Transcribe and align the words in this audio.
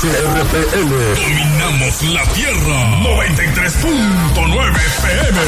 Dominamos 0.00 2.02
la 2.02 2.22
Tierra. 2.32 3.00
93.9 3.02 4.76
FM. 4.76 5.40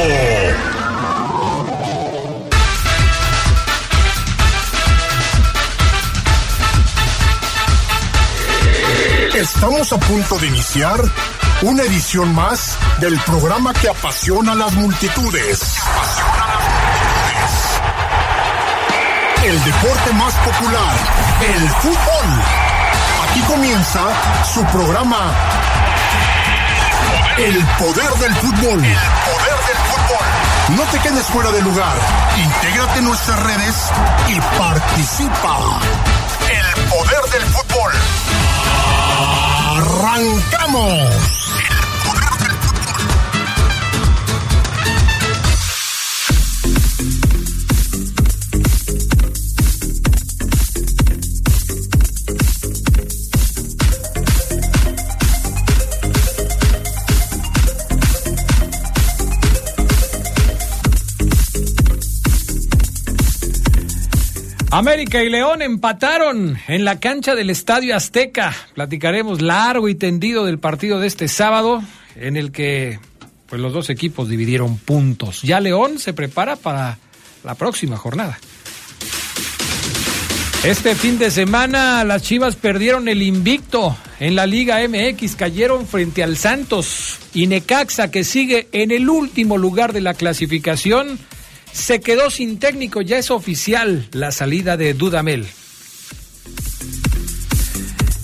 Estamos 9.35 9.93
a 9.93 9.99
punto 9.99 10.39
de 10.39 10.47
iniciar 10.47 11.03
una 11.63 11.83
edición 11.83 12.35
más 12.35 12.77
del 13.01 13.19
programa 13.21 13.73
que 13.73 13.89
apasiona 13.89 14.53
a 14.53 14.55
las 14.55 14.73
multitudes. 14.73 15.77
El 19.45 19.65
deporte 19.65 20.13
más 20.15 20.35
popular, 20.35 20.97
el 21.55 21.69
fútbol. 21.69 22.43
Aquí 23.29 23.41
comienza 23.43 24.01
su 24.53 24.65
programa 24.67 25.33
El 27.37 27.65
poder 27.79 28.11
del 28.21 28.35
fútbol. 28.37 28.85
El 28.85 28.99
poder 29.27 29.57
del 29.67 29.77
fútbol. 29.91 30.77
No 30.77 30.83
te 30.85 30.99
quedes 31.01 31.27
fuera 31.27 31.51
de 31.51 31.63
lugar. 31.63 31.97
Intégrate 32.37 32.99
en 33.01 33.05
nuestras 33.05 33.43
redes 33.43 33.77
y 34.29 34.41
participa. 34.59 35.81
El 36.49 36.83
poder 36.85 37.23
del 37.33 37.43
fútbol. 37.53 37.93
¡Arrancamos! 39.77 41.44
América 64.77 65.23
y 65.23 65.31
León 65.31 65.63
empataron 65.63 66.59
en 66.67 66.85
la 66.85 66.99
cancha 66.99 67.37
del 67.37 67.49
Estadio 67.49 67.95
Azteca. 67.95 68.53
Platicaremos 68.75 69.41
largo 69.41 69.89
y 69.89 69.95
tendido 69.95 70.45
del 70.45 70.59
partido 70.59 70.99
de 70.99 71.07
este 71.07 71.29
sábado, 71.29 71.81
en 72.17 72.37
el 72.37 72.51
que 72.51 72.99
pues, 73.47 73.63
los 73.63 73.73
dos 73.73 73.89
equipos 73.89 74.29
dividieron 74.29 74.77
puntos. 74.79 75.43
Ya 75.43 75.61
León 75.61 76.01
se 76.01 76.13
prepara 76.13 76.57
para 76.57 76.99
la 77.45 77.55
próxima 77.55 77.97
jornada. 77.97 78.37
Este 80.65 80.97
fin 80.97 81.21
de 81.21 81.31
semana 81.31 82.03
las 82.03 82.23
Chivas 82.23 82.57
perdieron 82.57 83.07
el 83.07 83.23
invicto 83.23 83.97
en 84.19 84.35
la 84.35 84.45
Liga 84.45 84.81
MX, 84.89 85.37
cayeron 85.37 85.87
frente 85.87 86.25
al 86.25 86.37
Santos 86.37 87.21
y 87.33 87.47
Necaxa, 87.47 88.11
que 88.11 88.25
sigue 88.25 88.67
en 88.73 88.91
el 88.91 89.09
último 89.09 89.57
lugar 89.57 89.93
de 89.93 90.01
la 90.01 90.15
clasificación, 90.15 91.21
se 91.75 92.01
quedó 92.01 92.31
sin 92.31 92.59
técnico, 92.59 93.03
ya 93.03 93.19
es 93.19 93.31
oficial 93.31 94.09
la 94.13 94.31
salida 94.31 94.77
de 94.77 94.95
Dudamel. 94.95 95.47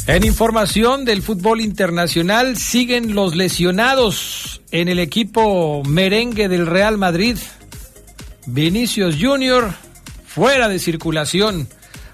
En 0.06 0.24
información 0.24 1.04
del 1.04 1.20
fútbol 1.20 1.60
internacional, 1.60 2.56
siguen 2.56 3.14
los 3.14 3.36
lesionados 3.36 4.62
en 4.70 4.88
el 4.88 4.98
equipo 5.00 5.82
merengue 5.84 6.48
del 6.48 6.66
Real 6.66 6.96
Madrid. 6.96 7.36
Vinicius 8.46 9.16
Junior 9.20 9.74
fuera 10.26 10.68
de 10.68 10.78
circulación. 10.78 11.68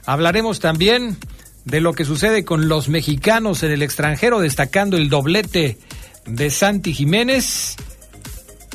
Hablaremos 0.07 0.59
también 0.59 1.17
de 1.65 1.81
lo 1.81 1.93
que 1.93 2.05
sucede 2.05 2.45
con 2.45 2.69
los 2.69 2.89
mexicanos 2.89 3.63
en 3.63 3.73
el 3.73 3.83
extranjero, 3.83 4.41
destacando 4.41 4.97
el 4.97 5.11
doblete 5.11 5.79
de 6.27 6.51
Santi 6.51 6.95
Jiménez 6.95 7.77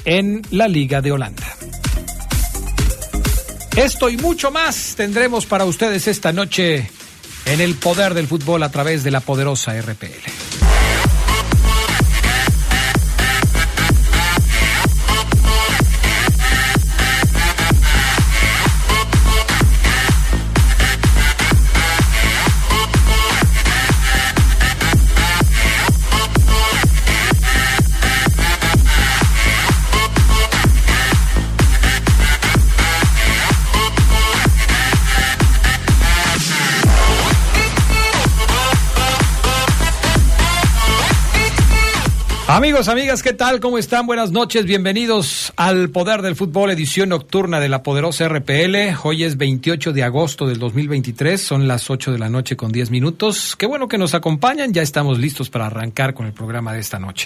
en 0.06 0.42
la 0.52 0.68
Liga 0.68 1.02
de 1.02 1.12
Holanda. 1.12 1.61
Esto 3.76 4.10
y 4.10 4.18
mucho 4.18 4.52
más 4.52 4.96
tendremos 4.96 5.46
para 5.46 5.66
ustedes 5.66 6.08
esta 6.08 6.34
noche 6.34 6.92
en 7.46 7.62
el 7.62 7.76
poder 7.76 8.14
del 8.14 8.28
fútbol 8.28 8.64
a 8.64 8.70
través 8.70 9.04
de 9.04 9.12
la 9.12 9.22
poderosa 9.22 9.80
RPL. 9.80 10.51
Amigos, 42.62 42.90
amigas, 42.90 43.24
¿qué 43.24 43.34
tal? 43.34 43.60
¿Cómo 43.60 43.80
están? 43.80 44.06
Buenas 44.06 44.30
noches, 44.30 44.66
bienvenidos 44.66 45.52
al 45.56 45.90
Poder 45.90 46.22
del 46.22 46.36
Fútbol, 46.36 46.70
edición 46.70 47.10
nocturna 47.10 47.60
de 47.60 47.70
la 47.70 47.82
poderosa 47.82 48.30
RPL. 48.30 48.76
Hoy 49.02 49.24
es 49.24 49.36
28 49.38 49.94
de 49.94 50.04
agosto 50.04 50.46
del 50.46 50.60
2023, 50.60 51.42
son 51.42 51.68
las 51.68 51.90
8 51.90 52.12
de 52.12 52.20
la 52.20 52.30
noche 52.30 52.56
con 52.56 52.72
10 52.72 52.92
minutos. 52.92 53.56
Qué 53.56 53.66
bueno 53.66 53.88
que 53.88 53.98
nos 53.98 54.14
acompañan, 54.14 54.74
ya 54.74 54.84
estamos 54.84 55.18
listos 55.18 55.50
para 55.50 55.66
arrancar 55.66 56.14
con 56.14 56.28
el 56.28 56.34
programa 56.34 56.72
de 56.72 56.82
esta 56.82 57.00
noche. 57.00 57.26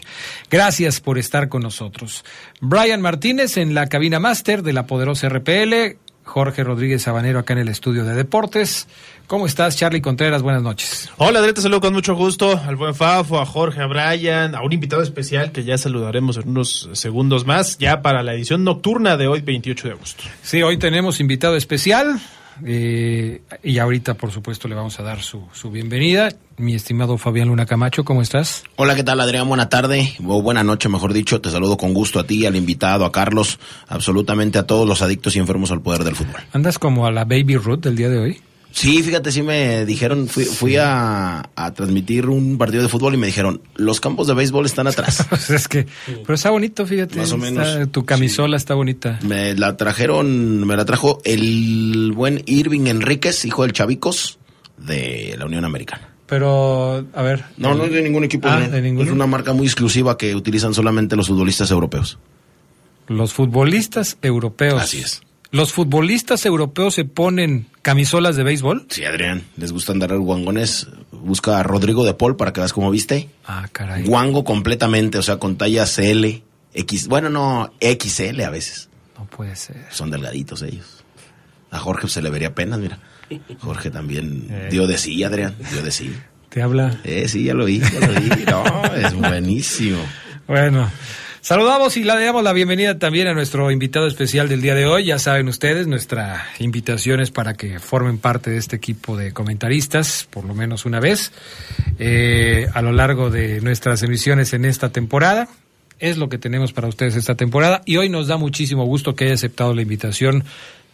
Gracias 0.49 1.01
por 1.01 1.17
estar 1.17 1.49
con 1.49 1.63
nosotros. 1.63 2.23
Brian 2.61 3.01
Martínez 3.01 3.57
en 3.57 3.73
la 3.73 3.87
cabina 3.87 4.21
máster 4.21 4.63
de 4.63 4.71
la 4.71 4.87
poderosa 4.87 5.27
RPL, 5.27 5.97
Jorge 6.25 6.63
Rodríguez 6.63 7.03
Sabanero 7.03 7.39
acá 7.39 7.53
en 7.53 7.59
el 7.59 7.69
estudio 7.69 8.03
de 8.03 8.13
deportes. 8.13 8.87
¿Cómo 9.27 9.45
estás, 9.45 9.77
Charlie 9.77 10.01
Contreras? 10.01 10.41
Buenas 10.41 10.61
noches. 10.61 11.09
Hola, 11.17 11.39
Adrián, 11.39 11.55
te 11.55 11.61
saludo 11.61 11.81
con 11.81 11.93
mucho 11.93 12.15
gusto 12.15 12.59
al 12.65 12.75
buen 12.75 12.93
Fafo, 12.93 13.39
a 13.39 13.45
Jorge, 13.45 13.81
a 13.81 13.87
Brian, 13.87 14.55
a 14.55 14.61
un 14.61 14.73
invitado 14.73 15.01
especial 15.01 15.51
que 15.51 15.63
ya 15.63 15.77
saludaremos 15.77 16.37
en 16.37 16.49
unos 16.49 16.89
segundos 16.93 17.45
más, 17.45 17.77
ya 17.77 18.01
para 18.01 18.23
la 18.23 18.33
edición 18.33 18.63
nocturna 18.63 19.17
de 19.17 19.27
hoy, 19.27 19.41
28 19.41 19.87
de 19.87 19.93
agosto. 19.93 20.23
Sí, 20.41 20.61
hoy 20.61 20.77
tenemos 20.77 21.19
invitado 21.19 21.55
especial 21.55 22.19
eh, 22.63 23.41
y 23.63 23.77
ahorita, 23.79 24.13
por 24.13 24.31
supuesto, 24.31 24.67
le 24.67 24.75
vamos 24.75 24.99
a 24.99 25.03
dar 25.03 25.21
su, 25.21 25.43
su 25.53 25.71
bienvenida. 25.71 26.29
Mi 26.57 26.73
estimado 26.73 27.17
Fabián 27.17 27.49
Luna 27.49 27.65
Camacho, 27.65 28.05
¿cómo 28.05 28.21
estás? 28.21 28.63
Hola, 28.77 28.95
¿qué 28.95 29.03
tal, 29.03 29.19
Adrián? 29.19 29.47
Buena 29.47 29.67
tarde, 29.67 30.13
o 30.25 30.41
buena 30.41 30.63
noche, 30.63 30.87
mejor 30.87 31.11
dicho. 31.11 31.41
Te 31.41 31.49
saludo 31.49 31.75
con 31.77 31.93
gusto 31.93 32.19
a 32.19 32.25
ti, 32.25 32.45
al 32.45 32.55
invitado, 32.55 33.05
a 33.05 33.11
Carlos, 33.11 33.59
absolutamente 33.87 34.57
a 34.57 34.63
todos 34.63 34.87
los 34.87 35.01
adictos 35.01 35.35
y 35.35 35.39
enfermos 35.39 35.71
al 35.71 35.81
poder 35.81 36.03
del 36.03 36.15
fútbol. 36.15 36.41
¿Andas 36.53 36.79
como 36.79 37.05
a 37.05 37.11
la 37.11 37.25
Baby 37.25 37.57
Ruth 37.57 37.81
del 37.81 37.95
día 37.95 38.09
de 38.09 38.19
hoy? 38.19 38.41
Sí, 38.75 39.01
fíjate, 39.03 39.31
sí 39.31 39.41
me 39.41 39.85
dijeron, 39.85 40.27
fui, 40.27 40.43
fui 40.43 40.75
a, 40.75 41.49
a 41.55 41.73
transmitir 41.73 42.27
un 42.27 42.57
partido 42.57 42.83
de 42.83 42.89
fútbol 42.89 43.13
y 43.13 43.17
me 43.17 43.27
dijeron, 43.27 43.61
los 43.75 44.01
campos 44.01 44.27
de 44.27 44.33
béisbol 44.33 44.65
están 44.65 44.85
atrás. 44.87 45.25
Pues 45.29 45.49
es 45.49 45.69
que, 45.69 45.87
pero 46.05 46.33
está 46.33 46.49
bonito, 46.49 46.85
fíjate. 46.85 47.15
Más 47.17 47.31
o 47.31 47.37
está- 47.37 47.45
menos, 47.51 47.91
tu 47.93 48.03
camisola 48.03 48.57
está 48.57 48.73
bonita. 48.73 49.17
Me 49.23 49.55
la 49.55 49.77
trajeron, 49.77 50.67
me 50.67 50.75
la 50.75 50.83
trajo 50.83 51.21
el 51.23 52.11
buen 52.13 52.43
Irving 52.47 52.87
Enríquez, 52.87 53.45
hijo 53.45 53.61
del 53.63 53.71
Chavicos, 53.71 54.39
de 54.77 55.35
la 55.39 55.45
Unión 55.45 55.63
Americana. 55.63 56.09
Pero, 56.27 57.05
a 57.13 57.21
ver. 57.21 57.45
No, 57.55 57.75
no 57.75 57.85
es 57.85 57.93
de 57.93 58.01
ningún 58.01 58.25
equipo. 58.25 58.49
Ah, 58.49 58.59
no. 58.59 58.69
de 58.71 58.81
ninguno. 58.81 59.07
Es 59.07 59.13
una 59.13 59.25
marca 59.25 59.53
muy 59.53 59.67
exclusiva 59.67 60.17
que 60.17 60.35
utilizan 60.35 60.73
solamente 60.73 61.15
los 61.15 61.27
futbolistas 61.29 61.71
europeos. 61.71 62.17
Los 63.07 63.31
futbolistas 63.33 64.17
europeos. 64.21 64.81
Así 64.81 64.99
es. 64.99 65.21
¿Los 65.55 65.71
futbolistas 65.71 66.45
europeos 66.45 66.95
se 66.95 67.05
ponen 67.05 67.67
camisolas 67.81 68.35
de 68.35 68.43
béisbol? 68.43 68.87
Sí, 68.89 69.05
Adrián, 69.05 69.43
les 69.55 69.71
gusta 69.71 69.93
andar 69.93 70.13
guangones. 70.17 70.89
Busca 71.13 71.57
a 71.57 71.63
Rodrigo 71.63 72.03
de 72.03 72.13
Paul 72.13 72.35
para 72.35 72.51
que 72.51 72.59
veas 72.59 72.73
cómo 72.73 72.91
viste. 72.91 73.29
Ah, 73.47 73.65
caray. 73.71 74.03
Guango 74.03 74.43
completamente, 74.43 75.17
o 75.17 75.21
sea, 75.21 75.37
con 75.37 75.55
talla 75.55 75.85
CL, 75.85 76.43
X, 76.73 77.07
bueno, 77.07 77.29
no, 77.29 77.71
XL 77.79 78.41
a 78.41 78.49
veces. 78.49 78.89
No 79.17 79.27
puede 79.27 79.55
ser. 79.55 79.85
Son 79.91 80.11
delgaditos 80.11 80.61
ellos. 80.61 81.05
A 81.71 81.79
Jorge 81.79 82.09
se 82.09 82.21
le 82.21 82.29
vería 82.29 82.53
pena, 82.53 82.75
mira. 82.75 82.99
Jorge 83.59 83.89
también 83.89 84.67
dio 84.69 84.87
de 84.87 84.97
sí, 84.97 85.23
Adrián, 85.23 85.55
dio 85.71 85.81
de 85.81 85.91
sí. 85.91 86.13
¿Te 86.49 86.63
habla? 86.63 86.99
Eh, 87.05 87.29
sí, 87.29 87.45
ya 87.45 87.53
lo 87.53 87.63
vi, 87.63 87.79
ya 87.79 88.05
lo 88.05 88.19
vi. 88.19 88.43
No, 88.43 88.93
es 88.93 89.13
buenísimo. 89.13 89.99
Bueno, 90.47 90.91
saludamos 91.45 91.95
y 91.95 92.03
le 92.03 92.25
damos 92.25 92.43
la 92.43 92.53
bienvenida 92.53 92.97
también 92.97 93.27
a 93.27 93.35
nuestro 93.35 93.69
invitado 93.69 94.07
especial 94.07 94.49
del 94.49 94.63
día 94.63 94.73
de 94.73 94.87
hoy. 94.87 95.05
Ya 95.05 95.19
saben 95.19 95.47
ustedes, 95.47 95.85
nuestra 95.85 96.47
invitación 96.57 97.19
es 97.19 97.29
para 97.29 97.53
que 97.53 97.77
formen 97.77 98.17
parte 98.17 98.49
de 98.49 98.57
este 98.57 98.75
equipo 98.75 99.15
de 99.15 99.31
comentaristas, 99.31 100.27
por 100.31 100.43
lo 100.43 100.55
menos 100.55 100.85
una 100.85 100.99
vez, 100.99 101.31
eh, 101.99 102.65
a 102.73 102.81
lo 102.81 102.91
largo 102.93 103.29
de 103.29 103.61
nuestras 103.61 104.01
emisiones 104.01 104.53
en 104.53 104.65
esta 104.65 104.89
temporada. 104.89 105.47
Es 105.99 106.17
lo 106.17 106.29
que 106.29 106.39
tenemos 106.39 106.73
para 106.73 106.87
ustedes 106.87 107.15
esta 107.15 107.35
temporada 107.35 107.83
y 107.85 107.97
hoy 107.97 108.09
nos 108.09 108.25
da 108.25 108.37
muchísimo 108.37 108.83
gusto 108.85 109.15
que 109.15 109.25
haya 109.25 109.35
aceptado 109.35 109.75
la 109.75 109.83
invitación 109.83 110.45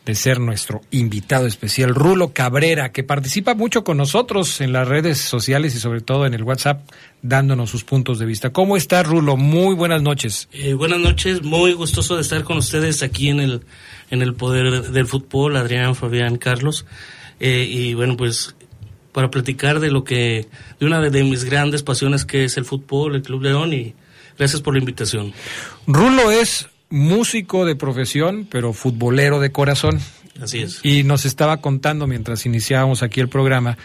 de 0.05 0.15
ser 0.15 0.39
nuestro 0.39 0.81
invitado 0.89 1.45
especial, 1.45 1.93
Rulo 1.93 2.33
Cabrera, 2.33 2.91
que 2.91 3.03
participa 3.03 3.53
mucho 3.53 3.83
con 3.83 3.97
nosotros 3.97 4.59
en 4.59 4.73
las 4.73 4.87
redes 4.87 5.19
sociales 5.19 5.75
y 5.75 5.79
sobre 5.79 6.01
todo 6.01 6.25
en 6.25 6.33
el 6.33 6.43
WhatsApp, 6.43 6.81
dándonos 7.21 7.69
sus 7.69 7.83
puntos 7.83 8.17
de 8.17 8.25
vista. 8.25 8.49
¿Cómo 8.49 8.77
está, 8.77 9.03
Rulo? 9.03 9.37
Muy 9.37 9.75
buenas 9.75 10.01
noches. 10.01 10.49
Eh, 10.53 10.73
buenas 10.73 10.99
noches, 10.99 11.43
muy 11.43 11.73
gustoso 11.73 12.15
de 12.15 12.23
estar 12.23 12.43
con 12.43 12.57
ustedes 12.57 13.03
aquí 13.03 13.29
en 13.29 13.39
el, 13.39 13.61
en 14.09 14.23
el 14.23 14.33
Poder 14.33 14.89
del 14.89 15.05
Fútbol, 15.05 15.55
Adrián, 15.55 15.95
Fabián, 15.95 16.37
Carlos. 16.37 16.85
Eh, 17.39 17.67
y 17.69 17.93
bueno, 17.93 18.17
pues 18.17 18.55
para 19.11 19.29
platicar 19.29 19.79
de 19.79 19.91
lo 19.91 20.03
que, 20.03 20.47
de 20.79 20.85
una 20.85 21.01
de 21.01 21.23
mis 21.23 21.43
grandes 21.43 21.83
pasiones 21.83 22.25
que 22.25 22.45
es 22.45 22.57
el 22.57 22.65
fútbol, 22.65 23.15
el 23.15 23.21
Club 23.21 23.43
León, 23.43 23.73
y 23.73 23.93
gracias 24.37 24.61
por 24.61 24.73
la 24.73 24.79
invitación. 24.79 25.33
Rulo 25.85 26.31
es 26.31 26.67
músico 26.91 27.65
de 27.65 27.75
profesión, 27.75 28.47
pero 28.49 28.73
futbolero 28.73 29.39
de 29.39 29.51
corazón. 29.51 29.99
Así 30.39 30.59
es. 30.59 30.79
Y 30.83 31.03
nos 31.03 31.25
estaba 31.25 31.57
contando 31.57 32.05
mientras 32.05 32.45
iniciábamos 32.45 33.01
aquí 33.01 33.19
el 33.19 33.29
programa 33.29 33.77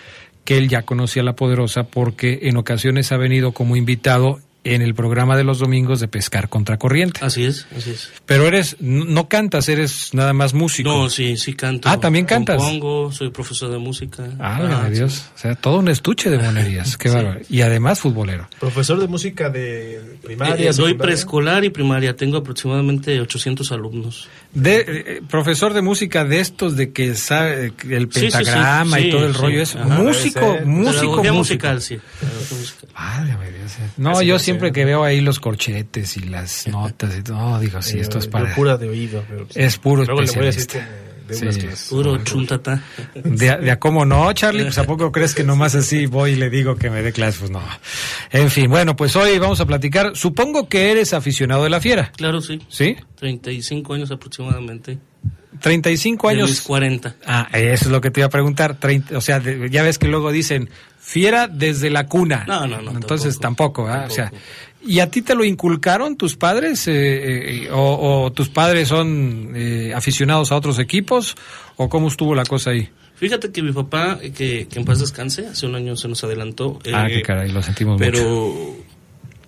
que 0.44 0.58
él 0.58 0.68
ya 0.68 0.82
conocía 0.82 1.22
a 1.22 1.24
La 1.24 1.36
Poderosa 1.36 1.84
porque 1.84 2.40
en 2.42 2.56
ocasiones 2.56 3.10
ha 3.12 3.16
venido 3.16 3.52
como 3.52 3.76
invitado 3.76 4.40
en 4.74 4.82
el 4.82 4.94
programa 4.94 5.36
de 5.36 5.44
los 5.44 5.58
domingos 5.58 6.00
de 6.00 6.08
Pescar 6.08 6.48
contra 6.48 6.76
Corriente. 6.78 7.20
Así 7.22 7.44
es, 7.44 7.66
así 7.76 7.90
es. 7.90 8.10
Pero 8.26 8.46
eres, 8.46 8.76
no, 8.80 9.04
no 9.04 9.28
cantas, 9.28 9.68
eres 9.68 10.12
nada 10.14 10.32
más 10.32 10.54
músico. 10.54 10.88
No, 10.88 11.10
sí, 11.10 11.36
sí 11.36 11.54
canto. 11.54 11.88
Ah, 11.88 11.98
¿también 12.00 12.24
cantas? 12.26 12.56
Compongo, 12.56 13.12
soy 13.12 13.30
profesor 13.30 13.70
de 13.70 13.78
música. 13.78 14.24
Ah, 14.38 14.82
Ah, 14.84 14.90
Dios. 14.90 15.12
sí. 15.12 15.22
O 15.34 15.38
sea, 15.38 15.54
todo 15.54 15.78
un 15.78 15.88
estuche 15.88 16.30
de 16.30 16.38
monerías. 16.38 16.96
Qué 16.96 17.08
Sí. 17.08 17.14
bárbaro. 17.14 17.40
Y 17.48 17.60
además 17.62 18.00
futbolero. 18.00 18.48
Profesor 18.58 18.98
de 19.00 19.06
música 19.08 19.50
de 19.50 19.96
Eh, 19.96 20.18
primaria. 20.22 20.54
eh, 20.54 20.58
doy 20.58 20.72
secundaria. 20.74 20.98
preescolar 20.98 21.64
y 21.64 21.70
primaria, 21.70 22.16
tengo 22.16 22.38
aproximadamente 22.38 23.20
800 23.20 23.70
alumnos. 23.72 24.28
De, 24.52 24.84
eh, 24.88 25.22
profesor 25.28 25.72
de 25.74 25.82
música 25.82 26.24
de 26.24 26.40
estos 26.40 26.76
de 26.76 26.92
que 26.92 27.14
sabe 27.14 27.72
el 27.88 28.08
Sí, 28.12 28.20
sí, 28.20 28.30
sí. 28.30 28.32
pentagrama 28.32 28.98
y 29.00 29.04
Sí, 29.04 29.10
todo 29.10 29.26
el 29.26 29.34
sí. 29.34 29.40
rollo 29.40 29.62
es 29.62 29.76
Ajá. 29.76 29.84
músico, 29.86 30.58
músico, 30.64 31.06
músico. 31.16 31.34
musical, 31.34 31.82
sí. 31.82 31.98
Dios. 32.50 32.74
No, 33.96 34.10
Así 34.10 34.26
yo 34.26 34.36
a 34.36 34.38
siempre 34.56 34.72
que 34.72 34.84
veo 34.84 35.04
ahí 35.04 35.20
los 35.20 35.38
corchetes 35.40 36.16
y 36.16 36.20
las 36.20 36.66
notas 36.68 37.16
y 37.18 37.22
todo, 37.22 37.36
no, 37.36 37.60
digo, 37.60 37.80
sí, 37.82 37.98
Eh, 37.98 38.02
esto 38.02 38.18
es 38.18 38.26
para... 38.26 38.54
pura 38.54 38.76
de 38.76 38.88
oído. 38.88 39.24
pero- 39.28 39.46
Es 39.54 39.78
puro 39.78 40.04
Luego 40.04 40.20
le 40.22 40.30
voy 40.32 40.42
a 40.42 40.46
decir 40.46 40.60
especialista. 40.62 40.78
que 40.78 41.06
Sí. 41.28 41.90
Puro 41.90 42.18
chuntata. 42.22 42.84
De, 43.14 43.50
a- 43.50 43.56
de 43.56 43.70
a 43.72 43.80
cómo 43.80 44.04
no, 44.04 44.32
Charlie, 44.32 44.62
pues 44.62 44.78
a 44.78 44.84
poco 44.86 45.10
crees 45.10 45.34
que 45.34 45.42
nomás 45.42 45.74
así 45.74 46.06
voy 46.06 46.32
y 46.32 46.36
le 46.36 46.50
digo 46.50 46.76
que 46.76 46.88
me 46.88 47.02
dé 47.02 47.12
clases, 47.12 47.40
pues 47.40 47.50
no. 47.50 47.60
En 48.30 48.48
fin, 48.48 48.70
bueno, 48.70 48.94
pues 48.94 49.16
hoy 49.16 49.36
vamos 49.40 49.60
a 49.60 49.66
platicar. 49.66 50.12
Supongo 50.14 50.68
que 50.68 50.92
eres 50.92 51.12
aficionado 51.14 51.64
de 51.64 51.70
la 51.70 51.80
fiera, 51.80 52.12
Claro, 52.16 52.40
sí. 52.40 52.60
¿sí? 52.68 52.94
35 53.16 53.94
años 53.94 54.10
aproximadamente. 54.12 54.98
35 55.60 56.28
De 56.28 56.34
mis 56.36 56.44
años. 56.44 56.60
40. 56.62 57.16
Ah, 57.26 57.48
eso 57.52 57.84
es 57.86 57.90
lo 57.90 58.00
que 58.00 58.10
te 58.10 58.20
iba 58.20 58.26
a 58.26 58.30
preguntar. 58.30 58.78
30, 58.78 59.16
o 59.16 59.20
sea, 59.20 59.40
de- 59.40 59.68
ya 59.70 59.82
ves 59.82 59.98
que 59.98 60.08
luego 60.08 60.30
dicen 60.32 60.68
fiera 60.98 61.46
desde 61.48 61.90
la 61.90 62.06
cuna. 62.06 62.44
No, 62.46 62.66
no, 62.66 62.80
no, 62.82 62.90
Entonces 62.92 63.38
tampoco, 63.38 63.84
tampoco, 63.84 64.04
¿ah? 64.04 64.06
O 64.08 64.10
sea. 64.10 64.32
¿y 64.84 65.00
a 65.00 65.10
ti 65.10 65.20
te 65.22 65.34
lo 65.34 65.44
inculcaron 65.44 66.16
tus 66.16 66.36
padres? 66.36 66.86
eh, 66.88 67.64
eh, 67.64 67.70
o, 67.72 68.24
o 68.24 68.32
tus 68.32 68.48
padres 68.48 68.88
son 68.88 69.52
eh, 69.56 69.92
aficionados 69.94 70.52
a 70.52 70.56
otros 70.56 70.78
equipos? 70.78 71.36
¿O 71.76 71.88
cómo 71.88 72.08
estuvo 72.08 72.34
la 72.34 72.44
cosa 72.44 72.70
ahí? 72.70 72.88
Fíjate 73.16 73.50
que 73.50 73.62
mi 73.62 73.72
papá, 73.72 74.18
que, 74.20 74.66
que 74.70 74.78
en 74.78 74.84
paz 74.84 74.98
descanse, 75.00 75.46
hace 75.46 75.66
un 75.66 75.74
año 75.74 75.96
se 75.96 76.06
nos 76.06 76.22
adelantó. 76.22 76.78
ah, 76.92 77.06
eh, 77.08 77.14
qué 77.14 77.22
caray, 77.22 77.50
lo 77.50 77.62
sentimos 77.62 77.98
mucho. 77.98 78.12
Pero 78.12 78.76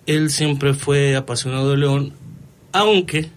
él 0.07 0.29
siempre 0.31 0.73
fue 0.73 1.15
apasionado 1.15 1.69
de 1.71 1.77
León, 1.77 2.13
aunque 2.71 3.29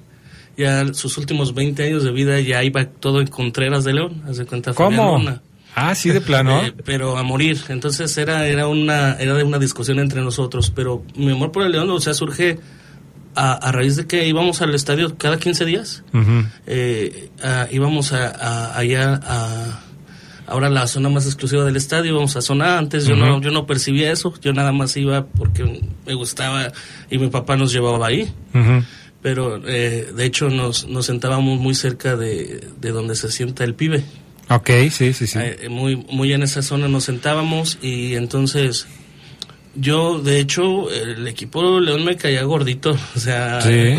ya 0.56 0.92
sus 0.94 1.18
últimos 1.18 1.54
20 1.54 1.82
años 1.84 2.04
de 2.04 2.10
vida 2.12 2.38
ya 2.40 2.62
iba 2.64 2.84
todo 2.84 3.20
en 3.20 3.26
Contreras 3.28 3.84
de 3.84 3.94
León, 3.94 4.22
haz 4.28 4.36
de 4.38 4.46
cuenta 4.46 4.74
¿Cómo? 4.74 5.18
Luna. 5.18 5.40
Ah, 5.74 5.94
sí, 5.94 6.10
de 6.10 6.20
plano. 6.20 6.60
Eh, 6.62 6.74
pero 6.84 7.16
a 7.16 7.22
morir. 7.22 7.58
Entonces 7.70 8.16
era, 8.18 8.46
era 8.46 8.68
una, 8.68 9.14
era 9.14 9.32
de 9.34 9.42
una 9.42 9.58
discusión 9.58 9.98
entre 10.00 10.20
nosotros. 10.20 10.70
Pero 10.74 11.02
mi 11.16 11.32
amor 11.32 11.50
por 11.50 11.64
el 11.64 11.72
León, 11.72 11.88
o 11.90 11.98
sea, 11.98 12.12
surge 12.12 12.58
a, 13.34 13.52
a 13.54 13.72
raíz 13.72 13.96
de 13.96 14.06
que 14.06 14.26
íbamos 14.28 14.60
al 14.60 14.74
estadio 14.74 15.16
cada 15.16 15.38
15 15.38 15.64
días. 15.64 16.04
Eh, 16.66 17.30
íbamos 17.70 18.12
a, 18.12 18.26
a- 18.28 18.76
allá 18.78 19.18
a 19.24 19.80
ahora 20.46 20.68
la 20.68 20.86
zona 20.86 21.08
más 21.08 21.24
exclusiva 21.24 21.64
del 21.64 21.76
estadio, 21.76 22.10
íbamos 22.12 22.36
a 22.36 22.42
zona 22.42 22.76
antes, 22.76 23.06
yo 23.06 23.16
no, 23.16 23.40
yo 23.40 23.50
no 23.52 23.64
percibía 23.66 24.12
eso, 24.12 24.34
yo 24.42 24.52
nada 24.52 24.72
más 24.72 24.94
iba 24.98 25.24
porque 25.24 25.82
me 26.06 26.12
gustaba 26.14 26.70
y 27.10 27.16
mi 27.16 27.28
papá 27.28 27.56
nos 27.56 27.72
llevaba 27.72 28.06
ahí. 28.08 28.30
Ujú. 28.52 28.84
Pero 29.22 29.62
eh, 29.68 30.10
de 30.16 30.24
hecho 30.24 30.48
nos, 30.50 30.86
nos 30.88 31.06
sentábamos 31.06 31.60
muy 31.60 31.74
cerca 31.74 32.16
de, 32.16 32.66
de 32.80 32.90
donde 32.90 33.14
se 33.14 33.30
sienta 33.30 33.62
el 33.64 33.74
pibe. 33.74 34.02
Ok, 34.50 34.70
sí, 34.90 35.12
sí, 35.12 35.26
sí. 35.26 35.38
Eh, 35.40 35.68
muy, 35.70 35.96
muy 35.96 36.32
en 36.32 36.42
esa 36.42 36.60
zona 36.62 36.88
nos 36.88 37.04
sentábamos 37.04 37.78
y 37.80 38.16
entonces 38.16 38.86
yo, 39.74 40.18
de 40.18 40.38
hecho, 40.40 40.90
el 40.90 41.26
equipo 41.28 41.80
León 41.80 42.04
me 42.04 42.16
caía 42.16 42.42
gordito, 42.42 42.90
o 43.16 43.18
sea, 43.20 43.60
Sí. 43.62 43.94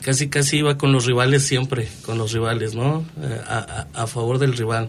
casi 0.00 0.28
casi 0.28 0.58
iba 0.58 0.76
con 0.78 0.90
los 0.92 1.04
rivales 1.06 1.44
siempre, 1.46 1.86
con 2.04 2.16
los 2.18 2.32
rivales, 2.32 2.74
¿no? 2.74 3.04
Eh, 3.22 3.40
a, 3.46 3.86
a- 3.94 4.02
a 4.02 4.06
favor 4.06 4.38
del 4.38 4.56
rival. 4.56 4.88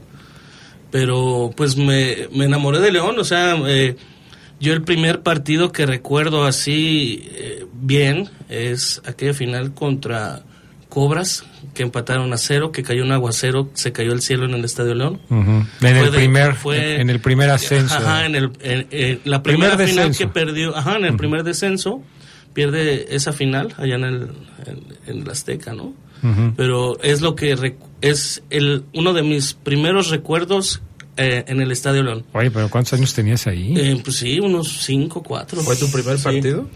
Pero 0.91 1.51
pues 1.55 1.75
me, 1.75 2.27
me 2.31 2.45
enamoré 2.45 2.79
de 2.79 2.91
León, 2.91 3.15
o 3.19 3.23
sea, 3.23 3.55
eh, 3.67 3.95
yo 4.59 4.73
el 4.73 4.81
primer 4.83 5.21
partido 5.21 5.71
que 5.71 5.85
recuerdo 5.85 6.45
así 6.45 7.27
eh, 7.31 7.65
bien 7.73 8.29
es 8.49 9.01
aquella 9.05 9.33
final 9.33 9.73
contra 9.73 10.43
Cobras, 10.89 11.43
que 11.73 11.81
empataron 11.81 12.31
a 12.33 12.37
cero, 12.37 12.71
que 12.71 12.83
cayó 12.83 13.03
un 13.03 13.11
aguacero, 13.11 13.69
se 13.73 13.91
cayó 13.91 14.13
el 14.13 14.21
cielo 14.21 14.45
en 14.45 14.51
el 14.53 14.63
Estadio 14.63 14.93
León. 14.93 15.19
En 15.31 15.67
el 15.97 16.11
de- 16.11 16.17
primer, 16.17 16.53
fue- 16.53 17.01
en 17.01 17.09
el 17.09 17.19
primer 17.19 17.49
ascenso. 17.49 17.95
Ajá, 17.95 18.25
en 18.27 18.35
el, 18.35 18.51
en- 18.61 18.87
en 18.91 19.19
la 19.25 19.41
Primer 19.41 19.71
primera 19.71 19.87
final 19.87 20.09
descenso. 20.09 20.19
que 20.19 20.27
perdió, 20.27 20.77
ajá, 20.77 20.97
en 20.97 21.05
el 21.05 21.17
primer 21.17 21.43
descenso, 21.43 22.03
pierde 22.53 23.15
esa 23.15 23.33
final 23.33 23.73
allá 23.77 23.95
en 23.95 24.03
el, 24.03 24.27
en, 25.07 25.19
el 25.21 25.29
Azteca, 25.29 25.73
¿no? 25.73 25.93
Pero 26.55 26.97
es 27.01 27.19
lo 27.21 27.35
que 27.35 27.73
es 28.01 28.43
el 28.49 28.85
uno 28.93 29.11
de 29.13 29.23
mis 29.23 29.55
primeros 29.55 30.09
recuerdos 30.09 30.81
eh, 31.17 31.43
en 31.47 31.61
el 31.61 31.71
Estadio 31.71 32.03
León. 32.03 32.23
Oye, 32.33 32.51
pero 32.51 32.69
¿cuántos 32.69 32.93
años 32.93 33.13
tenías 33.13 33.45
ahí? 33.47 33.73
Eh, 33.77 33.99
pues 34.03 34.17
sí, 34.17 34.39
unos 34.39 34.83
cinco, 34.83 35.21
cuatro. 35.23 35.61
¿Fue 35.61 35.75
tu 35.75 35.89
primer 35.91 36.17
Sí. 36.17 36.23
partido? 36.23 36.67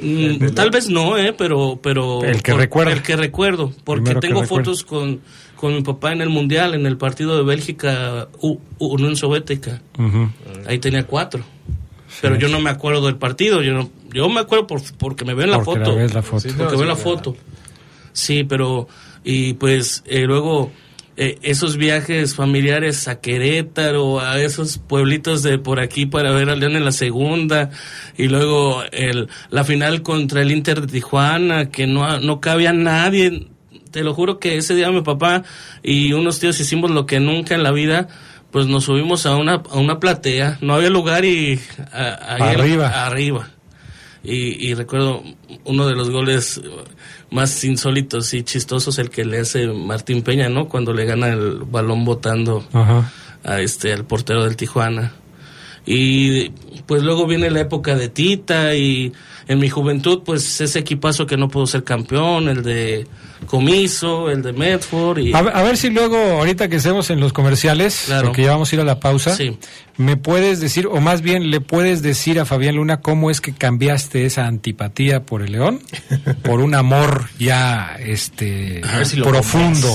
Mm, 0.00 0.50
tal 0.54 0.70
vez 0.70 0.88
no, 0.88 1.16
eh, 1.18 1.34
pero, 1.36 1.80
pero 1.82 2.22
El 2.22 2.40
que 2.42 2.52
recuerda. 2.54 2.92
El 2.92 3.02
que 3.02 3.16
recuerdo, 3.16 3.72
porque 3.84 4.02
Primero 4.04 4.20
tengo 4.20 4.44
fotos 4.44 4.84
con, 4.84 5.20
con 5.56 5.74
mi 5.74 5.82
papá 5.82 6.12
en 6.12 6.20
el 6.20 6.28
mundial, 6.28 6.74
en 6.74 6.86
el 6.86 6.96
partido 6.96 7.36
de 7.36 7.42
Bélgica, 7.42 8.28
U- 8.40 8.60
Unión 8.78 9.16
Soviética. 9.16 9.82
Ahí 10.66 10.78
tenía 10.78 11.04
cuatro. 11.04 11.42
Pero 12.22 12.36
yo 12.36 12.48
no 12.48 12.60
me 12.60 12.70
acuerdo 12.70 13.04
del 13.06 13.16
partido. 13.16 13.62
Yo 13.62 13.74
no, 13.74 13.90
yo 14.12 14.28
me 14.28 14.40
acuerdo 14.40 14.66
por, 14.66 14.80
porque 14.98 15.24
me 15.24 15.34
veo 15.34 15.44
en 15.46 15.50
la 15.50 15.62
Porque 15.62 15.80
foto. 15.80 15.92
la 15.96 16.02
ves 16.02 16.14
la 16.14 16.22
foto. 16.22 16.40
Sí, 16.40 16.48
Porque 16.56 16.72
no, 16.72 16.78
veo 16.78 16.88
la 16.88 16.96
foto. 16.96 17.36
Sí, 18.12 18.44
pero. 18.44 18.88
Y 19.24 19.54
pues 19.54 20.02
eh, 20.06 20.22
luego. 20.26 20.70
Eh, 21.20 21.36
esos 21.42 21.76
viajes 21.76 22.34
familiares 22.36 23.08
a 23.08 23.20
Querétaro, 23.20 24.20
a 24.20 24.40
esos 24.40 24.78
pueblitos 24.78 25.42
de 25.42 25.58
por 25.58 25.80
aquí 25.80 26.06
para 26.06 26.30
ver 26.30 26.48
al 26.48 26.60
León 26.60 26.76
en 26.76 26.84
la 26.84 26.92
segunda, 26.92 27.70
y 28.16 28.28
luego 28.28 28.82
el, 28.92 29.28
la 29.50 29.64
final 29.64 30.02
contra 30.02 30.42
el 30.42 30.52
Inter 30.52 30.80
de 30.82 30.86
Tijuana, 30.86 31.70
que 31.70 31.86
no, 31.88 32.20
no 32.20 32.40
cabía 32.40 32.72
nadie. 32.72 33.48
Te 33.90 34.04
lo 34.04 34.14
juro 34.14 34.38
que 34.38 34.56
ese 34.58 34.74
día 34.74 34.90
mi 34.90 35.00
papá 35.02 35.42
y 35.82 36.12
unos 36.12 36.38
tíos 36.40 36.60
hicimos 36.60 36.90
lo 36.90 37.04
que 37.06 37.20
nunca 37.20 37.54
en 37.54 37.62
la 37.62 37.72
vida, 37.72 38.06
pues 38.52 38.66
nos 38.66 38.84
subimos 38.84 39.26
a 39.26 39.34
una, 39.36 39.54
a 39.70 39.76
una 39.78 39.98
platea, 39.98 40.58
no 40.60 40.74
había 40.74 40.90
lugar 40.90 41.24
y 41.24 41.58
a- 41.92 42.36
Arriba. 42.36 43.06
arriba. 43.06 43.50
Y, 44.24 44.68
y 44.68 44.74
recuerdo 44.74 45.22
uno 45.64 45.86
de 45.86 45.94
los 45.94 46.10
goles 46.10 46.60
más 47.30 47.62
insólitos 47.64 48.34
y 48.34 48.42
chistosos, 48.42 48.98
el 48.98 49.10
que 49.10 49.24
le 49.24 49.40
hace 49.40 49.66
Martín 49.68 50.22
Peña, 50.22 50.48
¿no? 50.48 50.68
Cuando 50.68 50.92
le 50.92 51.04
gana 51.04 51.28
el 51.28 51.58
balón 51.64 52.04
botando 52.04 52.66
Ajá. 52.72 53.12
a 53.44 53.60
este, 53.60 53.92
al 53.92 54.04
portero 54.04 54.44
del 54.44 54.56
Tijuana. 54.56 55.12
Y 55.86 56.50
pues 56.86 57.02
luego 57.02 57.26
viene 57.26 57.50
la 57.50 57.60
época 57.60 57.96
de 57.96 58.08
Tita 58.08 58.74
y 58.74 59.12
en 59.48 59.58
mi 59.58 59.68
juventud 59.70 60.20
pues 60.24 60.60
ese 60.60 60.78
equipazo 60.78 61.26
que 61.26 61.36
no 61.36 61.48
pudo 61.48 61.66
ser 61.66 61.82
campeón, 61.82 62.48
el 62.48 62.62
de 62.62 63.06
Comiso, 63.46 64.30
el 64.30 64.42
de 64.42 64.52
Medford 64.52 65.18
y... 65.18 65.32
A, 65.34 65.42
ver- 65.42 65.56
a 65.56 65.62
ver 65.62 65.76
si 65.76 65.90
luego, 65.90 66.16
ahorita 66.16 66.68
que 66.68 66.76
estemos 66.76 67.08
en 67.10 67.18
los 67.20 67.32
comerciales, 67.32 68.04
Claro. 68.06 68.26
porque 68.26 68.42
ya 68.42 68.50
vamos 68.52 68.70
a 68.70 68.74
ir 68.76 68.80
a 68.80 68.84
la 68.84 69.00
pausa, 69.00 69.34
Sí. 69.34 69.56
me 69.96 70.16
puedes 70.16 70.60
decir, 70.60 70.86
o 70.86 71.00
más 71.00 71.22
bien 71.22 71.50
le 71.50 71.60
puedes 71.60 72.02
decir 72.02 72.38
a 72.38 72.44
Fabián 72.44 72.76
Luna 72.76 73.00
cómo 73.00 73.30
es 73.30 73.40
que 73.40 73.52
cambiaste 73.54 74.26
esa 74.26 74.46
antipatía 74.46 75.22
por 75.24 75.42
el 75.42 75.52
León 75.52 75.80
por 76.42 76.60
un 76.60 76.74
amor 76.74 77.28
ya 77.38 77.96
este 77.98 78.82
si 79.04 79.20
profundo 79.22 79.88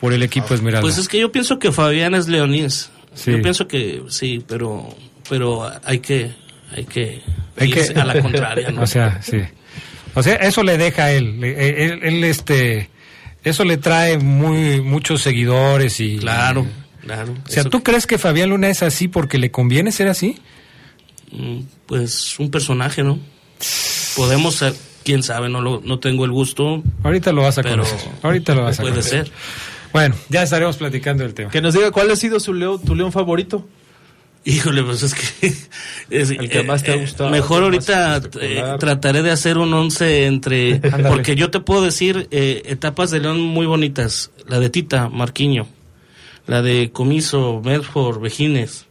por 0.00 0.12
el 0.12 0.22
equipo 0.22 0.54
Esmeralda. 0.54 0.82
Pues 0.82 0.98
es 0.98 1.08
que 1.08 1.18
yo 1.18 1.32
pienso 1.32 1.58
que 1.58 1.72
Fabián 1.72 2.14
es 2.14 2.28
leonés. 2.28 2.90
Sí. 3.14 3.32
Yo 3.32 3.42
pienso 3.42 3.66
que 3.68 4.02
sí, 4.08 4.44
pero 4.46 4.88
pero 5.28 5.70
hay 5.84 5.98
que 6.00 6.30
hay 6.74 6.84
que, 6.84 7.20
Hay 7.58 7.70
que- 7.70 7.80
irse 7.80 7.94
a 7.98 8.04
la 8.04 8.20
contraria, 8.20 8.70
¿no? 8.70 8.82
O 8.82 8.86
sea, 8.86 9.20
sí. 9.22 9.38
O 10.14 10.22
sea, 10.22 10.34
eso 10.36 10.62
le 10.62 10.76
deja 10.76 11.04
a 11.04 11.12
él. 11.12 11.40
Le- 11.40 11.84
Él, 11.86 12.00
él, 12.02 12.24
este, 12.24 12.90
eso 13.44 13.64
le 13.64 13.78
trae 13.78 14.18
muy 14.18 14.80
muchos 14.82 15.22
seguidores 15.22 16.00
y. 16.00 16.18
claro, 16.18 16.66
claro. 17.00 17.34
O 17.46 17.48
sea, 17.50 17.64
¿tú 17.64 17.82
crees 17.82 18.06
que 18.06 18.18
Fabián 18.18 18.50
Luna 18.50 18.68
es 18.68 18.82
así 18.82 19.08
porque 19.08 19.38
le 19.38 19.50
conviene 19.50 19.90
ser 19.92 20.08
así? 20.08 20.38
Mm, 21.30 21.60
pues 21.86 22.38
un 22.38 22.50
personaje, 22.50 23.02
¿no? 23.02 23.18
Podemos 24.16 24.56
ser, 24.56 24.74
quién 25.04 25.22
sabe, 25.22 25.48
no 25.48 25.60
lo, 25.62 25.80
no 25.82 25.98
tengo 25.98 26.24
el 26.26 26.30
gusto, 26.30 26.82
Ahorita 27.02 27.32
lo 27.32 27.42
vas 27.42 27.56
a 27.58 27.62
pero 27.62 27.82
conocer. 27.84 28.10
Ahorita 28.22 28.54
lo 28.54 28.64
vas 28.64 28.78
a 28.78 28.82
puede 28.82 28.94
conocer. 28.96 29.26
ser. 29.26 29.32
Bueno, 29.92 30.14
ya 30.28 30.42
estaremos 30.42 30.76
platicando 30.76 31.22
del 31.22 31.32
tema. 31.34 31.50
Que 31.50 31.60
nos 31.62 31.72
diga 31.74 31.90
cuál 31.90 32.10
ha 32.10 32.16
sido 32.16 32.38
su 32.40 32.52
león, 32.52 32.82
tu 32.84 32.94
león 32.94 33.12
favorito. 33.12 33.66
Híjole, 34.44 34.82
pues 34.82 35.02
es 35.04 35.14
que 35.14 35.46
es- 36.10 36.30
El 36.30 36.48
que 36.48 36.62
más 36.64 36.82
te 36.82 36.92
ha 36.92 36.96
gustado, 36.96 37.30
Mejor 37.30 37.62
ahorita 37.62 38.20
eh, 38.40 38.62
trataré 38.80 39.22
de 39.22 39.30
hacer 39.30 39.56
un 39.58 39.72
once 39.72 40.26
entre 40.26 40.80
porque 41.08 41.36
yo 41.36 41.50
te 41.50 41.60
puedo 41.60 41.82
decir 41.82 42.26
eh, 42.32 42.62
etapas 42.66 43.10
de 43.10 43.20
León 43.20 43.40
muy 43.40 43.66
bonitas, 43.66 44.30
la 44.48 44.58
de 44.58 44.68
Tita, 44.68 45.08
Marquiño, 45.08 45.68
la 46.48 46.60
de 46.60 46.90
Comiso, 46.92 47.60
Medford, 47.64 48.20
Vejines, 48.20 48.86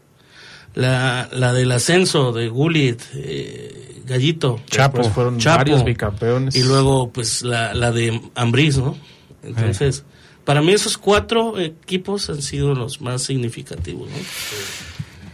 la, 0.73 1.27
la 1.33 1.51
del 1.51 1.71
ascenso 1.73 2.31
de 2.31 2.47
Gullit, 2.47 3.01
eh, 3.15 4.01
Gallito, 4.05 4.61
Chapo. 4.69 4.99
Después 4.99 5.13
fueron 5.13 5.37
Chapo. 5.37 5.57
varios 5.57 5.83
bicampeones. 5.83 6.55
y 6.55 6.63
luego 6.63 7.11
pues 7.11 7.41
la, 7.41 7.73
la 7.73 7.91
de 7.91 8.21
Ambriz, 8.35 8.77
¿no? 8.77 8.97
Entonces, 9.43 10.05
para 10.45 10.61
mí 10.61 10.71
esos 10.71 10.97
cuatro 10.97 11.59
equipos 11.59 12.29
han 12.29 12.41
sido 12.41 12.73
los 12.73 13.01
más 13.01 13.21
significativos, 13.23 14.09
¿no? 14.09 14.15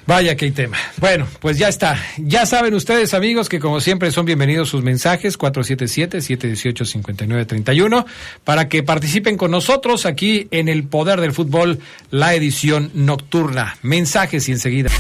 Vaya 0.08 0.36
que 0.38 0.46
hay 0.46 0.52
tema. 0.52 0.78
Bueno, 0.98 1.28
pues 1.42 1.58
ya 1.58 1.68
está. 1.68 2.00
Ya 2.18 2.46
saben 2.46 2.74
ustedes, 2.74 3.14
amigos, 3.14 3.50
que 3.50 3.60
como 3.60 3.82
siempre 3.82 4.10
son 4.12 4.26
bienvenidos 4.26 4.70
sus 4.70 4.82
mensajes 4.82 5.38
477-718-5931 5.38 8.06
para 8.46 8.70
que 8.70 8.84
participen 8.84 9.36
con 9.36 9.52
nosotros 9.52 10.06
aquí 10.06 10.48
en 10.52 10.70
el 10.70 10.86
Poder 10.86 11.20
del 11.20 11.34
Fútbol, 11.34 11.80
la 12.10 12.34
edición 12.34 12.90
nocturna. 12.94 13.76
Mensajes 13.82 14.48
y 14.48 14.54
enseguida. 14.54 14.92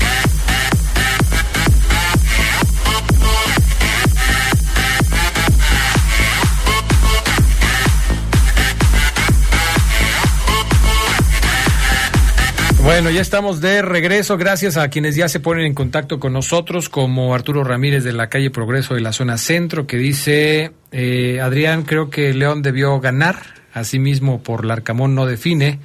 Bueno, 12.87 13.09
ya 13.09 13.19
estamos 13.19 13.59
de 13.59 13.81
regreso. 13.81 14.37
Gracias 14.37 14.77
a 14.77 14.87
quienes 14.87 15.13
ya 15.17 15.27
se 15.27 15.41
ponen 15.41 15.65
en 15.65 15.73
contacto 15.73 16.21
con 16.21 16.31
nosotros, 16.31 16.87
como 16.87 17.35
Arturo 17.35 17.65
Ramírez 17.65 18.05
de 18.05 18.13
la 18.13 18.29
calle 18.29 18.49
Progreso 18.49 18.95
de 18.95 19.01
la 19.01 19.11
zona 19.11 19.37
centro, 19.37 19.85
que 19.85 19.97
dice, 19.97 20.71
eh, 20.93 21.41
Adrián, 21.41 21.83
creo 21.83 22.09
que 22.09 22.33
León 22.33 22.61
debió 22.61 22.97
ganar, 23.01 23.35
asimismo 23.73 24.41
por 24.41 24.63
Larcamón 24.63 25.15
no 25.15 25.25
define, 25.25 25.81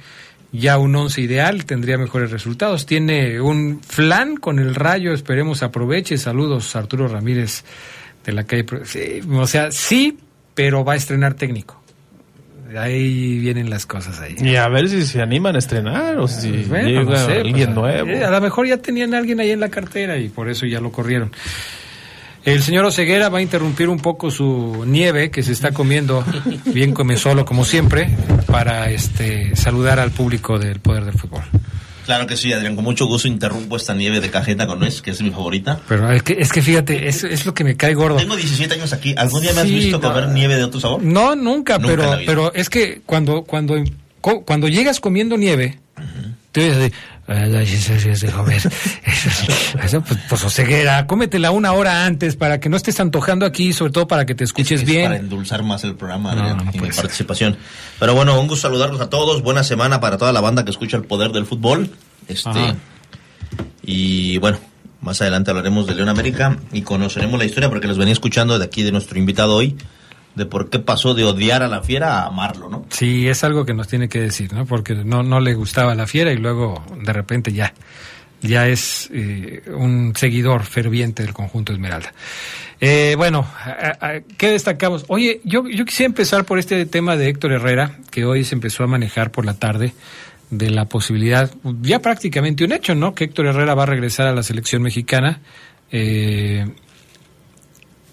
ya 0.53 0.77
un 0.77 0.95
once 0.95 1.19
ideal 1.19 1.65
tendría 1.65 1.97
mejores 1.97 2.31
resultados. 2.31 2.85
Tiene 2.85 3.41
un 3.41 3.81
flan 3.81 4.37
con 4.37 4.57
el 4.57 4.73
rayo, 4.73 5.11
esperemos 5.11 5.61
aproveche. 5.61 6.17
Saludos, 6.17 6.73
Arturo 6.77 7.09
Ramírez 7.09 7.65
de 8.23 8.31
la 8.31 8.45
calle 8.45 8.63
Progreso. 8.63 8.97
O 9.41 9.45
sea, 9.47 9.71
sí, 9.71 10.19
pero 10.55 10.85
va 10.85 10.93
a 10.93 10.95
estrenar 10.95 11.33
técnico. 11.33 11.82
Ahí 12.77 13.39
vienen 13.39 13.69
las 13.69 13.85
cosas 13.85 14.19
ahí. 14.19 14.35
Y 14.39 14.55
a 14.55 14.67
ver 14.67 14.89
si 14.89 15.05
se 15.05 15.21
animan 15.21 15.55
a 15.55 15.59
estrenar 15.59 16.17
o 16.17 16.27
si 16.27 16.49
Pues 16.49 16.69
bueno, 16.69 16.87
llega 16.87 17.03
no 17.03 17.17
sé, 17.17 17.33
alguien 17.39 17.73
pues, 17.73 17.75
nuevo. 17.75 18.09
eh, 18.09 18.23
a 18.23 18.31
lo 18.31 18.41
mejor 18.41 18.67
ya 18.67 18.77
tenían 18.77 19.13
a 19.13 19.17
alguien 19.19 19.39
ahí 19.39 19.51
en 19.51 19.59
la 19.59 19.69
cartera 19.69 20.17
y 20.17 20.29
por 20.29 20.49
eso 20.49 20.65
ya 20.65 20.79
lo 20.79 20.91
corrieron. 20.91 21.31
El 22.45 22.61
señor 22.61 22.83
Oceguera 22.83 23.29
va 23.29 23.37
a 23.37 23.41
interrumpir 23.41 23.87
un 23.87 23.99
poco 23.99 24.29
su 24.29 24.83
nieve 24.85 25.31
que 25.31 25.43
se 25.43 25.53
está 25.53 25.71
comiendo, 25.71 26.25
bien 26.73 26.93
come 26.93 27.15
solo 27.15 27.45
como 27.45 27.63
siempre, 27.63 28.09
para 28.47 28.89
este 28.89 29.55
saludar 29.55 29.99
al 29.99 30.11
público 30.11 30.59
del 30.59 30.79
Poder 30.81 31.05
del 31.05 31.13
Fútbol. 31.17 31.43
Claro 32.05 32.27
que 32.27 32.35
sí, 32.37 32.51
Adrián. 32.53 32.75
Con 32.75 32.83
mucho 32.83 33.05
gusto 33.05 33.27
interrumpo 33.27 33.77
esta 33.77 33.93
nieve 33.93 34.19
de 34.19 34.29
cajeta 34.29 34.67
con 34.67 34.79
nuez, 34.79 35.01
que 35.01 35.11
es 35.11 35.21
mi 35.21 35.29
favorita. 35.31 35.79
Pero 35.87 36.11
es 36.11 36.21
que, 36.23 36.33
es 36.39 36.51
que 36.51 36.61
fíjate, 36.61 37.07
es, 37.07 37.23
es 37.23 37.45
lo 37.45 37.53
que 37.53 37.63
me 37.63 37.75
cae 37.77 37.93
gordo. 37.93 38.17
Tengo 38.17 38.35
17 38.35 38.73
años 38.73 38.91
aquí. 38.93 39.15
¿Algún 39.17 39.41
día 39.41 39.53
me 39.53 39.61
has 39.61 39.67
Sí, 39.67 39.73
visto 39.75 39.99
no. 39.99 40.09
comer 40.09 40.29
nieve 40.29 40.55
de 40.55 40.63
otro 40.65 40.79
sabor? 40.79 41.01
No, 41.01 41.35
nunca, 41.35 41.79
pero, 41.79 42.17
pero 42.25 42.53
es 42.53 42.69
que 42.69 43.01
cuando, 43.05 43.43
cuando, 43.43 43.75
cuando 44.21 44.67
llegas 44.67 44.99
comiendo 44.99 45.37
nieve, 45.37 45.79
te 46.51 46.61
oyes 46.61 46.77
así, 46.77 46.83
"Ay, 46.85 46.91
eso 47.33 47.99
sí 47.99 48.09
es 48.09 48.21
de 48.21 48.31
comer". 48.31 48.57
Eso, 49.05 49.29
eso, 49.81 50.01
pues, 50.01 50.19
pues 50.29 50.43
Oceguera, 50.43 51.05
cómetela 51.07 51.51
una 51.51 51.73
hora 51.73 52.05
antes 52.05 52.35
para 52.35 52.59
que 52.59 52.69
no 52.69 52.77
estés 52.77 52.99
antojando 52.99 53.45
aquí, 53.45 53.73
sobre 53.73 53.91
todo 53.91 54.07
para 54.07 54.25
que 54.25 54.35
te 54.35 54.43
escuches 54.43 54.81
Es 54.81 54.85
que 54.85 54.91
es 54.91 54.97
bien. 54.97 55.05
para 55.09 55.17
endulzar 55.19 55.63
más 55.63 55.83
el 55.83 55.95
programa, 55.95 56.35
No, 56.35 56.71
y 56.73 56.79
mi 56.79 56.89
participación. 56.89 57.57
Pero 57.99 58.13
bueno, 58.15 58.39
un 58.39 58.47
gusto 58.47 58.67
saludarlos 58.67 59.01
a 59.01 59.09
todos. 59.09 59.41
Buena 59.41 59.63
semana 59.63 59.99
para 59.99 60.17
toda 60.17 60.31
la 60.33 60.41
banda 60.41 60.63
que 60.65 60.71
escucha 60.71 60.97
el 60.97 61.03
poder 61.03 61.31
del 61.31 61.45
fútbol. 61.45 61.89
Este 62.27 62.49
Ajá. 62.49 62.75
y 63.81 64.37
bueno, 64.37 64.57
más 65.01 65.21
adelante 65.21 65.51
hablaremos 65.51 65.85
de 65.87 65.95
León 65.95 66.09
América 66.09 66.57
y 66.71 66.81
conoceremos 66.81 67.37
la 67.37 67.45
historia 67.45 67.69
porque 67.69 67.87
les 67.87 67.97
venía 67.97 68.13
escuchando 68.13 68.57
de 68.57 68.65
aquí 68.65 68.83
de 68.83 68.91
nuestro 68.91 69.17
invitado 69.19 69.55
hoy 69.55 69.75
de 70.35 70.45
por 70.45 70.69
qué 70.69 70.79
pasó 70.79 71.13
de 71.13 71.23
odiar 71.23 71.63
a 71.63 71.67
la 71.67 71.81
fiera 71.81 72.19
a 72.19 72.27
amarlo, 72.27 72.69
¿no? 72.69 72.85
Sí, 72.89 73.27
es 73.27 73.43
algo 73.43 73.65
que 73.65 73.73
nos 73.73 73.87
tiene 73.87 74.09
que 74.09 74.19
decir, 74.19 74.53
¿no? 74.53 74.65
Porque 74.65 74.95
no, 74.95 75.23
no 75.23 75.39
le 75.39 75.53
gustaba 75.53 75.95
la 75.95 76.07
fiera 76.07 76.31
y 76.31 76.37
luego 76.37 76.83
de 77.03 77.13
repente 77.13 77.53
ya, 77.53 77.73
ya 78.41 78.67
es 78.67 79.09
eh, 79.13 79.63
un 79.75 80.13
seguidor 80.15 80.63
ferviente 80.63 81.23
del 81.23 81.33
conjunto 81.33 81.73
Esmeralda. 81.73 82.13
Eh, 82.81 83.15
bueno, 83.15 83.47
¿qué 84.37 84.49
destacamos? 84.49 85.05
Oye, 85.07 85.39
yo, 85.45 85.67
yo 85.69 85.85
quisiera 85.85 86.07
empezar 86.07 86.43
por 86.43 86.59
este 86.59 86.85
tema 86.85 87.15
de 87.15 87.29
Héctor 87.29 87.53
Herrera, 87.53 87.99
que 88.11 88.25
hoy 88.25 88.43
se 88.43 88.55
empezó 88.55 88.83
a 88.83 88.87
manejar 88.87 89.31
por 89.31 89.45
la 89.45 89.53
tarde, 89.53 89.93
de 90.57 90.69
la 90.69 90.85
posibilidad, 90.85 91.51
ya 91.81 91.99
prácticamente 91.99 92.63
un 92.63 92.73
hecho, 92.73 92.93
¿no? 92.95 93.15
Que 93.15 93.25
Héctor 93.25 93.47
Herrera 93.47 93.73
va 93.73 93.83
a 93.83 93.87
regresar 93.87 94.27
a 94.27 94.33
la 94.33 94.43
selección 94.43 94.81
mexicana. 94.81 95.39
Eh, 95.91 96.65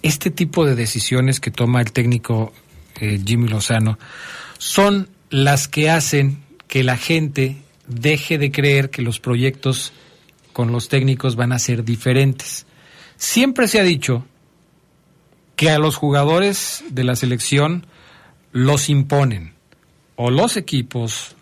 este 0.03 0.31
tipo 0.31 0.65
de 0.65 0.75
decisiones 0.75 1.41
que 1.41 1.51
toma 1.51 1.81
el 1.81 1.93
técnico 1.93 2.53
eh, 3.01 3.21
Jimmy 3.25 3.49
Lozano 3.49 3.99
son 4.59 5.09
las 5.31 5.69
que 5.69 5.91
hacen 5.91 6.43
que 6.69 6.85
la 6.85 6.97
gente 6.97 7.57
deje 7.87 8.39
de 8.39 8.53
creer 8.53 8.91
que 8.91 9.03
los 9.03 9.21
proyectos 9.21 9.93
con 10.53 10.73
los 10.73 10.89
técnicos 10.89 11.37
van 11.37 11.53
a 11.53 11.59
ser 11.59 11.85
diferentes. 11.85 12.67
Siempre 13.17 13.69
se 13.69 13.81
ha 13.81 13.83
dicho 13.83 14.25
que 15.57 15.71
a 15.71 15.79
los 15.79 15.97
jugadores 15.97 16.85
de 16.91 17.05
la 17.05 17.17
selección 17.17 17.87
los 18.53 18.89
imponen 18.89 19.55
o 20.17 20.31
los 20.31 20.57
equipos 20.57 21.37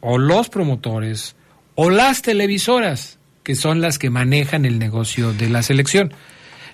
o 0.00 0.18
los 0.18 0.48
promotores 0.48 1.36
o 1.74 1.90
las 1.90 2.22
televisoras 2.22 3.18
que 3.42 3.54
son 3.54 3.80
las 3.80 3.98
que 3.98 4.10
manejan 4.10 4.64
el 4.64 4.78
negocio 4.78 5.32
de 5.32 5.48
la 5.48 5.62
selección. 5.62 6.12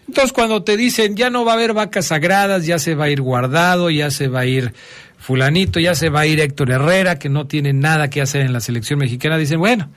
Entonces 0.09 0.33
cuando 0.33 0.63
te 0.63 0.77
dicen 0.77 1.17
ya 1.17 1.29
no 1.29 1.45
va 1.45 1.53
a 1.53 1.55
haber 1.55 1.75
vacas 1.75 2.07
sagradas, 2.07 2.67
ya 2.67 2.79
se 2.79 2.95
va 2.95 3.05
a 3.05 3.11
ir 3.11 3.21
guardado, 3.21 3.91
ya 3.91 4.11
se 4.11 4.29
va 4.29 4.41
a 4.41 4.47
ir 4.47 4.73
fulanito, 5.19 5.81
ya 5.81 5.95
se 5.95 6.09
va 6.09 6.21
a 6.21 6.27
ir 6.27 6.41
Héctor 6.41 6.71
Herrera, 6.71 7.19
que 7.19 7.29
no 7.29 7.47
tiene 7.47 7.73
nada 7.75 8.09
que 8.09 8.23
hacer 8.23 8.41
en 8.41 8.55
la 8.55 8.61
selección 8.61 8.99
mexicana, 8.99 9.37
dicen, 9.37 9.59
bueno, 9.59 9.91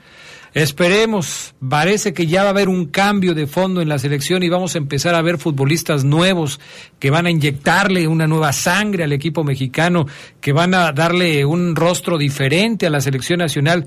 esperemos, 0.52 1.54
parece 1.66 2.12
que 2.12 2.26
ya 2.26 2.42
va 2.42 2.48
a 2.48 2.50
haber 2.50 2.68
un 2.68 2.86
cambio 2.86 3.34
de 3.34 3.46
fondo 3.46 3.80
en 3.80 3.88
la 3.88 3.98
selección 3.98 4.42
y 4.42 4.50
vamos 4.50 4.74
a 4.74 4.78
empezar 4.78 5.14
a 5.14 5.22
ver 5.22 5.38
futbolistas 5.38 6.04
nuevos 6.04 6.60
que 6.98 7.10
van 7.10 7.24
a 7.24 7.30
inyectarle 7.30 8.06
una 8.06 8.26
nueva 8.26 8.52
sangre 8.52 9.04
al 9.04 9.12
equipo 9.12 9.44
mexicano, 9.44 10.06
que 10.42 10.52
van 10.52 10.74
a 10.74 10.92
darle 10.92 11.46
un 11.46 11.74
rostro 11.74 12.18
diferente 12.18 12.86
a 12.86 12.90
la 12.90 13.00
selección 13.00 13.38
nacional 13.38 13.86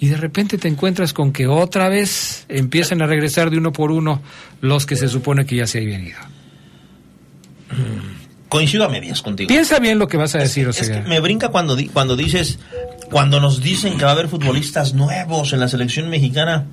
y 0.00 0.08
de 0.08 0.16
repente 0.16 0.58
te 0.58 0.68
encuentras 0.68 1.12
con 1.12 1.32
que 1.32 1.46
otra 1.46 1.88
vez 1.88 2.44
empiezan 2.48 3.02
a 3.02 3.06
regresar 3.06 3.50
de 3.50 3.58
uno 3.58 3.72
por 3.72 3.90
uno 3.90 4.22
los 4.60 4.86
que 4.86 4.96
se 4.96 5.08
supone 5.08 5.44
que 5.46 5.56
ya 5.56 5.66
se 5.66 5.78
habían 5.78 6.06
ido. 6.06 6.18
Coincido 8.48 8.84
a 8.84 8.88
medias 8.88 9.20
contigo. 9.20 9.48
Piensa 9.48 9.78
bien 9.78 9.98
lo 9.98 10.08
que 10.08 10.16
vas 10.16 10.34
a 10.34 10.38
decir, 10.38 10.66
o 10.66 10.70
Es 10.70 10.76
sea. 10.76 11.02
que 11.02 11.08
me 11.08 11.20
brinca 11.20 11.50
cuando, 11.50 11.76
di- 11.76 11.88
cuando 11.88 12.16
dices, 12.16 12.58
cuando 13.10 13.40
nos 13.40 13.60
dicen 13.62 13.98
que 13.98 14.04
va 14.04 14.10
a 14.10 14.14
haber 14.14 14.28
futbolistas 14.28 14.94
nuevos 14.94 15.52
en 15.52 15.60
la 15.60 15.68
selección 15.68 16.08
mexicana. 16.08 16.64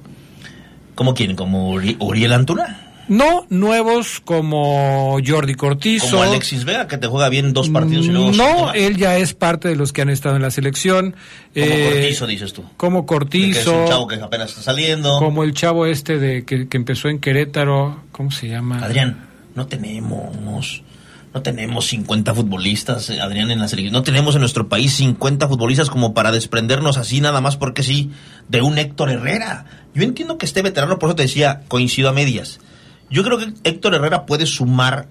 ¿Cómo 0.95 1.13
quieren? 1.13 1.35
¿Como 1.35 1.73
Uri- 1.75 1.97
Uriel 1.99 2.31
Antuna? 2.31 2.84
No 3.07 3.45
nuevos 3.49 4.19
como 4.19 5.17
Jordi 5.25 5.53
Cortizo. 5.55 6.09
¿Como 6.11 6.23
Alexis 6.23 6.65
Vega, 6.65 6.87
que 6.87 6.97
te 6.97 7.07
juega 7.07 7.29
bien 7.29 7.53
dos 7.53 7.69
partidos 7.69 8.07
y 8.07 8.09
luego... 8.09 8.31
No, 8.31 8.73
él 8.73 8.97
ya 8.97 9.17
es 9.17 9.33
parte 9.33 9.67
de 9.69 9.75
los 9.75 9.93
que 9.93 10.01
han 10.01 10.09
estado 10.09 10.35
en 10.35 10.41
la 10.41 10.51
selección. 10.51 11.11
Como 11.11 11.65
Eh, 11.65 11.89
Cortizo, 11.93 12.27
dices 12.27 12.53
tú. 12.53 12.63
Como 12.77 13.05
Que 13.05 13.05
es 13.05 13.11
un 13.11 13.17
Cortizo. 13.19 13.85
chavo 13.87 14.07
que 14.07 14.15
apenas 14.15 14.49
está 14.49 14.61
saliendo. 14.63 15.19
Como 15.19 15.43
el 15.43 15.53
chavo 15.53 15.85
este 15.85 16.17
de 16.17 16.45
que, 16.45 16.67
que 16.67 16.77
empezó 16.77 17.09
en 17.09 17.19
Querétaro. 17.19 18.01
¿Cómo 18.11 18.31
se 18.31 18.47
llama? 18.47 18.79
Adrián, 18.83 19.25
no 19.55 19.67
tenemos... 19.67 20.83
No 21.33 21.41
tenemos 21.41 21.87
50 21.87 22.33
futbolistas, 22.33 23.09
eh, 23.09 23.19
Adrián, 23.19 23.51
en 23.51 23.59
la 23.59 23.67
selección. 23.67 23.91
No 23.91 24.03
tenemos 24.03 24.35
en 24.35 24.39
nuestro 24.39 24.69
país 24.69 24.93
50 24.93 25.49
futbolistas 25.49 25.89
como 25.89 26.13
para 26.13 26.31
desprendernos 26.31 26.97
así 26.97 27.19
nada 27.19 27.41
más 27.41 27.57
porque 27.57 27.83
sí 27.83 28.09
de 28.47 28.61
un 28.61 28.77
Héctor 28.77 29.09
Herrera. 29.11 29.65
Yo 29.93 30.03
entiendo 30.03 30.37
que 30.37 30.45
esté 30.45 30.61
veterano, 30.61 30.97
por 30.97 31.09
eso 31.09 31.17
te 31.17 31.23
decía, 31.23 31.63
coincido 31.67 32.07
a 32.07 32.13
medias. 32.13 32.61
Yo 33.09 33.23
creo 33.23 33.37
que 33.37 33.53
Héctor 33.63 33.95
Herrera 33.95 34.25
puede 34.25 34.45
sumar 34.45 35.07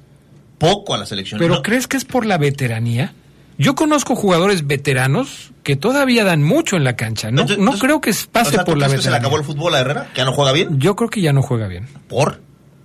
poco 0.58 0.94
a 0.94 0.98
la 0.98 1.06
selección. 1.06 1.38
¿Pero 1.38 1.56
No- 1.56 1.62
crees 1.62 1.86
que 1.86 1.96
es 1.96 2.04
por 2.04 2.26
la 2.26 2.38
veteranía? 2.38 3.12
Yo 3.56 3.74
conozco 3.76 4.16
jugadores 4.16 4.66
veteranos 4.66 5.52
que 5.62 5.76
todavía 5.76 6.24
dan 6.24 6.42
mucho 6.42 6.76
en 6.76 6.82
la 6.84 6.96
cancha. 6.96 7.30
No, 7.30 7.42
Entonces- 7.42 7.58
no 7.58 7.62
entonces- 7.64 7.80
creo 7.82 8.00
que 8.00 8.10
pase 8.32 8.48
o 8.50 8.52
sea, 8.54 8.64
¿tú 8.64 8.72
por 8.72 8.78
la 8.78 8.86
crees 8.86 8.98
que 9.00 9.02
se 9.04 9.10
le 9.10 9.14
veteranía. 9.16 9.18
acabó 9.18 9.36
el 9.38 9.44
fútbol 9.44 9.74
a 9.74 9.80
Herrera? 9.80 10.08
¿Que 10.12 10.18
ya 10.18 10.24
no 10.24 10.32
juega 10.32 10.52
bien? 10.52 10.78
Yo 10.80 10.96
creo 10.96 11.08
que 11.10 11.20
ya 11.20 11.32
no 11.32 11.42
juega 11.42 11.68
bien. 11.68 11.86
¿Por? 12.08 12.40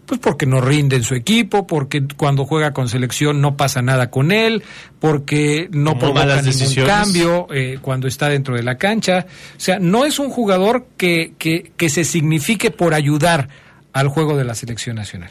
Pues 0.05 0.19
porque 0.19 0.45
no 0.47 0.59
rinde 0.61 0.95
en 0.95 1.03
su 1.03 1.13
equipo, 1.15 1.67
porque 1.67 2.03
cuando 2.17 2.45
juega 2.45 2.71
con 2.73 2.87
selección 2.89 3.41
no 3.41 3.55
pasa 3.57 3.81
nada 3.83 4.09
con 4.09 4.31
él, 4.31 4.63
porque 4.99 5.69
no 5.71 5.91
Tomó 5.91 5.99
provoca 5.99 6.25
ningún 6.37 6.45
decisiones. 6.45 6.91
cambio 6.91 7.47
eh, 7.53 7.77
cuando 7.81 8.07
está 8.07 8.27
dentro 8.29 8.55
de 8.55 8.63
la 8.63 8.75
cancha. 8.77 9.25
O 9.55 9.59
sea, 9.59 9.77
no 9.79 10.05
es 10.05 10.17
un 10.19 10.29
jugador 10.29 10.87
que, 10.97 11.33
que, 11.37 11.71
que 11.77 11.89
se 11.89 12.03
signifique 12.05 12.71
por 12.71 12.93
ayudar 12.95 13.49
al 13.93 14.07
juego 14.07 14.37
de 14.37 14.43
la 14.45 14.55
selección 14.55 14.95
nacional. 14.95 15.29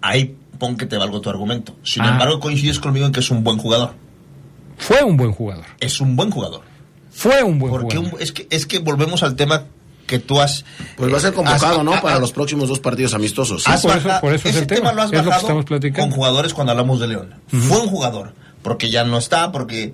Ahí 0.00 0.36
pon 0.58 0.76
que 0.76 0.86
te 0.86 0.96
valgo 0.96 1.20
tu 1.20 1.30
argumento. 1.30 1.76
Sin 1.84 2.02
Ah. 2.02 2.10
embargo, 2.12 2.40
coincides 2.40 2.78
conmigo 2.80 3.06
en 3.06 3.12
que 3.12 3.20
es 3.20 3.30
un 3.30 3.42
buen 3.44 3.58
jugador. 3.58 3.94
Fue 4.76 5.02
un 5.02 5.16
buen 5.16 5.32
jugador. 5.32 5.64
Es 5.80 6.00
un 6.00 6.14
buen 6.16 6.30
jugador. 6.30 6.62
Fue 7.10 7.42
un 7.42 7.58
buen 7.58 7.72
Porque 7.72 7.96
jugador. 7.96 8.14
un- 8.14 8.22
es, 8.22 8.32
que, 8.32 8.46
es 8.50 8.66
que 8.66 8.78
volvemos 8.78 9.22
al 9.22 9.34
tema 9.34 9.64
que 10.06 10.18
tú 10.20 10.40
has... 10.40 10.64
Pues 10.96 11.12
va 11.12 11.18
a 11.18 11.20
ser 11.20 11.32
eh, 11.32 11.36
convocado, 11.36 11.78
has- 11.80 11.84
¿no? 11.84 12.00
Para 12.00 12.18
los 12.18 12.32
próximos 12.32 12.68
dos 12.68 12.78
partidos 12.80 13.12
amistosos. 13.14 13.64
Ah, 13.66 13.74
has 13.74 13.82
por 13.82 13.96
eso- 13.96 14.08
por 14.20 14.34
eso 14.34 14.48
es 14.48 14.54
ese 14.54 14.60
el 14.60 14.66
tema, 14.68 14.92
lo 14.92 15.02
has 15.02 15.12
es 15.12 15.24
lo 15.24 15.30
que 15.30 15.36
estamos 15.36 15.64
platicando. 15.64 16.00
con 16.08 16.10
jugadores 16.16 16.54
cuando 16.54 16.70
hablamos 16.72 17.00
de 17.00 17.08
León. 17.08 17.34
Fue 17.48 17.80
un 17.80 17.88
jugador, 17.88 18.34
porque 18.62 18.90
ya 18.90 19.04
no 19.04 19.18
está, 19.18 19.50
porque... 19.52 19.92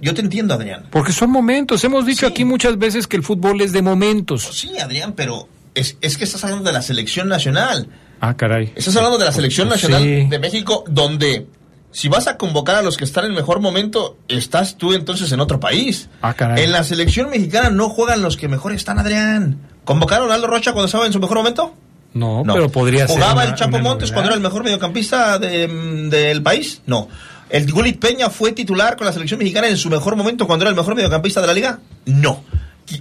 Yo 0.00 0.14
te 0.14 0.20
entiendo, 0.20 0.54
Adrián. 0.54 0.86
Porque 0.90 1.12
son 1.12 1.30
momentos. 1.30 1.82
Hemos 1.82 2.06
dicho 2.06 2.26
Sí. 2.26 2.32
aquí 2.32 2.44
muchas 2.44 2.78
veces 2.78 3.06
que 3.08 3.16
el 3.16 3.24
fútbol 3.24 3.60
es 3.60 3.72
de 3.72 3.82
momentos. 3.82 4.42
Sí, 4.52 4.78
Adrián, 4.78 5.12
pero 5.14 5.48
es, 5.78 5.96
es 6.00 6.16
que 6.18 6.24
estás 6.24 6.42
hablando 6.44 6.64
de 6.64 6.72
la 6.72 6.82
selección 6.82 7.28
nacional. 7.28 7.88
Ah, 8.20 8.36
caray. 8.36 8.72
Estás 8.76 8.96
hablando 8.96 9.18
de 9.18 9.24
la 9.24 9.32
selección 9.32 9.68
Pues 9.68 9.82
nacional 9.82 10.02
sí. 10.02 10.26
de 10.28 10.38
México, 10.38 10.84
donde 10.88 11.46
si 11.90 12.08
vas 12.08 12.26
a 12.26 12.36
convocar 12.36 12.76
a 12.76 12.82
los 12.82 12.96
que 12.96 13.04
están 13.04 13.24
en 13.26 13.32
mejor 13.32 13.60
momento, 13.60 14.18
estás 14.28 14.76
tú 14.76 14.92
entonces 14.92 15.30
en 15.32 15.40
otro 15.40 15.58
país. 15.60 16.08
Ah, 16.22 16.34
caray. 16.34 16.64
En 16.64 16.72
la 16.72 16.84
selección 16.84 17.30
mexicana 17.30 17.70
no 17.70 17.88
juegan 17.88 18.20
los 18.22 18.36
que 18.36 18.48
mejor 18.48 18.72
están, 18.72 18.98
Adrián. 18.98 19.58
¿Convocaron 19.84 20.30
a 20.30 20.34
Aldo 20.34 20.48
Rocha 20.48 20.72
cuando 20.72 20.86
estaba 20.86 21.06
en 21.06 21.12
su 21.12 21.20
mejor 21.20 21.38
momento? 21.38 21.74
No, 22.14 22.42
pero 22.46 22.68
podría 22.70 23.06
ser. 23.06 23.16
¿Jugaba 23.16 23.44
el 23.44 23.54
Chapo 23.54 23.78
Montes 23.78 24.10
novedad. 24.10 24.14
cuando 24.14 24.28
era 24.30 24.34
el 24.36 24.40
mejor 24.42 24.64
mediocampista 24.64 25.38
de- 25.38 25.68
mm, 25.68 26.08
del 26.10 26.42
país? 26.42 26.82
No. 26.86 27.08
¿El 27.50 27.70
Gulit 27.70 27.98
Peña 28.00 28.28
fue 28.28 28.52
titular 28.52 28.96
con 28.96 29.06
la 29.06 29.12
selección 29.12 29.38
mexicana 29.38 29.68
en 29.68 29.76
su 29.76 29.88
mejor 29.88 30.16
momento 30.16 30.46
cuando 30.46 30.64
era 30.64 30.70
el 30.70 30.76
mejor 30.76 30.94
mediocampista 30.94 31.40
de 31.40 31.46
la 31.46 31.52
liga? 31.54 31.78
No. 32.06 32.44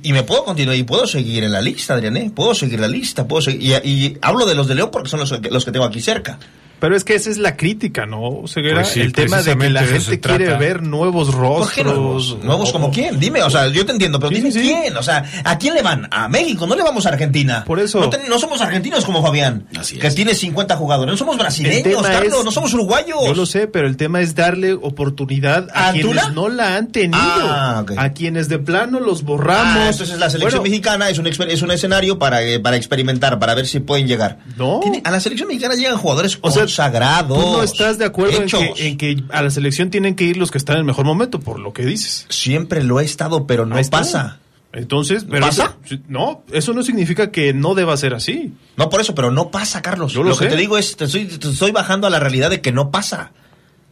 Y, 0.03 0.12
me 0.12 0.24
puedo 0.24 0.44
continuar 0.44 0.75
y 0.75 0.84
puedo 0.84 1.08
seguir 1.08 1.44
en 1.44 1.51
la 1.51 1.62
lista, 1.62 1.94
Adrián, 1.94 2.17
¿eh? 2.17 2.32
Puedo 2.34 2.53
seguir 2.53 2.79
la 2.79 2.88
lista, 2.88 3.27
puedo 3.27 3.41
seguir. 3.41 3.62
Y, 3.84 3.89
y 3.89 4.17
hablo 4.22 4.46
de 4.46 4.56
los 4.56 4.67
de 4.67 4.75
León 4.75 4.89
porque 4.91 5.10
son 5.10 5.20
los, 5.20 5.32
los 5.50 5.65
que 5.65 5.72
tengo 5.72 5.86
aquí 5.86 6.01
cerca. 6.01 6.38
Pero 6.80 6.96
es 6.96 7.04
que 7.04 7.16
esa 7.16 7.30
es 7.32 7.38
la 7.40 7.58
crítica, 7.58 8.06
¿no, 8.06 8.44
Ceguera? 8.48 8.82
Pues 8.82 8.90
sí, 8.90 9.02
el 9.02 9.12
tema 9.13 9.42
de 9.42 9.58
que 9.58 9.70
la 9.70 9.82
de 9.82 9.88
gente 10.00 10.20
quiere 10.20 10.46
trata. 10.46 10.60
ver 10.60 10.84
nuevos 10.84 11.34
rostros. 11.34 11.66
¿Por 11.68 11.74
qué 11.74 11.84
nuevos? 11.84 12.38
¿Nuevos 12.44 12.70
o- 12.70 12.74
como 12.74 12.92
quién? 12.92 13.20
Dime, 13.20 13.42
o 13.42 13.50
sea, 13.50 13.68
yo 13.68 13.84
te 13.86 13.94
entiendo, 13.94 14.20
pero 14.20 14.30
Sí, 14.30 14.36
dime 14.36 14.52
sí, 14.52 14.60
quién. 14.62 14.96
O 14.96 15.02
sea, 15.02 15.24
¿a 15.44 15.58
quién 15.58 15.74
le 15.74 15.82
van? 15.82 16.08
A 16.12 16.28
México, 16.30 16.68
no 16.68 16.76
le 16.76 16.84
vamos 16.84 17.06
a 17.06 17.10
Argentina. 17.10 17.63
Por 17.66 17.80
eso. 17.80 18.10
No, 18.30 18.38
somos 18.40 18.62
argentinos 18.62 19.06
como 19.06 19.24
Fabián, 19.24 19.66
Así 19.76 19.98
que 19.98 20.08
es. 20.08 20.13
tiene 20.16 20.36
50 20.36 20.76
jugadores. 20.78 21.12
No 21.13 21.18
somos 21.18 21.38
brasileños, 21.38 22.02
Carlos, 22.04 22.40
es- 22.40 22.46
no 22.46 22.52
somos 22.52 22.74
uruguayos. 22.74 23.18
Yo 23.26 23.34
lo 23.34 23.46
sé, 23.48 23.68
pero 23.68 23.88
el 23.88 23.98
tema 23.98 24.22
es 24.22 24.36
darle 24.36 24.74
oportunidad 24.74 25.68
a 25.74 25.92
quienes 25.94 26.32
no 26.34 26.50
la 26.50 26.76
han 26.76 26.88
tenido. 26.92 27.18
Ah. 27.24 27.86
A 27.98 28.10
quienes 28.13 28.50
de 28.50 28.60
plano 28.60 29.00
los 29.00 29.24
borramos. 29.24 29.78
Ah, 29.78 29.90
entonces 29.92 30.20
la 30.20 30.30
selección 30.30 30.62
Bueno, 30.62 30.63
mexicana 30.63 31.10
es 31.10 31.18
un, 31.18 31.28
es 31.28 31.62
un 31.62 31.72
escenario 31.72 32.20
para, 32.20 32.44
eh, 32.44 32.60
para 32.60 32.76
experimentar, 32.78 33.40
para 33.40 33.56
ver 33.56 33.66
si 33.68 33.80
pueden 33.80 34.08
llegar. 34.08 34.40
No. 34.58 34.80
Tiene- 34.82 35.02
a 35.04 35.12
la 35.12 35.20
selección 35.20 35.48
mexicana 35.48 35.74
llegan 35.76 35.98
jugadores 35.98 36.38
O 36.42 36.52
sea, 36.52 36.66
consagrados. 36.67 37.38
Tú 37.43 37.51
no 37.51 37.63
estás 37.63 37.97
de 37.97 38.06
acuerdo 38.06 38.41
en 38.41 38.47
que, 38.49 38.73
en 38.88 38.97
que 38.97 39.23
a 39.30 39.41
la 39.41 39.49
selección 39.49 39.89
tienen 39.89 40.15
que 40.15 40.23
ir 40.25 40.38
los 40.38 40.51
que 40.51 40.58
están 40.58 40.75
en 40.75 40.80
el 40.82 40.86
mejor 40.86 41.06
momento, 41.06 41.39
por 41.39 41.60
lo 41.60 41.73
que 41.73 41.86
dices. 41.86 42.25
Siempre 42.30 42.84
lo 42.84 42.99
he 42.99 43.06
estado, 43.06 43.47
pero 43.47 43.65
no 43.65 43.75
pasa. 43.89 44.39
Entonces, 44.73 45.25
pero 45.27 45.45
¿Pasa? 45.47 45.75
eso- 45.86 45.97
no, 46.08 46.43
eso 46.51 46.73
no 46.73 46.84
significa 46.84 47.32
que 47.32 47.53
no 47.53 47.73
deba 47.73 47.95
ser 47.97 48.13
así. 48.13 48.53
No 48.75 48.89
por 48.89 49.01
eso, 49.01 49.15
pero 49.15 49.32
no 49.32 49.49
pasa, 49.49 49.82
Carlos. 49.82 50.13
Yo 50.13 50.23
lo 50.23 50.38
que 50.38 50.45
sé. 50.45 50.49
te 50.51 50.56
digo 50.58 50.77
es, 50.77 50.95
te 50.97 51.06
estoy, 51.06 51.25
te 51.25 51.49
estoy 51.49 51.71
bajando 51.71 52.06
a 52.06 52.10
la 52.10 52.19
realidad 52.19 52.49
de 52.49 52.62
que 52.62 52.71
no 52.71 52.91
pasa. 52.91 53.32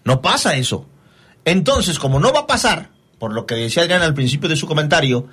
No 0.03 0.21
pasa 0.21 0.55
eso. 0.57 0.85
Entonces, 1.45 1.97
como 1.97 2.19
no 2.19 2.31
va 2.33 2.41
a 2.41 2.47
pasar, 2.47 2.89
por 3.19 3.33
lo 3.33 3.45
que 3.45 3.55
decía 3.55 3.83
Adrián 3.83 4.01
al 4.01 4.13
principio 4.13 4.49
de 4.49 4.55
su 4.55 4.67
comentario, 4.67 5.27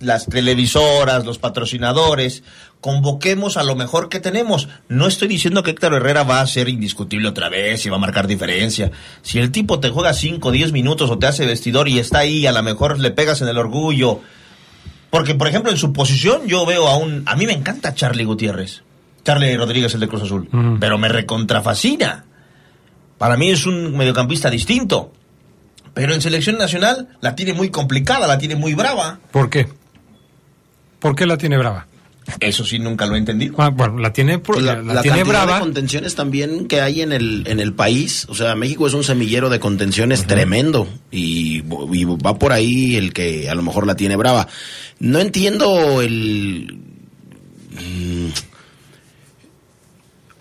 las 0.00 0.26
televisoras, 0.26 1.24
los 1.24 1.38
patrocinadores, 1.38 2.42
convoquemos 2.80 3.56
a 3.56 3.64
lo 3.64 3.74
mejor 3.74 4.08
que 4.08 4.20
tenemos. 4.20 4.68
No 4.88 5.06
estoy 5.06 5.28
diciendo 5.28 5.62
que 5.62 5.70
Héctor 5.70 5.94
Herrera 5.94 6.22
va 6.22 6.40
a 6.40 6.46
ser 6.46 6.68
indiscutible 6.68 7.28
otra 7.28 7.48
vez 7.48 7.84
y 7.84 7.90
va 7.90 7.96
a 7.96 8.00
marcar 8.00 8.26
diferencia. 8.26 8.90
Si 9.22 9.38
el 9.38 9.50
tipo 9.50 9.80
te 9.80 9.90
juega 9.90 10.14
5 10.14 10.48
o 10.48 10.52
10 10.52 10.72
minutos 10.72 11.10
o 11.10 11.18
te 11.18 11.26
hace 11.26 11.46
vestidor 11.46 11.88
y 11.88 11.98
está 11.98 12.20
ahí, 12.20 12.46
a 12.46 12.52
lo 12.52 12.62
mejor 12.62 12.98
le 12.98 13.10
pegas 13.10 13.40
en 13.42 13.48
el 13.48 13.58
orgullo. 13.58 14.20
Porque, 15.10 15.34
por 15.34 15.48
ejemplo, 15.48 15.70
en 15.70 15.78
su 15.78 15.92
posición 15.92 16.46
yo 16.46 16.66
veo 16.66 16.86
a 16.86 16.96
un... 16.96 17.22
A 17.26 17.34
mí 17.34 17.46
me 17.46 17.54
encanta 17.54 17.94
Charlie 17.94 18.24
Gutiérrez. 18.24 18.82
Charlie 19.24 19.56
Rodríguez, 19.56 19.94
el 19.94 20.00
de 20.00 20.08
Cruz 20.08 20.22
Azul. 20.22 20.48
Pero 20.80 20.98
me 20.98 21.08
recontrafascina. 21.08 22.24
Para 23.16 23.36
mí 23.36 23.50
es 23.50 23.66
un 23.66 23.96
mediocampista 23.96 24.48
distinto. 24.48 25.12
Pero 26.00 26.14
en 26.14 26.20
selección 26.22 26.56
nacional 26.58 27.08
la 27.20 27.34
tiene 27.34 27.52
muy 27.54 27.70
complicada, 27.70 28.26
la 28.26 28.38
tiene 28.38 28.54
muy 28.56 28.74
brava. 28.74 29.18
¿Por 29.32 29.50
qué? 29.50 29.66
¿Por 31.00 31.14
qué 31.16 31.26
la 31.26 31.36
tiene 31.36 31.58
brava? 31.58 31.86
Eso 32.40 32.62
sí, 32.64 32.78
nunca 32.78 33.06
lo 33.06 33.14
he 33.14 33.18
entendido. 33.18 33.54
Ah, 33.58 33.70
bueno, 33.70 33.98
la 33.98 34.12
tiene, 34.12 34.38
por- 34.38 34.56
Pues 34.56 34.66
la, 34.66 34.82
la, 34.82 34.94
la 34.94 35.02
tiene 35.02 35.24
brava. 35.24 35.54
de 35.54 35.60
contenciones 35.60 36.14
también 36.14 36.68
que 36.68 36.80
hay 36.82 37.00
en 37.00 37.12
el 37.12 37.44
en 37.48 37.58
el 37.58 37.72
país, 37.72 38.26
o 38.28 38.34
sea, 38.34 38.54
México 38.54 38.86
es 38.86 38.92
un 38.94 39.02
semillero 39.02 39.48
de 39.48 39.58
contenciones 39.60 40.26
tremendo 40.26 40.86
y, 41.10 41.62
y 41.92 42.04
va 42.04 42.38
por 42.38 42.52
ahí 42.52 42.96
el 42.96 43.12
que 43.14 43.48
a 43.48 43.54
lo 43.54 43.62
mejor 43.62 43.86
la 43.86 43.96
tiene 43.96 44.14
brava. 44.16 44.46
No 45.00 45.20
entiendo 45.20 46.02
el 46.02 46.78
mm, 47.72 48.28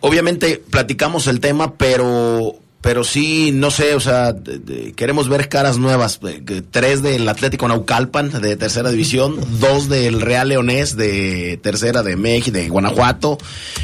obviamente 0.02 0.62
platicamos 0.70 1.28
el 1.28 1.40
tema, 1.40 1.76
pero 1.76 2.56
pero 2.88 3.04
sí, 3.04 3.52
no 3.54 3.70
sé, 3.70 3.96
o 3.96 4.00
sea, 4.00 4.32
de- 4.32 4.60
de- 4.60 4.94
queremos 4.94 5.28
ver 5.28 5.50
caras 5.50 5.78
nuevas. 5.78 6.22
eh, 6.26 6.62
Tres 6.72 7.02
del 7.02 7.28
Atlético 7.28 7.68
Naucalpan 7.68 8.32
de 8.42 8.56
tercera 8.56 8.90
división, 8.92 9.36
dos 9.60 9.90
del 9.90 10.22
Real 10.22 10.48
Leonés 10.48 10.96
de 10.96 11.60
tercera 11.62 12.02
de 12.02 12.16
México, 12.16 12.58
de 12.58 12.70
Guanajuato, 12.70 13.40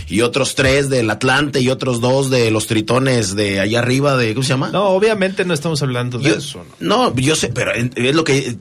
y 0.08 0.22
otros 0.22 0.56
tres 0.56 0.90
del 0.90 1.10
Atlante 1.10 1.60
y 1.60 1.68
otros 1.68 2.00
dos 2.00 2.30
de 2.30 2.50
los 2.50 2.66
Tritones 2.68 3.36
de 3.36 3.60
allá 3.60 3.80
arriba, 3.80 4.16
de 4.16 4.34
¿cómo 4.34 4.44
se 4.44 4.50
llama? 4.54 4.70
No, 4.72 4.86
obviamente 4.92 5.44
no 5.44 5.54
estamos 5.54 5.82
hablando 5.82 6.18
de 6.20 6.30
Yo- 6.30 6.36
eso. 6.38 6.64
¿no? 6.80 7.10
no, 7.10 7.16
yo 7.18 7.36
sé, 7.36 7.50
pero 7.50 7.74
es 7.74 8.16
lo 8.16 8.24
que 8.24 8.56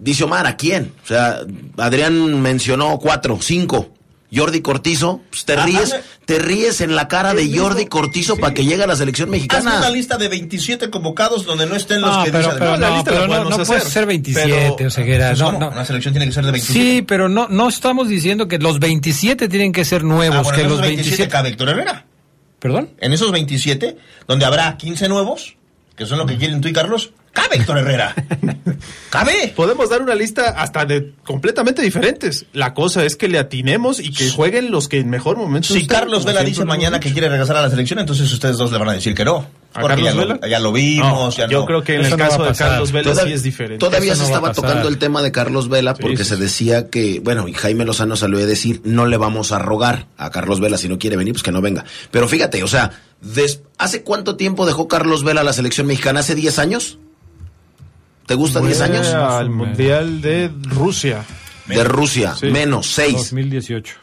dice 0.00 0.24
Omar, 0.24 0.48
¿a 0.48 0.56
quién? 0.56 0.92
O 1.04 1.06
sea, 1.06 1.38
Adrián 1.76 2.42
mencionó 2.42 2.98
cuatro, 2.98 3.38
cinco. 3.40 3.90
Jordi 4.34 4.62
Cortizo, 4.62 5.20
pues 5.30 5.44
te 5.44 5.56
ríes, 5.56 5.92
hazme- 5.94 6.02
te 6.24 6.38
ríes 6.38 6.80
en 6.80 6.94
la 6.96 7.06
cara 7.08 7.34
de 7.34 7.42
El 7.42 7.48
mismo- 7.50 7.64
Jordi 7.64 7.86
Cortizo 7.86 8.34
sí. 8.36 8.40
para 8.40 8.54
que 8.54 8.64
llegue 8.64 8.82
a 8.82 8.86
la 8.86 8.96
selección 8.96 9.26
Hazme 9.28 9.36
mexicana. 9.36 9.78
una 9.78 9.90
lista 9.90 10.16
de 10.16 10.28
27 10.28 10.88
convocados 10.90 11.44
donde 11.44 11.66
no 11.66 11.76
estén 11.76 12.00
los 12.00 12.16
No, 12.16 12.24
que 12.24 12.30
pero, 12.32 12.44
dicen... 12.44 12.58
pero 12.58 12.70
No, 12.72 12.76
la 12.78 12.90
lista 12.96 13.10
pero 13.10 13.26
la 13.26 13.40
no, 13.44 13.50
no 13.50 13.64
puede 13.64 13.80
ser 13.82 14.06
27, 14.06 14.74
pero- 14.78 14.88
Oseguera. 14.88 15.28
pues, 15.28 15.38
No, 15.40 15.52
no. 15.52 15.68
Una 15.68 15.84
selección 15.84 16.14
tiene 16.14 16.26
que 16.26 16.32
ser 16.32 16.44
de 16.46 16.52
27. 16.52 16.80
Sí, 16.90 17.02
pero 17.02 17.28
no, 17.28 17.48
no 17.48 17.68
estamos 17.68 18.08
diciendo 18.08 18.48
que 18.48 18.58
los 18.58 18.78
27 18.80 19.48
tienen 19.48 19.72
que 19.72 19.84
ser 19.84 20.02
nuevos, 20.04 20.36
Ah, 20.38 20.42
bueno, 20.42 20.56
que 20.56 20.62
en 20.62 20.68
los 20.68 20.78
esos 20.78 20.86
27 20.86 21.16
27... 21.24 21.30
cabe 21.30 21.48
Héctor 21.50 21.68
Herrera. 21.68 22.06
¿Perdón? 22.58 22.90
En 23.00 23.12
esos 23.12 23.32
27, 23.32 23.96
donde 24.28 24.44
habrá 24.46 24.76
15 24.76 25.08
nuevos, 25.08 25.56
que 25.96 26.06
son 26.06 26.18
lo 26.18 26.26
que 26.26 26.36
quieren 26.38 26.60
tú 26.60 26.68
y 26.68 26.72
Carlos, 26.72 27.12
cabe 27.32 27.56
Héctor 27.56 27.78
Herrera. 27.78 28.14
cabe. 29.10 29.52
Podemos 29.54 29.90
dar 29.90 30.02
una 30.02 30.14
lista 30.14 30.50
hasta 30.50 30.84
de 30.84 31.12
completamente 31.24 31.82
diferentes. 31.82 32.46
La 32.52 32.74
cosa 32.74 33.04
es 33.04 33.16
que 33.16 33.28
le 33.28 33.38
atinemos 33.38 34.00
y 34.00 34.12
que 34.12 34.30
jueguen 34.30 34.70
los 34.70 34.88
que 34.88 34.98
en 34.98 35.10
mejor 35.10 35.36
momento 35.36 35.68
Si 35.72 35.86
Carlos 35.86 36.24
Vela 36.24 36.42
dice 36.42 36.64
mañana 36.64 37.00
que 37.00 37.12
quiere 37.12 37.28
regresar 37.28 37.56
a 37.56 37.62
la 37.62 37.70
selección, 37.70 37.98
entonces 37.98 38.30
ustedes 38.32 38.56
dos 38.56 38.70
le 38.72 38.78
van 38.78 38.88
a 38.90 38.92
decir 38.92 39.14
que 39.14 39.24
no. 39.24 39.46
¿A 39.74 39.80
Porque 39.80 40.02
Carlos 40.04 40.14
ya, 40.14 40.20
Vela? 40.20 40.38
Lo, 40.42 40.46
ya 40.48 40.58
lo 40.60 40.72
vimos. 40.72 41.08
No, 41.08 41.30
ya 41.30 41.48
yo 41.48 41.60
no. 41.60 41.64
creo 41.66 41.82
que 41.82 41.94
en 41.94 42.00
Eso 42.02 42.14
el 42.16 42.20
caso 42.20 42.44
de. 42.44 42.52
Carlos 42.54 42.92
Vela 42.92 43.14
sí 43.14 43.32
es 43.32 43.42
diferente. 43.42 43.78
Todavía 43.78 44.12
Eso 44.12 44.20
se 44.22 44.26
estaba 44.28 44.52
tocando 44.52 44.88
el 44.88 44.98
tema 44.98 45.22
de 45.22 45.32
Carlos 45.32 45.68
Vela 45.70 45.94
porque 45.94 46.18
Sí, 46.18 46.24
sí, 46.24 46.28
se 46.30 46.36
decía 46.36 46.90
que, 46.90 47.20
bueno, 47.24 47.48
y 47.48 47.54
Jaime 47.54 47.86
Lozano 47.86 48.16
salió 48.16 48.38
a 48.38 48.42
decir, 48.46 48.82
no 48.84 49.06
le 49.06 49.16
vamos 49.16 49.50
a 49.52 49.58
rogar 49.58 50.08
a 50.18 50.30
Carlos 50.30 50.60
Vela, 50.60 50.76
si 50.76 50.88
no 50.90 50.98
quiere 50.98 51.16
venir, 51.16 51.32
pues 51.32 51.42
que 51.42 51.52
no 51.52 51.62
venga. 51.62 51.84
Pero 52.10 52.28
fíjate, 52.28 52.62
o 52.62 52.68
sea, 52.68 52.90
des- 53.22 53.62
¿hace 53.78 54.02
cuánto 54.02 54.36
tiempo 54.36 54.66
dejó 54.66 54.88
Carlos 54.88 55.24
Vela 55.24 55.42
la 55.42 55.54
selección 55.54 55.86
mexicana? 55.86 56.20
¿Hace 56.20 56.34
10 56.34 56.58
años? 56.58 56.98
¿Te 58.26 58.34
gusta 58.34 58.60
10 58.60 58.76
Fue 58.76 58.86
años? 58.86 59.06
Al 59.08 59.50
Mundial 59.50 60.20
de 60.20 60.50
Rusia. 60.64 61.24
De 61.66 61.84
Rusia, 61.84 62.34
Sí. 62.36 62.46
menos 62.46 62.86
6. 62.88 63.14
2018. 63.14 63.94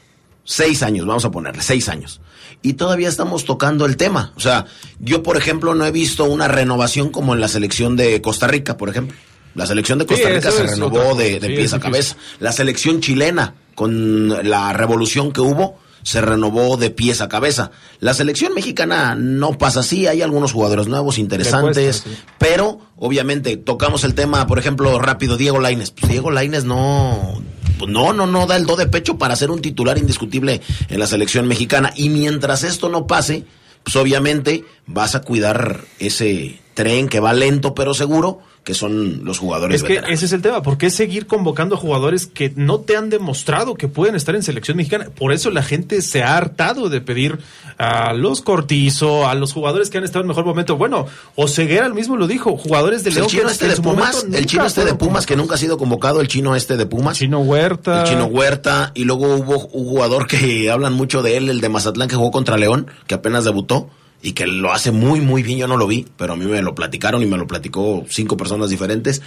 Seis 0.44 0.82
años, 0.82 1.06
vamos 1.06 1.26
a 1.26 1.32
ponerle, 1.32 1.62
seis 1.62 1.90
años. 1.90 2.22
Y 2.64 2.74
todavía 2.74 3.08
estamos 3.08 3.46
tocando 3.46 3.86
el 3.86 3.98
tema. 3.98 4.34
O 4.36 4.40
sea, 4.40 4.66
yo, 5.00 5.22
por 5.22 5.38
ejemplo, 5.38 5.76
no 5.76 5.86
he 5.86 5.92
visto 5.92 6.24
una 6.26 6.48
renovación 6.48 7.10
como 7.10 7.34
en 7.36 7.40
la 7.42 7.48
selección 7.48 7.96
de 7.96 8.20
Costa 8.22 8.48
Rica, 8.48 8.76
por 8.76 8.90
ejemplo. 8.90 9.16
La 9.56 9.66
selección 9.68 10.00
de 10.00 10.06
Costa 10.08 10.28
Sí, 10.28 10.34
Rica 10.34 10.52
se 10.52 10.64
renovó 10.66 11.10
otra 11.10 11.24
de, 11.24 11.40
de 11.40 11.48
Sí, 11.48 11.54
pies 11.54 11.66
es 11.66 11.74
a 11.74 11.78
difícil. 11.78 11.80
cabeza. 11.82 12.16
La 12.40 12.52
selección 12.52 13.00
chilena, 13.00 13.54
con 13.76 14.50
la 14.50 14.74
revolución 14.74 15.32
que 15.32 15.42
hubo, 15.42 15.80
se 16.04 16.22
renovó 16.22 16.78
de 16.78 16.90
pies 16.90 17.22
a 17.22 17.30
cabeza. 17.30 17.72
La 18.00 18.14
selección 18.14 18.54
mexicana 18.54 19.16
no 19.16 19.58
pasa 19.58 19.82
así, 19.82 20.08
hay 20.08 20.22
algunos 20.22 20.54
jugadores 20.54 20.88
nuevos, 20.88 21.18
interesantes, 21.18 22.02
cuesta, 22.02 22.10
sí. 22.10 22.34
pero 22.38 22.80
obviamente 22.98 23.58
tocamos 23.58 24.04
el 24.04 24.14
tema, 24.14 24.48
por 24.48 24.60
ejemplo, 24.60 25.00
rápido, 25.00 25.38
Diego 25.38 25.60
Laines. 25.60 25.92
Pues 25.92 26.12
Diego 26.12 26.32
Laines 26.32 26.66
no, 26.66 27.42
pues 27.78 27.92
no, 27.92 28.14
no, 28.14 28.28
no 28.28 28.46
da 28.46 28.56
el 28.56 28.66
do 28.66 28.76
de 28.76 28.88
pecho 28.88 29.18
para 29.18 29.36
ser 29.36 29.52
un 29.52 29.62
titular 29.62 29.98
indiscutible 29.98 30.62
en 30.90 31.00
la 31.00 31.08
selección 31.08 31.48
mexicana. 31.48 31.94
Y 31.96 32.10
mientras 32.10 32.64
esto 32.64 32.90
no 32.90 33.08
pase, 33.08 33.46
pues 33.84 33.96
obviamente 33.96 34.66
vas 34.86 35.16
a 35.16 35.22
cuidar 35.22 35.82
ese 36.00 36.60
tren 36.74 37.10
que 37.10 37.20
va 37.20 37.34
lento 37.34 37.74
pero 37.74 37.94
seguro, 37.94 38.40
que 38.70 38.76
son 38.76 39.26
los 39.26 39.40
jugadores 39.40 39.78
Es 39.78 39.82
que 39.82 39.94
veteranos. 39.94 40.14
ese 40.14 40.26
es 40.28 40.32
el 40.32 40.44
tema. 40.44 40.62
¿Por 40.62 40.78
qué 40.78 40.92
seguir 40.92 41.26
convocando 41.26 41.76
jugadores 41.76 42.28
que 42.28 42.54
no 42.56 42.82
te 42.82 42.96
han 42.96 43.10
demostrado 43.10 43.74
que 43.74 43.88
pueden 43.88 44.14
estar 44.14 44.36
en 44.36 44.44
selección 44.44 44.78
mexicana? 44.78 45.08
Por 45.10 45.34
eso 45.34 45.50
la 45.50 45.64
gente 45.64 46.04
se 46.04 46.22
ha 46.22 46.38
hartado 46.38 46.88
de 46.88 47.02
pedir 47.02 47.40
a 47.80 48.14
los 48.14 48.42
Cortizo, 48.42 49.28
a 49.28 49.34
los 49.34 49.54
jugadores 49.54 49.90
que 49.90 49.98
han 49.98 50.04
estado 50.04 50.22
en 50.22 50.28
mejor 50.28 50.46
momento. 50.46 50.78
Bueno, 50.78 51.08
Oseguera 51.34 51.88
el 51.88 51.96
mismo 51.96 52.16
lo 52.16 52.28
dijo, 52.28 52.58
jugadores 52.58 53.04
de 53.04 53.10
Pues 53.10 53.16
León 53.16 53.26
el 53.26 53.32
chino 53.32 53.50
este 53.50 53.68
de 53.70 53.76
Pumas, 53.78 54.18
momento 54.18 54.38
el 54.38 54.46
chino 54.46 54.66
este 54.68 54.86
de 54.86 54.94
Pumas 54.94 55.26
que 55.26 55.36
nunca 55.36 55.56
ha 55.56 55.58
sido 55.58 55.80
convocado, 55.80 56.22
el 56.22 56.28
chino 56.28 56.56
este 56.56 56.78
de 56.78 56.86
Pumas. 56.86 57.18
Chino 57.18 57.40
Huerta. 57.40 58.04
El 58.04 58.10
chino 58.10 58.26
Huerta, 58.26 58.92
y 58.94 59.06
luego 59.06 59.36
hubo 59.36 59.66
un 59.66 59.86
jugador 59.86 60.28
que 60.28 60.70
hablan 60.72 60.94
mucho 60.94 61.24
de 61.24 61.38
él, 61.38 61.50
el 61.50 61.60
de 61.60 61.70
Mazatlán 61.70 62.08
que 62.08 62.18
jugó 62.18 62.30
contra 62.30 62.56
León, 62.56 62.86
que 63.08 63.16
apenas 63.16 63.46
debutó 63.46 63.90
y 64.22 64.34
que 64.34 64.48
lo 64.48 64.72
hace 64.72 64.92
muy, 64.92 65.22
muy 65.22 65.44
bien. 65.44 65.60
Yo 65.60 65.68
no 65.68 65.78
lo 65.78 65.88
vi, 65.88 66.06
pero 66.18 66.34
a 66.34 66.36
mí 66.36 66.46
me 66.46 66.62
lo 66.62 66.76
platicaron 66.76 67.22
y 67.22 67.26
me 67.26 67.38
lo 67.38 67.48
platicó 67.48 68.06
cinco 68.10 68.38
personas 68.38 68.70
diferentes. 68.70 69.22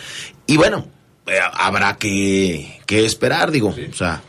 Y 0.47 0.57
bueno, 0.57 0.87
eh, 1.27 1.39
habrá 1.55 1.97
que, 1.97 2.81
que 2.87 3.05
esperar, 3.05 3.51
digo. 3.51 3.69
O 3.69 3.95
sea, 3.95 4.23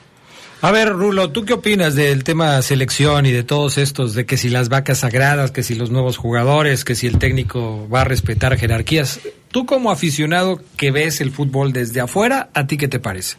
A 0.62 0.72
ver, 0.72 0.94
Rulo, 0.94 1.32
¿tú 1.32 1.44
qué 1.44 1.54
opinas 1.54 1.96
del 1.96 2.24
tema 2.24 2.62
selección 2.62 3.26
y 3.26 3.32
de 3.32 3.44
todos 3.44 3.78
estos, 3.78 4.14
de 4.14 4.26
que 4.26 4.38
si 4.38 4.50
las 4.50 4.70
vacas 4.70 5.00
sagradas, 5.00 5.52
que 5.52 5.64
si 5.64 5.76
los 5.76 5.92
nuevos 5.92 6.16
jugadores, 6.18 6.86
que 6.86 6.96
si 6.96 7.08
el 7.08 7.20
técnico 7.20 7.88
va 7.90 8.02
a 8.02 8.06
respetar 8.06 8.58
jerarquías? 8.58 9.20
Tú 9.52 9.66
como 9.66 9.92
aficionado 9.92 10.62
que 10.78 10.92
ves 10.92 11.20
el 11.20 11.32
fútbol 11.32 11.74
desde 11.74 12.00
afuera, 12.00 12.50
¿a 12.54 12.66
ti 12.66 12.78
qué 12.78 12.88
te 12.88 13.00
parece? 13.00 13.36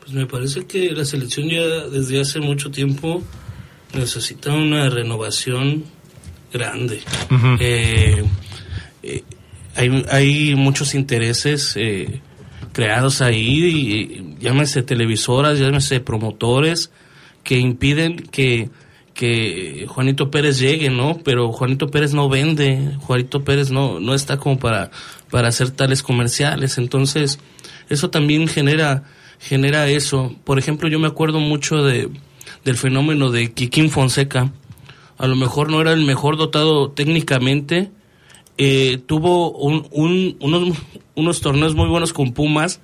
Pues 0.00 0.12
me 0.12 0.26
parece 0.26 0.64
que 0.66 0.90
la 0.92 1.04
selección 1.04 1.48
ya 1.48 1.62
desde 1.88 2.20
hace 2.20 2.38
mucho 2.40 2.70
tiempo 2.70 3.22
necesita 3.92 4.52
una 4.52 4.88
renovación 4.88 5.84
grande. 6.52 7.00
Eh, 7.60 8.24
eh, 9.02 9.22
hay, 9.76 10.04
hay 10.10 10.54
muchos 10.54 10.94
intereses 10.94 11.74
eh, 11.76 12.20
creados 12.72 13.20
ahí, 13.20 13.64
y, 13.64 14.36
llámese 14.40 14.82
televisoras, 14.82 15.58
llámese 15.58 16.00
promotores, 16.00 16.90
que 17.42 17.58
impiden 17.58 18.16
que, 18.16 18.70
que 19.14 19.86
Juanito 19.88 20.30
Pérez 20.30 20.58
llegue, 20.58 20.90
¿no? 20.90 21.18
Pero 21.24 21.52
Juanito 21.52 21.88
Pérez 21.88 22.12
no 22.14 22.28
vende, 22.28 22.96
Juanito 23.00 23.44
Pérez 23.44 23.70
no, 23.70 24.00
no 24.00 24.14
está 24.14 24.36
como 24.38 24.58
para, 24.58 24.90
para 25.30 25.48
hacer 25.48 25.70
tales 25.70 26.02
comerciales, 26.02 26.78
entonces 26.78 27.38
eso 27.88 28.10
también 28.10 28.46
genera, 28.48 29.04
genera 29.40 29.88
eso. 29.88 30.34
Por 30.44 30.58
ejemplo, 30.58 30.88
yo 30.88 30.98
me 30.98 31.08
acuerdo 31.08 31.40
mucho 31.40 31.82
de, 31.82 32.08
del 32.64 32.76
fenómeno 32.76 33.30
de 33.30 33.52
Kikín 33.52 33.90
Fonseca, 33.90 34.52
a 35.20 35.26
lo 35.26 35.36
mejor 35.36 35.70
no 35.70 35.80
era 35.80 35.92
el 35.92 36.04
mejor 36.04 36.36
dotado 36.36 36.90
técnicamente, 36.90 37.90
eh, 38.58 38.98
tuvo 39.06 39.52
un, 39.52 39.86
un- 39.90 40.36
unos, 41.14 41.40
torneos 41.40 41.74
muy 41.74 41.88
buenos 41.88 42.12
con 42.12 42.32
Pumas, 42.32 42.80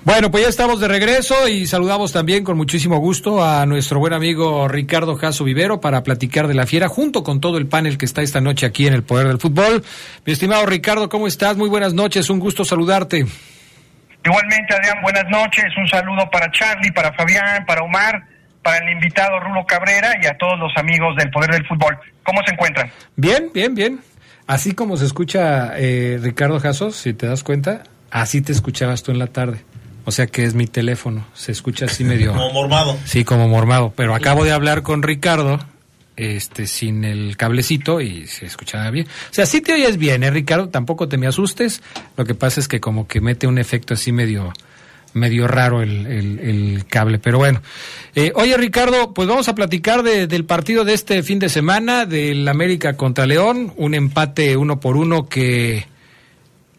Bueno, 0.04 0.32
pues 0.32 0.42
ya 0.42 0.48
estamos 0.48 0.80
de 0.80 0.88
regreso 0.88 1.46
y 1.46 1.64
saludamos 1.64 2.12
también 2.12 2.42
con 2.42 2.56
muchísimo 2.56 2.98
gusto 2.98 3.44
a 3.44 3.64
nuestro 3.66 4.00
buen 4.00 4.12
amigo 4.12 4.66
Ricardo 4.66 5.14
Jasso 5.14 5.44
Vivero 5.44 5.80
para 5.80 6.02
platicar 6.02 6.48
de 6.48 6.54
la 6.54 6.66
Fiera 6.66 6.88
junto 6.88 7.22
con 7.22 7.40
todo 7.40 7.56
el 7.56 7.68
panel 7.68 7.98
que 7.98 8.04
está 8.04 8.20
esta 8.20 8.40
noche 8.40 8.66
aquí 8.66 8.88
en 8.88 8.94
el 8.94 9.04
Poder 9.04 9.28
del 9.28 9.38
Fútbol. 9.38 9.84
Mi 10.26 10.32
estimado 10.32 10.66
Ricardo, 10.66 11.08
¿cómo 11.08 11.28
estás? 11.28 11.56
Muy 11.56 11.68
buenas 11.68 11.94
noches, 11.94 12.30
un 12.30 12.40
gusto 12.40 12.64
saludarte. 12.64 13.24
Igualmente, 14.24 14.74
Adrián, 14.74 15.00
buenas 15.02 15.24
noches. 15.30 15.66
Un 15.76 15.86
saludo 15.88 16.28
para 16.30 16.50
Charlie, 16.50 16.90
para 16.90 17.12
Fabián, 17.12 17.64
para 17.64 17.82
Omar, 17.82 18.24
para 18.60 18.78
el 18.78 18.92
invitado 18.92 19.38
Rulo 19.38 19.64
Cabrera 19.66 20.14
y 20.20 20.26
a 20.26 20.36
todos 20.36 20.58
los 20.58 20.72
amigos 20.76 21.14
del 21.16 21.30
Poder 21.30 21.52
del 21.52 21.64
Fútbol. 21.64 21.96
¿Cómo 22.24 22.40
se 22.44 22.54
encuentran? 22.54 22.90
Bien, 23.14 23.50
bien, 23.54 23.76
bien. 23.76 24.00
Así 24.48 24.74
como 24.74 24.96
se 24.96 25.06
escucha 25.06 25.78
eh, 25.78 26.18
Ricardo 26.20 26.58
Jasso, 26.58 26.90
si 26.90 27.14
te 27.14 27.28
das 27.28 27.44
cuenta, 27.44 27.84
así 28.10 28.42
te 28.42 28.50
escuchabas 28.50 29.04
tú 29.04 29.12
en 29.12 29.20
la 29.20 29.28
tarde. 29.28 29.64
O 30.04 30.10
sea 30.10 30.26
que 30.26 30.44
es 30.44 30.54
mi 30.54 30.66
teléfono, 30.66 31.24
se 31.34 31.52
escucha 31.52 31.84
así 31.86 32.02
medio... 32.04 32.32
Como 32.34 32.52
mormado. 32.52 32.96
Sí, 33.04 33.24
como 33.24 33.48
mormado. 33.48 33.92
Pero 33.96 34.14
acabo 34.14 34.44
de 34.44 34.52
hablar 34.52 34.82
con 34.82 35.02
Ricardo, 35.02 35.60
este, 36.16 36.66
sin 36.66 37.04
el 37.04 37.36
cablecito 37.36 38.00
y 38.00 38.26
se 38.26 38.46
escuchaba 38.46 38.90
bien. 38.90 39.06
O 39.06 39.34
sea, 39.34 39.46
sí 39.46 39.60
te 39.60 39.72
oyes 39.74 39.96
bien, 39.98 40.22
¿eh, 40.24 40.30
Ricardo? 40.30 40.68
Tampoco 40.68 41.08
te 41.08 41.18
me 41.18 41.26
asustes. 41.26 41.82
Lo 42.16 42.24
que 42.24 42.34
pasa 42.34 42.58
es 42.60 42.68
que 42.68 42.80
como 42.80 43.06
que 43.06 43.20
mete 43.20 43.46
un 43.46 43.58
efecto 43.58 43.94
así 43.94 44.10
medio, 44.12 44.52
medio 45.14 45.46
raro 45.46 45.82
el, 45.82 46.06
el- 46.06 46.38
el 46.40 46.86
cable. 46.86 47.18
Pero 47.18 47.38
bueno. 47.38 47.62
Eh, 48.14 48.32
oye, 48.34 48.56
Ricardo, 48.56 49.14
pues 49.14 49.28
vamos 49.28 49.48
a 49.48 49.54
platicar 49.54 50.02
de- 50.02 50.26
del 50.26 50.44
partido 50.44 50.84
de 50.84 50.94
este 50.94 51.22
fin 51.22 51.38
de 51.38 51.48
semana, 51.48 52.06
del 52.06 52.46
América 52.48 52.96
contra 52.96 53.24
León. 53.26 53.72
Un 53.76 53.94
empate 53.94 54.56
uno 54.56 54.80
por 54.80 54.96
uno 54.96 55.28
que... 55.28 55.86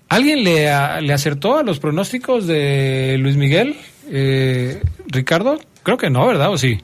¿Alguien 0.10 0.44
le, 0.44 0.70
a- 0.72 1.02
le 1.02 1.14
acertó 1.14 1.58
a 1.58 1.64
los 1.64 1.80
pronósticos 1.80 2.46
de 2.48 3.18
Luis 3.20 3.36
Miguel? 3.36 3.76
Eh, 4.10 4.82
Ricardo, 5.08 5.60
creo 5.84 5.98
que 5.98 6.10
no, 6.10 6.28
¿verdad? 6.28 6.52
¿O 6.52 6.58
sí? 6.58 6.80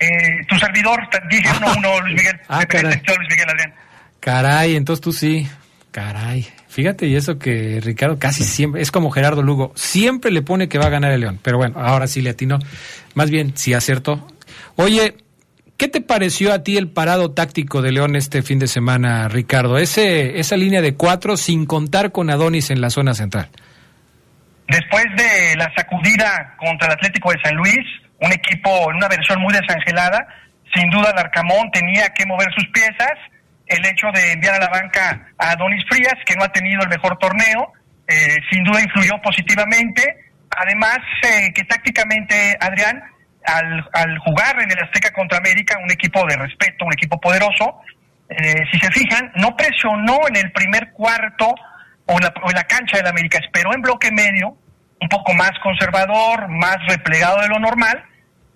Eh, 0.00 0.06
tu 0.48 0.56
servidor, 0.56 1.00
dije 1.30 1.48
uno, 1.58 1.72
uno, 1.76 2.00
Luis 2.02 2.14
Miguel. 2.16 2.36
Ah, 2.48 2.64
caray. 2.66 2.90
detectó 2.92 3.16
Luis 3.16 3.28
Miguel 3.30 3.48
Adrián. 3.50 3.74
Caray, 4.20 4.76
entonces 4.76 5.00
tú 5.02 5.12
sí. 5.12 5.46
Caray. 5.90 6.46
Fíjate, 6.68 7.06
y 7.06 7.16
eso 7.16 7.38
que 7.38 7.80
Ricardo 7.82 8.18
casi 8.18 8.44
siempre, 8.44 8.80
es 8.82 8.90
como 8.92 9.10
Gerardo 9.10 9.42
Lugo, 9.42 9.72
siempre 9.74 10.30
le 10.30 10.42
pone 10.42 10.68
que 10.68 10.78
va 10.78 10.86
a 10.86 10.90
ganar 10.90 11.10
el 11.12 11.20
León. 11.22 11.40
Pero 11.42 11.56
bueno, 11.58 11.78
ahora 11.80 12.06
sí 12.06 12.20
le 12.22 12.30
atinó. 12.30 12.58
Más 13.14 13.30
bien, 13.30 13.52
sí 13.56 13.74
acertó. 13.74 14.26
Oye, 14.76 15.16
¿qué 15.78 15.88
te 15.88 16.00
pareció 16.00 16.52
a 16.52 16.62
ti 16.62 16.76
el 16.76 16.90
parado 16.90 17.32
táctico 17.32 17.80
de 17.80 17.92
León 17.92 18.16
este 18.16 18.42
fin 18.42 18.58
de 18.58 18.66
semana, 18.66 19.28
Ricardo? 19.28 19.78
Ese, 19.78 20.38
esa 20.40 20.56
línea 20.56 20.82
de 20.82 20.94
cuatro 20.94 21.36
sin 21.36 21.64
contar 21.64 22.12
con 22.12 22.28
Adonis 22.28 22.70
en 22.70 22.80
la 22.80 22.90
zona 22.90 23.14
central. 23.14 23.48
Después 24.66 25.06
de 25.16 25.56
la 25.56 25.72
sacudida 25.74 26.54
contra 26.58 26.88
el 26.88 26.92
Atlético 26.94 27.30
de 27.32 27.38
San 27.42 27.56
Luis, 27.56 27.78
un 28.20 28.32
equipo 28.32 28.90
en 28.90 28.96
una 28.96 29.08
versión 29.08 29.40
muy 29.40 29.54
desangelada, 29.54 30.26
sin 30.74 30.90
duda 30.90 31.14
el 31.16 31.70
tenía 31.72 32.08
que 32.10 32.26
mover 32.26 32.48
sus 32.54 32.66
piezas. 32.68 33.14
El 33.66 33.84
hecho 33.84 34.08
de 34.12 34.32
enviar 34.32 34.56
a 34.56 34.60
la 34.60 34.68
banca 34.68 35.28
a 35.38 35.54
Donis 35.56 35.84
Frías, 35.88 36.14
que 36.26 36.34
no 36.34 36.44
ha 36.44 36.52
tenido 36.52 36.82
el 36.82 36.88
mejor 36.88 37.16
torneo, 37.18 37.72
eh, 38.06 38.36
sin 38.50 38.64
duda 38.64 38.82
influyó 38.82 39.12
positivamente. 39.22 40.02
Además, 40.50 40.98
eh, 41.22 41.52
que 41.54 41.64
tácticamente, 41.64 42.56
Adrián, 42.60 43.02
al, 43.48 43.88
al 43.92 44.18
jugar 44.18 44.60
en 44.60 44.70
el 44.70 44.78
Azteca 44.78 45.10
contra 45.12 45.38
América, 45.38 45.78
un 45.82 45.90
equipo 45.90 46.24
de 46.26 46.36
respeto, 46.36 46.84
un 46.84 46.92
equipo 46.92 47.20
poderoso, 47.20 47.80
eh, 48.28 48.64
si 48.70 48.78
se 48.78 48.90
fijan, 48.90 49.32
no 49.36 49.56
presionó 49.56 50.18
en 50.28 50.36
el 50.36 50.52
primer 50.52 50.92
cuarto 50.92 51.54
o 52.06 52.12
en, 52.12 52.20
la, 52.20 52.34
o 52.42 52.50
en 52.50 52.56
la 52.56 52.64
cancha 52.64 52.98
del 52.98 53.06
América, 53.06 53.38
esperó 53.38 53.74
en 53.74 53.82
bloque 53.82 54.10
medio, 54.12 54.56
un 55.00 55.08
poco 55.08 55.32
más 55.34 55.52
conservador, 55.62 56.48
más 56.48 56.76
replegado 56.88 57.40
de 57.40 57.48
lo 57.48 57.58
normal, 57.58 58.04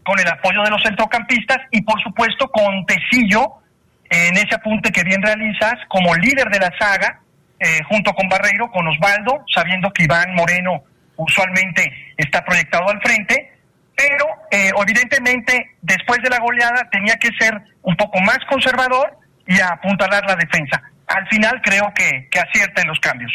con 0.03 0.19
el 0.19 0.29
apoyo 0.29 0.63
de 0.63 0.71
los 0.71 0.83
centrocampistas 0.83 1.59
y 1.71 1.83
por 1.83 2.01
supuesto 2.03 2.49
con 2.49 2.85
Tecillo 2.87 3.63
en 4.11 4.37
ese 4.37 4.55
apunte 4.55 4.91
que 4.91 5.05
bien 5.05 5.23
realizas 5.23 5.75
como 5.89 6.15
líder 6.15 6.49
de 6.51 6.59
la 6.59 6.71
saga, 6.79 7.21
eh, 7.59 7.81
junto 7.89 8.13
con 8.13 8.29
Barreiro, 8.29 8.71
con 8.71 8.87
Osvaldo, 8.87 9.45
sabiendo 9.55 9.91
que 9.93 10.05
Iván 10.05 10.35
Moreno 10.35 10.83
usualmente 11.17 12.13
está 12.17 12.45
proyectado 12.45 12.91
al 12.91 13.01
frente, 13.01 13.52
pero 13.97 14.27
eh, 14.51 14.71
evidentemente 14.77 15.77
después 15.83 16.21
de 16.23 16.31
la 16.31 16.39
goleada 16.39 16.89
tenía 16.91 17.17
que 17.17 17.29
ser 17.39 17.55
un 17.83 17.97
poco 17.97 18.21
más 18.21 18.39
conservador 18.49 19.17
y 19.47 19.61
apuntalar 19.61 20.25
la 20.27 20.37
defensa. 20.37 20.83
Al 21.07 21.27
final 21.29 21.61
creo 21.63 21.93
que, 21.95 22.29
que 22.31 22.39
acierta 22.39 22.83
en 22.83 22.89
los 22.89 22.99
cambios. 23.01 23.33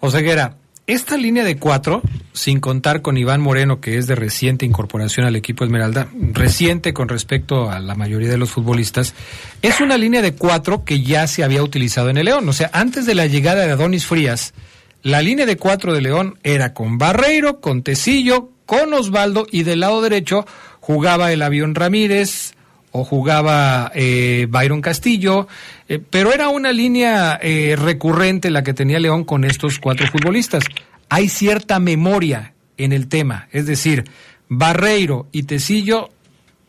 Oseguera, 0.00 0.54
esta 0.88 1.18
línea 1.18 1.44
de 1.44 1.58
cuatro, 1.58 2.00
sin 2.32 2.60
contar 2.60 3.02
con 3.02 3.18
Iván 3.18 3.42
Moreno, 3.42 3.78
que 3.78 3.98
es 3.98 4.06
de 4.06 4.14
reciente 4.14 4.64
incorporación 4.64 5.26
al 5.26 5.36
equipo 5.36 5.62
Esmeralda, 5.62 6.08
reciente 6.32 6.94
con 6.94 7.08
respecto 7.08 7.70
a 7.70 7.78
la 7.78 7.94
mayoría 7.94 8.30
de 8.30 8.38
los 8.38 8.50
futbolistas, 8.50 9.14
es 9.60 9.82
una 9.82 9.98
línea 9.98 10.22
de 10.22 10.34
cuatro 10.34 10.86
que 10.86 11.02
ya 11.02 11.26
se 11.26 11.44
había 11.44 11.62
utilizado 11.62 12.08
en 12.08 12.16
el 12.16 12.24
León. 12.24 12.48
O 12.48 12.54
sea, 12.54 12.70
antes 12.72 13.04
de 13.04 13.14
la 13.14 13.26
llegada 13.26 13.66
de 13.66 13.72
Adonis 13.72 14.06
Frías, 14.06 14.54
la 15.02 15.20
línea 15.20 15.44
de 15.44 15.58
cuatro 15.58 15.92
de 15.92 16.00
León 16.00 16.38
era 16.42 16.72
con 16.72 16.96
Barreiro, 16.96 17.60
con 17.60 17.82
Tecillo, 17.82 18.52
con 18.68 18.92
Osvaldo 18.92 19.46
y 19.50 19.62
del 19.62 19.80
lado 19.80 20.02
derecho 20.02 20.44
jugaba 20.78 21.32
el 21.32 21.40
avión 21.40 21.74
Ramírez, 21.74 22.52
o 22.92 23.02
jugaba 23.02 23.90
eh, 23.94 24.46
Byron 24.50 24.82
Castillo, 24.82 25.48
eh, 25.88 25.98
pero 25.98 26.34
era 26.34 26.50
una 26.50 26.70
línea 26.70 27.38
eh, 27.40 27.76
recurrente 27.78 28.50
la 28.50 28.62
que 28.62 28.74
tenía 28.74 29.00
León 29.00 29.24
con 29.24 29.44
estos 29.44 29.78
cuatro 29.78 30.06
futbolistas. 30.08 30.64
Hay 31.08 31.30
cierta 31.30 31.78
memoria 31.78 32.52
en 32.76 32.92
el 32.92 33.08
tema, 33.08 33.48
es 33.52 33.64
decir, 33.64 34.04
Barreiro 34.48 35.28
y 35.32 35.44
Tecillo 35.44 36.10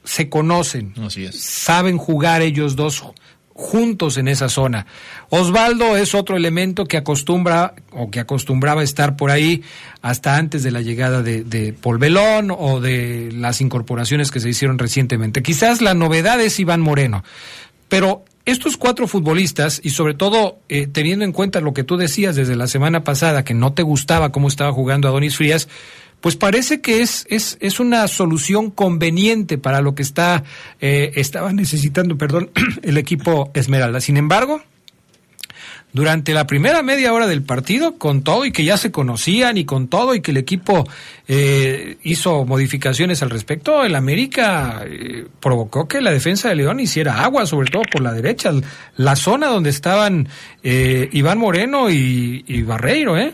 se 0.05 0.29
conocen, 0.29 0.93
Así 1.05 1.25
es. 1.25 1.37
saben 1.37 1.97
jugar 1.97 2.41
ellos 2.41 2.77
dos 2.77 3.03
juntos 3.59 4.17
en 4.17 4.29
esa 4.29 4.47
zona. 4.47 4.85
Osvaldo 5.29 5.97
es 5.97 6.15
otro 6.15 6.37
elemento 6.37 6.85
que 6.85 6.95
acostumbra 6.95 7.73
o 7.91 8.09
que 8.09 8.21
acostumbraba 8.21 8.83
estar 8.83 9.17
por 9.17 9.31
ahí 9.31 9.63
hasta 10.01 10.37
antes 10.37 10.63
de 10.63 10.71
la 10.71 10.79
llegada 10.79 11.21
de, 11.21 11.43
de 11.43 11.73
Polvelón 11.73 12.51
o 12.57 12.79
de 12.79 13.31
las 13.33 13.59
incorporaciones 13.59 14.31
que 14.31 14.39
se 14.39 14.47
hicieron 14.47 14.79
recientemente. 14.79 15.43
Quizás 15.43 15.81
la 15.81 15.93
novedad 15.93 16.39
es 16.39 16.57
Iván 16.57 16.79
Moreno, 16.79 17.25
pero 17.89 18.23
estos 18.45 18.77
cuatro 18.77 19.07
futbolistas 19.07 19.81
y 19.83 19.89
sobre 19.89 20.13
todo 20.13 20.59
eh, 20.69 20.87
teniendo 20.87 21.25
en 21.25 21.33
cuenta 21.33 21.59
lo 21.59 21.73
que 21.73 21.83
tú 21.83 21.97
decías 21.97 22.37
desde 22.37 22.55
la 22.55 22.67
semana 22.67 23.03
pasada 23.03 23.43
que 23.43 23.53
no 23.53 23.73
te 23.73 23.83
gustaba 23.83 24.31
cómo 24.31 24.47
estaba 24.47 24.71
jugando 24.71 25.07
Adonis 25.09 25.35
Frías, 25.35 25.67
pues 26.21 26.35
parece 26.35 26.81
que 26.81 27.01
es, 27.01 27.25
es, 27.29 27.57
es 27.61 27.79
una 27.79 28.07
solución 28.07 28.71
conveniente 28.71 29.57
para 29.57 29.81
lo 29.81 29.95
que 29.95 30.03
está 30.03 30.43
eh, 30.81 31.11
estaba 31.15 31.53
necesitando, 31.53 32.17
perdón, 32.17 32.51
el 32.83 32.97
equipo 32.97 33.51
Esmeralda. 33.53 34.01
Sin 34.01 34.17
embargo, 34.17 34.61
durante 35.91 36.33
la 36.33 36.45
primera 36.45 36.83
media 36.83 37.13
hora 37.13 37.27
del 37.27 37.41
partido, 37.41 37.97
con 37.97 38.21
todo 38.23 38.45
y 38.45 38.51
que 38.51 38.63
ya 38.63 38.77
se 38.77 38.91
conocían 38.91 39.57
y 39.57 39.65
con 39.65 39.87
todo 39.87 40.13
y 40.13 40.21
que 40.21 40.31
el 40.31 40.37
equipo 40.37 40.87
eh, 41.27 41.97
hizo 42.03 42.45
modificaciones 42.45 43.23
al 43.23 43.29
respecto, 43.29 43.83
el 43.83 43.95
América 43.95 44.83
eh, 44.85 45.25
provocó 45.39 45.87
que 45.87 46.01
la 46.01 46.11
defensa 46.11 46.49
de 46.49 46.55
León 46.55 46.79
hiciera 46.79 47.23
agua, 47.23 47.45
sobre 47.45 47.71
todo 47.71 47.83
por 47.91 48.01
la 48.01 48.13
derecha, 48.13 48.51
la 48.97 49.15
zona 49.15 49.47
donde 49.47 49.71
estaban 49.71 50.27
eh, 50.63 51.09
Iván 51.11 51.37
Moreno 51.39 51.89
y, 51.89 52.43
y 52.47 52.61
Barreiro, 52.61 53.17
¿eh? 53.17 53.33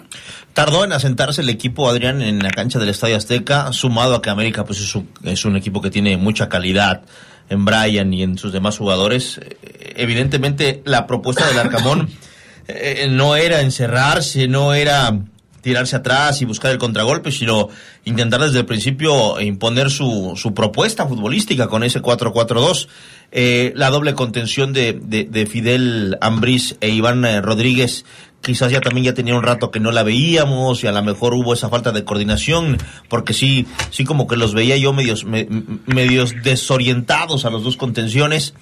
Tardó 0.53 0.85
en 0.85 0.93
asentarse 0.93 1.41
el 1.41 1.49
equipo, 1.49 1.89
Adrián, 1.89 2.21
en 2.21 2.39
la 2.39 2.49
cancha 2.49 2.79
del 2.79 2.87
Estadio 2.87 3.17
Azteca, 3.17 3.73
sumado 3.73 4.15
a 4.15 4.21
que 4.21 4.29
América 4.29 4.63
pues 4.63 4.79
es 4.79 4.95
un, 4.95 5.09
es 5.23 5.43
un 5.43 5.57
equipo 5.57 5.81
que 5.81 5.89
tiene 5.89 6.15
mucha 6.15 6.47
calidad 6.47 7.03
en 7.49 7.65
Brian 7.65 8.13
y 8.13 8.23
en 8.23 8.37
sus 8.37 8.53
demás 8.53 8.77
jugadores. 8.77 9.39
Eh, 9.43 9.75
Evidentemente, 9.95 10.81
la 10.85 11.07
propuesta 11.07 11.47
del 11.47 11.57
Arcamón 11.57 12.09
eh, 12.67 13.07
no 13.09 13.35
era 13.35 13.61
encerrarse, 13.61 14.47
no 14.47 14.73
era 14.73 15.19
tirarse 15.65 15.95
atrás 15.95 16.43
y 16.43 16.45
buscar 16.45 16.71
el 16.71 16.77
contragolpe, 16.77 17.31
sino 17.31 17.69
intentar 18.03 18.39
desde 18.39 18.59
el 18.59 18.65
principio 18.67 19.41
imponer 19.41 19.89
su, 19.89 20.33
su 20.35 20.53
propuesta 20.53 21.07
futbolística 21.07 21.67
con 21.67 21.83
ese 21.83 22.03
4-4-2. 22.03 22.87
Eh, 23.31 23.73
la 23.75 23.89
doble 23.89 24.13
contención 24.13 24.73
de, 24.73 24.93
de, 24.93 25.23
de 25.23 25.45
Fidel 25.47 26.19
Ambriz 26.21 26.77
e 26.81 26.89
Iván 26.89 27.25
eh, 27.25 27.41
Rodríguez 27.41 28.05
quizás 28.45 28.71
ya 28.71 28.79
también 28.79 29.05
ya 29.05 29.13
tenía 29.15 29.33
un 29.35 29.41
rato 29.41 29.71
que 29.71 29.79
no 29.79 29.91
la 29.91 30.03
veíamos 30.03 30.83
y 30.83 30.87
a 30.87 30.91
lo 30.91 31.01
mejor 31.03 31.33
hubo 31.33 31.53
esa 31.55 31.67
falta 31.67 31.91
de 31.91 32.03
coordinación 32.05 32.77
porque 33.09 33.33
sí 33.33 33.65
sí 33.89 34.05
como 34.05 34.27
que 34.27 34.37
los 34.37 34.53
veía 34.53 34.77
yo 34.77 34.93
medios 34.93 35.25
me- 35.25 35.47
medios 35.87 36.35
desorientados 36.43 37.45
a 37.45 37.49
los 37.49 37.63
dos 37.63 37.75
contenciones 37.75 38.53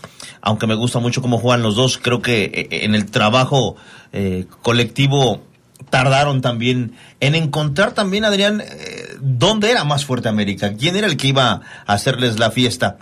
aunque 0.42 0.68
me 0.68 0.76
gusta 0.76 1.00
mucho 1.00 1.22
cómo 1.22 1.38
juegan 1.38 1.62
los 1.64 1.76
dos 1.76 1.98
creo 1.98 2.22
que 2.22 2.46
eh, 2.46 2.68
en 2.86 2.96
el 2.96 3.12
trabajo 3.12 3.76
eh, 4.14 4.46
colectivo 4.62 5.44
tardaron 5.90 6.42
también 6.42 6.94
en 7.20 7.36
encontrar 7.36 7.92
también 7.92 8.24
Adrián 8.24 8.62
eh, 8.62 9.18
dónde 9.20 9.70
era 9.70 9.84
más 9.84 10.06
fuerte 10.06 10.30
América 10.30 10.74
quién 10.80 10.96
era 10.96 11.08
el 11.08 11.18
que 11.18 11.28
iba 11.28 11.52
a 11.86 11.94
hacerles 11.94 12.40
la 12.40 12.52
fiesta. 12.52 12.98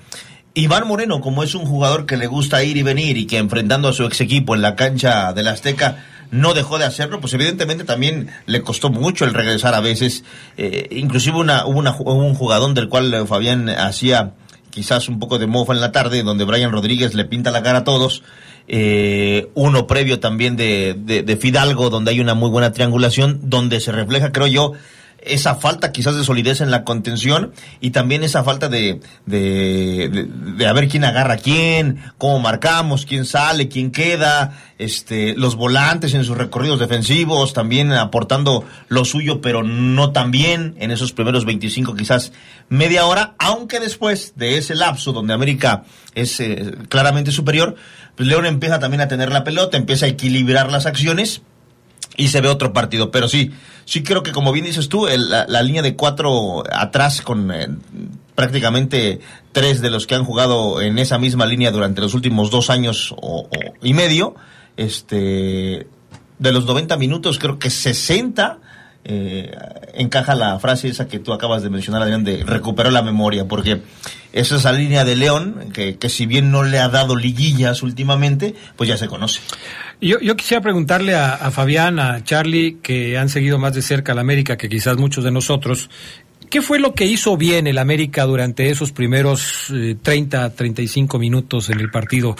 Iván 0.53 0.85
Moreno, 0.85 1.21
como 1.21 1.43
es 1.43 1.55
un 1.55 1.65
jugador 1.65 2.05
que 2.05 2.17
le 2.17 2.27
gusta 2.27 2.61
ir 2.61 2.75
y 2.75 2.83
venir 2.83 3.15
y 3.17 3.25
que 3.25 3.37
enfrentando 3.37 3.87
a 3.87 3.93
su 3.93 4.03
ex 4.03 4.19
equipo 4.19 4.53
en 4.53 4.61
la 4.61 4.75
cancha 4.75 5.31
del 5.31 5.47
Azteca 5.47 6.03
no 6.31 6.53
dejó 6.53 6.79
de 6.79 6.85
hacerlo, 6.85 7.19
pues 7.19 7.33
evidentemente 7.33 7.83
también 7.83 8.29
le 8.45 8.61
costó 8.61 8.89
mucho 8.89 9.25
el 9.25 9.33
regresar 9.33 9.75
a 9.75 9.81
veces. 9.81 10.23
Eh, 10.57 10.87
inclusive 10.91 11.37
una, 11.37 11.65
hubo, 11.65 11.79
una, 11.79 11.95
un 11.95 12.33
jugador 12.33 12.73
del 12.73 12.89
cual 12.89 13.13
eh, 13.13 13.25
Fabián 13.25 13.69
hacía 13.69 14.33
quizás 14.69 15.09
un 15.09 15.19
poco 15.19 15.37
de 15.37 15.47
mofa 15.47 15.73
en 15.73 15.81
la 15.81 15.91
tarde, 15.91 16.23
donde 16.23 16.45
Brian 16.45 16.71
Rodríguez 16.71 17.13
le 17.13 17.25
pinta 17.25 17.51
la 17.51 17.61
cara 17.61 17.79
a 17.79 17.83
todos. 17.83 18.23
Eh, 18.67 19.49
uno 19.53 19.85
previo 19.85 20.19
también 20.21 20.55
de, 20.55 20.95
de, 20.97 21.23
de 21.23 21.37
Fidalgo, 21.37 21.89
donde 21.89 22.11
hay 22.11 22.21
una 22.21 22.33
muy 22.33 22.49
buena 22.49 22.71
triangulación, 22.71 23.41
donde 23.43 23.81
se 23.81 23.91
refleja, 23.91 24.31
creo 24.31 24.47
yo, 24.47 24.73
esa 25.21 25.55
falta 25.55 25.91
quizás 25.91 26.15
de 26.15 26.23
solidez 26.23 26.61
en 26.61 26.71
la 26.71 26.83
contención 26.83 27.51
y 27.79 27.91
también 27.91 28.23
esa 28.23 28.43
falta 28.43 28.69
de, 28.69 28.99
de, 29.25 30.09
de, 30.11 30.27
de 30.55 30.67
a 30.67 30.73
ver 30.73 30.87
quién 30.87 31.03
agarra 31.03 31.35
a 31.35 31.37
quién, 31.37 32.01
cómo 32.17 32.39
marcamos, 32.39 33.05
quién 33.05 33.25
sale, 33.25 33.67
quién 33.67 33.91
queda, 33.91 34.57
este, 34.77 35.35
los 35.35 35.55
volantes 35.55 36.13
en 36.13 36.23
sus 36.23 36.37
recorridos 36.37 36.79
defensivos, 36.79 37.53
también 37.53 37.91
aportando 37.91 38.65
lo 38.87 39.05
suyo, 39.05 39.41
pero 39.41 39.63
no 39.63 40.11
tan 40.11 40.31
bien 40.31 40.75
en 40.79 40.91
esos 40.91 41.13
primeros 41.13 41.45
25 41.45 41.95
quizás 41.95 42.31
media 42.69 43.05
hora, 43.05 43.35
aunque 43.37 43.79
después 43.79 44.33
de 44.35 44.57
ese 44.57 44.75
lapso 44.75 45.11
donde 45.13 45.33
América 45.33 45.83
es 46.15 46.39
eh, 46.39 46.73
claramente 46.89 47.31
superior, 47.31 47.75
pues 48.15 48.27
León 48.27 48.45
empieza 48.45 48.79
también 48.79 49.01
a 49.01 49.07
tener 49.07 49.31
la 49.31 49.43
pelota, 49.43 49.77
empieza 49.77 50.05
a 50.05 50.09
equilibrar 50.09 50.71
las 50.71 50.85
acciones 50.85 51.41
y 52.17 52.27
se 52.29 52.41
ve 52.41 52.49
otro 52.49 52.73
partido. 52.73 53.11
Pero 53.11 53.27
sí, 53.27 53.51
sí 53.85 54.03
creo 54.03 54.23
que 54.23 54.31
como 54.31 54.51
bien 54.51 54.65
dices 54.65 54.89
tú, 54.89 55.07
el- 55.07 55.29
la, 55.29 55.45
la 55.47 55.61
línea 55.61 55.81
de 55.81 55.95
cuatro 55.95 56.63
atrás 56.71 57.21
con 57.21 57.51
eh, 57.51 57.67
prácticamente 58.35 59.19
tres 59.51 59.81
de 59.81 59.89
los 59.89 60.07
que 60.07 60.15
han 60.15 60.23
jugado 60.25 60.81
en 60.81 60.97
esa 60.99 61.17
misma 61.19 61.45
línea 61.45 61.71
durante 61.71 62.01
los 62.01 62.13
últimos 62.13 62.49
dos 62.51 62.69
años 62.69 63.13
o, 63.17 63.47
y 63.83 63.93
medio, 63.93 64.35
este, 64.77 65.87
de 66.39 66.51
los 66.51 66.65
90 66.65 66.97
minutos 66.97 67.37
creo 67.39 67.59
que 67.59 67.69
60 67.69 68.59
eh, 69.03 69.51
encaja 69.93 70.35
la 70.35 70.59
frase 70.59 70.87
esa 70.87 71.07
que 71.07 71.19
tú 71.19 71.33
acabas 71.33 71.63
de 71.63 71.69
mencionar, 71.69 72.01
Adrián, 72.01 72.23
de 72.23 72.43
recuperar 72.43 72.93
la 72.93 73.01
memoria, 73.01 73.45
porque 73.47 73.81
es 74.33 74.51
esa 74.51 74.71
línea 74.71 75.03
de 75.03 75.15
León, 75.15 75.71
que, 75.73 75.97
si 76.09 76.25
bien 76.25 76.51
no 76.51 76.63
le 76.63 76.79
ha 76.79 76.89
dado 76.89 77.15
liguillas 77.15 77.83
últimamente, 77.83 78.55
pues 78.75 78.87
ya 78.89 78.97
se 78.97 79.07
conoce. 79.07 79.41
Yo, 79.99 80.19
yo 80.19 80.35
quisiera 80.35 80.61
preguntarle 80.61 81.15
a, 81.15 81.33
a 81.33 81.51
Fabián, 81.51 81.99
a 81.99 82.23
Charlie, 82.23 82.79
que 82.81 83.17
han 83.17 83.29
seguido 83.29 83.59
más 83.59 83.73
de 83.75 83.81
cerca 83.81 84.13
la 84.13 84.21
América 84.21 84.57
que 84.57 84.69
quizás 84.69 84.97
muchos 84.97 85.23
de 85.23 85.31
nosotros, 85.31 85.89
¿Qué 86.51 86.61
fue 86.61 86.79
lo 86.79 86.93
que 86.93 87.05
hizo 87.05 87.37
bien 87.37 87.65
el 87.65 87.77
América 87.77 88.25
durante 88.25 88.69
esos 88.69 88.91
primeros 88.91 89.71
eh, 89.73 89.95
30, 90.01 90.53
35 90.53 91.17
minutos 91.17 91.69
en 91.69 91.79
el 91.79 91.89
partido? 91.89 92.35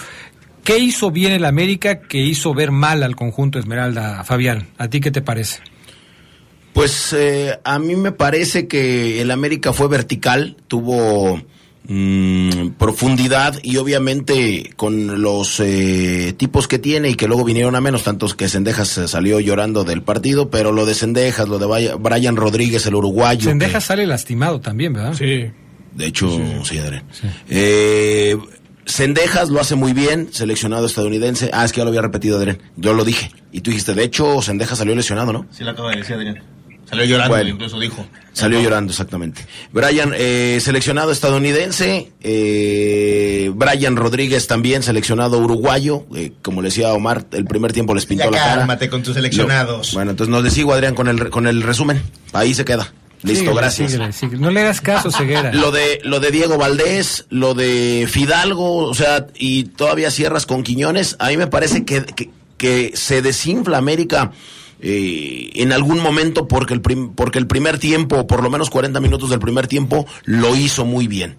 ¿Qué 0.66 0.80
hizo 0.80 1.12
bien 1.12 1.32
el 1.32 1.46
América 1.46 2.02
que 2.02 2.18
hizo 2.18 2.54
ver 2.54 2.72
mal 2.72 3.04
al 3.04 3.16
conjunto 3.16 3.58
Esmeralda, 3.58 4.26
Fabián? 4.26 4.68
¿A 4.78 4.90
ti 4.90 5.00
qué 5.00 5.12
te 5.12 5.22
parece? 5.22 5.62
Pues 6.74 7.14
eh, 7.14 7.60
a 7.64 7.80
mí 7.80 7.96
me 7.96 8.12
parece 8.12 8.68
que 8.68 9.22
el 9.22 9.32
América 9.32 9.74
fue 9.74 9.88
vertical, 9.90 10.56
tuvo 10.68 11.42
mm, 11.84 12.70
profundidad 12.78 13.60
y 13.62 13.78
obviamente 13.78 14.72
con 14.78 15.22
los 15.22 15.60
eh, 15.60 16.34
tipos 16.38 16.68
que 16.68 16.80
tiene 16.80 17.10
y 17.10 17.16
que 17.16 17.28
luego 17.28 17.44
vinieron 17.44 17.76
a 17.76 17.82
menos, 17.82 18.04
tantos 18.04 18.36
que 18.36 18.48
Sendejas 18.48 18.88
salió 18.88 19.40
llorando 19.40 19.84
del 19.84 20.02
partido, 20.02 20.50
pero 20.50 20.72
lo 20.72 20.86
de 20.86 20.94
Sendejas, 20.94 21.50
lo 21.50 21.60
de 21.60 21.96
Brian 21.98 22.38
Rodríguez, 22.38 22.86
el 22.86 22.96
uruguayo. 22.96 23.50
Sendejas 23.50 23.84
sale 23.84 24.06
lastimado 24.08 24.62
también, 24.62 24.94
¿verdad? 24.94 25.14
Sí. 25.14 25.52
De 25.94 26.06
hecho, 26.06 26.30
sí, 26.64 26.78
Adrián. 26.78 27.04
Eh, 27.50 28.38
Sendejas 28.86 29.50
lo 29.50 29.60
hace 29.60 29.76
muy 29.76 29.94
bien, 29.94 30.30
seleccionado 30.32 30.86
estadounidense. 30.86 31.50
Ah, 31.54 31.66
es 31.66 31.72
que 31.72 31.80
ya 31.80 31.84
lo 31.84 31.90
había 31.90 32.02
repetido, 32.02 32.38
Adrián. 32.38 32.60
Yo 32.78 32.94
lo 32.94 33.04
dije. 33.04 33.32
Y 33.52 33.62
tú 33.62 33.72
dijiste, 33.72 33.94
de 33.94 34.04
hecho, 34.04 34.42
Sendejas 34.42 34.78
salió 34.78 34.96
lesionado, 34.96 35.34
¿no? 35.34 35.46
Sí, 35.52 35.64
lo 35.64 35.72
acaba 35.72 35.92
de 35.92 35.98
decir 35.98 36.16
Adrián. 36.16 36.42
Salió 36.92 37.06
llorando, 37.06 37.36
Bueno. 37.36 37.50
incluso 37.50 37.80
dijo. 37.80 38.06
Salió 38.34 38.62
llorando, 38.62 38.92
exactamente. 38.92 39.46
Brian, 39.72 40.14
eh, 40.16 40.60
seleccionado 40.62 41.12
estadounidense. 41.12 42.12
eh, 42.22 43.52
Brian 43.56 43.96
Rodríguez 43.96 44.46
también, 44.48 44.84
seleccionado 44.84 45.40
uruguayo. 45.40 46.04
eh, 46.16 46.34
como 46.42 46.62
le 46.62 46.68
decía 46.68 46.94
Omar, 46.94 47.26
el 47.32 47.46
primer 47.46 47.72
tiempo 47.74 47.96
les 47.96 48.06
pintó 48.06 48.26
Ya 48.26 48.32
la 48.32 48.38
cara. 48.38 48.56
cálmate 48.58 48.90
con 48.90 49.02
tus 49.04 49.16
seleccionados. 49.16 49.94
Bueno, 49.94 50.12
entonces 50.12 50.32
nos 50.32 50.44
le 50.44 50.52
sigo, 50.52 50.74
Adrián, 50.74 50.94
con 50.96 51.08
el, 51.08 51.30
con 51.30 51.48
el 51.48 51.62
resumen. 51.64 52.02
Ahí 52.34 52.54
se 52.54 52.66
queda. 52.66 52.92
Listo, 53.24 53.40
Síguele, 53.42 53.56
gracias. 53.62 53.92
síguele, 53.92 54.14
síguele. 54.14 54.42
No 54.42 54.50
le 54.52 54.62
hagas 54.62 54.82
caso, 54.82 55.12
Ceguera. 55.18 55.54
Lo 55.54 55.72
de, 55.72 56.02
lo 56.04 56.20
de 56.20 56.32
Diego 56.32 56.58
Valdés, 56.58 57.26
lo 57.30 57.54
de 57.54 58.08
Fidalgo, 58.10 58.78
o 58.88 58.94
sea, 58.96 59.28
y 59.36 59.66
todavía 59.66 60.10
cierras 60.12 60.46
con 60.46 60.64
Quiñones, 60.64 61.16
a 61.20 61.30
mí 61.30 61.38
me 61.38 61.48
parece 61.48 61.86
que, 61.86 62.04
que, 62.04 62.30
que 62.58 62.92
se 62.96 63.22
desinfla 63.22 63.78
América 63.78 64.32
eh, 64.82 65.52
en 65.56 65.72
algún 65.72 66.02
momento 66.02 66.48
porque 66.48 66.74
el, 66.74 66.82
prim- 66.82 67.14
porque 67.14 67.40
el 67.40 67.48
primer 67.48 67.78
tiempo, 67.80 68.28
por 68.28 68.44
lo 68.44 68.50
menos 68.50 68.70
40 68.70 69.00
minutos 69.00 69.30
del 69.30 69.40
primer 69.40 69.68
tiempo, 69.68 70.06
lo 70.26 70.56
hizo 70.56 70.86
muy 70.86 71.08
bien. 71.08 71.38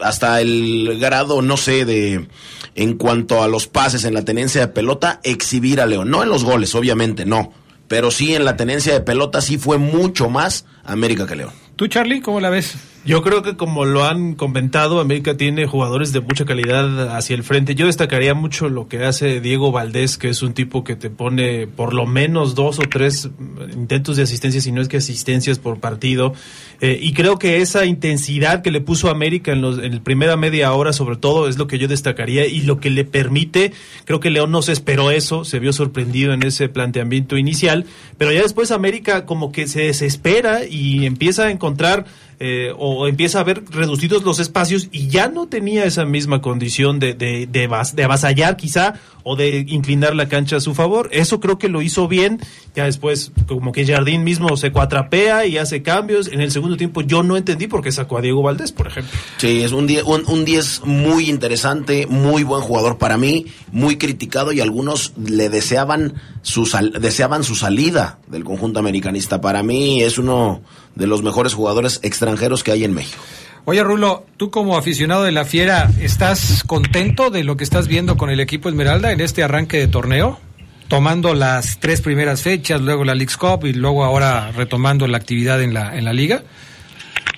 Hasta 0.00 0.40
el 0.42 0.98
grado, 1.00 1.40
no 1.40 1.56
sé, 1.56 1.84
de 1.86 2.26
en 2.74 2.94
cuanto 2.98 3.42
a 3.42 3.48
los 3.48 3.66
pases 3.68 4.04
en 4.04 4.12
la 4.12 4.24
tenencia 4.24 4.60
de 4.60 4.68
pelota, 4.68 5.20
exhibir 5.24 5.80
a 5.80 5.86
León. 5.86 6.10
No 6.10 6.22
en 6.22 6.28
los 6.28 6.44
goles, 6.44 6.74
obviamente, 6.74 7.24
no. 7.24 7.52
Pero 7.88 8.10
sí 8.10 8.34
en 8.34 8.44
la 8.44 8.56
tenencia 8.56 8.92
de 8.92 9.00
pelota 9.00 9.40
sí 9.40 9.56
fue 9.58 9.78
mucho 9.78 10.28
más 10.28 10.66
América 10.84 11.26
que 11.26 11.36
León. 11.36 11.52
¿Tú, 11.76 11.86
Charlie, 11.86 12.20
cómo 12.20 12.40
la 12.40 12.50
ves? 12.50 12.74
Yo 13.04 13.20
creo 13.20 13.42
que 13.42 13.56
como 13.56 13.84
lo 13.84 14.04
han 14.04 14.34
comentado, 14.34 15.00
América 15.00 15.36
tiene 15.36 15.66
jugadores 15.66 16.12
de 16.12 16.20
mucha 16.20 16.44
calidad 16.44 17.16
hacia 17.16 17.34
el 17.34 17.42
frente. 17.42 17.74
Yo 17.74 17.86
destacaría 17.86 18.32
mucho 18.34 18.68
lo 18.68 18.86
que 18.86 19.04
hace 19.04 19.40
Diego 19.40 19.72
Valdés, 19.72 20.16
que 20.16 20.28
es 20.28 20.40
un 20.40 20.52
tipo 20.52 20.84
que 20.84 20.94
te 20.94 21.10
pone 21.10 21.66
por 21.66 21.94
lo 21.94 22.06
menos 22.06 22.54
dos 22.54 22.78
o 22.78 22.82
tres 22.82 23.28
intentos 23.72 24.18
de 24.18 24.22
asistencia, 24.22 24.60
si 24.60 24.70
no 24.70 24.80
es 24.80 24.86
que 24.86 24.98
asistencias 24.98 25.58
por 25.58 25.80
partido. 25.80 26.32
Eh, 26.80 26.96
y 27.02 27.12
creo 27.12 27.40
que 27.40 27.60
esa 27.60 27.86
intensidad 27.86 28.62
que 28.62 28.70
le 28.70 28.80
puso 28.80 29.10
América 29.10 29.50
en, 29.50 29.62
los, 29.62 29.78
en 29.78 29.96
la 29.96 30.04
primera 30.04 30.36
media 30.36 30.72
hora, 30.72 30.92
sobre 30.92 31.16
todo, 31.16 31.48
es 31.48 31.58
lo 31.58 31.66
que 31.66 31.80
yo 31.80 31.88
destacaría 31.88 32.46
y 32.46 32.60
lo 32.60 32.78
que 32.78 32.90
le 32.90 33.04
permite. 33.04 33.72
Creo 34.04 34.20
que 34.20 34.30
León 34.30 34.52
no 34.52 34.62
se 34.62 34.70
esperó 34.70 35.10
eso, 35.10 35.44
se 35.44 35.58
vio 35.58 35.72
sorprendido 35.72 36.34
en 36.34 36.44
ese 36.44 36.68
planteamiento 36.68 37.36
inicial, 37.36 37.84
pero 38.16 38.30
ya 38.30 38.42
después 38.42 38.70
América 38.70 39.26
como 39.26 39.50
que 39.50 39.66
se 39.66 39.82
desespera 39.82 40.64
y 40.64 41.04
empieza 41.04 41.46
a 41.46 41.50
encontrar 41.50 42.06
eh, 42.40 42.72
o 42.78 43.06
empieza 43.06 43.40
a 43.40 43.44
ver 43.44 43.62
reducidos 43.70 44.22
los 44.24 44.38
espacios 44.40 44.88
y 44.92 45.08
ya 45.08 45.28
no 45.28 45.46
tenía 45.48 45.84
esa 45.84 46.04
misma 46.04 46.40
condición 46.40 46.98
de, 46.98 47.14
de, 47.14 47.46
de, 47.46 47.68
de 47.94 48.04
avasallar 48.04 48.56
quizá 48.56 48.94
o 49.24 49.36
de 49.36 49.64
inclinar 49.68 50.16
la 50.16 50.28
cancha 50.28 50.56
a 50.56 50.60
su 50.60 50.74
favor. 50.74 51.08
Eso 51.12 51.38
creo 51.38 51.56
que 51.58 51.68
lo 51.68 51.80
hizo 51.82 52.08
bien. 52.08 52.40
Ya 52.74 52.84
después 52.86 53.30
como 53.46 53.70
que 53.70 53.86
Jardín 53.86 54.24
mismo 54.24 54.56
se 54.56 54.72
cuatrapea 54.72 55.46
y 55.46 55.58
hace 55.58 55.82
cambios. 55.82 56.26
En 56.28 56.40
el 56.40 56.50
segundo 56.50 56.76
tiempo 56.76 57.02
yo 57.02 57.22
no 57.22 57.36
entendí 57.36 57.68
por 57.68 57.82
qué 57.82 57.92
sacó 57.92 58.18
a 58.18 58.20
Diego 58.20 58.42
Valdés, 58.42 58.72
por 58.72 58.88
ejemplo. 58.88 59.12
Sí, 59.38 59.62
es 59.62 59.70
un 59.72 59.86
10 59.86 60.02
un, 60.04 60.22
un 60.26 60.44
10 60.44 60.82
muy 60.84 61.30
interesante, 61.30 62.06
muy 62.08 62.42
buen 62.42 62.62
jugador 62.62 62.98
para 62.98 63.16
mí, 63.16 63.46
muy 63.70 63.96
criticado 63.96 64.52
y 64.52 64.60
algunos 64.60 65.12
le 65.16 65.48
deseaban 65.48 66.14
su 66.42 66.66
sal- 66.66 66.92
deseaban 67.00 67.44
su 67.44 67.54
salida 67.54 68.18
del 68.26 68.42
conjunto 68.42 68.80
americanista. 68.80 69.40
Para 69.40 69.62
mí 69.62 70.02
es 70.02 70.18
uno 70.18 70.62
de 70.94 71.06
los 71.06 71.22
mejores 71.22 71.54
jugadores 71.54 72.00
extranjeros 72.02 72.62
que 72.62 72.72
hay 72.72 72.84
en 72.84 72.92
México. 72.94 73.22
Oye, 73.64 73.82
Rulo, 73.84 74.26
tú 74.36 74.50
como 74.50 74.76
aficionado 74.76 75.22
de 75.22 75.32
la 75.32 75.44
Fiera, 75.44 75.90
¿estás 76.00 76.64
contento 76.66 77.30
de 77.30 77.44
lo 77.44 77.56
que 77.56 77.64
estás 77.64 77.86
viendo 77.86 78.16
con 78.16 78.28
el 78.28 78.40
equipo 78.40 78.68
Esmeralda 78.68 79.12
en 79.12 79.20
este 79.20 79.42
arranque 79.44 79.78
de 79.78 79.86
torneo? 79.88 80.40
Tomando 80.88 81.32
las 81.32 81.78
tres 81.78 82.00
primeras 82.00 82.42
fechas, 82.42 82.80
luego 82.80 83.04
la 83.04 83.14
League's 83.14 83.36
Cup 83.36 83.64
y 83.64 83.72
luego 83.72 84.04
ahora 84.04 84.50
retomando 84.52 85.06
la 85.06 85.16
actividad 85.16 85.62
en 85.62 85.72
la, 85.74 85.96
en 85.96 86.04
la 86.04 86.12
liga. 86.12 86.42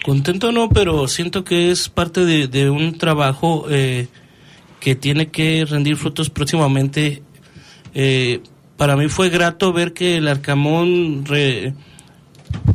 Contento 0.04 0.50
no, 0.50 0.68
pero 0.70 1.06
siento 1.08 1.44
que 1.44 1.70
es 1.70 1.88
parte 1.88 2.24
de, 2.24 2.48
de 2.48 2.68
un 2.68 2.98
trabajo 2.98 3.66
eh, 3.70 4.08
que 4.80 4.94
tiene 4.96 5.28
que 5.28 5.64
rendir 5.66 5.96
frutos 5.96 6.30
próximamente. 6.30 7.22
Eh, 7.94 8.40
para 8.76 8.96
mí 8.96 9.08
fue 9.08 9.28
grato 9.28 9.72
ver 9.72 9.92
que 9.92 10.16
el 10.16 10.26
Arcamón 10.26 11.24
re- 11.26 11.74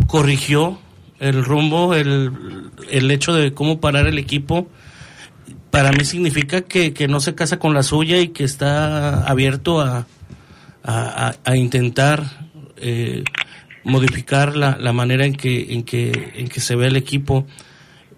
corrigió 0.09 0.79
el 1.19 1.45
rumbo, 1.45 1.93
el, 1.93 2.31
el 2.89 3.11
hecho 3.11 3.31
de 3.31 3.53
cómo 3.53 3.79
parar 3.79 4.07
el 4.07 4.17
equipo. 4.17 4.67
Para 5.69 5.91
mí 5.91 6.03
significa 6.03 6.61
que, 6.61 6.93
que 6.93 7.07
no 7.07 7.19
se 7.19 7.35
casa 7.35 7.59
con 7.59 7.75
la 7.75 7.83
suya 7.83 8.19
y 8.19 8.29
que 8.29 8.43
está 8.43 9.23
abierto 9.23 9.81
a, 9.81 10.07
a, 10.83 11.55
intentar 11.55 12.49
eh, 12.77 13.23
modificar 13.83 14.55
la, 14.55 14.77
la 14.79 14.93
manera 14.93 15.27
en 15.27 15.35
que, 15.35 15.73
en, 15.73 15.83
que, 15.83 16.31
en 16.35 16.47
que 16.47 16.59
se 16.59 16.75
ve 16.75 16.87
el 16.87 16.95
equipo. 16.95 17.45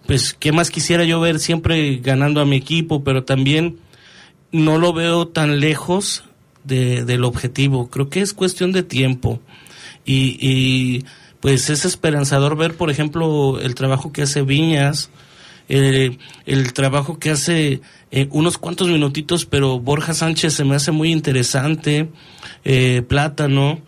Pues, 0.08 0.34
¿qué 0.34 0.54
más 0.54 0.72
quisiera 0.72 1.04
yo 1.04 1.20
ver 1.20 1.40
siempre 1.40 1.98
ganando 1.98 2.40
a 2.40 2.46
mi 2.46 2.56
equipo? 2.56 3.04
Pero 3.04 3.26
también 3.26 3.80
no 4.54 4.78
lo 4.78 4.94
veo 4.94 5.28
tan 5.28 5.60
lejos 5.60 6.24
de, 6.64 7.04
del 7.04 7.26
objetivo. 7.26 7.90
Creo 7.90 8.10
que 8.10 8.22
es 8.22 8.34
cuestión 8.34 8.72
de 8.72 8.84
tiempo. 8.84 9.42
Y 10.06 11.04
pues 11.42 11.70
es 11.70 11.86
esperanzador 11.86 12.56
ver, 12.56 12.76
por 12.76 12.90
ejemplo, 12.90 13.60
el 13.60 13.76
trabajo 13.76 14.12
que 14.12 14.22
hace 14.22 14.44
Viñas, 14.44 15.10
eh, 15.70 16.18
el 16.46 16.74
trabajo 16.74 17.18
que 17.20 17.32
hace 17.32 17.82
eh, 18.12 18.28
unos 18.32 18.58
cuantos 18.58 18.88
minutitos, 18.88 19.46
pero 19.46 19.80
Borja 19.80 20.14
Sánchez 20.14 20.54
se 20.54 20.64
me 20.64 20.76
hace 20.76 20.92
muy 20.92 21.12
interesante, 21.12 22.10
eh, 22.64 23.04
Plátano, 23.08 23.80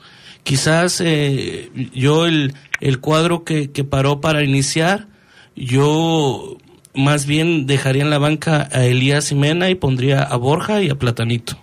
quizás 0.44 1.02
eh, 1.02 1.70
yo 1.94 2.26
el, 2.26 2.54
el 2.82 3.00
cuadro 3.00 3.44
que, 3.44 3.72
que 3.72 3.84
paró 3.84 4.20
para 4.22 4.44
iniciar, 4.44 5.08
yo 5.56 6.58
más 6.94 7.26
bien 7.26 7.66
dejaría 7.66 8.04
en 8.04 8.10
la 8.10 8.18
banca 8.18 8.70
a 8.72 8.86
Elías 8.86 9.30
Jimena 9.30 9.70
y 9.70 9.76
pondría 9.76 10.24
a 10.24 10.36
Borja 10.38 10.82
y 10.82 10.90
a 10.90 10.96
Platanito. 10.96 11.58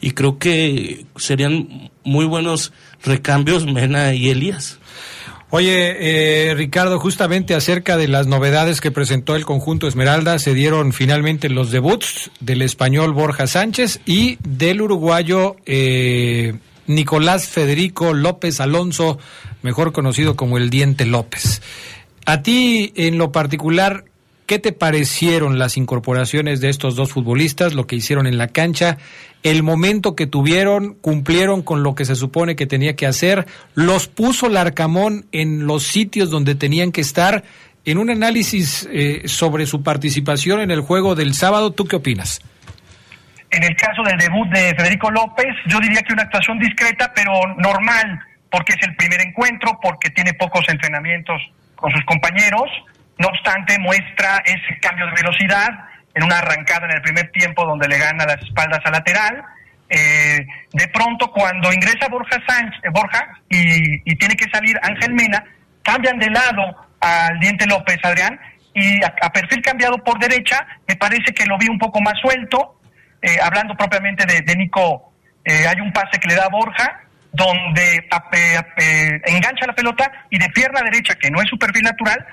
Y 0.00 0.10
creo 0.10 0.38
que 0.38 1.06
serían 1.16 1.90
muy 2.04 2.26
buenos 2.26 2.72
recambios 3.02 3.66
Mena 3.66 4.14
y 4.14 4.28
Elías. 4.28 4.78
Oye, 5.50 6.50
eh, 6.50 6.54
Ricardo, 6.54 6.98
justamente 6.98 7.54
acerca 7.54 7.96
de 7.96 8.08
las 8.08 8.26
novedades 8.26 8.80
que 8.80 8.90
presentó 8.90 9.36
el 9.36 9.46
conjunto 9.46 9.86
Esmeralda, 9.86 10.40
se 10.40 10.54
dieron 10.54 10.92
finalmente 10.92 11.48
los 11.48 11.70
debuts 11.70 12.32
del 12.40 12.62
español 12.62 13.12
Borja 13.12 13.46
Sánchez 13.46 14.00
y 14.04 14.38
del 14.42 14.82
uruguayo 14.82 15.54
eh, 15.64 16.54
Nicolás 16.88 17.46
Federico 17.48 18.12
López 18.12 18.60
Alonso, 18.60 19.18
mejor 19.62 19.92
conocido 19.92 20.34
como 20.34 20.58
el 20.58 20.68
Diente 20.68 21.06
López. 21.06 21.62
A 22.24 22.42
ti, 22.42 22.92
en 22.96 23.16
lo 23.16 23.30
particular, 23.30 24.04
¿qué 24.46 24.58
te 24.58 24.72
parecieron 24.72 25.58
las 25.58 25.76
incorporaciones 25.76 26.60
de 26.60 26.70
estos 26.70 26.96
dos 26.96 27.12
futbolistas, 27.12 27.74
lo 27.74 27.86
que 27.86 27.96
hicieron 27.96 28.26
en 28.26 28.38
la 28.38 28.48
cancha, 28.48 28.98
el 29.42 29.62
momento 29.62 30.16
que 30.16 30.26
tuvieron, 30.26 30.94
cumplieron 30.94 31.62
con 31.62 31.82
lo 31.82 31.94
que 31.94 32.04
se 32.04 32.14
supone 32.14 32.56
que 32.56 32.66
tenía 32.66 32.96
que 32.96 33.06
hacer, 33.06 33.46
los 33.74 34.08
puso 34.08 34.48
Larcamón 34.48 35.26
en 35.32 35.66
los 35.66 35.84
sitios 35.84 36.30
donde 36.30 36.54
tenían 36.54 36.92
que 36.92 37.00
estar? 37.00 37.44
En 37.84 37.98
un 37.98 38.10
análisis 38.10 38.88
eh, 38.92 39.22
sobre 39.26 39.66
su 39.66 39.82
participación 39.82 40.60
en 40.60 40.72
el 40.72 40.80
juego 40.80 41.14
del 41.14 41.34
sábado, 41.34 41.72
¿tú 41.72 41.84
qué 41.84 41.96
opinas? 41.96 42.40
En 43.50 43.62
el 43.62 43.76
caso 43.76 44.02
del 44.02 44.18
debut 44.18 44.48
de 44.48 44.74
Federico 44.74 45.10
López, 45.10 45.54
yo 45.68 45.78
diría 45.78 46.02
que 46.02 46.12
una 46.12 46.24
actuación 46.24 46.58
discreta, 46.58 47.12
pero 47.14 47.32
normal, 47.58 48.20
porque 48.50 48.72
es 48.72 48.88
el 48.88 48.96
primer 48.96 49.20
encuentro, 49.20 49.78
porque 49.80 50.10
tiene 50.10 50.34
pocos 50.34 50.68
entrenamientos 50.68 51.40
con 51.76 51.92
sus 51.92 52.04
compañeros. 52.04 52.68
No 53.18 53.28
obstante, 53.28 53.78
muestra 53.78 54.42
ese 54.44 54.78
cambio 54.80 55.06
de 55.06 55.12
velocidad 55.12 55.68
en 56.14 56.24
una 56.24 56.38
arrancada 56.38 56.86
en 56.86 56.92
el 56.96 57.02
primer 57.02 57.30
tiempo 57.30 57.64
donde 57.64 57.88
le 57.88 57.98
gana 57.98 58.24
las 58.26 58.42
espaldas 58.42 58.80
al 58.84 58.92
lateral. 58.92 59.42
Eh, 59.88 60.44
de 60.72 60.88
pronto, 60.88 61.30
cuando 61.30 61.72
ingresa 61.72 62.08
Borja, 62.08 62.36
Sánchez, 62.46 62.80
eh, 62.82 62.88
Borja 62.92 63.28
y, 63.48 64.14
tiene 64.16 64.34
que 64.34 64.50
salir 64.50 64.76
Ángel 64.82 65.14
Mena, 65.14 65.44
cambian 65.82 66.18
de 66.18 66.30
lado 66.30 66.88
al 67.00 67.38
Diente 67.38 67.66
López, 67.66 67.98
Adrián, 68.02 68.38
y 68.74 69.02
a, 69.04 69.14
a 69.22 69.30
perfil 69.32 69.62
cambiado 69.62 69.96
por 69.98 70.18
derecha, 70.18 70.66
me 70.88 70.96
parece 70.96 71.32
que 71.32 71.46
lo 71.46 71.56
vi 71.56 71.68
un 71.68 71.78
poco 71.78 72.00
más 72.00 72.14
suelto, 72.20 72.80
eh, 73.22 73.38
hablando 73.42 73.74
propiamente 73.76 74.26
de, 74.26 74.56
Nico, 74.56 75.12
eh, 75.44 75.66
hay 75.68 75.80
un 75.80 75.92
pase 75.92 76.18
que 76.18 76.28
le 76.28 76.34
da 76.34 76.46
a 76.46 76.48
Borja, 76.48 77.00
donde 77.32 78.08
ape- 78.10 79.22
engancha 79.26 79.66
la 79.66 79.74
pelota 79.74 80.10
y 80.30 80.38
de 80.38 80.48
pierna 80.50 80.80
derecha, 80.80 81.14
que 81.14 81.30
no 81.30 81.40
es 81.40 81.48
su 81.48 81.58
perfil 81.58 81.82
natural, 81.82 82.26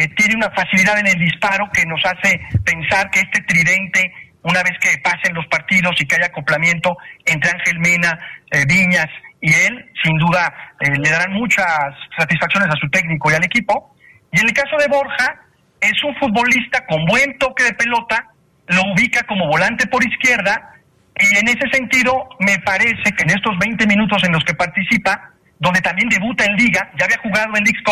eh, 0.00 0.08
tiene 0.16 0.34
una 0.34 0.50
facilidad 0.50 0.98
en 0.98 1.08
el 1.08 1.18
disparo 1.18 1.68
que 1.74 1.84
nos 1.84 2.00
hace 2.06 2.40
pensar 2.64 3.10
que 3.10 3.20
este 3.20 3.42
tridente, 3.42 4.10
una 4.42 4.62
vez 4.62 4.72
que 4.80 4.96
pasen 5.04 5.34
los 5.34 5.46
partidos 5.48 5.92
y 6.00 6.06
que 6.06 6.16
haya 6.16 6.26
acoplamiento 6.26 6.96
entre 7.26 7.50
Ángel 7.50 7.78
Mena, 7.80 8.18
eh, 8.50 8.64
Viñas 8.66 9.10
y 9.42 9.52
él, 9.52 9.92
sin 10.02 10.16
duda 10.16 10.72
eh, 10.80 10.96
le 10.96 11.10
darán 11.10 11.34
muchas 11.34 11.68
satisfacciones 12.16 12.70
a 12.70 12.80
su 12.80 12.88
técnico 12.88 13.30
y 13.30 13.34
al 13.34 13.44
equipo. 13.44 13.94
Y 14.32 14.40
en 14.40 14.48
el 14.48 14.54
caso 14.54 14.78
de 14.78 14.88
Borja, 14.88 15.36
es 15.82 16.02
un 16.02 16.16
futbolista 16.16 16.86
con 16.86 17.04
buen 17.04 17.36
toque 17.38 17.64
de 17.64 17.74
pelota, 17.74 18.24
lo 18.68 18.80
ubica 18.94 19.20
como 19.26 19.48
volante 19.48 19.86
por 19.86 20.02
izquierda 20.02 20.80
y 21.18 21.36
en 21.36 21.48
ese 21.48 21.68
sentido 21.70 22.26
me 22.38 22.58
parece 22.60 23.12
que 23.16 23.24
en 23.24 23.36
estos 23.36 23.52
20 23.58 23.86
minutos 23.86 24.24
en 24.24 24.32
los 24.32 24.44
que 24.44 24.54
participa, 24.54 25.30
donde 25.58 25.82
también 25.82 26.08
debuta 26.08 26.46
en 26.46 26.56
liga, 26.56 26.90
ya 26.98 27.04
había 27.04 27.18
jugado 27.18 27.52
en 27.56 27.64
League 27.64 27.84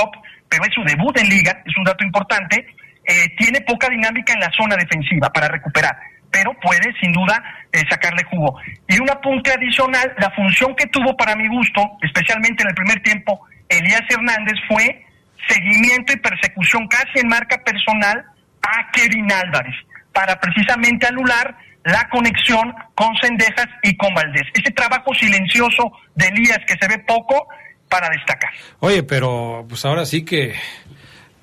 pero 0.49 0.65
es 0.65 0.75
su 0.75 0.83
debut 0.85 1.17
en 1.19 1.29
liga, 1.29 1.63
es 1.65 1.77
un 1.77 1.85
dato 1.85 2.05
importante, 2.05 2.67
eh, 3.05 3.35
tiene 3.37 3.61
poca 3.63 3.89
dinámica 3.89 4.33
en 4.33 4.41
la 4.41 4.51
zona 4.51 4.77
defensiva 4.77 5.31
para 5.31 5.49
recuperar, 5.49 5.97
pero 6.31 6.53
puede 6.61 6.93
sin 7.01 7.13
duda 7.13 7.43
eh, 7.73 7.83
sacarle 7.89 8.25
jugo. 8.25 8.59
Y 8.89 9.01
un 9.01 9.11
apunte 9.11 9.53
adicional, 9.53 10.15
la 10.19 10.31
función 10.31 10.75
que 10.77 10.87
tuvo 10.87 11.17
para 11.17 11.37
mi 11.37 11.49
gusto, 11.49 11.83
especialmente 12.03 12.63
en 12.63 12.69
el 12.71 12.75
primer 12.75 13.03
tiempo, 13.03 13.47
Elías 13.69 14.03
Hernández 14.09 14.57
fue 14.69 15.05
seguimiento 15.49 16.13
y 16.13 16.17
persecución 16.17 16.87
casi 16.89 17.21
en 17.21 17.29
marca 17.29 17.59
personal 17.65 18.25
a 18.63 18.91
Kevin 18.93 19.31
Álvarez, 19.33 19.75
para 20.13 20.39
precisamente 20.39 21.07
anular 21.07 21.57
la 21.85 22.09
conexión 22.11 22.75
con 22.95 23.17
Cendejas 23.23 23.69
y 23.83 23.97
con 23.97 24.13
Valdés. 24.13 24.45
Ese 24.53 24.71
trabajo 24.73 25.15
silencioso 25.15 25.93
de 26.15 26.27
Elías 26.27 26.59
que 26.67 26.75
se 26.79 26.89
ve 26.89 26.99
poco 27.07 27.49
para 27.89 28.09
destacar. 28.11 28.51
Oye, 28.81 29.03
pero 29.03 29.65
pues 29.69 29.85
ahora 29.85 30.07
sí 30.07 30.25
que 30.25 30.55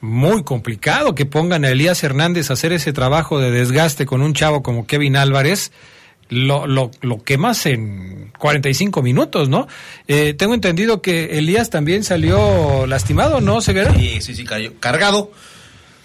muy 0.02 0.44
complicado 0.44 1.16
que 1.16 1.26
pongan 1.26 1.66
a 1.66 1.70
Elías 1.70 2.04
Hernández 2.04 2.50
a 2.50 2.54
hacer 2.54 2.72
ese 2.74 2.94
trabajo 2.94 3.40
de 3.40 3.52
desgaste 3.52 4.06
con 4.06 4.22
un 4.22 4.34
chavo 4.34 4.64
como 4.64 4.86
Kevin 4.86 5.18
Álvarez. 5.18 5.72
Lo, 6.28 6.66
lo, 6.66 6.90
lo 7.02 7.24
quemas 7.24 7.68
en 7.68 8.32
45 8.40 9.04
minutos, 9.04 9.48
¿no? 9.48 9.68
Eh, 10.08 10.34
tengo 10.34 10.56
entendido 10.56 11.00
que 11.00 11.38
Elías 11.38 11.70
también 11.70 12.04
salió 12.04 12.88
lastimado, 12.88 13.42
¿no, 13.42 13.62
Ceguera? 13.62 13.94
Sí, 13.94 14.22
sí, 14.22 14.34
sí, 14.34 14.44
cayó. 14.44 14.80
Cargado. 14.80 15.32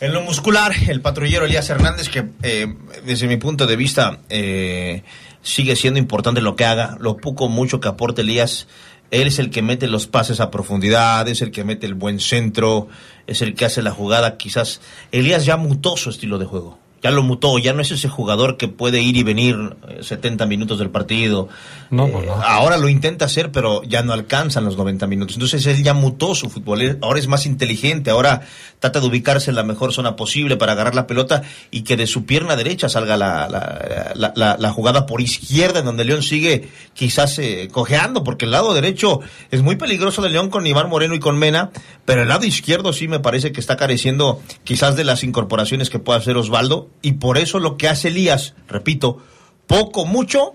En 0.00 0.12
lo 0.12 0.22
muscular, 0.22 0.72
el 0.88 1.00
patrullero 1.00 1.46
Elías 1.46 1.68
Hernández, 1.70 2.08
que 2.08 2.24
eh, 2.42 2.66
desde 3.04 3.28
mi 3.28 3.36
punto 3.38 3.66
de 3.66 3.76
vista 3.76 4.20
eh, 4.28 5.02
sigue 5.42 5.76
siendo 5.76 5.98
importante 5.98 6.40
lo 6.40 6.56
que 6.56 6.64
haga, 6.64 6.96
lo 7.00 7.16
poco 7.16 7.48
mucho 7.48 7.80
que 7.80 7.88
aporte 7.88 8.22
Elías. 8.22 8.66
Él 9.10 9.28
es 9.28 9.38
el 9.38 9.50
que 9.50 9.62
mete 9.62 9.86
los 9.86 10.06
pases 10.06 10.40
a 10.40 10.50
profundidad, 10.50 11.28
es 11.28 11.42
el 11.42 11.50
que 11.50 11.64
mete 11.64 11.86
el 11.86 11.94
buen 11.94 12.20
centro, 12.20 12.88
es 13.26 13.42
el 13.42 13.54
que 13.54 13.64
hace 13.64 13.82
la 13.82 13.92
jugada. 13.92 14.36
Quizás 14.36 14.80
Elías 15.12 15.44
ya 15.44 15.56
mutó 15.56 15.96
su 15.96 16.10
estilo 16.10 16.38
de 16.38 16.46
juego. 16.46 16.79
Ya 17.02 17.10
lo 17.10 17.22
mutó, 17.22 17.58
ya 17.58 17.72
no 17.72 17.80
es 17.80 17.90
ese 17.90 18.08
jugador 18.08 18.56
que 18.58 18.68
puede 18.68 19.00
ir 19.00 19.16
y 19.16 19.22
venir 19.22 19.56
eh, 19.88 19.98
70 20.02 20.44
minutos 20.46 20.78
del 20.78 20.90
partido. 20.90 21.48
No, 21.90 22.06
Eh, 22.06 22.10
pues 22.12 22.26
no. 22.26 22.34
Ahora 22.34 22.76
lo 22.76 22.88
intenta 22.90 23.24
hacer, 23.24 23.50
pero 23.52 23.82
ya 23.84 24.02
no 24.02 24.12
alcanzan 24.12 24.64
los 24.66 24.76
90 24.76 25.06
minutos. 25.06 25.36
Entonces 25.36 25.64
él 25.66 25.82
ya 25.82 25.94
mutó 25.94 26.34
su 26.34 26.50
fútbol. 26.50 26.98
Ahora 27.00 27.18
es 27.18 27.26
más 27.26 27.46
inteligente, 27.46 28.10
ahora 28.10 28.42
trata 28.80 29.00
de 29.00 29.06
ubicarse 29.06 29.50
en 29.50 29.56
la 29.56 29.62
mejor 29.62 29.92
zona 29.94 30.14
posible 30.16 30.56
para 30.56 30.72
agarrar 30.72 30.94
la 30.94 31.06
pelota 31.06 31.42
y 31.70 31.82
que 31.82 31.96
de 31.96 32.06
su 32.06 32.24
pierna 32.26 32.54
derecha 32.56 32.88
salga 32.90 33.16
la, 33.16 33.48
la, 33.48 34.32
la- 34.36 34.56
la- 34.58 34.70
jugada 34.72 35.06
por 35.06 35.20
izquierda, 35.22 35.80
en 35.80 35.86
donde 35.86 36.04
León 36.04 36.22
sigue 36.22 36.68
quizás 36.94 37.38
eh, 37.38 37.68
cojeando, 37.72 38.24
porque 38.24 38.44
el 38.44 38.50
lado 38.50 38.74
derecho 38.74 39.20
es 39.50 39.62
muy 39.62 39.76
peligroso 39.76 40.20
de 40.22 40.30
León 40.30 40.50
con 40.50 40.66
Iván 40.66 40.88
Moreno 40.90 41.14
y 41.14 41.18
con 41.20 41.38
Mena, 41.38 41.70
pero 42.04 42.22
el 42.22 42.28
lado 42.28 42.44
izquierdo 42.46 42.92
sí 42.92 43.08
me 43.08 43.20
parece 43.20 43.52
que 43.52 43.60
está 43.60 43.76
careciendo 43.76 44.40
quizás 44.64 44.96
de 44.96 45.04
las 45.04 45.24
incorporaciones 45.24 45.90
que 45.90 45.98
pueda 45.98 46.18
hacer 46.18 46.36
Osvaldo, 46.36 46.89
y 47.02 47.12
por 47.12 47.38
eso 47.38 47.58
lo 47.58 47.76
que 47.76 47.88
hace 47.88 48.08
Elías, 48.08 48.54
repito, 48.68 49.18
poco, 49.66 50.04
mucho, 50.04 50.54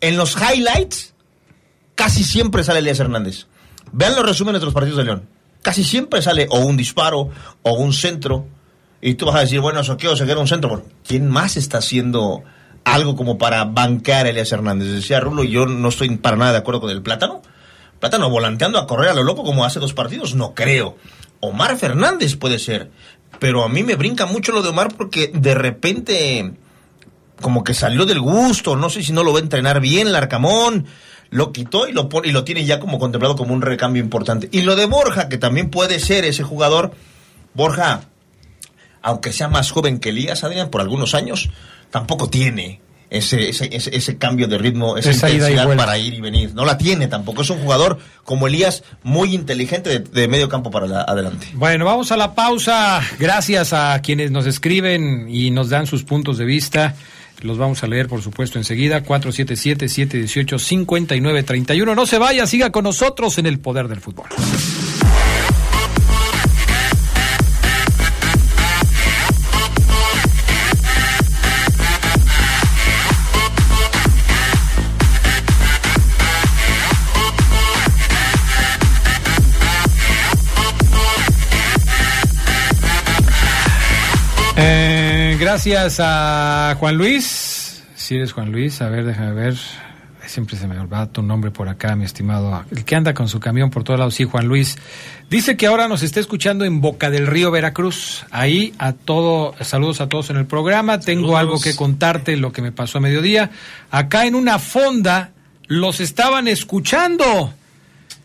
en 0.00 0.16
los 0.16 0.36
highlights 0.36 1.14
casi 1.94 2.24
siempre 2.24 2.64
sale 2.64 2.80
Elías 2.80 3.00
Hernández. 3.00 3.46
Vean 3.92 4.14
los 4.14 4.26
resúmenes 4.26 4.60
de 4.60 4.66
los 4.66 4.74
partidos 4.74 4.98
de 4.98 5.04
León. 5.04 5.28
Casi 5.62 5.82
siempre 5.82 6.22
sale 6.22 6.46
o 6.50 6.60
un 6.60 6.76
disparo 6.76 7.30
o 7.62 7.72
un 7.72 7.92
centro. 7.92 8.46
Y 9.00 9.14
tú 9.14 9.26
vas 9.26 9.36
a 9.36 9.40
decir, 9.40 9.60
bueno, 9.60 9.82
Soqueo 9.82 10.16
se 10.16 10.26
queda 10.26 10.38
un 10.38 10.48
centro. 10.48 10.84
¿quién 11.06 11.28
más 11.28 11.56
está 11.56 11.78
haciendo 11.78 12.42
algo 12.84 13.16
como 13.16 13.38
para 13.38 13.64
bancar 13.64 14.26
a 14.26 14.30
Elías 14.30 14.52
Hernández? 14.52 14.88
Decía 14.88 15.20
Rulo, 15.20 15.44
yo 15.44 15.66
no 15.66 15.88
estoy 15.88 16.16
para 16.16 16.36
nada 16.36 16.52
de 16.52 16.58
acuerdo 16.58 16.80
con 16.80 16.90
el 16.90 17.02
plátano. 17.02 17.42
Plátano 17.98 18.30
volanteando 18.30 18.78
a 18.78 18.86
correr 18.86 19.10
a 19.10 19.14
lo 19.14 19.24
loco 19.24 19.42
como 19.42 19.64
hace 19.64 19.80
dos 19.80 19.92
partidos, 19.92 20.34
no 20.34 20.54
creo. 20.54 20.96
Omar 21.40 21.76
Fernández 21.76 22.36
puede 22.36 22.58
ser. 22.58 22.90
Pero 23.38 23.64
a 23.64 23.68
mí 23.68 23.82
me 23.82 23.94
brinca 23.94 24.26
mucho 24.26 24.52
lo 24.52 24.62
de 24.62 24.70
Omar 24.70 24.94
porque 24.96 25.30
de 25.32 25.54
repente 25.54 26.52
como 27.40 27.62
que 27.62 27.74
salió 27.74 28.04
del 28.04 28.20
gusto, 28.20 28.76
no 28.76 28.90
sé 28.90 29.02
si 29.02 29.12
no 29.12 29.22
lo 29.22 29.32
va 29.32 29.38
a 29.38 29.42
entrenar 29.42 29.80
bien 29.80 30.12
Larcamón, 30.12 30.86
lo 31.30 31.52
quitó 31.52 31.88
y 31.88 31.92
lo 31.92 32.08
y 32.24 32.32
lo 32.32 32.44
tiene 32.44 32.64
ya 32.64 32.80
como 32.80 32.98
contemplado 32.98 33.36
como 33.36 33.54
un 33.54 33.62
recambio 33.62 34.02
importante. 34.02 34.48
Y 34.50 34.62
lo 34.62 34.76
de 34.76 34.86
Borja, 34.86 35.28
que 35.28 35.38
también 35.38 35.70
puede 35.70 36.00
ser 36.00 36.24
ese 36.24 36.42
jugador, 36.42 36.92
Borja, 37.54 38.02
aunque 39.02 39.32
sea 39.32 39.48
más 39.48 39.70
joven 39.70 40.00
que 40.00 40.08
Elías, 40.08 40.42
Adrián, 40.42 40.70
por 40.70 40.80
algunos 40.80 41.14
años, 41.14 41.50
tampoco 41.90 42.28
tiene 42.28 42.80
ese, 43.10 43.48
ese, 43.48 43.68
ese, 43.74 43.96
ese 43.96 44.18
cambio 44.18 44.46
de 44.48 44.58
ritmo, 44.58 44.96
esa, 44.98 45.10
Esa 45.10 45.30
intensidad 45.30 45.76
para 45.76 45.96
ir 45.98 46.14
y 46.14 46.20
venir. 46.20 46.52
No 46.54 46.64
la 46.64 46.76
tiene 46.76 47.06
tampoco. 47.08 47.42
Es 47.42 47.50
un 47.50 47.58
jugador 47.58 47.98
como 48.24 48.46
Elías, 48.46 48.82
muy 49.02 49.34
inteligente 49.34 49.90
de, 49.90 49.98
de 50.00 50.28
medio 50.28 50.48
campo 50.48 50.70
para 50.70 50.86
la- 50.86 51.02
adelante. 51.02 51.48
Bueno, 51.54 51.84
vamos 51.84 52.12
a 52.12 52.16
la 52.16 52.34
pausa. 52.34 53.00
Gracias 53.18 53.72
a 53.72 54.00
quienes 54.02 54.30
nos 54.30 54.46
escriben 54.46 55.28
y 55.28 55.50
nos 55.50 55.70
dan 55.70 55.86
sus 55.86 56.04
puntos 56.04 56.38
de 56.38 56.44
vista. 56.44 56.94
Los 57.40 57.56
vamos 57.56 57.82
a 57.84 57.86
leer, 57.86 58.08
por 58.08 58.20
supuesto, 58.20 58.58
enseguida. 58.58 59.04
477-718-5931. 59.04 61.94
No 61.94 62.06
se 62.06 62.18
vaya, 62.18 62.46
siga 62.46 62.70
con 62.70 62.84
nosotros 62.84 63.38
en 63.38 63.46
el 63.46 63.58
poder 63.60 63.88
del 63.88 64.00
fútbol. 64.00 64.26
Gracias 85.58 85.98
a 85.98 86.76
Juan 86.78 86.96
Luis. 86.96 87.82
Si 87.96 88.14
eres 88.14 88.30
Juan 88.30 88.52
Luis, 88.52 88.80
a 88.80 88.88
ver, 88.90 89.04
déjame 89.04 89.32
ver. 89.32 89.56
Siempre 90.24 90.56
se 90.56 90.68
me 90.68 90.78
olvida 90.78 91.10
tu 91.10 91.20
nombre 91.20 91.50
por 91.50 91.68
acá, 91.68 91.96
mi 91.96 92.04
estimado. 92.04 92.64
El 92.70 92.84
que 92.84 92.94
anda 92.94 93.12
con 93.12 93.28
su 93.28 93.40
camión 93.40 93.68
por 93.70 93.82
todos 93.82 93.98
lados, 93.98 94.14
sí, 94.14 94.22
Juan 94.22 94.46
Luis. 94.46 94.78
Dice 95.28 95.56
que 95.56 95.66
ahora 95.66 95.88
nos 95.88 96.04
está 96.04 96.20
escuchando 96.20 96.64
en 96.64 96.80
Boca 96.80 97.10
del 97.10 97.26
Río, 97.26 97.50
Veracruz. 97.50 98.24
Ahí 98.30 98.72
a 98.78 98.92
todo, 98.92 99.52
saludos 99.60 100.00
a 100.00 100.08
todos 100.08 100.30
en 100.30 100.36
el 100.36 100.46
programa. 100.46 101.00
Tengo 101.00 101.32
Saludos. 101.32 101.40
algo 101.40 101.60
que 101.60 101.74
contarte, 101.74 102.36
lo 102.36 102.52
que 102.52 102.62
me 102.62 102.70
pasó 102.70 102.98
a 102.98 103.00
mediodía. 103.00 103.50
Acá 103.90 104.26
en 104.26 104.36
una 104.36 104.60
fonda 104.60 105.30
los 105.66 105.98
estaban 105.98 106.46
escuchando. 106.46 107.52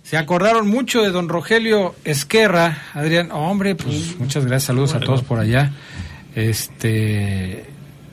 Se 0.03 0.17
acordaron 0.17 0.67
mucho 0.67 1.01
de 1.01 1.09
don 1.09 1.29
Rogelio 1.29 1.95
Esquerra, 2.03 2.83
Adrián. 2.93 3.31
Hombre, 3.31 3.73
pues 3.73 4.19
muchas 4.19 4.45
gracias, 4.45 4.65
saludos 4.65 4.93
a 4.93 4.99
todos 4.99 5.23
por 5.23 5.39
allá. 5.39 5.71
Este, 6.35 7.65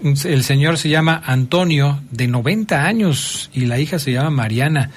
el 0.03 0.45
señor 0.45 0.79
se 0.79 0.89
llama 0.89 1.23
Antonio, 1.25 2.01
de 2.11 2.27
90 2.27 2.85
años, 2.87 3.51
y 3.53 3.67
la 3.67 3.79
hija 3.79 3.99
se 3.99 4.13
llama 4.13 4.31
Mariana. 4.31 4.91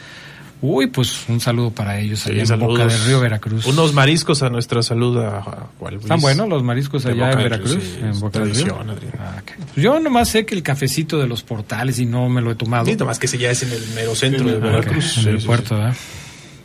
Uy, 0.61 0.87
pues 0.87 1.25
un 1.27 1.41
saludo 1.41 1.71
para 1.71 1.99
ellos 1.99 2.21
Sí, 2.21 2.31
allá 2.39 2.53
en. 2.53 2.59
Boca 2.61 2.85
del 2.87 3.05
Río, 3.05 3.19
Veracruz. 3.19 3.65
Unos 3.65 3.93
mariscos 3.93 4.43
a 4.43 4.49
nuestra 4.49 4.81
salud 4.81 5.17
a, 5.17 5.39
a. 5.39 5.67
¿Están 5.99 6.21
buenos 6.21 6.47
los 6.47 6.63
mariscos 6.63 7.03
De 7.03 7.11
allá 7.11 7.31
en 7.33 7.37
Veracruz? 7.39 7.71
Sí, 7.83 7.99
en 8.01 8.17
Boca 8.21 8.39
del 8.39 8.55
Río. 8.55 8.77
Ah, 9.19 9.35
ok. 9.41 9.51
Pues 9.57 9.75
Yo 9.83 9.99
nomás 9.99 10.29
sé 10.29 10.45
que 10.45 10.55
el 10.55 10.63
cafecito 10.63 11.19
de 11.19 11.27
los 11.27 11.43
portales 11.43 11.99
y 11.99 12.05
no 12.05 12.29
me 12.29 12.39
lo 12.39 12.49
he 12.51 12.55
tomado. 12.55 12.85
Sí, 12.85 12.95
más 13.03 13.19
que 13.19 13.27
si 13.27 13.37
ya 13.39 13.51
es 13.51 13.61
en 13.63 13.73
el 13.73 13.83
mero 13.93 14.15
centro 14.15 14.45
de 14.45 14.53
Ah, 14.53 14.57
ok, 14.57 14.63
Veracruz. 14.63 15.17
en 15.17 15.23
Sí, 15.23 15.29
el 15.31 15.41
sí, 15.41 15.47
puerto, 15.47 15.67
sí. 15.69 15.75
¿verdad? 15.75 15.95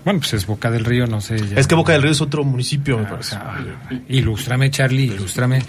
Bueno, 0.08 0.20
pues 0.20 0.32
es 0.32 0.46
Boca 0.46 0.70
del 0.70 0.86
Río, 0.86 1.06
no 1.06 1.20
sé. 1.20 1.36
ya- 1.38 1.58
Es 1.60 1.66
que 1.66 1.74
Boca 1.74 1.92
del 1.92 2.00
Río 2.00 2.12
es 2.12 2.22
otro 2.22 2.42
municipio, 2.42 2.96
me 2.96 3.02
Ah, 3.02 3.06
o 3.08 3.10
parece. 3.10 3.28
sea, 3.32 3.56
ilústrame, 4.08 4.70
Charlie, 4.70 5.04
ilústrame. 5.04 5.60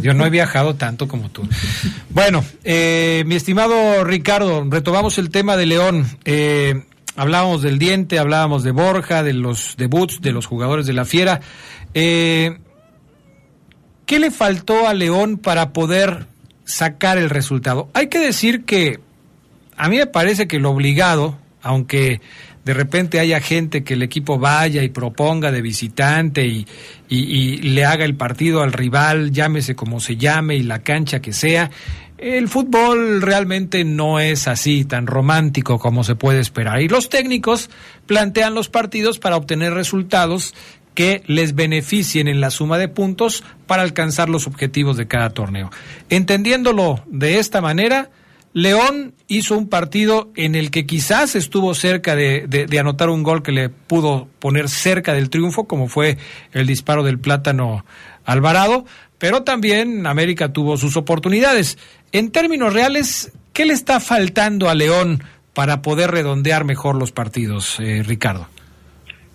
Yo 0.00 0.14
no 0.14 0.24
he 0.24 0.30
viajado 0.30 0.76
tanto 0.76 1.08
como 1.08 1.30
tú. 1.30 1.42
Bueno, 2.10 2.44
eh, 2.62 3.24
mi 3.26 3.34
estimado 3.34 4.04
Ricardo, 4.04 4.64
retomamos 4.70 5.18
el 5.18 5.30
tema 5.30 5.56
de 5.56 5.66
León. 5.66 6.06
Eh, 6.24 6.84
hablábamos 7.16 7.62
del 7.62 7.80
diente, 7.80 8.20
hablábamos 8.20 8.62
de 8.62 8.70
Borja, 8.70 9.24
de 9.24 9.32
los 9.32 9.74
debuts, 9.76 10.20
de 10.20 10.30
los 10.30 10.46
jugadores 10.46 10.86
de 10.86 10.92
la 10.92 11.04
Fiera. 11.04 11.40
Eh, 11.92 12.58
¿Qué 14.06 14.20
le 14.20 14.30
faltó 14.30 14.86
a 14.86 14.94
León 14.94 15.38
para 15.38 15.72
poder 15.72 16.26
sacar 16.64 17.18
el 17.18 17.30
resultado? 17.30 17.88
Hay 17.94 18.06
que 18.06 18.20
decir 18.20 18.64
que 18.64 19.00
a 19.76 19.88
mí 19.88 19.96
me 19.96 20.06
parece 20.06 20.46
que 20.46 20.60
lo 20.60 20.70
obligado, 20.70 21.36
aunque 21.62 22.20
de 22.64 22.74
repente 22.74 23.18
haya 23.20 23.40
gente 23.40 23.82
que 23.84 23.94
el 23.94 24.02
equipo 24.02 24.38
vaya 24.38 24.82
y 24.82 24.88
proponga 24.88 25.50
de 25.50 25.62
visitante 25.62 26.46
y, 26.46 26.66
y- 27.08 27.56
le 27.58 27.84
haga 27.84 28.04
el 28.04 28.14
partido 28.14 28.62
al 28.62 28.72
rival, 28.72 29.32
llámese 29.32 29.74
como 29.74 29.98
se 30.00 30.16
llame 30.16 30.56
y 30.56 30.62
la 30.62 30.80
cancha 30.80 31.20
que 31.20 31.32
sea, 31.32 31.70
el 32.18 32.46
fútbol 32.48 33.20
realmente 33.20 33.82
no 33.84 34.20
es 34.20 34.46
así 34.46 34.84
tan 34.84 35.08
romántico 35.08 35.80
como 35.80 36.04
se 36.04 36.14
puede 36.14 36.38
esperar. 36.38 36.80
Y 36.80 36.88
los 36.88 37.08
técnicos 37.08 37.68
plantean 38.06 38.54
los 38.54 38.68
partidos 38.68 39.18
para 39.18 39.36
obtener 39.36 39.74
resultados 39.74 40.54
que 40.94 41.22
les 41.26 41.54
beneficien 41.56 42.28
en 42.28 42.40
la 42.40 42.50
suma 42.50 42.78
de 42.78 42.86
puntos 42.86 43.42
para 43.66 43.82
alcanzar 43.82 44.28
los 44.28 44.46
objetivos 44.46 44.96
de 44.96 45.08
cada 45.08 45.30
torneo. 45.30 45.70
Entendiéndolo 46.10 47.02
de 47.06 47.38
esta 47.38 47.60
manera, 47.60 48.10
León 48.54 49.14
hizo 49.28 49.56
un 49.56 49.68
partido 49.68 50.30
en 50.36 50.54
el 50.54 50.70
que 50.70 50.84
quizás 50.84 51.34
estuvo 51.36 51.74
cerca 51.74 52.14
de, 52.14 52.68
anotar 52.78 53.08
un 53.08 53.22
gol 53.22 53.42
que 53.42 53.52
le 53.52 53.70
pudo 53.70 54.28
poner 54.38 54.68
cerca 54.68 55.14
del 55.14 55.30
triunfo, 55.30 55.66
como 55.66 55.88
fue 55.88 56.18
el 56.52 56.66
disparo 56.66 57.02
del 57.02 57.18
plátano 57.18 57.84
Alvarado, 58.24 58.84
pero 59.18 59.42
también 59.42 60.06
América 60.06 60.52
tuvo 60.52 60.76
sus 60.76 60.96
oportunidades. 60.96 61.78
En 62.12 62.30
términos 62.30 62.74
reales, 62.74 63.32
¿qué 63.54 63.64
le 63.64 63.72
está 63.72 64.00
faltando 64.00 64.68
a 64.68 64.74
León 64.74 65.24
para 65.54 65.80
poder 65.80 66.10
redondear 66.10 66.64
mejor 66.64 66.96
los 66.96 67.10
partidos, 67.10 67.80
eh, 67.80 68.02
Ricardo? 68.04 68.48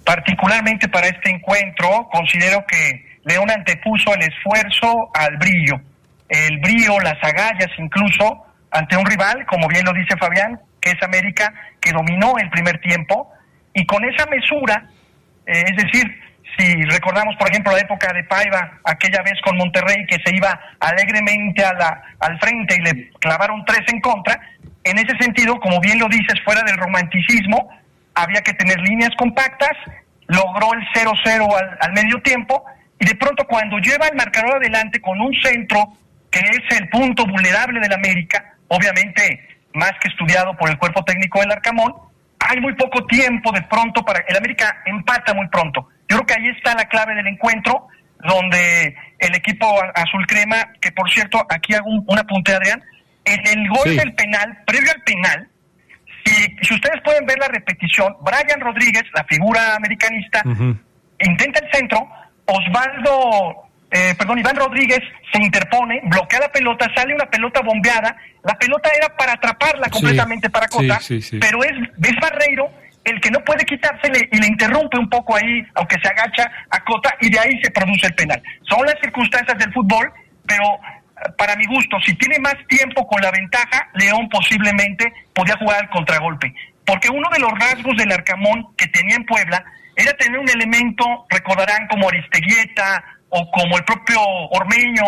Particularmente 0.03 0.87
para 0.89 1.07
este 1.07 1.31
encuentro, 1.31 2.07
considero 2.11 2.63
que 2.67 3.17
León 3.25 3.49
antepuso 3.49 4.13
el 4.13 4.21
esfuerzo 4.21 5.09
al 5.13 5.37
brillo. 5.37 5.81
El 6.29 6.59
brillo, 6.59 6.99
las 6.99 7.21
agallas 7.21 7.69
incluso, 7.77 8.46
ante 8.77 8.95
un 8.95 9.05
rival, 9.05 9.45
como 9.47 9.67
bien 9.67 9.85
lo 9.85 9.93
dice 9.93 10.15
Fabián, 10.17 10.59
que 10.79 10.91
es 10.91 11.03
América, 11.03 11.53
que 11.81 11.91
dominó 11.91 12.37
el 12.37 12.49
primer 12.49 12.79
tiempo, 12.79 13.31
y 13.73 13.85
con 13.85 14.03
esa 14.05 14.25
mesura, 14.27 14.85
eh, 15.45 15.63
es 15.67 15.83
decir, 15.83 16.21
si 16.57 16.83
recordamos, 16.83 17.35
por 17.37 17.49
ejemplo, 17.49 17.71
la 17.71 17.79
época 17.79 18.13
de 18.13 18.23
Paiva, 18.23 18.79
aquella 18.83 19.21
vez 19.21 19.33
con 19.43 19.57
Monterrey, 19.57 20.05
que 20.07 20.17
se 20.23 20.35
iba 20.35 20.59
alegremente 20.79 21.63
al 21.63 22.39
frente 22.39 22.75
y 22.75 22.81
le 22.81 23.11
clavaron 23.19 23.63
tres 23.65 23.81
en 23.87 23.99
contra, 24.01 24.39
en 24.83 24.97
ese 24.97 25.17
sentido, 25.19 25.59
como 25.59 25.79
bien 25.79 25.99
lo 25.99 26.07
dices, 26.07 26.35
fuera 26.45 26.61
del 26.63 26.77
romanticismo, 26.77 27.69
había 28.15 28.41
que 28.41 28.53
tener 28.53 28.79
líneas 28.79 29.11
compactas, 29.17 29.73
logró 30.27 30.73
el 30.73 30.81
0-0 30.93 31.55
al, 31.55 31.77
al 31.81 31.93
medio 31.93 32.21
tiempo, 32.21 32.63
y 32.99 33.05
de 33.05 33.15
pronto 33.15 33.45
cuando 33.45 33.77
lleva 33.79 34.07
el 34.07 34.15
marcador 34.15 34.57
adelante 34.57 34.99
con 35.01 35.19
un 35.19 35.33
centro 35.41 35.93
que 36.31 36.39
es 36.39 36.79
el 36.79 36.89
punto 36.89 37.25
vulnerable 37.25 37.79
del 37.79 37.93
América, 37.93 38.56
obviamente 38.67 39.47
más 39.73 39.91
que 40.01 40.07
estudiado 40.09 40.55
por 40.57 40.69
el 40.69 40.77
cuerpo 40.77 41.03
técnico 41.03 41.39
del 41.41 41.51
Arcamón, 41.51 41.93
hay 42.39 42.59
muy 42.59 42.73
poco 42.75 43.05
tiempo 43.05 43.51
de 43.51 43.61
pronto 43.63 44.03
para 44.03 44.23
el 44.27 44.37
América 44.37 44.81
empata 44.85 45.33
muy 45.33 45.47
pronto. 45.49 45.87
Yo 46.09 46.17
creo 46.17 46.25
que 46.25 46.33
ahí 46.35 46.49
está 46.49 46.73
la 46.75 46.85
clave 46.85 47.15
del 47.15 47.27
encuentro, 47.27 47.87
donde 48.23 48.95
el 49.19 49.35
equipo 49.35 49.79
azul 49.93 50.25
crema, 50.27 50.71
que 50.81 50.91
por 50.91 51.09
cierto, 51.11 51.45
aquí 51.49 51.73
hago 51.73 51.89
un, 51.89 52.03
un 52.07 52.17
apunte, 52.19 52.53
Adrián, 52.53 52.81
en 53.25 53.45
el 53.47 53.67
gol 53.69 53.89
Sí. 53.89 53.97
del 53.97 54.13
penal, 54.15 54.57
previo 54.65 54.91
al 54.91 55.01
penal, 55.03 55.49
si, 56.25 56.33
si 56.61 56.73
ustedes 56.73 57.01
pueden 57.03 57.25
ver 57.25 57.37
la 57.39 57.47
repetición, 57.47 58.15
Brian 58.21 58.59
Rodríguez, 58.59 59.03
la 59.13 59.23
figura 59.25 59.75
americanista, 59.75 60.41
intenta 61.19 61.59
el 61.59 61.71
centro, 61.71 62.09
Osvaldo, 62.45 63.66
eh, 63.89 64.15
perdón, 64.17 64.39
Iván 64.39 64.55
Rodríguez 64.55 64.99
se 65.31 65.41
interpone, 65.41 66.01
bloquea 66.05 66.39
la 66.39 66.51
pelota, 66.51 66.91
sale 66.95 67.13
una 67.15 67.25
pelota 67.25 67.61
bombeada, 67.61 68.15
la 68.43 68.53
pelota 68.55 68.89
era 68.95 69.15
para 69.15 69.33
atraparla 69.33 69.85
Sí, 69.85 69.91
completamente 69.91 70.49
para 70.49 70.67
Cota, 70.67 70.99
sí, 70.99 71.21
sí, 71.21 71.29
sí. 71.29 71.39
pero 71.39 71.63
es, 71.63 71.71
es 72.03 72.15
Barreiro 72.21 72.69
el 73.05 73.21
que 73.21 73.31
no 73.31 73.39
puede 73.45 73.63
quitársele 73.63 74.27
y 74.31 74.37
le 74.37 74.47
interrumpe 74.47 74.97
un 74.99 75.09
poco 75.09 75.37
ahí, 75.37 75.65
aunque 75.75 75.95
se 76.01 76.09
agacha 76.09 76.51
a 76.69 76.83
Cota, 76.83 77.15
y 77.21 77.29
de 77.29 77.39
ahí 77.39 77.61
se 77.63 77.71
produce 77.71 78.07
el 78.07 78.15
penal. 78.15 78.43
Son 78.69 78.85
las 78.85 78.95
circunstancias 79.01 79.57
del 79.57 79.71
fútbol, 79.71 80.11
pero 80.45 80.65
eh, 80.65 81.31
para 81.37 81.55
mi 81.55 81.65
gusto, 81.67 81.97
si 82.05 82.13
tiene 82.15 82.37
más 82.39 82.55
tiempo 82.67 83.07
con 83.07 83.21
la 83.21 83.31
ventaja, 83.31 83.89
León 83.93 84.27
posiblemente 84.27 85.13
podía 85.33 85.55
jugar 85.57 85.83
al 85.83 85.89
contragolpe. 85.89 86.53
Porque 86.85 87.09
uno 87.09 87.29
de 87.31 87.39
los 87.39 87.51
rasgos 87.57 87.95
del 87.95 88.11
Arcamón 88.11 88.75
que 88.75 88.87
tenía 88.87 89.15
en 89.15 89.25
Puebla 89.25 89.63
era 89.95 90.11
tener 90.17 90.37
un 90.37 90.49
elemento, 90.49 91.25
recordarán, 91.29 91.87
como 91.87 92.09
Aristeguieta 92.09 93.03
o 93.29 93.51
como 93.51 93.77
el 93.77 93.83
propio 93.83 94.19
Ormeño 94.51 95.03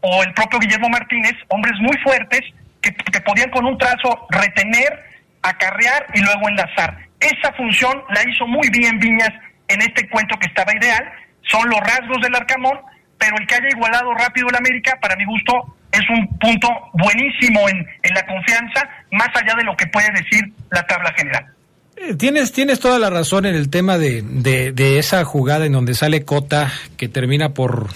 o 0.00 0.22
el 0.22 0.32
propio 0.34 0.58
Guillermo 0.58 0.88
Martínez, 0.88 1.32
hombres 1.48 1.74
muy 1.80 1.96
fuertes 1.98 2.40
que, 2.80 3.20
podían 3.22 3.50
con 3.50 3.64
un 3.64 3.78
trazo 3.78 4.26
retener, 4.30 5.02
acarrear 5.42 6.06
y 6.12 6.20
luego 6.20 6.48
enlazar. 6.48 6.98
Esa 7.20 7.52
función 7.54 8.02
la 8.10 8.20
hizo 8.28 8.46
muy 8.46 8.68
bien 8.68 8.98
Viñas 8.98 9.30
en 9.68 9.80
este 9.80 10.04
encuentro 10.04 10.38
que 10.38 10.46
estaba 10.46 10.76
ideal. 10.76 11.10
Son 11.42 11.68
los 11.70 11.80
rasgos 11.80 12.20
del 12.20 12.34
Arcamón, 12.34 12.78
pero 13.18 13.36
el 13.38 13.46
que 13.46 13.54
haya 13.54 13.68
igualado 13.70 14.12
rápido 14.14 14.48
el 14.48 14.56
América, 14.56 14.98
para 15.00 15.16
mi 15.16 15.24
gusto, 15.24 15.74
es 15.92 16.02
un 16.10 16.26
punto 16.38 16.68
buenísimo 16.92 17.66
en, 17.68 17.86
en 18.02 18.14
la 18.14 18.26
confianza, 18.26 18.88
más 19.12 19.28
allá 19.34 19.54
de 19.56 19.64
lo 19.64 19.76
que 19.76 19.86
puede 19.86 20.10
decir 20.10 20.52
la 20.70 20.82
tabla 20.82 21.12
general. 21.16 21.53
Eh, 21.96 22.14
Tienes, 22.14 22.52
tienes 22.52 22.80
toda 22.80 22.98
la 22.98 23.10
razón 23.10 23.46
en 23.46 23.54
el 23.54 23.70
tema 23.70 23.98
de, 23.98 24.22
de, 24.22 24.72
de 24.72 24.98
esa 24.98 25.24
jugada 25.24 25.66
en 25.66 25.72
donde 25.72 25.94
sale 25.94 26.24
Cota, 26.24 26.72
que 26.96 27.08
termina 27.08 27.54
por 27.54 27.88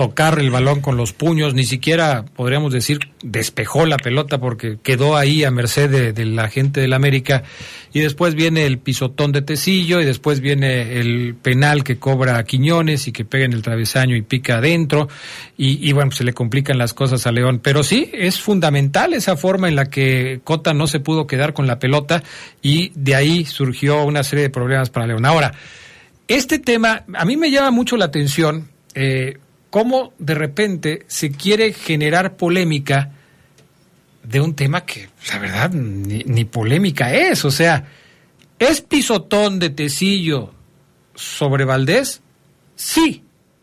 tocar 0.00 0.38
el 0.38 0.50
balón 0.50 0.80
con 0.80 0.96
los 0.96 1.12
puños, 1.12 1.52
ni 1.52 1.64
siquiera 1.64 2.24
podríamos 2.34 2.72
decir 2.72 3.10
despejó 3.22 3.84
la 3.84 3.98
pelota 3.98 4.38
porque 4.38 4.78
quedó 4.82 5.14
ahí 5.14 5.44
a 5.44 5.50
merced 5.50 6.14
de, 6.14 6.24
la 6.24 6.48
gente 6.48 6.80
del 6.80 6.94
América. 6.94 7.42
Y 7.92 8.00
después 8.00 8.34
viene 8.34 8.64
el 8.64 8.78
pisotón 8.78 9.30
de 9.30 9.42
Tecillo 9.42 10.00
y 10.00 10.06
después 10.06 10.40
viene 10.40 10.98
el 10.98 11.34
penal 11.34 11.84
que 11.84 11.98
cobra 11.98 12.42
Quiñones 12.44 13.08
y 13.08 13.12
que 13.12 13.26
pega 13.26 13.44
en 13.44 13.52
el 13.52 13.60
travesaño 13.60 14.16
y 14.16 14.22
pica 14.22 14.56
adentro. 14.56 15.10
Y, 15.58 15.86
y 15.86 15.92
bueno, 15.92 16.08
pues 16.08 16.16
se 16.16 16.24
le 16.24 16.32
complican 16.32 16.78
las 16.78 16.94
cosas 16.94 17.26
a 17.26 17.30
León, 17.30 17.60
pero 17.62 17.82
sí, 17.82 18.10
es 18.14 18.40
fundamental 18.40 19.12
esa 19.12 19.36
forma 19.36 19.68
en 19.68 19.76
la 19.76 19.90
que 19.90 20.40
Cota 20.44 20.72
no 20.72 20.86
se 20.86 21.00
pudo 21.00 21.26
quedar 21.26 21.52
con 21.52 21.66
la 21.66 21.78
pelota 21.78 22.22
y 22.62 22.90
de 22.94 23.16
ahí 23.16 23.44
surgió 23.44 24.02
una 24.04 24.22
serie 24.22 24.44
de 24.44 24.50
problemas 24.50 24.88
para 24.88 25.06
León. 25.06 25.26
Ahora, 25.26 25.52
este 26.26 26.58
tema, 26.58 27.04
a 27.12 27.26
mí 27.26 27.36
me 27.36 27.50
llama 27.50 27.70
mucho 27.70 27.98
la 27.98 28.06
atención 28.06 28.70
eh, 28.94 29.36
cómo 29.70 30.12
de 30.18 30.34
repente 30.34 31.04
se 31.06 31.30
quiere 31.30 31.72
generar 31.72 32.36
polémica 32.36 33.12
de 34.22 34.40
un 34.40 34.54
tema 34.54 34.84
que, 34.84 35.08
la 35.30 35.38
verdad, 35.38 35.70
ni, 35.70 36.44
polémica 36.44 37.14
es. 37.14 37.44
O 37.44 37.50
sea, 37.50 37.86
¿es 38.58 38.80
pisotón 38.82 39.58
de 39.58 39.70
Tecillo 39.70 40.52
sobre 41.14 41.64
Valdés? 41.64 42.20
Sí, 42.76 43.22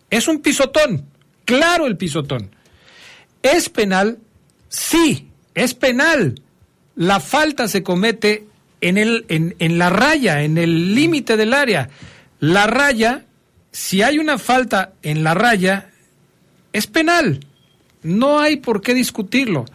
es 0.09 0.27
un 0.27 0.39
pisotón. 0.39 1.05
Claro 1.45 1.85
el 1.85 1.97
pisotón. 1.97 2.49
¿Es 3.43 3.69
penal? 3.69 4.19
Sí, 4.69 5.29
es 5.53 5.73
penal. 5.73 6.41
La 6.95 7.19
falta 7.19 7.67
se 7.67 7.83
comete 7.83 8.47
en, 8.81 8.97
el, 8.97 9.25
en, 9.29 9.55
en 9.59 9.77
la 9.77 9.89
raya, 9.89 10.41
en 10.43 10.57
el 10.57 10.95
límite 10.95 11.37
del 11.37 11.53
área. 11.53 11.89
La 12.39 12.67
raya, 12.67 13.25
si 13.71 14.01
hay 14.01 14.17
una 14.17 14.37
falta 14.37 14.93
en 15.03 15.23
la 15.23 15.33
raya, 15.33 15.91
es 16.77 16.87
penal. 16.87 17.39
No 18.03 18.39
hay 18.39 18.57
por 18.57 18.81
qué 18.81 18.93
discutirlo. 18.93 19.65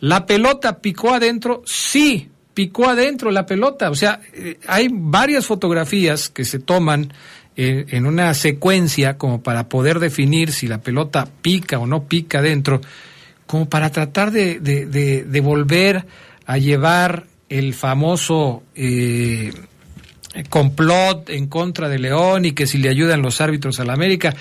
La 0.00 0.26
pelota 0.26 0.80
picó 0.80 1.14
adentro, 1.14 1.62
sí, 1.64 2.28
picó 2.52 2.88
adentro 2.88 3.30
la 3.30 3.46
pelota. 3.46 3.90
O 3.90 3.94
sea, 3.94 4.20
eh, 4.32 4.58
hay 4.66 4.88
varias 4.90 5.46
fotografías 5.46 6.28
que 6.28 6.44
se 6.44 6.58
toman 6.58 7.12
eh, 7.56 7.86
en 7.90 8.06
una 8.06 8.34
secuencia 8.34 9.16
como 9.16 9.42
para 9.42 9.68
poder 9.68 10.00
definir 10.00 10.52
si 10.52 10.66
la 10.66 10.82
pelota 10.82 11.28
pica 11.40 11.78
o 11.78 11.86
no 11.86 12.04
pica 12.04 12.40
adentro, 12.40 12.80
como 13.46 13.68
para 13.68 13.90
tratar 13.90 14.30
de, 14.30 15.40
volver 15.42 16.04
a 16.46 16.58
llevar 16.58 17.26
el 17.48 17.74
famoso 17.74 18.64
eh, 18.74 19.52
complot 20.48 21.30
en 21.30 21.46
contra 21.46 21.88
de 21.88 21.98
León 21.98 22.44
y 22.44 22.52
que 22.52 22.66
si 22.66 22.78
le 22.78 22.88
ayudan 22.88 23.22
los 23.22 23.40
árbitros 23.40 23.78
a 23.78 23.84
la 23.84 23.92
América. 23.92 24.34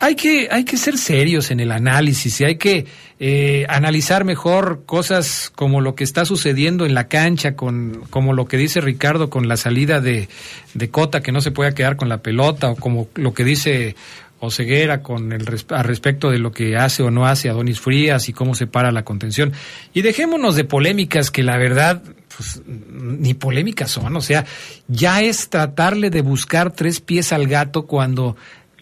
Hay 0.00 0.16
que, 0.16 0.48
hay 0.50 0.64
que 0.64 0.78
ser 0.78 0.96
serios 0.96 1.50
en 1.50 1.60
el 1.60 1.70
análisis 1.70 2.40
y 2.40 2.44
hay 2.44 2.56
que 2.56 2.86
eh, 3.18 3.66
analizar 3.68 4.24
mejor 4.24 4.84
cosas 4.86 5.52
como 5.54 5.82
lo 5.82 5.94
que 5.94 6.04
está 6.04 6.24
sucediendo 6.24 6.86
en 6.86 6.94
la 6.94 7.06
cancha, 7.06 7.54
con, 7.54 8.02
como 8.08 8.32
lo 8.32 8.46
que 8.46 8.56
dice 8.56 8.80
Ricardo 8.80 9.28
con 9.28 9.46
la 9.46 9.58
salida 9.58 10.00
de, 10.00 10.30
de 10.72 10.90
Cota 10.90 11.20
que 11.20 11.32
no 11.32 11.42
se 11.42 11.50
puede 11.50 11.74
quedar 11.74 11.96
con 11.96 12.08
la 12.08 12.22
pelota, 12.22 12.70
o 12.70 12.76
como 12.76 13.08
lo 13.14 13.34
que 13.34 13.44
dice 13.44 13.94
Oseguera 14.42 15.02
con 15.02 15.34
el 15.34 15.46
al 15.68 15.84
respecto 15.84 16.30
de 16.30 16.38
lo 16.38 16.50
que 16.50 16.78
hace 16.78 17.02
o 17.02 17.10
no 17.10 17.26
hace 17.26 17.50
Adonis 17.50 17.78
Frías 17.78 18.30
y 18.30 18.32
cómo 18.32 18.54
se 18.54 18.66
para 18.66 18.90
la 18.92 19.04
contención. 19.04 19.52
Y 19.92 20.00
dejémonos 20.00 20.56
de 20.56 20.64
polémicas 20.64 21.30
que 21.30 21.42
la 21.42 21.58
verdad 21.58 22.02
pues, 22.34 22.62
ni 22.66 23.34
polémicas 23.34 23.90
son, 23.90 24.16
o 24.16 24.22
sea, 24.22 24.46
ya 24.88 25.20
es 25.20 25.50
tratarle 25.50 26.08
de 26.08 26.22
buscar 26.22 26.72
tres 26.72 27.00
pies 27.00 27.34
al 27.34 27.48
gato 27.48 27.84
cuando 27.84 28.34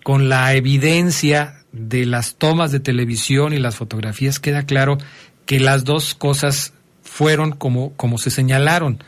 con 0.09 0.31
la 0.31 0.55
evidencia 0.55 1.57
de 1.71 2.07
las 2.07 2.37
tomas 2.37 2.73
de 2.73 2.81
televisión 2.81 3.53
y 3.53 3.59
las 3.59 3.77
fotografías 3.77 4.39
queda 4.39 4.63
claro 4.63 4.97
que 5.45 5.61
las 5.61 5.85
dos 5.85 6.15
cosas 6.15 6.73
fueron 7.03 7.53
como, 7.53 7.93
como 7.93 8.17
se 8.17 8.31
señalaron. 8.31 9.05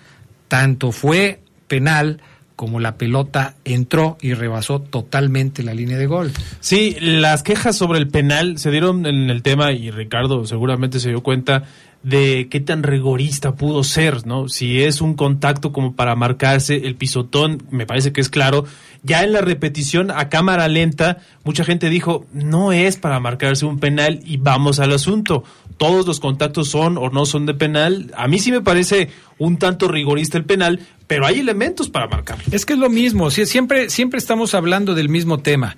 Tanto 0.48 0.92
fue 0.92 1.40
penal 1.68 2.20
como 2.54 2.80
la 2.80 2.98
pelota 2.98 3.54
entró 3.64 4.18
y 4.20 4.34
rebasó 4.34 4.82
totalmente 4.82 5.62
la 5.62 5.72
línea 5.72 5.96
de 5.96 6.04
gol. 6.04 6.32
Sí, 6.60 6.94
las 7.00 7.42
quejas 7.42 7.76
sobre 7.76 7.98
el 7.98 8.08
penal 8.08 8.58
se 8.58 8.70
dieron 8.70 9.06
en 9.06 9.30
el 9.30 9.42
tema 9.42 9.72
y 9.72 9.90
Ricardo 9.90 10.44
seguramente 10.44 11.00
se 11.00 11.08
dio 11.08 11.22
cuenta 11.22 11.64
de 12.02 12.48
qué 12.50 12.60
tan 12.60 12.82
rigorista 12.82 13.54
pudo 13.54 13.84
ser, 13.84 14.26
¿no? 14.26 14.48
Si 14.48 14.82
es 14.82 15.00
un 15.00 15.14
contacto 15.14 15.72
como 15.72 15.94
para 15.94 16.16
marcarse 16.16 16.86
el 16.86 16.96
pisotón, 16.96 17.62
me 17.70 17.84
parece 17.86 18.12
que 18.12 18.22
es 18.22 18.30
claro. 18.30 18.64
Ya 19.02 19.22
en 19.22 19.32
la 19.32 19.42
repetición 19.42 20.10
a 20.10 20.28
cámara 20.28 20.68
lenta, 20.68 21.18
mucha 21.44 21.64
gente 21.64 21.90
dijo, 21.90 22.26
no 22.32 22.72
es 22.72 22.96
para 22.96 23.20
marcarse 23.20 23.66
un 23.66 23.78
penal 23.78 24.20
y 24.24 24.38
vamos 24.38 24.80
al 24.80 24.92
asunto. 24.92 25.44
Todos 25.76 26.06
los 26.06 26.20
contactos 26.20 26.68
son 26.68 26.96
o 26.96 27.10
no 27.10 27.26
son 27.26 27.44
de 27.46 27.54
penal. 27.54 28.12
A 28.16 28.28
mí 28.28 28.38
sí 28.38 28.50
me 28.50 28.60
parece 28.62 29.10
un 29.38 29.58
tanto 29.58 29.88
rigorista 29.88 30.38
el 30.38 30.44
penal, 30.44 30.80
pero 31.06 31.26
hay 31.26 31.40
elementos 31.40 31.90
para 31.90 32.06
marcarlo. 32.06 32.44
Es 32.50 32.64
que 32.64 32.74
es 32.74 32.78
lo 32.78 32.88
mismo, 32.88 33.30
siempre, 33.30 33.90
siempre 33.90 34.18
estamos 34.18 34.54
hablando 34.54 34.94
del 34.94 35.08
mismo 35.10 35.38
tema. 35.38 35.76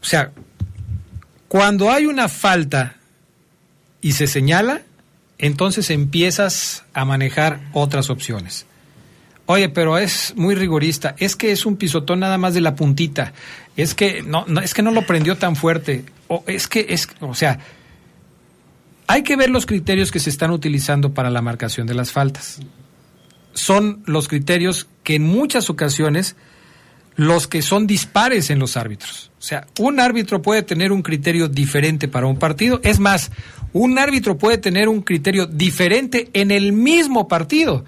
O 0.00 0.04
sea, 0.04 0.30
cuando 1.48 1.90
hay 1.90 2.06
una 2.06 2.28
falta 2.28 2.96
y 4.00 4.12
se 4.12 4.26
señala, 4.26 4.82
entonces 5.38 5.90
empiezas 5.90 6.84
a 6.92 7.04
manejar 7.04 7.60
otras 7.72 8.10
opciones. 8.10 8.66
Oye, 9.46 9.70
pero 9.70 9.96
es 9.96 10.34
muy 10.36 10.54
rigorista. 10.54 11.14
Es 11.18 11.34
que 11.34 11.52
es 11.52 11.64
un 11.64 11.76
pisotón 11.76 12.20
nada 12.20 12.36
más 12.36 12.52
de 12.52 12.60
la 12.60 12.74
puntita. 12.74 13.32
Es 13.76 13.94
que 13.94 14.22
no, 14.22 14.44
no 14.46 14.60
es 14.60 14.74
que 14.74 14.82
no 14.82 14.90
lo 14.90 15.06
prendió 15.06 15.38
tan 15.38 15.56
fuerte. 15.56 16.04
O 16.26 16.44
es 16.46 16.68
que 16.68 16.86
es, 16.90 17.08
o 17.20 17.34
sea, 17.34 17.58
hay 19.06 19.22
que 19.22 19.36
ver 19.36 19.48
los 19.48 19.64
criterios 19.64 20.10
que 20.10 20.18
se 20.20 20.28
están 20.28 20.50
utilizando 20.50 21.14
para 21.14 21.30
la 21.30 21.40
marcación 21.40 21.86
de 21.86 21.94
las 21.94 22.12
faltas. 22.12 22.60
Son 23.54 24.02
los 24.04 24.28
criterios 24.28 24.86
que 25.02 25.14
en 25.14 25.22
muchas 25.22 25.70
ocasiones 25.70 26.36
los 27.16 27.48
que 27.48 27.62
son 27.62 27.86
dispares 27.86 28.50
en 28.50 28.58
los 28.58 28.76
árbitros. 28.76 29.32
O 29.38 29.42
sea, 29.42 29.66
un 29.78 29.98
árbitro 29.98 30.42
puede 30.42 30.62
tener 30.62 30.92
un 30.92 31.02
criterio 31.02 31.48
diferente 31.48 32.06
para 32.06 32.26
un 32.26 32.38
partido. 32.38 32.80
Es 32.84 33.00
más, 33.00 33.30
un 33.72 33.98
árbitro 33.98 34.38
puede 34.38 34.58
tener 34.58 34.88
un 34.88 35.02
criterio 35.02 35.46
diferente 35.46 36.30
en 36.32 36.50
el 36.50 36.72
mismo 36.72 37.28
partido. 37.28 37.84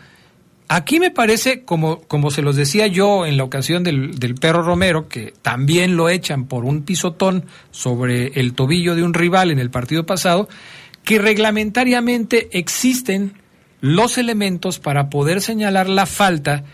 Aquí 0.68 1.01
me 1.01 1.11
parece, 1.11 1.64
como, 1.64 2.03
como 2.03 2.31
se 2.31 2.43
los 2.43 2.55
decía 2.55 2.87
yo 2.87 3.26
en 3.26 3.37
la 3.37 3.43
ocasión 3.43 3.83
del, 3.83 4.20
del 4.20 4.37
perro 4.37 4.62
Romero, 4.62 5.09
que 5.09 5.35
también 5.43 5.97
lo 5.97 6.09
echan 6.09 6.47
por 6.47 6.64
un 6.64 6.83
pisotón 6.83 7.47
sobre 7.72 8.28
el 8.41 8.55
tobillo 8.55 8.95
de 8.95 9.03
un 9.03 9.12
rival 9.12 9.51
en 9.51 9.59
el 9.59 9.70
partido 9.70 10.07
pasado, 10.07 10.49
que 11.03 11.18
reglamentariamente 11.18 12.57
existen 12.57 13.35
los 13.81 14.18
elementos 14.18 14.78
para 14.78 15.11
poder 15.11 15.41
señalar 15.41 15.89
la 15.89 16.07
falta 16.07 16.64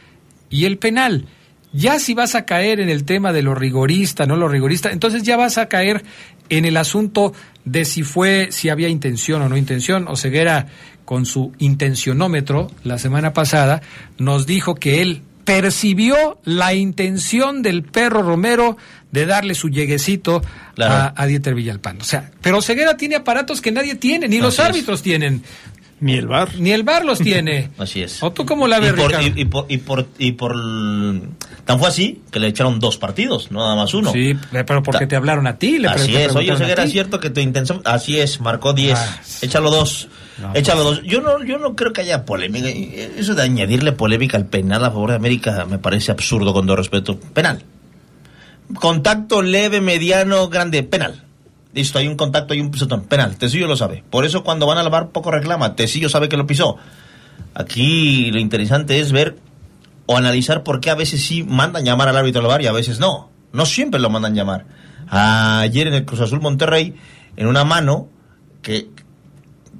y 0.50 0.64
el 0.64 0.76
penal. 0.78 1.26
Ya 1.72 1.98
si 1.98 2.14
vas 2.14 2.34
a 2.34 2.44
caer 2.44 2.80
en 2.80 2.88
el 2.88 3.04
tema 3.04 3.32
de 3.32 3.42
lo 3.42 3.54
rigorista, 3.54 4.26
no 4.26 4.36
lo 4.36 4.48
rigorista, 4.48 4.90
entonces 4.90 5.22
ya 5.22 5.36
vas 5.36 5.59
a 5.59 5.68
caer 5.68 6.04
en 6.49 6.64
el 6.64 6.76
asunto 6.76 7.32
de 7.64 7.84
si 7.84 8.03
fue, 8.03 8.49
si 8.51 8.68
había 8.68 8.88
intención 8.88 9.42
o 9.42 9.49
no 9.49 9.57
intención. 9.57 10.07
Oseguera, 10.09 10.66
con 11.05 11.24
su 11.26 11.53
intencionómetro 11.59 12.70
la 12.84 12.99
semana 12.99 13.32
pasada, 13.32 13.80
nos 14.18 14.47
dijo 14.47 14.74
que 14.74 15.03
él 15.03 15.22
percibió 15.44 16.38
la 16.44 16.74
intención 16.74 17.62
del 17.62 17.82
perro 17.84 18.22
Romero 18.22 18.76
de 19.12 19.26
darle 19.26 19.55
su 19.55 19.68
lleguecito 19.68 20.42
Claro. 20.74 20.92
a, 20.94 21.14
a 21.16 21.26
Dieter 21.26 21.55
Villalpando. 21.55 22.03
O 22.03 22.07
sea, 22.07 22.30
pero 22.42 22.59
Oseguera 22.59 22.97
tiene 22.99 23.14
aparatos 23.16 23.62
que 23.62 23.72
nadie 23.72 23.94
tiene, 23.94 24.28
ni 24.28 24.40
los 24.40 24.55
es. 24.55 24.61
árbitros 24.61 25.03
tienen, 25.03 25.42
Ni 25.99 26.12
el 26.14 26.26
bar. 26.26 26.51
ni 26.59 26.72
el 26.72 26.82
bar 26.82 27.05
los 27.07 27.18
tiene. 27.18 27.70
Así 27.78 28.03
es. 28.03 28.22
¿O 28.22 28.30
tú 28.30 28.44
cómo 28.44 28.66
la 28.68 28.78
ves, 28.80 28.92
y 28.92 28.97
por, 28.97 29.07
Ricardo? 29.11 29.26
y, 29.26 29.40
y 29.40 29.44
por, 29.47 29.66
y 29.68 29.78
por, 29.78 30.07
y 30.18 30.32
por 30.32 30.53
l- 30.55 31.22
Tan 31.64 31.78
fue 31.80 31.88
así 31.88 32.22
que 32.30 32.38
le 32.38 32.47
echaron 32.49 32.78
dos 32.78 32.97
partidos, 32.99 33.51
no 33.51 33.61
nada 33.61 33.74
más 33.74 33.92
uno. 33.94 34.12
Sí, 34.12 34.36
pero 34.53 34.82
porque 34.82 35.07
Ta- 35.07 35.09
te 35.09 35.16
hablaron 35.16 35.47
a 35.49 35.57
ti. 35.59 35.78
Le 35.78 35.88
Así 35.88 36.14
es, 36.14 36.28
oye, 36.36 36.47
preguntaron 36.53 36.62
a 36.62 36.72
era 36.72 36.84
ti. 36.84 36.90
cierto 36.92 37.18
que 37.18 37.30
tu 37.30 37.40
intención, 37.40 37.80
así 37.84 38.20
es, 38.20 38.40
marcó 38.40 38.72
10, 38.72 38.97
Ah, 38.97 39.20
échalo 39.42 39.70
dos, 39.70 40.09
No, 40.38 40.55
échalo 40.55 40.84
dos. 40.84 41.03
Yo 41.03 41.20
no, 41.22 41.42
yo 41.42 41.59
no 41.59 41.74
creo 41.74 41.92
que 41.92 42.03
haya 42.03 42.24
polémica, 42.24 42.68
eso 42.68 43.34
de 43.34 43.42
añadirle 43.42 43.90
polémica 43.92 44.36
al 44.36 44.47
penal 44.47 44.84
a 44.84 44.90
favor 44.90 45.11
de 45.11 45.16
América 45.16 45.64
me 45.68 45.78
parece 45.78 46.12
absurdo 46.12 46.53
con 46.53 46.66
todo 46.66 46.76
respeto. 46.76 47.18
Penal. 47.18 47.64
Contacto 48.74 49.42
leve, 49.42 49.80
mediano, 49.80 50.49
grande, 50.49 50.82
penal. 50.82 51.22
Listo, 51.76 51.98
hay 51.98 52.08
un 52.08 52.16
contacto, 52.16 52.54
hay 52.54 52.60
un 52.62 52.70
pisotón, 52.70 53.02
penal. 53.02 53.36
Tecillo 53.36 53.66
lo 53.66 53.76
sabe. 53.76 54.02
Por 54.10 54.24
eso 54.24 54.42
cuando 54.42 54.66
van 54.66 54.78
al 54.78 54.88
bar 54.88 55.10
poco 55.10 55.30
reclama. 55.30 55.76
Tecillo 55.76 56.08
sabe 56.08 56.28
que 56.28 56.38
lo 56.38 56.46
pisó. 56.46 56.78
Aquí 57.54 58.30
lo 58.30 58.40
interesante 58.40 58.98
es 58.98 59.12
ver 59.12 59.36
o 60.06 60.16
analizar 60.16 60.62
por 60.62 60.80
qué 60.80 60.88
a 60.90 60.94
veces 60.94 61.22
sí 61.24 61.42
mandan 61.44 61.84
llamar 61.84 62.08
al 62.08 62.16
árbitro 62.16 62.40
al 62.40 62.46
bar 62.46 62.62
y 62.62 62.66
a 62.66 62.72
veces 62.72 62.98
no. 62.98 63.30
No 63.52 63.66
siempre 63.66 64.00
lo 64.00 64.08
mandan 64.08 64.34
llamar. 64.34 64.64
Ayer 65.08 65.86
en 65.86 65.94
el 65.94 66.04
Cruz 66.06 66.20
Azul 66.20 66.40
Monterrey, 66.40 66.94
en 67.36 67.46
una 67.46 67.64
mano 67.64 68.08
que, 68.62 68.88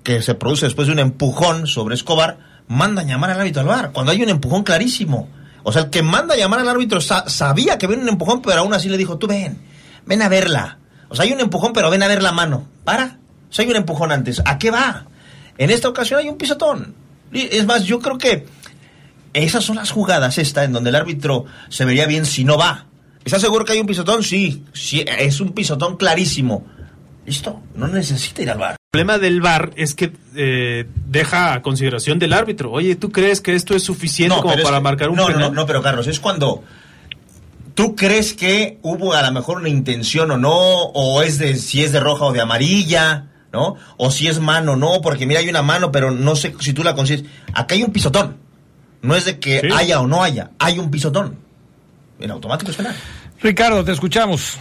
que 0.03 0.21
se 0.23 0.35
produce 0.35 0.67
después 0.67 0.87
de 0.89 0.93
un 0.93 0.99
empujón 0.99 1.67
sobre 1.67 1.95
Escobar, 1.95 2.39
mandan 2.69 3.09
llamar 3.09 3.31
al 3.31 3.41
árbitro 3.41 3.63
al 3.63 3.69
bar. 3.69 3.93
Cuando 3.93 4.13
hay 4.13 4.23
un 4.23 4.29
empujón 4.29 4.63
clarísimo. 4.65 5.29
O 5.63 5.73
sea, 5.73 5.83
el 5.85 5.91
que 5.91 6.03
manda 6.03 6.37
llamar 6.37 6.61
al 6.61 6.69
árbitro 6.69 7.01
sa- 7.01 7.27
sabía 7.29 7.79
que 7.79 7.87
viene 7.87 8.03
un 8.03 8.11
empujón, 8.11 8.43
pero 8.43 8.61
aún 8.61 8.75
así 8.75 8.89
le 8.91 8.99
dijo, 8.99 9.17
tú 9.19 9.27
ven, 9.27 9.59
ven 10.05 10.21
a 10.23 10.29
verla. 10.29 10.79
O 11.09 11.15
sea, 11.15 11.25
hay 11.25 11.33
un 11.33 11.41
empujón, 11.41 11.73
pero 11.73 11.91
ven 11.91 12.03
a 12.03 12.09
ver 12.09 12.23
la 12.23 12.33
mano. 12.33 12.67
Para. 12.85 13.19
O 13.49 13.53
sea, 13.53 13.65
hay 13.65 13.71
un 13.71 13.77
empujón 13.77 14.13
antes. 14.13 14.43
¿A 14.45 14.59
qué 14.59 14.71
va? 14.71 15.07
En 15.59 15.71
esta 15.71 15.89
ocasión 15.89 16.21
hay 16.21 16.29
un 16.29 16.37
pisotón. 16.37 16.95
Es 17.33 17.67
más, 17.67 17.85
yo 17.85 18.01
creo 18.01 18.19
que 18.19 18.47
esas 19.33 19.65
son 19.65 19.77
las 19.77 19.91
jugadas 19.91 20.39
esta 20.39 20.65
en 20.65 20.73
donde 20.73 20.91
el 20.91 20.97
árbitro 20.97 21.45
se 21.69 21.85
vería 21.85 22.07
bien 22.07 22.25
si 22.25 22.45
no 22.45 22.57
va. 22.57 22.87
¿Estás 23.25 23.43
seguro 23.43 23.65
que 23.65 23.73
hay 23.73 23.81
un 23.81 23.87
pisotón? 23.87 24.23
Sí, 24.23 24.65
sí, 24.73 25.05
es 25.07 25.41
un 25.41 25.53
pisotón 25.53 25.97
clarísimo. 25.97 26.65
Listo, 27.27 27.61
no 27.75 27.89
necesita 27.89 28.43
ir 28.43 28.51
al 28.51 28.59
bar. 28.59 28.71
El 28.73 28.91
problema 28.93 29.19
del 29.19 29.41
VAR 29.41 29.73
es 29.77 29.95
que 29.95 30.13
eh, 30.37 30.87
deja 31.09 31.55
a 31.55 31.61
consideración 31.61 32.21
del 32.21 32.33
árbitro. 32.33 32.71
Oye, 32.71 32.95
¿tú 32.95 33.11
crees 33.11 33.41
que 33.41 33.55
esto 33.55 33.75
es 33.75 33.83
suficiente 33.83 34.37
como 34.41 34.55
para 34.63 34.81
marcar 34.81 35.11
un 35.11 35.17
no, 35.17 35.29
no, 35.29 35.39
no, 35.39 35.51
no, 35.51 35.67
pero 35.67 35.83
Carlos, 35.83 36.07
es 36.07 36.21
cuando 36.21 36.63
tú 37.77 37.95
crees 37.95 38.35
que 38.35 38.79
hubo 38.83 39.13
a 39.15 39.23
lo 39.23 39.31
mejor 39.31 39.59
una 39.59 39.69
intención 39.69 40.31
o 40.33 40.37
no, 40.39 40.51
o 40.53 41.23
es 41.23 41.39
de 41.39 41.55
si 41.55 41.85
es 41.85 41.93
de 41.93 42.01
roja 42.01 42.25
o 42.25 42.33
de 42.33 42.41
amarilla, 42.41 43.27
¿no? 43.53 43.77
O 43.99 44.11
si 44.11 44.27
es 44.27 44.41
mano 44.41 44.73
o 44.73 44.77
no, 44.77 45.01
porque 45.01 45.27
mira, 45.27 45.39
hay 45.41 45.49
una 45.49 45.63
mano, 45.63 45.93
pero 45.93 46.11
no 46.11 46.35
sé 46.35 46.55
si 46.61 46.73
tú 46.73 46.83
la 46.83 46.95
consigues. 46.95 47.25
Acá 47.55 47.75
hay 47.77 47.85
un 47.85 47.93
pisotón. 47.93 48.39
No 49.03 49.15
es 49.15 49.25
de 49.27 49.39
que 49.39 49.61
Sí. 49.61 49.69
haya 49.77 50.01
o 50.01 50.07
no 50.09 50.25
haya, 50.25 50.51
hay 50.59 50.79
un 50.81 50.91
pisotón. 50.91 51.39
En 52.19 52.31
automático 52.33 52.71
es 52.73 52.77
penal. 52.77 52.97
Ricardo, 53.41 53.85
te 53.85 53.93
escuchamos. 53.93 54.59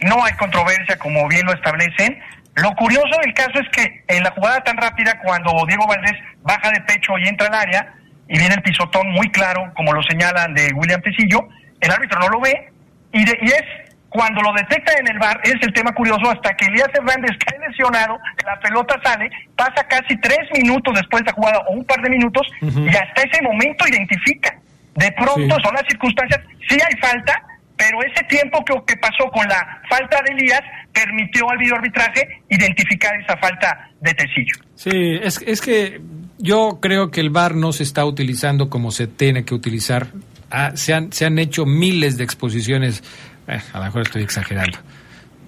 no 0.00 0.22
hay 0.24 0.32
controversia 0.34 0.98
como 0.98 1.26
bien 1.28 1.46
lo 1.46 1.54
establecen. 1.54 2.18
Lo 2.56 2.70
curioso 2.74 3.08
del 3.22 3.32
caso 3.34 3.52
es 3.60 3.68
que 3.70 4.02
en 4.08 4.22
la 4.24 4.30
jugada 4.32 4.62
tan 4.64 4.76
rápida, 4.78 5.18
cuando 5.24 5.50
Diego 5.68 5.86
Valdés 5.86 6.12
baja 6.42 6.70
de 6.70 6.80
pecho 6.82 7.12
y 7.22 7.28
entra 7.28 7.46
al 7.48 7.54
área, 7.54 7.94
y 8.28 8.38
viene 8.38 8.54
el 8.56 8.62
pisotón 8.62 9.10
muy 9.12 9.30
claro, 9.30 9.62
como 9.76 9.92
lo 9.92 10.02
señalan 10.02 10.52
de 10.54 10.70
William 10.74 11.00
Tecillo, 11.02 11.40
el 11.86 11.92
árbitro 11.92 12.18
no 12.20 12.28
lo 12.28 12.40
ve, 12.40 12.68
y, 13.12 13.24
de- 13.24 13.38
y 13.42 13.46
es 13.46 13.62
cuando 14.08 14.40
lo 14.40 14.52
detecta 14.54 14.92
en 14.98 15.08
el 15.08 15.18
bar, 15.18 15.38
es 15.44 15.54
el 15.60 15.72
tema 15.74 15.92
curioso, 15.92 16.30
hasta 16.30 16.54
que 16.56 16.66
Elías 16.66 16.88
Hernández 16.94 17.32
cae 17.44 17.58
lesionado, 17.68 18.18
la 18.44 18.58
pelota 18.60 18.94
sale, 19.04 19.28
pasa 19.56 19.86
casi 19.88 20.16
tres 20.20 20.38
minutos 20.54 20.94
después 20.94 21.22
de 21.24 21.30
la 21.30 21.34
jugada, 21.34 21.58
o 21.68 21.72
un 21.74 21.84
par 21.84 22.00
de 22.02 22.10
minutos, 22.10 22.46
y 22.62 22.88
hasta 22.88 23.22
ese 23.22 23.42
momento 23.42 23.84
identifica. 23.88 24.54
De 24.94 25.12
pronto 25.12 25.56
Sí. 25.56 25.62
son 25.62 25.74
las 25.74 25.84
circunstancias, 25.88 26.40
sí 26.68 26.78
hay 26.80 26.96
falta, 27.00 27.42
pero 27.76 27.98
ese 28.02 28.24
tiempo 28.24 28.64
que, 28.64 28.72
que 28.86 28.96
pasó 28.98 29.28
con 29.30 29.46
la 29.48 29.82
falta 29.90 30.22
de 30.26 30.32
Elías 30.32 30.62
permitió 30.94 31.50
al 31.50 31.58
videoarbitraje 31.58 32.40
identificar 32.48 33.12
esa 33.20 33.36
falta 33.36 33.90
de 34.00 34.14
Tecillo. 34.14 34.54
Sí, 34.76 35.18
es, 35.22 35.42
es 35.46 35.60
que 35.60 36.00
yo 36.38 36.78
creo 36.80 37.10
que 37.10 37.20
el 37.20 37.28
VAR 37.28 37.54
no 37.54 37.72
se 37.72 37.82
está 37.82 38.06
utilizando 38.06 38.70
como 38.70 38.90
se 38.92 39.06
tiene 39.06 39.44
que 39.44 39.54
utilizar. 39.54 40.06
Ah, 40.50 40.72
se, 40.76 40.94
han, 40.94 41.12
se 41.12 41.24
han 41.26 41.38
hecho 41.38 41.66
miles 41.66 42.16
de 42.16 42.24
exposiciones, 42.24 43.02
eh, 43.48 43.60
a 43.72 43.78
lo 43.78 43.84
mejor 43.86 44.02
estoy 44.02 44.22
exagerando, 44.22 44.78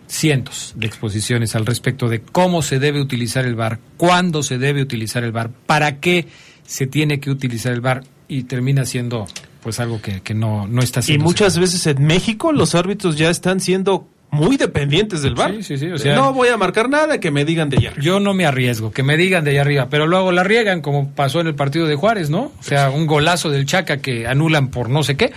cientos 0.07 0.73
de 0.77 0.87
exposiciones 0.87 1.55
al 1.55 1.67
respecto 1.67 2.09
de 2.09 2.21
cómo 2.23 2.63
se 2.63 2.79
debe 2.79 3.01
utilizar 3.01 3.45
el 3.45 3.55
bar, 3.55 3.79
cuándo 3.97 4.43
se 4.43 4.59
debe 4.59 4.83
utilizar 4.83 5.23
el 5.25 5.33
bar, 5.33 5.51
para 5.67 6.01
qué 6.01 6.27
se 6.67 6.87
tiene 6.87 7.21
que 7.21 7.31
utilizar 7.31 7.73
el 7.73 7.81
bar 7.81 8.05
y 8.27 8.45
termina 8.45 8.85
siendo 8.85 9.27
pues 9.63 9.81
algo 9.81 10.01
que, 10.01 10.21
que 10.21 10.35
no, 10.35 10.67
no 10.67 10.83
está 10.83 11.01
Y 11.01 11.05
siendo. 11.05 11.25
muchas 11.25 11.59
veces 11.59 11.87
en 11.87 12.05
México 12.05 12.53
los 12.53 12.75
árbitros 12.75 13.17
ya 13.17 13.31
están 13.31 13.61
siendo 13.61 14.09
muy 14.31 14.57
dependientes 14.57 15.23
del 15.23 15.35
bar. 15.35 15.51
Sí, 15.53 15.63
sí, 15.63 15.79
sí, 15.79 15.87
o 15.91 15.99
sea- 15.99 16.15
no 16.15 16.33
voy 16.33 16.49
a 16.49 16.57
marcar 16.57 16.89
nada 16.89 17.19
que 17.19 17.31
me 17.31 17.45
digan 17.45 17.71
de 17.71 17.79
allá. 17.79 17.93
Yo 17.99 18.21
no 18.21 18.35
me 18.35 18.45
arriesgo, 18.47 18.91
que 18.91 19.03
me 19.03 19.17
digan 19.17 19.45
de 19.45 19.53
allá 19.53 19.63
arriba, 19.63 19.89
pero 19.91 20.07
luego 20.07 20.33
la 20.33 20.45
riegan 20.45 20.81
como 20.83 21.11
pasó 21.15 21.41
en 21.41 21.47
el 21.47 21.55
partido 21.55 21.87
de 21.87 21.95
Juárez, 21.97 22.29
¿no? 22.31 22.53
O 22.59 22.63
sea, 22.63 22.91
un 22.91 23.07
golazo 23.07 23.51
del 23.51 23.65
Chaca 23.67 23.99
que 23.99 24.27
anulan 24.27 24.69
por 24.69 24.91
no 24.91 25.03
sé 25.03 25.17
qué. 25.17 25.33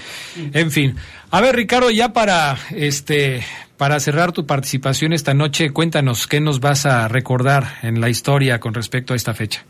En 0.54 0.72
fin. 0.72 0.96
A 1.32 1.40
ver, 1.42 1.56
Ricardo, 1.56 1.90
ya 1.92 2.10
para 2.14 2.58
este 2.76 3.44
para 3.78 4.00
cerrar 4.00 4.32
tu 4.32 4.46
participación 4.46 5.12
esta 5.12 5.34
noche, 5.34 5.72
cuéntanos 5.72 6.28
qué 6.28 6.40
nos 6.40 6.60
vas 6.60 6.86
a 6.86 7.08
recordar 7.08 7.64
en 7.82 8.00
la 8.00 8.10
historia 8.10 8.60
con 8.60 8.76
respecto 8.76 9.14
a 9.14 9.16
esta 9.16 9.34
fecha. 9.34 9.64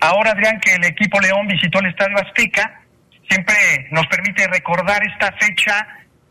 Ahora, 0.00 0.30
Adrián, 0.32 0.58
que 0.60 0.74
el 0.74 0.84
equipo 0.84 1.20
León 1.20 1.46
visitó 1.46 1.78
el 1.80 1.86
Estadio 1.86 2.16
Azteca, 2.18 2.80
siempre 3.28 3.54
nos 3.90 4.06
permite 4.06 4.46
recordar 4.48 5.02
esta 5.06 5.30
fecha 5.38 5.86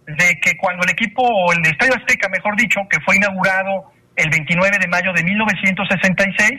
de 0.08 0.39
que 0.41 0.58
cuando 0.58 0.84
el 0.84 0.91
equipo, 0.91 1.22
o 1.24 1.54
el 1.54 1.66
Estadio 1.66 1.95
Azteca, 1.95 2.30
mejor 2.30 2.56
dicho, 2.56 2.82
que 2.89 2.99
fue 3.06 3.16
inaugurado 3.16 3.91
el 4.16 4.30
29 4.30 4.78
de 4.80 4.88
mayo 4.88 5.14
de 5.14 5.24
1966, 5.24 6.52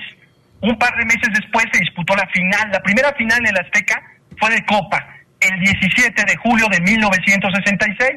un 0.63 0.79
par 0.79 0.95
de 0.97 1.05
meses 1.05 1.29
después 1.35 1.67
se 1.73 1.81
disputó 1.81 2.15
la 2.15 2.27
final. 2.29 2.71
La 2.71 2.81
primera 2.81 3.13
final 3.15 3.39
en 3.41 3.49
el 3.49 3.65
Azteca 3.65 4.01
fue 4.39 4.51
de 4.51 4.65
Copa. 4.65 4.99
El 5.41 5.59
17 5.59 6.25
de 6.25 6.37
julio 6.37 6.67
de 6.71 6.81
1966, 6.81 8.11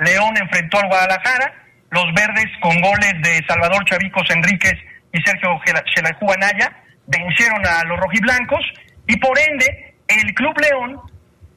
León 0.00 0.34
enfrentó 0.36 0.78
al 0.78 0.88
Guadalajara. 0.88 1.52
Los 1.90 2.04
verdes, 2.12 2.46
con 2.60 2.78
goles 2.82 3.14
de 3.22 3.42
Salvador 3.48 3.82
Chavicos 3.86 4.28
Enríquez 4.30 4.74
y 5.12 5.22
Sergio 5.22 5.58
Xelajú 5.64 6.30
Anaya, 6.30 6.70
vencieron 7.06 7.64
a 7.66 7.84
los 7.84 7.98
rojiblancos. 7.98 8.60
Y 9.06 9.16
por 9.16 9.38
ende, 9.38 9.94
el 10.08 10.34
Club 10.34 10.54
León 10.60 11.00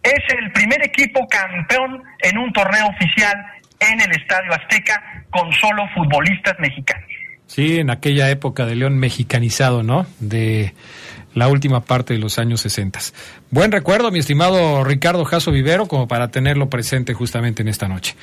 es 0.03 0.19
el 0.37 0.51
primer 0.51 0.83
equipo 0.85 1.27
campeón 1.27 2.03
en 2.19 2.37
un 2.37 2.51
torneo 2.53 2.87
oficial 2.87 3.35
en 3.79 3.99
el 4.01 4.11
Estadio 4.11 4.53
Azteca 4.53 5.25
con 5.29 5.51
solo 5.53 5.83
futbolistas 5.93 6.55
mexicanos. 6.59 7.09
Sí, 7.47 7.79
en 7.79 7.89
aquella 7.89 8.29
época 8.29 8.65
de 8.65 8.75
León 8.75 8.97
mexicanizado, 8.97 9.83
¿no? 9.83 10.05
De 10.19 10.73
la 11.33 11.47
última 11.47 11.81
parte 11.81 12.13
de 12.13 12.19
los 12.19 12.39
años 12.39 12.61
60. 12.61 12.99
Buen 13.49 13.71
recuerdo, 13.71 14.11
mi 14.11 14.19
estimado 14.19 14.83
Ricardo 14.83 15.25
Jasso 15.25 15.51
Vivero, 15.51 15.87
como 15.87 16.07
para 16.07 16.29
tenerlo 16.29 16.69
presente 16.69 17.13
justamente 17.13 17.61
en 17.61 17.67
esta 17.67 17.87
noche. 17.87 18.15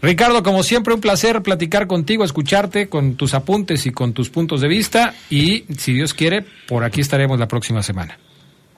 Ricardo, 0.00 0.42
como 0.42 0.62
siempre, 0.62 0.94
un 0.94 1.00
placer 1.00 1.42
platicar 1.42 1.88
contigo, 1.88 2.24
escucharte 2.24 2.88
con 2.88 3.16
tus 3.16 3.34
apuntes 3.34 3.86
y 3.86 3.90
con 3.90 4.12
tus 4.12 4.30
puntos 4.30 4.60
de 4.60 4.68
vista. 4.68 5.14
Y 5.28 5.64
si 5.76 5.94
Dios 5.94 6.14
quiere, 6.14 6.44
por 6.68 6.84
aquí 6.84 7.00
estaremos 7.00 7.38
la 7.38 7.48
próxima 7.48 7.82
semana. 7.82 8.16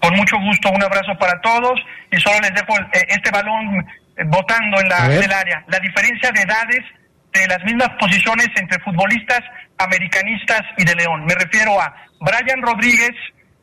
Con 0.01 0.17
mucho 0.17 0.37
gusto, 0.39 0.71
un 0.71 0.83
abrazo 0.83 1.13
para 1.19 1.41
todos 1.41 1.79
y 2.11 2.17
solo 2.21 2.41
les 2.41 2.55
dejo 2.55 2.79
eh, 2.79 3.07
este 3.09 3.31
balón 3.31 3.87
eh, 4.17 4.25
botando 4.27 4.81
en, 4.81 4.89
la, 4.89 5.07
en 5.07 5.23
el 5.23 5.33
área. 5.33 5.65
La 5.69 5.79
diferencia 5.79 6.33
de 6.33 6.41
edades 6.43 6.85
de 7.33 7.47
las 7.47 7.63
mismas 7.65 7.91
posiciones 8.01 8.49
entre 8.57 8.81
futbolistas 8.81 9.41
americanistas 9.79 10.63
y 10.79 10.85
de 10.85 10.95
León. 10.95 11.25
Me 11.27 11.35
refiero 11.35 11.81
a 11.81 11.95
Brian 12.21 12.63
Rodríguez 12.63 13.13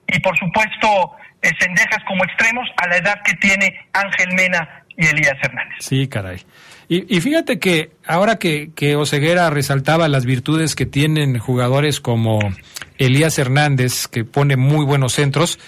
y 0.08 0.20
por 0.20 0.38
supuesto 0.38 1.12
eh, 1.42 1.50
Cendejas 1.60 2.04
como 2.08 2.24
extremos 2.24 2.68
a 2.78 2.88
la 2.88 2.98
edad 2.98 3.22
que 3.24 3.34
tiene 3.36 3.88
Ángel 3.94 4.34
Mena 4.34 4.84
y 4.96 5.06
Elías 5.06 5.38
Hernández. 5.42 5.78
Sí, 5.80 6.08
caray. 6.08 6.42
Y, 6.90 7.18
y 7.18 7.22
fíjate 7.22 7.60
que 7.60 7.92
ahora 8.06 8.38
que, 8.38 8.72
que 8.74 8.96
Oseguera 8.96 9.50
resaltaba 9.50 10.08
las 10.08 10.26
virtudes 10.26 10.76
que 10.76 10.86
tienen 10.86 11.38
jugadores 11.38 12.00
como 12.00 12.40
Elías 12.98 13.38
Hernández, 13.38 14.08
que 14.08 14.24
pone 14.24 14.56
muy 14.56 14.86
buenos 14.86 15.14
centros, 15.14 15.60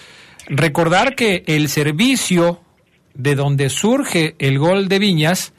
recordar 0.50 1.16
que 1.16 1.44
el 1.48 1.70
servicio 1.70 2.62
de 3.14 3.36
donde 3.36 3.70
surge 3.70 4.36
el 4.40 4.60
gol 4.60 4.88
de 4.88 5.00
Viñas 5.00 5.54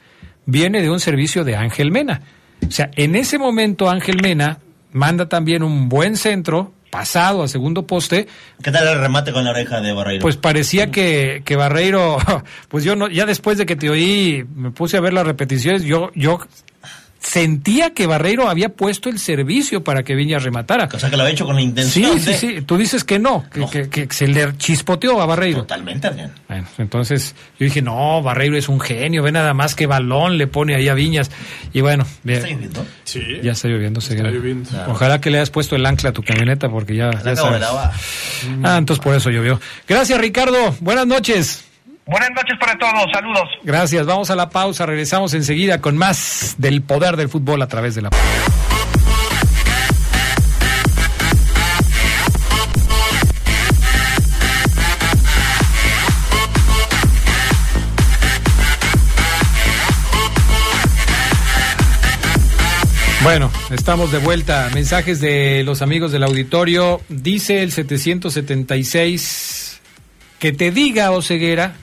viene 0.45 0.81
de 0.81 0.89
un 0.89 0.99
servicio 0.99 1.43
de 1.43 1.55
Ángel 1.55 1.91
Mena. 1.91 2.21
O 2.67 2.71
sea, 2.71 2.91
en 2.95 3.15
ese 3.15 3.37
momento 3.37 3.89
Ángel 3.89 4.21
Mena 4.21 4.59
manda 4.91 5.27
también 5.27 5.63
un 5.63 5.89
buen 5.89 6.17
centro, 6.17 6.73
pasado 6.89 7.41
a 7.41 7.47
segundo 7.47 7.87
poste, 7.87 8.27
¿Qué 8.61 8.69
tal 8.69 8.87
el 8.87 8.99
remate 8.99 9.31
con 9.31 9.45
la 9.45 9.51
oreja 9.51 9.79
de 9.79 9.93
Barreiro? 9.93 10.21
pues 10.21 10.35
parecía 10.35 10.91
que, 10.91 11.41
que 11.45 11.55
Barreiro, 11.55 12.17
pues 12.69 12.83
yo 12.83 12.95
no, 12.95 13.07
ya 13.07 13.25
después 13.25 13.57
de 13.57 13.65
que 13.65 13.77
te 13.77 13.89
oí, 13.89 14.45
me 14.55 14.71
puse 14.71 14.97
a 14.97 15.01
ver 15.01 15.13
las 15.13 15.25
repeticiones, 15.25 15.83
yo, 15.83 16.11
yo 16.13 16.39
sentía 17.21 17.91
que 17.93 18.07
Barreiro 18.07 18.49
había 18.49 18.69
puesto 18.69 19.07
el 19.07 19.19
servicio 19.19 19.83
para 19.83 20.01
que 20.03 20.15
Viñas 20.15 20.43
rematara. 20.43 20.89
o 20.91 20.99
sea, 20.99 21.09
que 21.09 21.15
lo 21.15 21.21
había 21.21 21.33
hecho 21.33 21.45
con 21.45 21.55
la 21.55 21.61
Sí, 21.61 21.67
intención 21.67 22.19
sí, 22.19 22.25
de... 22.31 22.37
sí. 22.37 22.61
Tú 22.63 22.77
dices 22.77 23.03
que 23.03 23.19
no, 23.19 23.45
que, 23.53 23.59
No. 23.59 23.69
que- 23.69 23.89
que 23.89 24.07
se 24.09 24.27
le 24.27 24.57
chispoteó 24.57 25.21
a 25.21 25.25
Barreiro. 25.27 25.59
Totalmente, 25.59 26.07
Adrián. 26.07 26.33
Bueno, 26.47 26.67
entonces 26.79 27.35
yo 27.59 27.65
dije, 27.65 27.81
no, 27.81 28.21
Barreiro 28.23 28.57
es 28.57 28.67
un 28.69 28.79
genio, 28.79 29.21
ve 29.23 29.31
nada 29.31 29.53
más 29.53 29.75
que 29.75 29.85
balón 29.85 30.37
le 30.39 30.47
pone 30.47 30.75
ahí 30.75 30.89
a 30.89 30.93
Viñas. 30.95 31.29
Y 31.73 31.81
bueno, 31.81 32.05
ve- 32.23 32.37
¿Está 32.37 32.47
lloviendo? 32.49 32.85
Sí. 33.03 33.21
ya 33.43 33.51
está 33.51 33.67
lloviendo. 33.67 33.99
Está 33.99 34.15
lloviendo. 34.15 34.69
Ojalá 34.87 35.21
que 35.21 35.29
le 35.29 35.37
hayas 35.37 35.51
puesto 35.51 35.75
el 35.75 35.85
ancla 35.85 36.09
a 36.09 36.13
tu 36.13 36.23
camioneta 36.23 36.69
porque 36.69 36.95
ya, 36.95 37.11
ya 37.23 37.35
sabes. 37.35 37.61
Ah, 38.63 38.77
entonces 38.77 39.03
por 39.03 39.15
eso 39.15 39.29
llovió. 39.29 39.59
Gracias, 39.87 40.19
Ricardo. 40.19 40.75
Buenas 40.79 41.05
noches. 41.07 41.65
Buenas 42.07 42.31
noches 42.31 42.57
para 42.59 42.77
todos, 42.77 43.05
saludos. 43.13 43.47
Gracias. 43.63 44.05
Vamos 44.05 44.29
a 44.31 44.35
la 44.35 44.49
pausa. 44.49 44.85
Regresamos 44.85 45.33
enseguida 45.33 45.81
con 45.81 45.97
más 45.97 46.55
del 46.57 46.81
poder 46.81 47.15
del 47.15 47.29
fútbol 47.29 47.61
a 47.61 47.67
través 47.67 47.95
de 47.95 48.01
la. 48.01 48.09
Bueno, 63.23 63.51
estamos 63.69 64.11
de 64.11 64.17
vuelta. 64.17 64.69
Mensajes 64.73 65.21
de 65.21 65.61
los 65.63 65.83
amigos 65.83 66.11
del 66.11 66.23
auditorio. 66.23 67.01
Dice 67.07 67.61
el 67.61 67.71
776 67.71 69.79
que 70.39 70.51
te 70.51 70.71
diga, 70.71 71.11
Oseguera, 71.11 71.75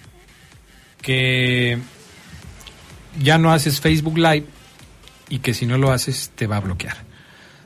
que 1.00 1.78
ya 3.20 3.38
no 3.38 3.52
haces 3.52 3.80
Facebook 3.80 4.18
Live 4.18 4.46
y 5.28 5.38
que 5.38 5.54
si 5.54 5.66
no 5.66 5.78
lo 5.78 5.92
haces 5.92 6.30
te 6.34 6.46
va 6.46 6.56
a 6.56 6.60
bloquear. 6.60 7.08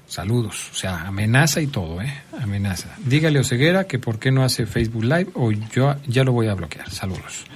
Saludos, 0.07 0.68
o 0.70 0.74
sea, 0.74 1.07
amenaza 1.07 1.62
y 1.62 1.68
todo, 1.68 2.03
¿eh? 2.03 2.12
Amenaza. 2.39 2.89
Dígale 2.99 3.39
a 3.39 3.41
Oseguera 3.41 3.87
que 3.87 3.99
por 3.99 4.18
qué 4.18 4.30
no 4.30 4.45
hace 4.45 4.66
Facebook 4.66 5.05
Live 5.05 5.28
o 5.35 5.53
yo 5.53 5.97
ya 6.07 6.22
lo 6.22 6.33
voy 6.33 6.49
a 6.49 6.55
bloquear. 6.55 6.91
Saludos. 6.91 7.47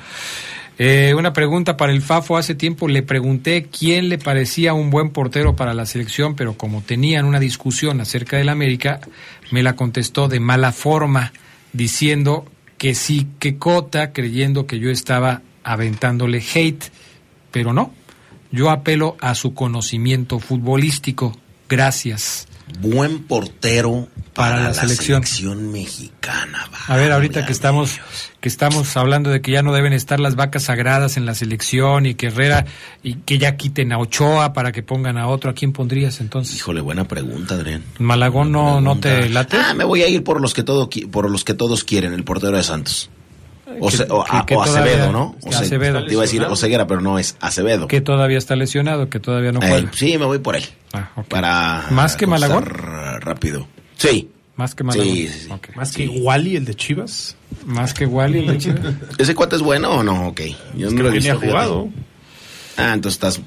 Eh, 0.79 1.15
una 1.17 1.33
pregunta 1.33 1.77
para 1.77 1.93
el 1.93 2.03
Fafo. 2.03 2.37
Hace 2.37 2.55
tiempo 2.55 2.89
le 2.89 3.03
pregunté 3.03 3.67
quién 3.67 4.09
le 4.09 4.19
parecía 4.19 4.75
un 4.75 4.91
buen 4.91 5.11
portero 5.11 5.57
para 5.57 5.75
la 5.75 5.87
selección, 5.87 6.35
pero 6.35 6.55
como 6.55 6.83
tenían 6.83 7.25
una 7.25 7.41
discusión 7.41 8.01
acerca 8.01 8.37
del 8.37 8.49
América, 8.49 9.01
me 9.51 9.63
la 9.63 9.75
contestó 9.75 10.29
de 10.29 10.41
mala 10.41 10.73
forma, 10.73 11.33
diciendo 11.73 12.47
que 12.79 12.95
sí, 12.95 13.27
que 13.39 13.57
Cota, 13.57 14.13
creyendo 14.13 14.67
que 14.67 14.79
yo 14.79 14.91
estaba 14.91 15.43
aventándole 15.67 16.43
hate, 16.55 16.85
pero 17.51 17.73
no. 17.75 17.93
Yo 18.53 18.71
apelo 18.71 19.17
a 19.21 19.35
su 19.35 19.53
conocimiento 19.53 20.39
futbolístico. 20.39 21.37
Gracias. 21.69 22.47
Buen 22.81 23.25
portero 23.25 24.09
para, 24.35 24.51
Para 24.53 24.57
la 24.63 24.69
la, 24.69 24.75
selección. 24.75 25.25
selección. 25.25 25.73
mexicana. 25.73 26.69
A 26.89 26.97
ver, 26.97 27.13
ahorita 27.13 27.45
que 27.47 27.53
estamos 27.53 27.95
Dios. 27.95 28.07
que 28.41 28.49
estamos 28.49 28.97
hablando 28.97 29.31
de 29.31 29.41
que 29.41 29.53
ya 29.53 29.63
no 29.63 29.73
deben 29.73 29.93
estar 29.93 30.19
las 30.21 30.35
vacas 30.37 30.65
sagradas 30.65 31.17
en 31.17 31.27
la 31.27 31.35
selección 31.35 32.07
y 32.07 32.15
que 32.15 32.27
Herrera 32.29 32.67
y 33.03 33.15
que 33.15 33.39
ya 33.39 33.57
quiten 33.57 33.93
a 33.93 33.99
Ochoa 33.99 34.53
para 34.53 34.73
que 34.73 34.83
pongan 34.83 35.17
a 35.19 35.29
otro, 35.29 35.51
¿a 35.51 35.55
quién 35.55 35.73
pondrías 35.73 36.21
entonces? 36.21 36.57
Híjole, 36.57 36.81
buena 36.81 37.07
pregunta, 37.07 37.55
Adrián. 37.55 37.85
Malagón 37.99 38.51
no, 38.53 38.81
no 38.81 38.99
te 38.99 39.29
late. 39.29 39.57
Ah, 39.59 39.75
me 39.75 39.85
voy 39.85 40.03
a 40.03 40.09
ir 40.09 40.23
por 40.25 40.41
los 40.41 40.53
que 40.55 40.63
todo 40.65 40.89
por 41.11 41.31
los 41.31 41.45
que 41.45 41.55
todos 41.55 41.85
quieren, 41.85 42.13
el 42.13 42.25
portero 42.25 42.57
de 42.57 42.63
Santos. 42.65 43.11
O, 43.81 43.89
Que- 43.89 43.97
se- 43.97 44.07
o- 44.09 44.25
que- 44.25 44.47
que 44.47 44.57
o 44.57 44.65
todavía- 44.65 44.93
Acevedo, 44.93 45.13
¿no? 45.13 45.37
O 45.43 45.49
Acevedo. 45.51 46.05
Te 46.07 46.13
iba 46.13 46.23
a 46.23 46.27
decir 46.27 46.43
Oseguera, 46.45 46.87
pero 46.87 47.01
no 47.01 47.19
es 47.19 47.37
Acevedo. 47.41 47.89
Que 47.89 48.01
todavía 48.01 48.39
está 48.39 48.55
lesionado, 48.57 49.11
que 49.11 49.19
todavía 49.21 49.51
no 49.53 49.61
Eh, 49.61 49.69
juega. 49.69 49.91
sí, 49.95 50.17
me 50.19 50.25
voy 50.25 50.39
por 50.39 50.55
él. 50.57 50.65
Ah, 50.93 51.11
ok. 51.17 51.27
Para 51.29 51.87
¿Más 51.91 52.17
que 52.17 52.27
Malagón? 52.27 52.65
Rápido. 52.65 53.67
Sí. 53.97 54.31
Más 54.57 54.75
que 54.75 54.85
Malagón. 54.85 55.07
Sí, 55.09 55.29
sí, 55.29 55.39
sí. 55.47 55.49
Ok. 55.51 55.69
Más 55.77 55.93
que 55.93 56.07
Wally, 56.09 56.57
el 56.57 56.65
de 56.65 56.75
Chivas. 56.75 57.37
Más 57.67 57.93
que 57.93 58.07
Wally. 58.07 58.39
el 58.39 58.47
de 58.47 58.59
Chivas. 58.59 58.95
¿Ese 59.19 59.35
cuate 59.35 59.57
es 59.57 59.63
bueno 59.63 59.91
o 59.91 60.03
no? 60.03 60.29
Ok. 60.29 60.41
Yo 60.77 60.91
no 60.91 61.03
lo 61.03 61.09
he 61.11 61.21
Ni 61.21 61.27
ha 61.29 61.35
visto. 61.35 61.47
jugado. 61.47 61.89
Ah, 62.77 62.93
entonces 62.95 63.15
estás 63.17 63.41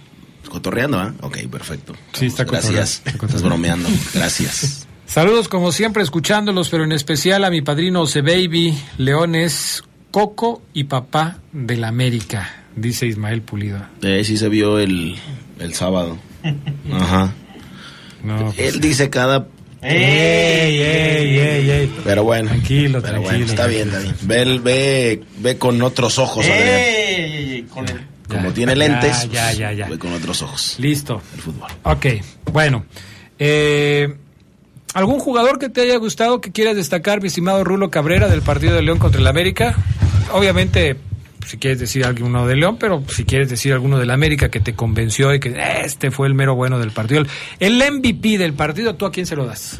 cotorreando, 0.50 1.00
¿ah? 1.00 1.14
Ok, 1.22 1.38
perfecto. 1.50 1.94
Sí, 2.14 2.26
está 2.28 2.44
Gracias. 2.44 2.98
cotorreando. 3.04 3.26
Estás 3.28 3.42
bromeando. 3.44 3.90
Gracias. 4.14 4.86
Saludos 5.06 5.48
como 5.48 5.72
siempre 5.72 6.04
escuchándolos, 6.04 6.70
pero 6.70 6.84
en 6.84 6.92
especial 6.92 7.44
a 7.44 7.50
mi 7.50 7.62
padrino 7.64 8.02
Ose 8.02 8.22
Baby, 8.22 8.78
Leones, 9.00 9.84
Coco 10.12 10.62
y 10.74 10.86
papá 10.86 11.38
de 11.54 11.78
la 11.78 11.88
América, 11.90 12.64
dice 12.76 13.06
Ismael 13.06 13.42
Pulido. 13.42 13.80
Eh, 14.02 14.24
sí 14.24 14.38
se 14.38 14.50
vio 14.50 14.80
el, 14.80 15.16
el 15.60 15.74
sábado. 15.74 16.18
Ajá. 16.92 17.34
No, 18.24 18.52
pues, 18.56 18.60
Él 18.76 18.82
dice 18.82 19.10
cada. 19.10 19.48
ey, 19.82 20.82
ey, 20.82 21.38
ey, 21.40 21.70
ey. 21.72 21.94
Pero 22.04 22.24
bueno. 22.24 22.50
Tranquilo, 22.50 23.00
pero 23.02 23.14
tranquilo, 23.22 23.30
bueno, 23.32 23.46
está 23.46 23.68
bien, 23.68 23.92
David. 23.92 24.12
Ve, 24.24 24.60
ve, 24.60 25.24
ve 25.38 25.58
con 25.58 25.82
otros 25.82 26.18
ojos, 26.18 26.46
Adrián. 26.46 26.60
¡Ey, 26.68 27.24
ey, 27.24 27.52
ey! 27.52 27.62
Con 27.64 27.88
el- 27.88 28.08
Como 28.30 28.50
Ya, 28.50 28.54
tiene 28.54 28.76
lentes, 28.76 29.28
ya, 29.32 29.52
ya, 29.54 29.72
ya. 29.74 29.88
ve 29.90 29.98
con 29.98 30.14
otros 30.14 30.42
ojos. 30.44 30.76
Listo. 30.80 31.22
El 31.36 31.42
fútbol. 31.42 31.70
Ok, 31.84 32.06
bueno. 32.52 32.86
Eh, 33.40 34.16
¿Algún 34.94 35.20
jugador 35.20 35.58
que 35.60 35.70
te 35.70 35.82
haya 35.82 35.96
gustado 35.98 36.40
que 36.42 36.52
quieras 36.52 36.76
destacar, 36.76 37.22
mi 37.22 37.28
estimado 37.28 37.64
Rulo 37.64 37.90
Cabrera, 37.90 38.28
del 38.28 38.42
partido 38.42 38.76
de 38.76 38.82
León 38.84 39.00
contra 39.00 39.20
el 39.22 39.28
América? 39.28 39.76
Obviamente, 40.32 40.98
si 41.46 41.58
quieres 41.58 41.80
decir 41.80 42.06
alguno 42.06 42.46
de 42.48 42.56
León, 42.56 42.78
pero 42.80 43.04
si 43.08 43.24
quieres 43.26 43.50
decir 43.50 43.74
alguno 43.74 43.98
del 43.98 44.12
América 44.12 44.50
que 44.50 44.60
te 44.60 44.74
convenció 44.76 45.34
y 45.34 45.40
que 45.40 45.56
este 45.84 46.12
fue 46.12 46.28
el 46.28 46.34
mero 46.34 46.56
bueno 46.56 46.80
del 46.80 46.92
partido. 46.92 47.24
El 47.60 47.78
MVP 47.78 48.38
del 48.38 48.54
partido, 48.54 48.96
¿tú 48.96 49.06
a 49.06 49.12
quién 49.12 49.26
se 49.26 49.36
lo 49.36 49.46
das? 49.46 49.78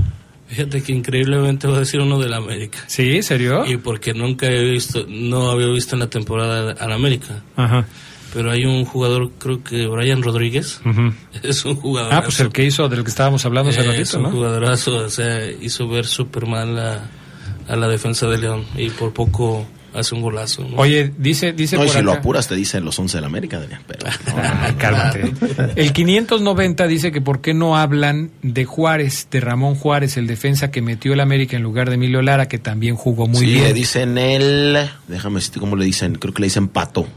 Fíjate 0.48 0.82
que 0.82 0.92
increíblemente 0.92 1.68
voy 1.68 1.76
a 1.76 1.80
decir 1.82 2.00
uno 2.00 2.18
del 2.18 2.34
América. 2.34 2.80
¿Sí? 2.88 3.22
¿Serio? 3.22 3.66
Y 3.68 3.78
porque 3.78 4.16
nunca 4.16 4.48
he 4.48 4.64
visto, 4.64 5.06
no 5.08 5.52
había 5.52 5.68
visto 5.68 5.96
en 5.96 6.00
la 6.00 6.10
temporada 6.10 6.72
al 6.72 6.92
América. 6.92 7.44
Ajá. 7.56 7.86
Pero 8.34 8.52
hay 8.52 8.66
un 8.66 8.84
jugador, 8.86 9.32
creo 9.38 9.64
que 9.64 9.86
Brian 9.88 10.24
Rodríguez, 10.24 10.82
ujú. 10.86 11.14
es 11.44 11.66
un 11.66 11.76
jugador. 11.76 12.14
Ah, 12.14 12.22
pues 12.24 12.40
el 12.40 12.50
que 12.50 12.64
hizo, 12.64 12.88
del 12.90 13.04
que 13.04 13.10
estábamos 13.10 13.46
hablando 13.46 13.70
hace 13.70 13.82
es 13.82 13.88
ratito, 13.88 14.18
un 14.18 14.24
¿no? 14.24 14.32
jugadorazo, 14.32 14.98
o 14.98 15.10
sea, 15.10 15.46
hizo 15.52 15.88
ver 15.88 16.06
súper 16.08 16.48
mal 16.48 16.78
a, 16.80 17.10
a 17.68 17.76
la 17.76 17.88
defensa 17.88 18.28
de 18.28 18.40
León 18.40 18.66
y 18.76 18.90
por 18.90 19.14
poco 19.14 19.68
hace 19.94 20.16
un 20.16 20.22
golazo. 20.22 20.64
¿no? 20.64 20.78
Oye, 20.78 21.12
dice, 21.18 21.54
dice 21.54 21.78
No, 21.78 21.86
y 21.86 21.90
si 21.90 22.02
lo 22.02 22.12
apuras, 22.14 22.48
te 22.48 22.56
dicen 22.56 22.86
los 22.86 22.98
11 23.00 23.18
de 23.18 23.22
la 23.22 23.28
América, 23.28 23.58
Adrián. 23.58 23.82
Pero, 23.88 24.06
Ah, 24.36 24.72
cálmate. 24.78 25.34
El 25.76 25.94
590 25.94 26.88
dice 26.88 27.12
que 27.12 27.22
por 27.22 27.42
qué 27.42 27.54
no 27.54 27.78
hablan 27.78 28.32
de 28.42 28.66
Juárez, 28.66 29.28
de 29.32 29.40
Ramón 29.40 29.76
Juárez, 29.76 30.18
el 30.18 30.28
defensa 30.28 30.72
que 30.72 30.82
metió 30.82 31.14
el 31.14 31.20
América 31.20 31.58
en 31.58 31.64
lugar 31.64 31.90
de 31.90 31.96
Emilio 31.96 32.22
Lara, 32.22 32.48
que 32.48 32.60
también 32.60 32.96
jugó 32.96 33.28
muy 33.28 33.40
sí, 33.40 33.46
bien. 33.46 33.64
le 33.64 33.74
dicen 33.74 34.18
el. 34.18 34.78
Déjame 35.08 35.36
decirte 35.36 35.60
cómo 35.60 35.76
le 35.76 35.86
dicen. 35.86 36.16
Creo 36.16 36.34
que 36.34 36.42
le 36.42 36.48
dicen 36.48 36.68
pato. 36.68 37.08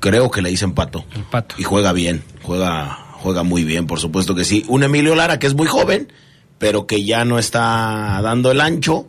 Creo 0.00 0.30
que 0.30 0.42
le 0.42 0.50
dicen 0.50 0.72
pato. 0.72 1.04
El 1.14 1.22
pato. 1.22 1.54
Y 1.58 1.62
juega 1.64 1.92
bien. 1.92 2.22
Juega, 2.42 2.98
juega 3.14 3.42
muy 3.42 3.64
bien, 3.64 3.86
por 3.86 3.98
supuesto 3.98 4.34
que 4.34 4.44
sí. 4.44 4.64
Un 4.68 4.82
Emilio 4.84 5.14
Lara 5.14 5.38
que 5.38 5.46
es 5.46 5.54
muy 5.54 5.66
joven, 5.66 6.12
pero 6.58 6.86
que 6.86 7.04
ya 7.04 7.24
no 7.24 7.38
está 7.38 8.20
dando 8.22 8.50
el 8.50 8.60
ancho 8.60 9.08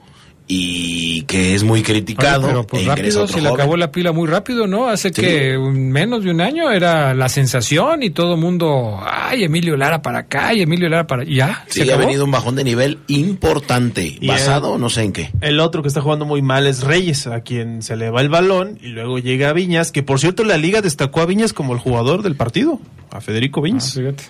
y 0.49 1.23
que 1.23 1.53
es 1.55 1.63
muy 1.63 1.79
Oye, 1.81 1.83
criticado. 1.83 2.47
pero 2.47 2.65
pues 2.65 2.83
e 2.83 2.85
rápido, 2.87 3.23
otro 3.23 3.35
se 3.35 3.41
le 3.41 3.49
acabó 3.49 3.75
la 3.75 3.91
pila 3.91 4.13
muy 4.13 4.27
rápido, 4.27 4.65
¿no? 4.65 4.87
Hace 4.87 5.09
Sí. 5.09 5.21
que 5.21 5.57
menos 5.57 6.23
de 6.23 6.31
un 6.31 6.39
año 6.39 6.71
era 6.71 7.13
la 7.13 7.27
sensación 7.27 8.01
y 8.03 8.11
todo 8.11 8.35
el 8.35 8.39
mundo, 8.39 8.97
ay, 9.05 9.43
Emilio 9.43 9.75
Lara 9.75 10.01
para 10.01 10.19
acá 10.19 10.53
y 10.53 10.61
Emilio 10.61 10.87
Lara 10.87 11.05
para 11.05 11.23
allá. 11.23 11.65
Sí, 11.67 11.89
ha 11.89 11.97
venido 11.97 12.23
un 12.23 12.31
bajón 12.31 12.55
de 12.55 12.63
nivel 12.63 12.99
importante. 13.07 14.17
Y 14.21 14.27
basado, 14.27 14.75
el- 14.75 14.81
no 14.81 14.89
sé 14.89 15.03
en 15.03 15.11
qué. 15.13 15.31
El 15.41 15.59
otro 15.59 15.81
que 15.81 15.89
está 15.89 16.01
jugando 16.01 16.25
muy 16.25 16.41
mal 16.41 16.65
es 16.65 16.81
Reyes, 16.83 17.27
a 17.27 17.41
quien 17.41 17.81
se 17.81 17.95
le 17.97 18.09
va 18.09 18.21
el 18.21 18.29
balón 18.29 18.79
y 18.81 18.87
luego 18.87 19.19
llega 19.19 19.49
a 19.49 19.53
Viñas, 19.53 19.91
que 19.91 20.01
por 20.03 20.19
cierto 20.19 20.43
la 20.45 20.57
liga 20.57 20.81
destacó 20.81 21.21
a 21.21 21.25
Viñas 21.25 21.51
como 21.53 21.73
el 21.73 21.79
jugador 21.79 22.23
del 22.23 22.35
partido, 22.35 22.79
a 23.11 23.19
Federico 23.21 23.59
Ah, 23.59 23.63
Viñas. 23.63 23.93
fíjate. 23.93 24.23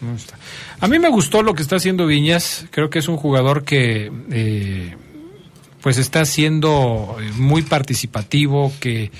No 0.00 0.16
está. 0.16 0.34
A 0.80 0.88
mí 0.88 0.98
me 0.98 1.08
gustó 1.10 1.42
lo 1.44 1.54
que 1.54 1.62
está 1.62 1.76
haciendo 1.76 2.06
Viñas. 2.08 2.66
Creo 2.72 2.90
que 2.90 2.98
es 2.98 3.06
un 3.06 3.16
jugador 3.16 3.62
que 3.62 4.10
eh, 4.32 4.96
pues 5.82 5.98
está 5.98 6.24
siendo 6.24 7.16
eh, 7.20 7.30
muy 7.36 7.62
participativo, 7.62 8.72
que, 8.80 9.10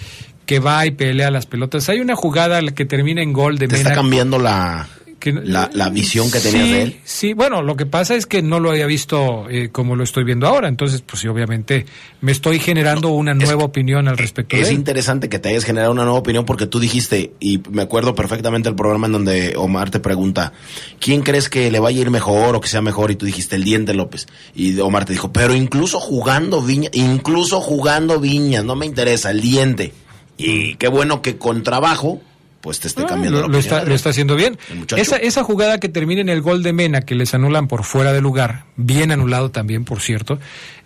que 0.47 0.61
va 0.61 0.87
y 0.87 0.93
pelea 0.93 1.31
las 1.31 1.47
pelotas. 1.47 1.89
Hay 1.89 2.01
una 2.01 2.17
jugada 2.17 2.61
que 2.63 2.85
termina 2.85 3.23
en 3.23 3.33
gol 3.33 3.59
de 3.59 3.69
Te 3.69 3.77
está 3.77 3.95
cambiando 3.95 4.39
la, 4.39 4.89
que- 5.23 5.33
la, 5.33 5.71
la 5.73 5.89
visión 5.89 6.31
que 6.31 6.41
tenías 6.41 6.67
sí, 6.67 6.73
de 6.73 6.83
él. 6.83 6.97
Sí, 7.05 7.33
bueno, 7.35 7.63
lo 7.63 7.77
que 7.77 7.87
pasa 7.87 8.15
es 8.17 8.27
que 8.27 8.43
no 8.43 8.59
lo 8.61 8.71
había 8.71 8.87
visto 8.87 9.49
eh, 9.49 9.69
como 9.71 9.95
lo 9.97 10.03
estoy 10.05 10.25
viendo 10.25 10.47
ahora. 10.49 10.69
Entonces, 10.69 11.01
pues 11.03 11.21
sí, 11.23 11.29
obviamente 11.29 11.87
me 12.21 12.33
estoy 12.33 12.59
generando 12.59 13.11
una 13.11 13.33
nueva 13.35 13.65
opinión 13.65 14.09
al 14.09 14.19
respecto 14.19 14.57
Es 14.57 14.63
de 14.63 14.69
él. 14.71 14.75
interesante 14.75 15.29
que 15.29 15.39
te 15.39 15.49
hayas 15.51 15.65
generado 15.65 15.93
una 15.93 16.03
nueva 16.05 16.19
opinión 16.19 16.45
porque 16.45 16.67
tú 16.67 16.81
dijiste, 16.81 17.33
y 17.41 17.61
me 17.71 17.83
acuerdo 17.83 18.15
perfectamente 18.15 18.69
el 18.69 18.75
programa 18.75 19.07
en 19.07 19.13
donde 19.13 19.55
Omar 19.57 19.91
te 19.91 20.01
pregunta, 20.01 20.53
¿quién 21.01 21.23
crees 21.23 21.49
que 21.49 21.71
le 21.71 21.79
vaya 21.79 21.99
a 21.99 22.01
ir 22.03 22.11
mejor 22.11 22.57
o 22.57 22.61
que 22.61 22.69
sea 22.69 22.83
mejor? 22.83 23.11
Y 23.13 23.17
tú 23.17 23.25
dijiste, 23.27 23.55
el 23.57 23.65
Diente 23.65 23.95
López. 23.95 24.27
Y 24.55 24.79
Omar 24.81 25.05
te 25.05 25.13
dijo, 25.13 25.33
pero 25.33 25.55
incluso 25.55 26.01
jugando 26.01 26.61
Viña, 26.63 26.91
incluso 26.93 27.61
jugando 27.61 28.19
Viña, 28.19 28.63
no 28.63 28.75
me 28.75 28.87
interesa, 28.87 29.31
el 29.31 29.41
Diente. 29.41 29.93
Y 30.39 30.75
qué 30.77 30.89
bueno 30.89 31.23
que 31.23 31.37
con 31.37 31.63
trabajo, 31.63 32.21
pues 32.63 32.81
te 32.81 32.89
esté 32.89 33.03
Ah, 33.03 33.07
cambiando 33.07 33.41
lo, 33.41 33.49
la 33.49 33.53
lo 33.53 33.59
está, 33.59 33.85
lo 33.85 33.95
está 33.95 34.11
haciendo 34.11 34.37
bien. 34.37 34.57
Esa, 34.97 35.17
esa 35.17 35.45
jugada 35.45 35.79
que 35.79 35.91
termina 35.91 36.23
en 36.23 36.31
el 36.31 36.41
gol 36.41 36.63
de 36.63 36.73
Mena, 36.73 37.03
que 37.03 37.15
les 37.15 37.35
anulan 37.35 37.69
por 37.69 37.85
fuera 37.85 38.13
de 38.13 38.23
lugar, 38.23 38.65
bien 38.77 39.11
anulado 39.11 39.51
también, 39.51 39.85
por 39.85 40.01
cierto, 40.01 40.39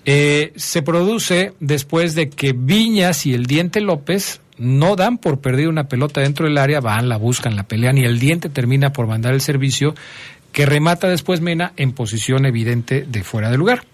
eh, 0.04 0.52
se 0.56 0.82
produce 0.82 1.52
después 1.60 2.14
de 2.14 2.30
que 2.30 2.52
Viñas 2.52 3.26
y 3.26 3.34
el 3.34 3.46
Diente 3.46 3.80
López 3.80 4.40
no 4.58 4.96
dan 4.96 5.18
por 5.18 5.40
perder 5.40 5.68
una 5.68 5.86
pelota 5.86 6.22
dentro 6.22 6.46
del 6.46 6.56
área, 6.56 6.80
van, 6.80 7.10
la 7.10 7.18
buscan, 7.18 7.56
la 7.56 7.64
pelean 7.64 7.98
y 7.98 8.04
el 8.04 8.18
Diente 8.18 8.48
termina 8.48 8.92
por 8.92 9.06
mandar 9.06 9.34
el 9.34 9.42
servicio 9.42 9.94
que 10.52 10.64
remata 10.64 11.08
después 11.08 11.42
Mena 11.42 11.74
en 11.76 11.92
posición 11.92 12.46
evidente 12.46 13.04
de 13.06 13.22
fuera 13.22 13.50
de 13.50 13.58
lugar. 13.58 13.84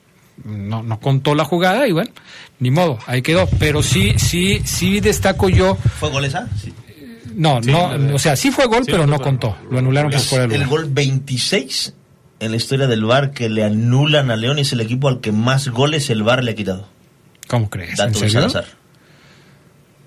No, 0.45 0.83
no 0.85 1.01
contó 1.01 1.35
la 1.35 1.45
jugada 1.45 1.87
y 1.89 1.93
bueno, 1.93 2.11
ni 2.61 2.71
modo, 2.71 2.99
ahí 3.07 3.23
quedó. 3.23 3.49
Pero 3.59 3.83
sí, 3.83 4.15
sí, 4.19 4.63
sí 4.65 5.01
destaco 5.01 5.49
yo 5.49 5.75
¿Fue 5.75 6.09
gol 6.11 6.25
esa? 6.25 6.49
Sí. 6.63 6.73
No, 7.35 7.61
no, 7.61 8.15
o 8.15 8.19
sea, 8.19 8.37
sí 8.37 8.51
fue 8.51 8.67
gol, 8.67 8.85
Sí, 8.85 8.91
pero 8.93 9.07
no 9.07 9.19
contó. 9.21 9.57
Lo 9.71 9.79
anularon 9.79 10.11
por 10.11 10.21
fuera 10.21 10.47
del 10.47 10.63
el 10.63 10.67
gol 10.69 10.87
26 10.91 11.95
en 12.41 12.51
la 12.51 12.57
historia 12.57 12.87
del 12.87 13.05
VAR 13.05 13.31
que 13.33 13.49
le 13.49 13.65
anulan 13.65 14.31
a 14.31 14.37
León 14.37 14.59
y 14.59 14.63
es 14.63 14.73
el 14.73 14.81
equipo 14.81 15.09
al 15.09 15.21
que 15.21 15.33
más 15.33 15.69
goles 15.69 16.11
el 16.11 16.23
VAR 16.23 16.43
le 16.43 16.53
ha 16.53 16.55
quitado. 16.55 16.89
¿Cómo 17.49 17.69
crees? 17.71 17.91
¿En 17.91 17.97
Dato 17.97 18.21
de 18.21 18.31
serio? 18.31 18.49
Salazar. 18.51 18.65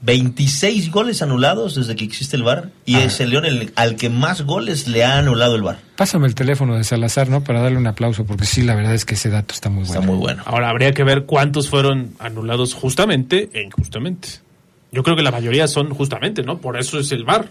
26 0.01 0.91
goles 0.91 1.21
anulados 1.23 1.76
desde 1.76 1.95
que 1.95 2.05
existe 2.05 2.36
el 2.36 2.43
VAR 2.43 2.69
y 2.86 2.95
Ah. 2.95 3.05
es 3.05 3.19
el 3.21 3.32
León 3.32 3.45
el- 3.45 3.71
al 3.76 3.95
que 3.95 4.09
más 4.09 4.41
goles 4.43 4.88
le 4.88 5.03
ha 5.03 5.17
anulado 5.17 5.55
el 5.55 5.63
VAR. 5.63 5.80
Pásame 5.95 6.28
el 6.28 6.36
teléfono 6.36 6.76
de 6.76 6.84
Salazar, 6.84 7.30
¿no? 7.30 7.43
Para 7.43 7.61
darle 7.61 7.78
un 7.80 7.88
aplauso, 7.88 8.23
porque 8.26 8.45
sí, 8.45 8.61
la 8.61 8.76
verdad 8.76 8.93
es 8.93 9.03
que 9.05 9.15
ese 9.15 9.30
dato 9.30 9.53
está 9.55 9.69
muy 9.69 9.84
bueno. 9.84 9.93
Está 10.01 10.05
muy 10.11 10.17
bueno. 10.19 10.43
Ahora 10.45 10.69
habría 10.69 10.93
que 10.93 11.03
ver 11.03 11.26
cuántos 11.26 11.69
fueron 11.69 12.11
anulados 12.19 12.73
justamente 12.76 13.49
e 13.53 13.63
injustamente. 13.63 14.28
Yo 14.96 15.04
creo 15.04 15.16
que 15.18 15.22
la 15.24 15.32
mayoría 15.32 15.68
son 15.68 15.89
justamente, 15.93 16.41
¿no? 16.41 16.60
Por 16.60 16.80
eso 16.80 16.98
es 17.00 17.12
el 17.12 17.26
VAR. 17.26 17.50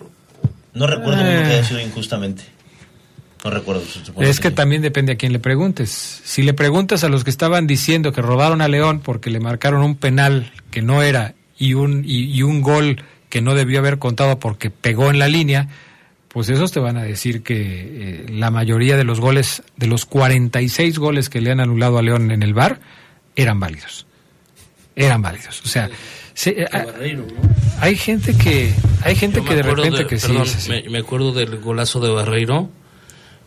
No 0.72 0.86
recuerdo 0.86 1.20
Eh. 1.20 1.36
uno 1.38 1.48
que 1.48 1.54
haya 1.54 1.64
sido 1.64 1.80
injustamente. 1.80 2.42
No 3.44 3.50
recuerdo. 3.50 3.82
Es 4.20 4.40
que 4.40 4.50
también 4.50 4.80
depende 4.80 5.12
a 5.12 5.16
quién 5.16 5.32
le 5.34 5.38
preguntes. 5.38 5.90
Si 6.24 6.42
le 6.42 6.54
preguntas 6.54 7.04
a 7.04 7.10
los 7.10 7.24
que 7.24 7.30
estaban 7.30 7.66
diciendo 7.66 8.10
que 8.12 8.22
robaron 8.22 8.62
a 8.62 8.68
León 8.68 9.00
porque 9.04 9.28
le 9.28 9.38
marcaron 9.38 9.82
un 9.82 9.96
penal 9.96 10.50
que 10.70 10.80
no 10.80 11.02
era 11.02 11.34
y 11.58 11.74
un, 11.74 12.02
y, 12.06 12.24
y 12.34 12.42
un 12.42 12.62
gol 12.62 13.02
que 13.28 13.42
no 13.42 13.54
debió 13.54 13.80
haber 13.80 13.98
contado 13.98 14.38
porque 14.38 14.70
pegó 14.70 15.10
en 15.10 15.18
la 15.18 15.28
línea, 15.28 15.68
pues 16.28 16.48
esos 16.48 16.72
te 16.72 16.80
van 16.80 16.96
a 16.96 17.02
decir 17.02 17.42
que 17.42 17.56
eh, 17.60 18.26
la 18.30 18.50
mayoría 18.50 18.96
de 18.96 19.04
los 19.04 19.20
goles, 19.20 19.62
de 19.76 19.88
los 19.88 20.06
46 20.06 20.98
goles 20.98 21.28
que 21.28 21.42
le 21.42 21.50
han 21.50 21.60
anulado 21.60 21.98
a 21.98 22.02
León 22.02 22.30
en 22.30 22.42
el 22.42 22.54
bar, 22.54 22.80
eran 23.36 23.60
válidos. 23.60 24.06
Eran 24.96 25.20
válidos. 25.20 25.60
O 25.64 25.68
sea, 25.68 25.90
se- 26.34 26.62
eh, 26.62 26.68
Barreiro, 26.72 27.22
¿no? 27.26 27.48
hay 27.80 27.96
gente 27.96 28.36
que, 28.36 28.72
hay 29.02 29.16
gente 29.16 29.42
que 29.42 29.54
de 29.56 29.62
repente 29.62 29.98
de- 29.98 30.06
que 30.06 30.18
sí. 30.18 30.26
perdón. 30.28 30.46
Me, 30.68 30.88
me 30.90 30.98
acuerdo 30.98 31.32
del 31.32 31.58
golazo 31.60 32.00
de 32.00 32.10
Barreiro 32.10 32.68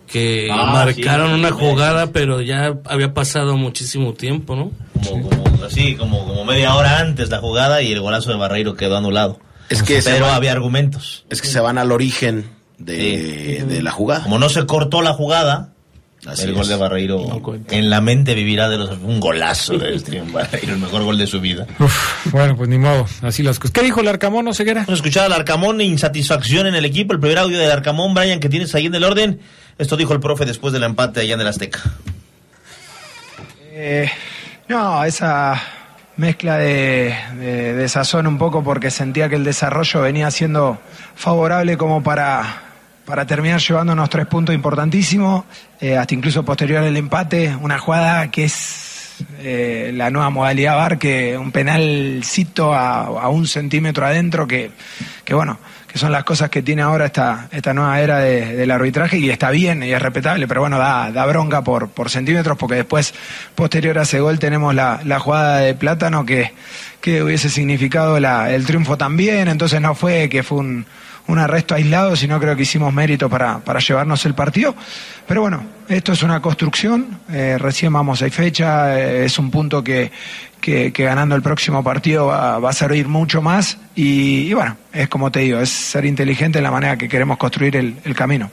que 0.08 0.48
Ah, 0.52 0.72
marcaron 0.72 1.34
sí, 1.34 1.40
una 1.40 1.50
sí, 1.50 1.56
jugada, 1.60 2.12
pero 2.14 2.42
ya 2.42 2.78
había 2.86 3.14
pasado 3.14 3.58
muchísimo 3.58 4.14
tiempo, 4.14 4.56
¿no? 4.56 4.72
Como, 5.06 5.30
como, 5.30 5.64
así, 5.66 5.96
como, 5.96 6.26
como 6.26 6.46
media 6.46 6.76
hora 6.76 7.00
antes 7.00 7.30
la 7.30 7.40
jugada 7.40 7.82
y 7.82 7.92
el 7.92 8.00
golazo 8.00 8.30
de 8.32 8.38
Barreiro 8.38 8.76
quedó 8.76 8.96
anulado. 8.98 9.40
Es 9.70 9.84
que 9.84 10.02
se 10.02 10.12
Pero 10.12 10.28
había 10.28 10.54
argumentos. 10.54 11.26
Es 11.30 11.42
que 11.42 11.50
se 11.50 11.60
van 11.60 11.78
al 11.78 11.92
origen 11.92 12.50
de, 12.78 13.66
de 13.68 13.82
la 13.84 13.92
jugada. 13.92 14.24
Como 14.24 14.40
no 14.40 14.48
se 14.48 14.66
cortó 14.66 15.02
la 15.02 15.12
jugada, 15.14 15.74
Así 16.28 16.44
el 16.44 16.50
es. 16.52 16.56
gol 16.58 16.68
de 16.68 16.76
Barreiro 16.76 17.26
No 17.28 17.56
en 17.72 17.90
la 17.90 18.02
mente 18.02 18.34
vivirá 18.36 18.68
de 18.68 18.78
los 18.78 18.90
un 19.00 19.20
golazo 19.20 19.78
del 19.78 20.04
Triunfo 20.04 20.34
Barreiro, 20.34 20.74
el 20.74 20.80
mejor 20.80 21.04
gol 21.04 21.18
de 21.18 21.26
su 21.26 21.40
vida. 21.40 21.66
Uf, 21.80 22.32
bueno, 22.32 22.56
pues 22.58 22.68
ni 22.70 22.78
modo, 22.78 23.08
así 23.22 23.44
las 23.44 23.60
cosas. 23.60 23.72
¿Qué 23.72 23.82
dijo 23.84 24.02
el 24.02 24.08
Arcamón, 24.08 24.54
Ceguera? 24.54 24.82
Vamos 24.82 24.90
a 24.92 24.94
escuchar 24.96 25.26
al 25.26 25.34
Arcamón, 25.34 25.80
insatisfacción 25.82 26.68
en 26.68 26.76
el 26.76 26.86
equipo. 26.86 27.14
El 27.14 27.20
primer 27.20 27.38
audio 27.40 27.58
del 27.58 27.72
Arcamón, 27.72 28.14
Brian, 28.14 28.40
que 28.40 28.50
tienes 28.50 28.76
ahí 28.76 28.88
en 28.88 28.96
el 28.96 29.04
orden. 29.04 29.40
Esto 29.78 29.96
dijo 29.96 30.14
el 30.14 30.20
profe 30.20 30.46
después 30.46 30.74
del 30.74 30.84
empate 30.84 31.22
allá 31.22 31.36
en 31.36 31.42
el 31.42 31.48
Azteca. 31.48 31.80
Eh, 33.72 34.10
no, 34.68 35.04
esa 35.04 35.62
mezcla 36.18 36.58
de, 36.58 37.16
de, 37.36 37.74
de 37.74 37.90
sazón 37.90 38.26
un 38.28 38.38
poco 38.38 38.64
porque 38.64 38.90
sentía 38.90 39.30
que 39.30 39.36
el 39.36 39.44
desarrollo 39.44 40.02
venía 40.02 40.32
siendo 40.32 40.80
favorable 41.16 41.78
como 41.78 42.02
para, 42.02 42.67
para 43.08 43.26
terminar 43.26 43.60
llevándonos 43.62 44.10
tres 44.10 44.26
puntos 44.28 44.54
importantísimos, 44.54 45.46
eh, 45.80 45.96
hasta 45.98 46.14
incluso 46.14 46.44
posterior 46.44 46.84
al 46.84 46.98
empate, 46.98 47.56
una 47.62 47.80
jugada 47.80 48.30
que 48.30 48.44
es 48.44 49.16
eh, 49.40 49.92
la 49.96 50.10
nueva 50.12 50.30
modalidad 50.30 50.76
VAR, 50.76 50.98
que 51.00 51.38
un 51.38 51.52
penalcito 51.54 52.74
a, 52.74 53.30
un 53.30 53.48
centímetro 53.48 54.06
adentro 54.06 54.46
que, 54.46 54.72
que 55.24 55.34
bueno, 55.34 55.58
que 55.88 55.98
son 55.98 56.12
las 56.12 56.26
cosas 56.26 56.50
que 56.50 56.62
tiene 56.62 56.82
ahora 56.82 57.06
esta, 57.06 57.48
esta 57.52 57.74
nueva 57.74 58.00
era 58.02 58.20
de- 58.20 58.56
del 58.58 58.70
arbitraje 58.72 59.18
y 59.18 59.30
está 59.30 59.52
bien 59.52 59.84
y 59.84 59.92
es 59.94 60.02
respetable, 60.02 60.46
pero 60.46 60.60
bueno, 60.62 60.78
da, 60.78 61.10
da 61.14 61.26
bronca 61.26 61.64
por, 61.64 61.88
por 61.90 62.10
centímetros 62.10 62.58
porque 62.58 62.76
después, 62.76 63.14
posterior 63.56 63.98
a 63.98 64.02
ese 64.02 64.20
gol, 64.20 64.38
tenemos 64.38 64.76
la, 64.76 65.00
la 65.06 65.18
jugada 65.20 65.60
de 65.60 65.74
plátano 65.76 66.26
que, 66.26 66.52
que 67.00 67.24
hubiese 67.24 67.50
significado 67.50 68.20
la- 68.20 68.52
el 68.54 68.66
triunfo 68.66 68.98
también, 68.98 69.48
entonces 69.48 69.80
no 69.80 69.96
fue 69.96 70.28
que 70.28 70.44
fue 70.44 70.58
un, 70.60 70.86
un 71.28 71.40
arresto 71.40 71.76
aislado, 71.76 72.16
sino 72.16 72.40
creo 72.40 72.56
que 72.56 72.64
hicimos 72.64 72.94
mérito 72.94 73.30
para, 73.30 73.60
para 73.60 73.80
llevarnos 73.80 74.26
el 74.26 74.34
partido. 74.34 74.76
Pero 75.28 75.42
bueno, 75.42 75.64
esto 75.88 76.14
es 76.14 76.24
una 76.24 76.42
construcción, 76.42 77.20
eh, 77.30 77.58
recién 77.60 77.94
vamos 77.94 78.22
a 78.22 78.30
fecha, 78.30 79.00
eh, 79.00 79.26
es 79.26 79.40
un 79.40 79.52
punto 79.52 79.84
que, 79.84 80.12
que, 80.60 80.92
ganando 80.92 81.36
el 81.36 81.42
próximo 81.42 81.84
partido 81.84 82.28
va, 82.28 82.58
a 82.58 82.74
servir 82.74 83.08
mucho 83.08 83.42
más 83.42 83.78
y, 83.96 84.54
bueno, 84.54 84.78
es 84.92 85.08
como 85.10 85.32
te 85.32 85.40
digo, 85.42 85.60
es 85.60 85.70
ser 85.70 86.06
inteligente 86.06 86.60
en 86.60 86.64
la 86.64 86.72
manera 86.72 86.98
que 86.98 87.08
queremos 87.08 87.38
construir 87.38 87.76
el 87.76 88.16
camino. 88.16 88.50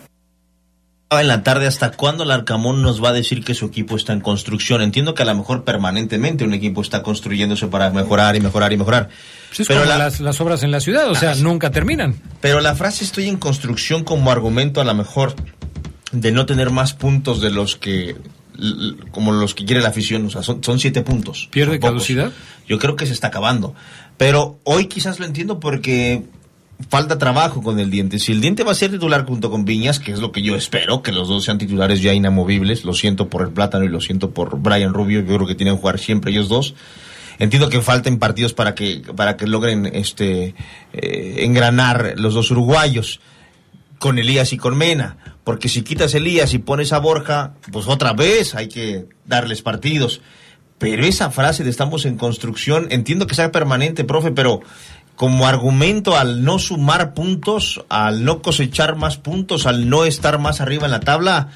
En 1.20 1.28
la 1.28 1.42
tarde 1.42 1.66
hasta 1.66 1.90
cuándo 1.92 2.24
el 2.24 2.30
Arcamón 2.30 2.82
nos 2.82 3.02
va 3.02 3.10
a 3.10 3.12
decir 3.12 3.44
que 3.44 3.54
su 3.54 3.66
equipo 3.66 3.96
está 3.96 4.12
en 4.12 4.20
construcción. 4.20 4.82
Entiendo 4.82 5.14
que 5.14 5.22
a 5.22 5.26
lo 5.26 5.34
mejor 5.34 5.64
permanentemente 5.64 6.44
un 6.44 6.54
equipo 6.54 6.82
está 6.82 7.02
construyéndose 7.02 7.66
para 7.68 7.90
mejorar 7.90 8.36
y 8.36 8.40
mejorar 8.40 8.72
y 8.72 8.76
mejorar. 8.76 9.08
Pues 9.48 9.60
es 9.60 9.68
Pero 9.68 9.80
como 9.80 9.90
la- 9.92 9.98
las, 9.98 10.20
las 10.20 10.40
obras 10.40 10.62
en 10.62 10.70
la 10.70 10.80
ciudad, 10.80 11.08
o 11.10 11.14
sea, 11.14 11.34
nunca 11.36 11.70
terminan. 11.70 12.14
Pero 12.40 12.60
la 12.60 12.74
frase 12.74 13.04
estoy 13.04 13.28
en 13.28 13.36
construcción 13.36 14.04
como 14.04 14.30
argumento 14.30 14.80
a 14.80 14.84
lo 14.84 14.94
mejor 14.94 15.34
de 16.12 16.32
no 16.32 16.46
tener 16.46 16.70
más 16.70 16.92
puntos 16.92 17.40
de 17.40 17.50
los 17.50 17.76
que 17.76 18.16
como 19.10 19.32
los 19.32 19.52
que 19.54 19.64
quiere 19.64 19.82
la 19.82 19.88
afición, 19.88 20.24
o 20.26 20.30
sea, 20.30 20.42
son, 20.44 20.62
son 20.62 20.78
siete 20.78 21.02
puntos. 21.02 21.48
¿Pierde 21.50 21.80
caducidad? 21.80 22.30
Yo 22.68 22.78
creo 22.78 22.94
que 22.94 23.04
se 23.04 23.12
está 23.12 23.26
acabando. 23.26 23.74
Pero 24.16 24.60
hoy 24.62 24.86
quizás 24.86 25.18
lo 25.18 25.26
entiendo 25.26 25.58
porque 25.58 26.22
falta 26.88 27.18
trabajo 27.18 27.62
con 27.62 27.78
el 27.80 27.90
diente. 27.90 28.18
Si 28.18 28.32
el 28.32 28.40
diente 28.40 28.64
va 28.64 28.72
a 28.72 28.74
ser 28.74 28.90
titular 28.90 29.26
junto 29.26 29.50
con 29.50 29.64
Viñas, 29.64 29.98
que 30.00 30.12
es 30.12 30.20
lo 30.20 30.32
que 30.32 30.42
yo 30.42 30.56
espero, 30.56 31.02
que 31.02 31.12
los 31.12 31.28
dos 31.28 31.44
sean 31.44 31.58
titulares 31.58 32.02
ya 32.02 32.12
inamovibles, 32.12 32.84
lo 32.84 32.94
siento 32.94 33.28
por 33.28 33.42
el 33.42 33.50
plátano 33.50 33.84
y 33.84 33.88
lo 33.88 34.00
siento 34.00 34.30
por 34.30 34.58
Brian 34.60 34.94
Rubio, 34.94 35.20
yo 35.20 35.34
creo 35.34 35.46
que 35.46 35.54
tienen 35.54 35.74
que 35.74 35.80
jugar 35.80 35.98
siempre 35.98 36.30
ellos 36.30 36.48
dos. 36.48 36.74
Entiendo 37.38 37.68
que 37.68 37.80
falten 37.80 38.18
partidos 38.18 38.54
para 38.54 38.74
que, 38.74 39.02
para 39.16 39.36
que 39.36 39.46
logren 39.46 39.86
este 39.86 40.54
eh, 40.92 41.36
engranar 41.40 42.14
los 42.16 42.34
dos 42.34 42.50
uruguayos 42.50 43.20
con 43.98 44.18
Elías 44.18 44.52
y 44.52 44.56
con 44.56 44.76
Mena. 44.76 45.16
Porque 45.42 45.68
si 45.68 45.82
quitas 45.82 46.14
Elías 46.14 46.54
y 46.54 46.58
pones 46.58 46.92
a 46.92 46.98
Borja, 46.98 47.54
pues 47.72 47.88
otra 47.88 48.12
vez 48.12 48.54
hay 48.54 48.68
que 48.68 49.06
darles 49.26 49.62
partidos. 49.62 50.20
Pero 50.78 51.04
esa 51.04 51.30
frase 51.30 51.64
de 51.64 51.70
estamos 51.70 52.04
en 52.04 52.16
construcción, 52.16 52.88
entiendo 52.90 53.26
que 53.26 53.34
sea 53.34 53.52
permanente, 53.52 54.04
profe, 54.04 54.32
pero 54.32 54.60
como 55.16 55.46
argumento 55.46 56.16
al 56.16 56.44
no 56.44 56.58
sumar 56.58 57.14
puntos, 57.14 57.84
al 57.88 58.24
no 58.24 58.42
cosechar 58.42 58.96
más 58.96 59.16
puntos, 59.16 59.66
al 59.66 59.88
no 59.88 60.04
estar 60.04 60.38
más 60.38 60.60
arriba 60.60 60.86
en 60.86 60.90
la 60.90 61.00
tabla, 61.00 61.48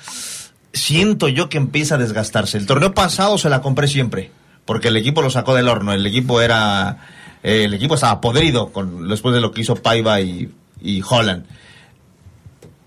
siento 0.73 1.29
yo 1.29 1.49
que 1.49 1.59
empieza 1.59 1.97
a 1.97 1.99
desgastarse. 1.99 2.59
El 2.59 2.67
torneo 2.67 2.95
pasado 2.95 3.37
se 3.39 3.49
la 3.49 3.61
compré 3.61 3.89
siempre, 3.89 4.31
porque 4.65 4.89
el 4.89 4.97
equipo 4.97 5.23
lo 5.23 5.31
sacó 5.31 5.55
del 5.55 5.69
horno, 5.69 5.93
el 5.93 6.07
equipo 6.07 6.41
era, 6.41 6.99
eh, 7.43 7.65
el 7.65 7.75
equipo 7.75 7.97
estaba 7.97 8.21
podrido 8.21 8.73
con, 8.73 9.09
después 9.09 9.35
de 9.35 9.41
lo 9.41 9.51
que 9.51 9.63
hizo 9.63 9.77
Paiva 9.77 10.21
y, 10.21 10.51
y 10.81 11.03
Holland. 11.09 11.45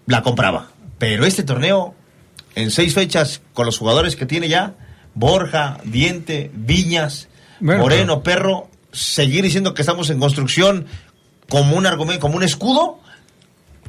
La 0.05 0.23
compraba. 0.23 0.69
Pero 0.97 1.25
este 1.25 1.43
torneo, 1.43 1.95
en 2.55 2.71
seis 2.71 2.93
fechas, 2.93 3.41
con 3.53 3.65
los 3.65 3.77
jugadores 3.77 4.15
que 4.15 4.25
tiene 4.25 4.47
ya, 4.47 4.75
Borja, 5.15 5.79
Diente, 5.83 6.51
Viñas, 6.53 7.27
Bueno, 7.59 7.83
Moreno, 7.83 8.23
Perro, 8.23 8.69
seguir 8.91 9.43
diciendo 9.43 9.73
que 9.73 9.81
estamos 9.81 10.09
en 10.09 10.19
construcción 10.19 10.85
como 11.49 11.75
un 11.75 11.85
argumento, 11.85 12.19
como 12.21 12.37
un 12.37 12.43
escudo. 12.43 12.99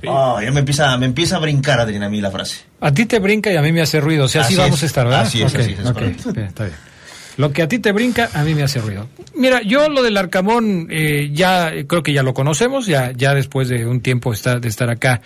Ah, 0.08 0.40
ya 0.42 0.50
me 0.50 0.60
empieza, 0.60 0.96
me 0.98 1.06
empieza 1.06 1.36
a 1.36 1.38
brincar, 1.38 1.78
Adriana, 1.80 2.06
a 2.06 2.08
mí 2.10 2.20
la 2.20 2.30
frase. 2.30 2.62
A 2.80 2.92
ti 2.92 3.06
te 3.06 3.20
brinca 3.20 3.52
y 3.52 3.56
a 3.56 3.62
mí 3.62 3.70
me 3.70 3.82
hace 3.82 4.00
ruido. 4.00 4.24
O 4.24 4.28
sea, 4.28 4.42
así, 4.42 4.54
Así 4.54 4.60
vamos 4.62 4.78
es. 4.78 4.82
a 4.82 4.86
estar, 4.86 5.04
¿verdad? 5.06 5.20
Así 5.22 5.42
es, 5.42 5.52
Ok, 5.54 5.60
así 5.60 5.72
es, 5.72 5.78
está 5.78 6.64
bien. 6.64 6.76
Lo 7.36 7.52
que 7.52 7.62
a 7.62 7.68
ti 7.68 7.78
te 7.78 7.92
brinca, 7.92 8.28
a 8.34 8.42
mí 8.42 8.54
me 8.54 8.62
hace 8.64 8.80
ruido. 8.80 9.08
Mira, 9.36 9.62
yo 9.62 9.88
lo 9.88 10.02
del 10.02 10.16
Arcamón, 10.16 10.88
eh, 10.90 11.30
ya 11.32 11.68
eh, 11.72 11.86
creo 11.86 12.02
que 12.02 12.12
ya 12.12 12.22
lo 12.22 12.34
conocemos, 12.34 12.86
ya, 12.86 13.12
ya 13.12 13.32
después 13.32 13.68
de 13.68 13.86
un 13.86 14.00
tiempo 14.00 14.32
está- 14.32 14.58
de 14.58 14.68
estar 14.68 14.90
acá. 14.90 15.22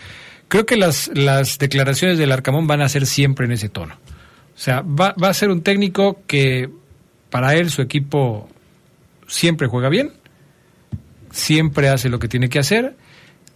Creo 0.49 0.67
que 0.67 0.77
las, 0.77 1.11
las 1.15 1.59
declaraciones 1.59 2.19
del 2.19 2.31
Arcamón 2.31 2.67
van 2.69 2.81
a 2.83 2.89
ser 2.89 3.07
siempre 3.07 3.47
en 3.47 3.53
ese 3.53 3.69
tono. 3.69 3.95
O 3.95 4.59
sea, 4.59 4.83
va, 4.83 5.15
va 5.21 5.29
a 5.31 5.35
ser 5.35 5.51
un 5.51 5.63
técnico 5.63 6.21
que 6.29 6.69
para 7.31 7.55
él 7.55 7.71
su 7.71 7.83
equipo 7.83 8.49
siempre 9.27 9.67
juega 9.69 9.89
bien, 9.89 10.13
siempre 11.31 11.89
hace 11.89 12.09
lo 12.09 12.19
que 12.19 12.29
tiene 12.29 12.49
que 12.49 12.59
hacer, 12.59 12.97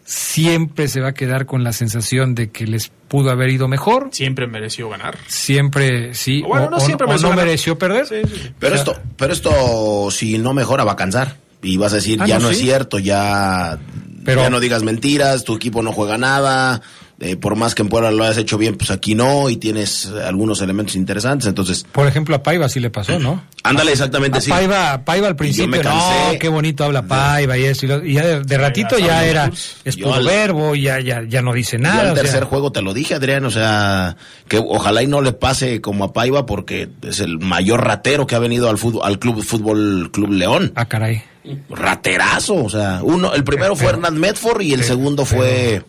siempre 0.04 0.88
se 0.88 1.00
va 1.00 1.08
a 1.08 1.14
quedar 1.14 1.46
con 1.46 1.62
la 1.64 1.72
sensación 1.72 2.34
de 2.34 2.50
que 2.50 2.66
les 2.66 2.90
pudo 3.08 3.30
haber 3.30 3.50
ido 3.50 3.68
mejor, 3.68 4.08
Siempre 4.12 4.46
mereció 4.46 4.88
ganar. 4.88 5.16
siempre 5.26 6.14
sí, 6.14 6.42
Bueno, 6.42 6.66
o, 6.66 6.70
no 6.70 6.76
o- 6.78 6.80
siempre 6.80 7.06
o 7.06 7.08
mereció 7.08 7.28
no 7.30 7.36
mereció 7.36 7.78
perder. 7.78 8.06
Sí, 8.06 8.14
sí, 8.26 8.40
sí. 8.44 8.54
Pero 8.58 8.74
O 8.74 8.78
sea, 8.78 8.92
esto, 8.94 9.02
pero 9.16 9.32
esto, 9.32 10.10
si 10.10 10.38
no 10.38 10.52
mejora, 10.54 10.84
va 10.84 10.92
a 10.92 10.96
cansar. 10.96 11.36
Y 11.62 11.76
vas 11.76 11.92
a 11.92 11.96
decir, 11.96 12.18
Ah, 12.22 12.26
ya 12.26 12.38
no, 12.38 12.44
no, 12.46 12.50
es 12.50 12.58
cierto, 12.58 12.98
ya, 12.98 13.78
Pero- 14.24 14.42
ya 14.42 14.50
no 14.50 14.60
digas 14.60 14.82
mentiras, 14.82 15.44
tu 15.44 15.54
equipo 15.56 15.82
no 15.82 15.92
juega 15.92 16.16
nada. 16.18 16.80
Eh, 17.20 17.36
por 17.36 17.54
más 17.54 17.74
que 17.74 17.82
en 17.82 17.88
Puebla 17.88 18.10
lo 18.10 18.24
hayas 18.24 18.38
hecho 18.38 18.56
bien, 18.58 18.76
pues 18.76 18.90
aquí 18.90 19.14
no, 19.14 19.50
y 19.50 19.56
tienes 19.56 20.06
algunos 20.24 20.60
elementos 20.62 20.96
interesantes. 20.96 21.46
Entonces, 21.46 21.84
Por 21.92 22.06
ejemplo, 22.06 22.34
a 22.34 22.42
Paiva 22.42 22.68
sí 22.68 22.80
le 22.80 22.88
pasó, 22.90 23.18
¿no? 23.18 23.42
ándale 23.62 23.92
exactamente 23.92 24.38
A 24.38 24.40
así. 24.40 24.48
Paiva, 24.50 25.04
Paiva 25.04 25.28
al 25.28 25.36
principio, 25.36 25.68
me 25.68 25.82
no, 25.82 25.92
qué 26.40 26.48
bonito 26.48 26.82
habla 26.82 27.02
Paiva 27.02 27.58
y 27.58 27.64
eso. 27.66 27.84
Y, 27.84 27.88
lo- 27.90 28.04
y 28.04 28.14
ya 28.14 28.26
de, 28.26 28.40
de 28.42 28.58
ratito 28.58 28.98
ya 28.98 29.24
era, 29.26 29.50
es 29.84 29.96
Yo 29.96 30.04
puro 30.06 30.16
al- 30.16 30.24
verbo, 30.24 30.74
y 30.74 30.82
ya, 30.82 30.98
ya, 31.00 31.22
ya 31.28 31.42
no 31.42 31.52
dice 31.52 31.76
Yo 31.76 31.82
nada. 31.82 32.00
al 32.00 32.12
o 32.12 32.14
sea, 32.14 32.22
tercer 32.22 32.44
juego 32.44 32.72
te 32.72 32.80
lo 32.80 32.94
dije, 32.94 33.14
Adrián, 33.14 33.44
o 33.44 33.50
sea, 33.50 34.16
que 34.48 34.56
ojalá 34.58 35.02
y 35.02 35.06
no 35.06 35.20
le 35.20 35.32
pase 35.32 35.82
como 35.82 36.04
a 36.04 36.12
Paiva 36.14 36.46
porque 36.46 36.88
es 37.02 37.20
el 37.20 37.38
mayor 37.38 37.84
ratero 37.84 38.26
que 38.26 38.34
ha 38.34 38.38
venido 38.38 38.70
al 38.70 38.78
fútbol, 38.78 39.02
al 39.04 39.18
club 39.18 39.42
fútbol 39.42 40.10
Club 40.10 40.30
León. 40.32 40.72
Ah, 40.74 40.86
caray. 40.86 41.22
Raterazo, 41.68 42.54
o 42.64 42.70
sea, 42.70 43.00
uno, 43.02 43.34
el 43.34 43.44
primero 43.44 43.76
fue 43.76 43.88
Hernán 43.90 44.18
Medford 44.18 44.60
y 44.62 44.72
el 44.72 44.80
pero- 44.80 44.88
segundo 44.88 45.24
fue, 45.24 45.82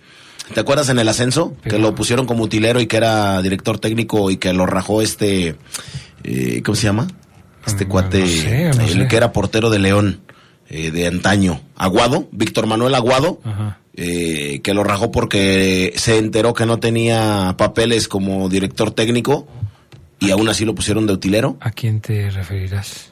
¿te 0.54 0.60
acuerdas 0.60 0.90
en 0.90 1.00
el 1.00 1.08
ascenso? 1.10 1.56
Que 1.64 1.80
lo 1.80 1.94
pusieron 1.96 2.26
como 2.26 2.44
utilero 2.44 2.80
y 2.82 2.88
que 2.88 2.98
era 2.98 3.42
director 3.42 3.80
técnico 3.80 4.30
y 4.32 4.38
que 4.38 4.54
lo 4.54 4.66
rajó 4.66 5.02
este, 5.02 5.56
eh, 6.24 6.62
¿cómo 6.64 6.76
se 6.76 6.84
llama? 6.84 7.08
Este 7.66 7.86
Mm, 7.86 7.90
cuate, 7.90 8.20
no 8.22 8.28
sé, 8.28 8.72
no 8.76 8.82
el 8.84 8.90
sé. 9.02 9.08
que 9.08 9.16
era 9.18 9.32
portero 9.34 9.70
de 9.70 9.80
León, 9.80 10.22
eh, 10.70 10.92
de 10.92 11.08
antaño, 11.08 11.62
Aguado, 11.76 12.28
Víctor 12.32 12.66
Manuel 12.68 12.96
Aguado. 12.96 13.40
Ajá. 13.44 13.78
eh, 13.94 14.62
que 14.64 14.74
lo 14.74 14.86
rajó 14.86 15.12
porque 15.12 15.92
se 15.98 16.18
enteró 16.18 16.54
que 16.54 16.66
no 16.66 16.80
tenía 16.80 17.56
papeles 17.58 18.08
como 18.08 18.48
director 18.48 18.92
técnico 18.92 19.48
y 20.20 20.32
aún 20.32 20.48
así 20.48 20.64
lo 20.64 20.74
pusieron 20.74 21.06
de 21.08 21.14
utilero. 21.14 21.58
¿A 21.60 21.72
quién 21.72 22.00
te 22.00 22.30
referirás? 22.30 23.12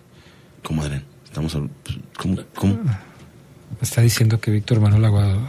¿Cómo, 0.64 0.82
Adrián? 0.84 1.04
Estamos, 1.26 1.58
¿cómo, 2.18 2.38
cómo? 2.56 2.80
Está 3.82 4.02
diciendo 4.02 4.40
que 4.40 4.52
Víctor 4.52 4.80
Manuel 4.80 5.04
Aguado. 5.06 5.42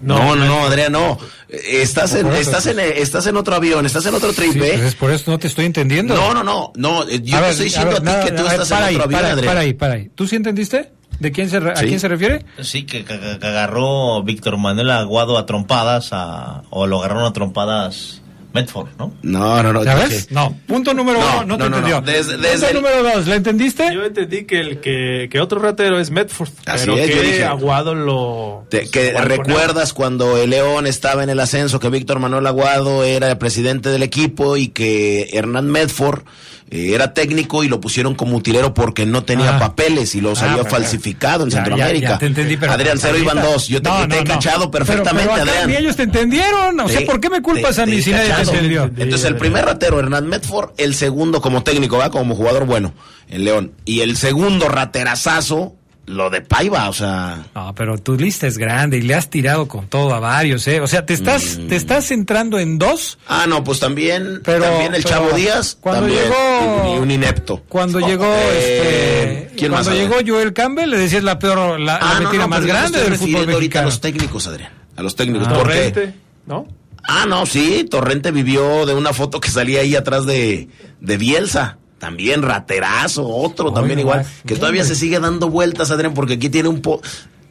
No, 0.00 0.36
no, 0.36 0.44
no, 0.46 0.66
Adrián, 0.66 0.92
no. 0.92 1.18
Estás 1.48 2.14
en, 2.14 2.26
estás 2.32 2.66
en, 2.66 2.78
estás 2.80 3.26
en 3.26 3.36
otro 3.36 3.54
avión, 3.54 3.86
estás 3.86 4.04
en 4.06 4.14
otro 4.14 4.32
trip, 4.32 4.52
Sí, 4.52 4.58
¿eh? 4.58 4.72
pues 4.76 4.80
es 4.82 4.94
por 4.94 5.10
eso 5.10 5.30
no 5.30 5.38
te 5.38 5.46
estoy 5.46 5.64
entendiendo. 5.64 6.14
No, 6.14 6.34
no, 6.34 6.42
no, 6.44 6.72
no. 6.76 7.02
eh, 7.08 7.20
Yo 7.22 7.36
A 7.36 7.40
te 7.40 7.42
ver, 7.42 7.50
estoy 7.52 7.66
a 7.66 7.68
diciendo 7.68 7.90
ver, 7.90 7.96
a, 7.96 8.00
ti 8.00 8.04
nada, 8.06 8.24
que 8.24 8.30
tú 8.32 8.40
a 8.40 8.42
ver, 8.44 8.52
estás 8.52 8.68
para 8.68 8.80
en 8.82 8.88
ahí, 8.88 8.94
otro 8.96 9.04
avión, 9.04 9.20
para, 9.20 9.32
Adrián. 9.32 9.46
para 9.46 9.60
ahí, 9.60 9.72
para 9.74 9.94
ahí. 9.94 10.10
¿Tú 10.14 10.26
sí 10.26 10.36
entendiste? 10.36 10.92
¿De 11.18 11.32
quién 11.32 11.48
se, 11.48 11.56
¿A 11.56 11.76
Sí. 11.76 11.86
quién 11.86 11.98
se 12.00 12.08
refiere? 12.08 12.44
Sí, 12.60 12.84
que, 12.84 13.04
que- 13.04 13.38
que 13.40 13.46
agarró 13.46 14.22
Víctor 14.22 14.58
Manuel 14.58 14.90
Aguado 14.90 15.38
a 15.38 15.46
trompadas, 15.46 16.08
a, 16.12 16.62
o 16.70 16.86
lo 16.86 16.98
agarraron 16.98 17.24
a 17.24 17.32
trompadas 17.32 18.20
Medford, 18.56 18.88
¿no? 18.98 19.14
No, 19.22 19.62
no, 19.62 19.72
no. 19.72 19.84
¿Ya 19.84 19.94
dije- 19.96 20.08
ves? 20.08 20.30
No. 20.32 20.56
Punto 20.66 20.92
número 20.94 21.20
No, 21.20 21.26
uno, 21.26 21.36
no, 21.44 21.46
no, 21.46 21.56
te 21.64 21.70
no, 21.70 21.76
entendió. 21.76 22.00
no. 22.00 22.06
Desde- 22.06 22.32
Punto 22.34 22.48
desde 22.48 22.68
el- 22.70 22.74
número 22.76 23.02
dos, 23.02 23.26
¿la 23.26 23.34
entendiste? 23.36 23.90
Yo 23.94 24.04
entendí 24.04 24.44
que 24.44 24.60
el 24.60 24.80
que, 24.80 25.28
que 25.30 25.40
otro 25.40 25.60
ratero 25.60 25.98
es 26.00 26.10
Medford, 26.10 26.48
Así 26.66 26.86
pero 26.86 26.98
es, 26.98 27.08
yo 27.08 27.14
que 27.16 27.22
dije- 27.22 27.44
Aguado 27.44 27.94
lo 27.94 28.66
Te- 28.68 28.90
que 28.90 29.12
recuerdas 29.12 29.92
cuando 29.92 30.36
el 30.38 30.50
León 30.50 30.86
estaba 30.86 31.22
en 31.22 31.30
el 31.30 31.38
ascenso 31.40 31.78
que 31.80 31.88
Víctor 31.90 32.18
Manuel 32.18 32.46
Aguado 32.46 33.04
era 33.04 33.30
el 33.30 33.38
presidente 33.38 33.88
del 33.90 34.02
equipo 34.02 34.56
y 34.56 34.68
que 34.68 35.28
Hernán 35.32 35.70
Medford 35.70 36.22
eh, 36.68 36.90
era 36.94 37.14
técnico 37.14 37.62
y 37.62 37.68
lo 37.68 37.80
pusieron 37.80 38.14
como 38.16 38.36
utilero 38.36 38.74
porque 38.74 39.06
no 39.06 39.22
tenía 39.24 39.56
Ah. 39.56 39.58
papeles 39.60 40.14
y 40.16 40.20
los 40.20 40.42
Ah, 40.42 40.50
había 40.52 40.64
falsificado 40.64 41.44
en 41.44 41.50
Ya, 41.50 41.58
Centroamérica. 41.58 42.06
ya, 42.06 42.12
ya 42.14 42.18
te 42.18 42.26
entendí, 42.26 42.56
pero- 42.56 42.72
Adrián, 42.72 42.98
cero 43.00 43.16
iban 43.18 43.40
dos. 43.40 43.68
Yo 43.68 43.80
te, 43.80 43.88
No, 43.88 44.00
te 44.02 44.08
no, 44.08 44.14
he 44.16 44.24
no. 44.24 44.34
cachado 44.34 44.70
perfectamente, 44.70 45.30
pero 45.32 45.42
Adrián. 45.48 45.70
Ni 45.70 45.76
ellos 45.76 45.94
te 45.96 46.02
entendieron. 46.02 46.80
O 46.80 46.88
sea, 46.88 47.00
¿por 47.06 47.20
qué 47.20 47.30
me 47.30 47.40
culpas 47.40 47.78
a 47.78 47.86
mí 47.86 48.02
si 48.02 48.10
nadie 48.10 48.32
te 48.34 48.42
entendió? 48.42 48.84
Entonces, 48.96 49.24
el 49.26 49.36
primer 49.36 49.64
ratero, 49.64 50.00
Hernán 50.00 50.26
Medford, 50.26 50.70
el 50.76 50.94
segundo 50.94 51.40
como 51.40 51.62
técnico, 51.62 51.98
va 51.98 52.10
como 52.10 52.34
jugador 52.34 52.66
bueno 52.66 52.92
en 53.28 53.44
León. 53.44 53.72
Y 53.84 54.00
el 54.00 54.16
segundo 54.16 54.68
raterazazo, 54.68 55.75
lo 56.06 56.30
de 56.30 56.40
Paiva, 56.40 56.88
o 56.88 56.92
sea. 56.92 57.46
No, 57.54 57.74
pero 57.74 57.98
tu 57.98 58.16
lista 58.16 58.46
es 58.46 58.58
grande 58.58 58.98
y 58.98 59.02
le 59.02 59.14
has 59.14 59.28
tirado 59.28 59.66
con 59.68 59.88
todo 59.88 60.14
a 60.14 60.20
varios, 60.20 60.66
¿eh? 60.68 60.80
O 60.80 60.86
sea, 60.86 61.04
te 61.04 61.14
estás, 61.14 61.58
Mm. 61.58 61.66
te 61.68 61.76
estás 61.76 62.06
centrando 62.06 62.58
en 62.60 62.78
dos. 62.78 63.18
Ah, 63.26 63.46
no, 63.48 63.64
pues 63.64 63.80
también, 63.80 64.40
Pero- 64.44 64.62
también 64.64 64.94
el 64.94 65.02
pero 65.02 65.08
Chavo 65.14 65.30
Díaz, 65.36 65.76
cuando 65.80 66.02
también, 66.02 66.22
llegó- 66.22 66.94
y 66.94 66.98
un 67.00 67.10
inepto. 67.10 67.62
Cuando 67.68 67.98
Oh, 67.98 68.06
llegó, 68.08 68.24
eh, 68.26 69.48
este, 69.48 69.56
¿quién 69.56 69.72
más, 69.72 69.86
cuando 69.86 70.00
llegó 70.00 70.16
Joel 70.26 70.52
Campbell, 70.52 70.90
le 70.90 70.98
decías 70.98 71.24
la 71.24 71.38
peor, 71.38 71.80
la, 71.80 71.94
la 71.94 71.98
Ah, 72.00 72.14
no, 72.14 72.20
mentira 72.20 72.44
no, 72.44 72.48
más 72.48 72.64
grande 72.64 73.00
del 73.02 73.16
fútbol 73.16 73.34
ahorita 73.36 73.50
a 73.50 73.58
mexicano. 73.58 73.86
los 73.86 74.00
técnicos, 74.00 74.46
Adrián. 74.46 74.72
a 74.96 75.02
los 75.02 75.16
técnicos. 75.16 75.48
Ah. 75.48 75.54
porque, 75.54 75.90
Torrente, 75.90 76.14
¿no? 76.46 76.66
ah, 77.08 77.26
no, 77.28 77.46
sí, 77.46 77.84
Torrente 77.90 78.30
vivió 78.30 78.86
de 78.86 78.94
una 78.94 79.12
foto 79.12 79.40
que 79.40 79.50
salía 79.50 79.80
ahí 79.80 79.96
atrás 79.96 80.24
de, 80.24 80.68
de 81.00 81.16
Bielsa. 81.16 81.78
También 82.06 82.42
raterazo, 82.42 83.26
otro 83.26 83.72
también 83.72 83.98
igual. 83.98 84.24
Que 84.46 84.54
todavía 84.54 84.82
hombre. 84.82 84.94
se 84.94 85.00
sigue 85.00 85.18
dando 85.18 85.50
vueltas, 85.50 85.90
Adrián, 85.90 86.14
porque 86.14 86.34
aquí 86.34 86.48
tiene 86.48 86.68
un 86.68 86.80
po... 86.80 87.02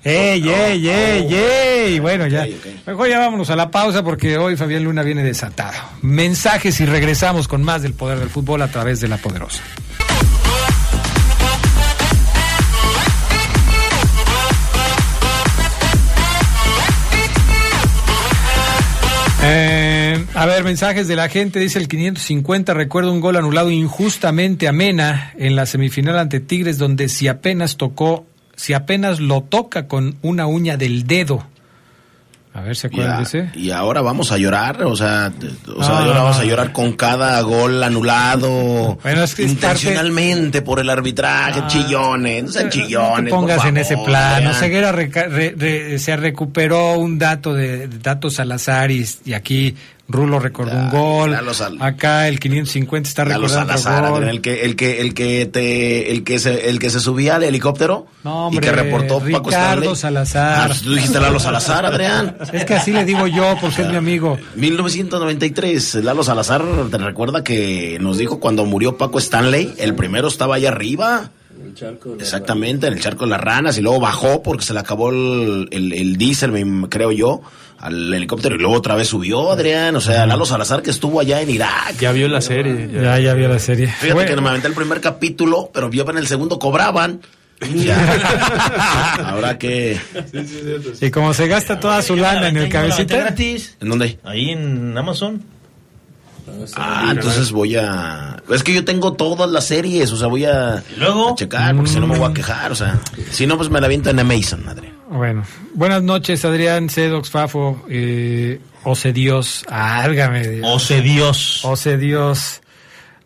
¡Ey, 0.01 0.47
ey, 0.47 0.87
ey, 0.87 1.35
ey! 1.35 1.99
Bueno, 1.99 2.25
ya. 2.25 2.47
Mejor 2.85 3.09
ya 3.09 3.19
vámonos 3.19 3.49
a 3.49 3.57
la 3.57 3.69
pausa 3.69 4.01
porque 4.01 4.37
hoy 4.37 4.55
Fabián 4.55 4.85
Luna 4.85 5.03
viene 5.03 5.23
desatado. 5.23 5.73
Mensajes 6.01 6.79
y 6.79 6.85
regresamos 6.85 7.49
con 7.49 7.63
más 7.63 7.81
del 7.81 7.95
poder 7.95 8.17
del 8.17 8.29
fútbol 8.29 8.61
a 8.61 8.69
través 8.69 9.01
de 9.01 9.09
la 9.09 9.17
poderosa. 9.17 9.61
Eh, 19.43 20.04
a 20.33 20.45
ver, 20.45 20.63
mensajes 20.63 21.07
de 21.07 21.15
la 21.15 21.29
gente. 21.29 21.59
Dice 21.59 21.79
el 21.79 21.87
550. 21.87 22.73
Recuerdo 22.73 23.11
un 23.11 23.19
gol 23.21 23.35
anulado 23.35 23.71
injustamente 23.71 24.67
a 24.67 24.71
Mena 24.71 25.33
en 25.37 25.55
la 25.55 25.65
semifinal 25.65 26.17
ante 26.19 26.39
Tigres, 26.39 26.77
donde 26.77 27.09
si 27.09 27.27
apenas 27.27 27.77
tocó, 27.77 28.25
si 28.55 28.73
apenas 28.73 29.19
lo 29.19 29.41
toca 29.41 29.87
con 29.87 30.17
una 30.21 30.47
uña 30.47 30.77
del 30.77 31.05
dedo. 31.07 31.45
A 32.53 32.61
ver, 32.61 32.77
¿se 32.77 32.87
acuerdan 32.87 33.17
de 33.17 33.23
ese? 33.23 33.49
y 33.53 33.71
ahora 33.71 33.99
vamos 33.99 34.31
a 34.31 34.37
llorar, 34.37 34.81
o 34.83 34.95
sea, 34.95 35.29
o 35.75 35.83
sea, 35.83 35.89
No, 35.93 35.97
ahora 35.99 36.13
no, 36.13 36.23
vamos 36.23 36.37
no. 36.37 36.41
a 36.41 36.45
llorar 36.45 36.71
con 36.71 36.93
cada 36.93 37.41
gol 37.41 37.83
anulado 37.83 38.97
Bueno, 39.03 39.23
es 39.23 39.35
que 39.35 39.43
es 39.43 39.51
intencionalmente 39.51 40.61
por 40.61 40.79
el 40.79 40.89
arbitraje, 40.89 41.59
Ah, 41.61 41.67
chillones, 41.67 42.43
no 42.45 42.51
sean 42.53 42.65
No 42.67 42.71
chillones. 42.71 43.25
te 43.25 43.29
pongas 43.31 43.57
por 43.57 43.67
en 43.67 43.75
ese 43.75 43.97
plano. 43.97 44.53
Ceguera 44.53 44.93
reca- 44.93 45.27
re- 45.27 45.53
re- 45.57 45.99
se 45.99 46.15
recuperó 46.15 46.93
un 46.93 47.19
dato 47.19 47.53
de, 47.53 47.89
de 47.89 47.99
datos 47.99 48.35
Salazar 48.35 48.89
y, 48.89 49.05
y 49.25 49.33
aquí 49.33 49.75
Rulo 50.07 50.39
recordó 50.39 50.71
Ya, 50.73 50.77
un 50.83 50.89
gol. 50.91 51.35
Acá 51.79 52.27
el 52.27 52.39
550 52.39 53.09
está 53.09 53.23
recordando 53.23 53.73
otro 53.73 54.09
gol. 54.11 54.23
El 54.29 54.41
que, 54.41 54.63
el 54.63 54.75
que, 54.75 55.01
el 55.01 55.13
que 55.15 55.47
te, 55.47 56.11
el 56.11 56.23
que 56.23 56.37
se, 56.37 56.69
el 56.69 56.77
que 56.77 56.91
se 56.91 56.99
subía 56.99 57.35
al 57.37 57.43
helicóptero 57.43 58.05
No, 58.23 58.49
y 58.51 58.57
hombre, 58.57 58.67
que 58.67 58.71
reportó 58.75 59.19
Paco 59.19 59.49
Ricardo 59.49 59.49
Stanley. 59.49 59.95
Salazar. 59.95 60.71
Ah, 60.71 60.75
tú 60.83 60.93
dijiste 60.93 61.19
Lalo 61.19 61.39
Salazar, 61.39 61.85
Adrián. 61.85 62.37
Es 62.53 62.65
que 62.65 62.75
así 62.75 62.91
le 62.91 63.03
digo 63.03 63.25
yo 63.25 63.57
porque 63.59 63.81
es 63.81 63.89
mi 63.89 63.95
amigo. 63.95 64.37
1993, 64.55 65.95
Lalo 66.03 66.23
Salazar, 66.23 66.63
te 66.91 66.97
recuerda 66.97 67.43
que 67.43 67.97
nos 67.99 68.17
dijo 68.17 68.39
cuando 68.39 68.65
murió 68.65 68.97
Paco 68.97 69.17
Stanley, 69.19 69.73
el 69.77 69.95
primero 69.95 70.27
estaba 70.27 70.55
allá 70.55 70.69
arriba. 70.69 71.31
Exactamente, 72.19 72.87
en 72.87 72.93
el 72.93 72.99
charco 73.01 73.25
de 73.25 73.31
las 73.31 73.41
ranas 73.41 73.77
y 73.77 73.81
luego 73.81 73.99
bajó 73.99 74.41
porque 74.43 74.63
se 74.65 74.73
le 74.73 74.79
acabó 74.79 75.09
el, 75.09 75.67
el, 75.71 75.93
el 75.93 76.17
diésel, 76.17 76.51
me- 76.51 76.89
creo 76.89 77.11
yo, 77.11 77.41
al 77.79 78.13
helicóptero 78.13 78.55
y 78.55 78.59
luego 78.59 78.75
otra 78.75 78.95
vez 78.95 79.07
subió, 79.07 79.51
Adrián. 79.51 79.95
O 79.95 80.01
sea, 80.01 80.25
Lalo 80.25 80.45
Salazar 80.45 80.81
que 80.81 80.91
estuvo 80.91 81.19
allá 81.19 81.41
en 81.41 81.49
Irak. 81.49 81.97
Ya 81.99 82.11
vio 82.11 82.27
la 82.27 82.41
serie. 82.41 82.89
ya. 82.91 83.01
Ya, 83.01 83.19
ya 83.19 83.33
vio 83.33 83.47
la 83.49 83.59
serie. 83.59 83.87
Fíjate 83.87 84.13
Bueno, 84.13 84.29
que 84.29 84.35
normalmente 84.35 84.67
el 84.67 84.73
primer 84.73 85.01
capítulo, 85.01 85.69
pero 85.73 85.89
vio 85.89 86.09
en 86.09 86.17
el 86.17 86.27
segundo 86.27 86.57
cobraban. 86.57 87.21
Ya. 87.73 87.97
Ahora 89.29 89.57
que... 89.57 89.97
y 91.01 91.09
como 91.11 91.33
se 91.33 91.47
gasta 91.47 91.79
toda 91.79 92.01
su 92.01 92.15
lana 92.15 92.49
en 92.49 92.57
el 92.57 92.69
cabecita. 92.69 93.15
gratis. 93.17 93.77
¿En 93.79 93.89
dónde? 93.89 94.19
Ahí 94.23 94.49
en 94.49 94.97
Amazon. 94.97 95.41
Ah, 96.75 97.09
entonces 97.11 97.51
voy 97.51 97.75
a... 97.75 98.41
Es 98.49 98.63
que 98.63 98.73
yo 98.73 98.85
tengo 98.85 99.13
todas 99.13 99.49
las 99.49 99.65
series, 99.65 100.11
o 100.11 100.17
sea, 100.17 100.27
voy 100.27 100.45
a, 100.45 100.83
¿Y 100.95 100.99
luego? 100.99 101.31
a 101.31 101.35
checar, 101.35 101.75
porque 101.75 101.91
si 101.91 101.99
no 101.99 102.07
me 102.07 102.17
voy 102.17 102.29
a 102.29 102.33
quejar, 102.33 102.71
o 102.71 102.75
sea... 102.75 102.99
Si 103.31 103.47
no, 103.47 103.57
pues 103.57 103.69
me 103.69 103.81
la 103.81 103.87
viento 103.87 104.09
en 104.09 104.19
Amazon, 104.19 104.67
Adrián. 104.67 104.93
Bueno, 105.09 105.43
buenas 105.73 106.01
noches, 106.01 106.43
Adrián, 106.45 106.89
Cedox, 106.89 107.29
Fafo, 107.29 107.85
eh, 107.89 108.59
Ose 108.83 109.13
Dios, 109.13 109.65
álgame. 109.69 110.61
Ose 110.63 111.01
Dios. 111.01 111.61
Ose 111.63 111.97
Dios, 111.97 112.61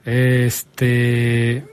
este, 0.05 1.65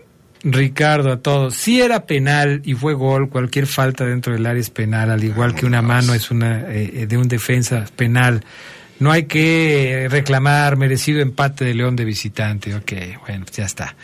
Ricardo, 0.42 1.12
a 1.12 1.18
todos. 1.18 1.54
Si 1.54 1.80
era 1.80 2.06
penal 2.06 2.62
y 2.64 2.74
fue 2.74 2.94
gol, 2.94 3.28
cualquier 3.28 3.66
falta 3.66 4.04
dentro 4.04 4.32
del 4.32 4.46
área 4.46 4.60
es 4.60 4.70
penal, 4.70 5.10
al 5.10 5.22
igual 5.22 5.54
que 5.54 5.66
una 5.66 5.82
mano 5.82 6.14
es 6.14 6.30
una 6.30 6.62
eh, 6.68 7.06
de 7.08 7.16
un 7.16 7.28
defensa 7.28 7.84
penal. 7.96 8.44
No 8.98 9.12
hay 9.12 9.24
que 9.24 10.08
reclamar 10.10 10.76
merecido 10.76 11.20
empate 11.20 11.64
de 11.64 11.74
León 11.74 11.96
de 11.96 12.04
visitante. 12.04 12.74
Ok, 12.74 12.92
bueno, 13.26 13.44
pues 13.44 13.56
ya 13.58 13.64
está. 13.66 13.94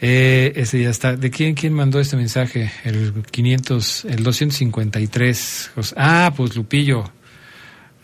Eh, 0.00 0.52
ese 0.56 0.80
ya 0.82 0.90
está. 0.90 1.16
¿De 1.16 1.30
quién, 1.30 1.54
quién 1.54 1.72
mandó 1.72 2.00
este 2.00 2.16
mensaje? 2.16 2.70
El 2.84 3.12
500, 3.30 4.04
el 4.06 4.22
253. 4.22 5.70
Jos- 5.74 5.94
Ah, 5.96 6.32
pues 6.36 6.54
Lupillo. 6.56 7.10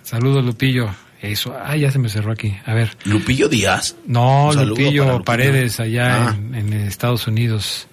Saludos, 0.03 0.45
Lupillo. 0.45 0.89
Eso. 1.21 1.57
Ah, 1.63 1.77
ya 1.77 1.91
se 1.93 1.99
me 1.99 2.09
cerró 2.09 2.33
aquí. 2.33 2.57
A 2.67 2.75
ver. 2.75 2.97
Lupillo 3.05 3.49
Díaz. 3.49 3.95
No, 4.07 4.53
Lupillo. 4.53 5.23
Paredes, 5.23 5.79
allá 5.81 6.29
Ah. 6.31 6.37
en, 6.37 6.55
en 6.55 6.73
Estados 6.73 7.27
Unidos. 7.27 7.87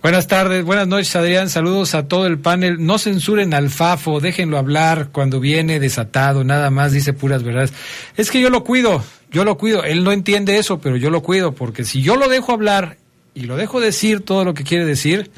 Buenas 0.00 0.28
tardes, 0.28 0.64
buenas 0.64 0.86
noches, 0.86 1.14
Adrián. 1.16 1.50
Saludos 1.50 1.94
a 1.94 2.06
todo 2.06 2.26
el 2.26 2.38
panel. 2.38 2.76
No 2.84 2.98
censuren 2.98 3.52
al 3.52 3.68
Fafo, 3.68 4.20
déjenlo 4.20 4.56
hablar 4.56 5.08
cuando 5.10 5.40
viene 5.40 5.80
desatado, 5.80 6.44
nada 6.44 6.70
más 6.70 6.92
dice 6.92 7.12
puras 7.12 7.42
verdades. 7.42 7.72
Es 8.16 8.30
que 8.30 8.40
yo 8.40 8.48
lo 8.48 8.62
cuido, 8.62 9.02
yo 9.32 9.44
lo 9.44 9.58
cuido. 9.58 9.82
Él 9.82 10.04
no 10.04 10.12
entiende 10.12 10.56
eso, 10.58 10.78
pero 10.78 10.96
yo 10.96 11.10
lo 11.10 11.22
cuido, 11.22 11.52
porque 11.52 11.84
si 11.84 12.00
yo 12.00 12.14
lo 12.16 12.28
dejo 12.28 12.52
hablar 12.52 12.96
y 13.34 13.42
lo 13.42 13.56
dejo 13.56 13.80
decir 13.80 14.20
todo 14.24 14.44
lo 14.44 14.54
que 14.54 14.62
quiere 14.62 14.84
decir, 14.86 15.32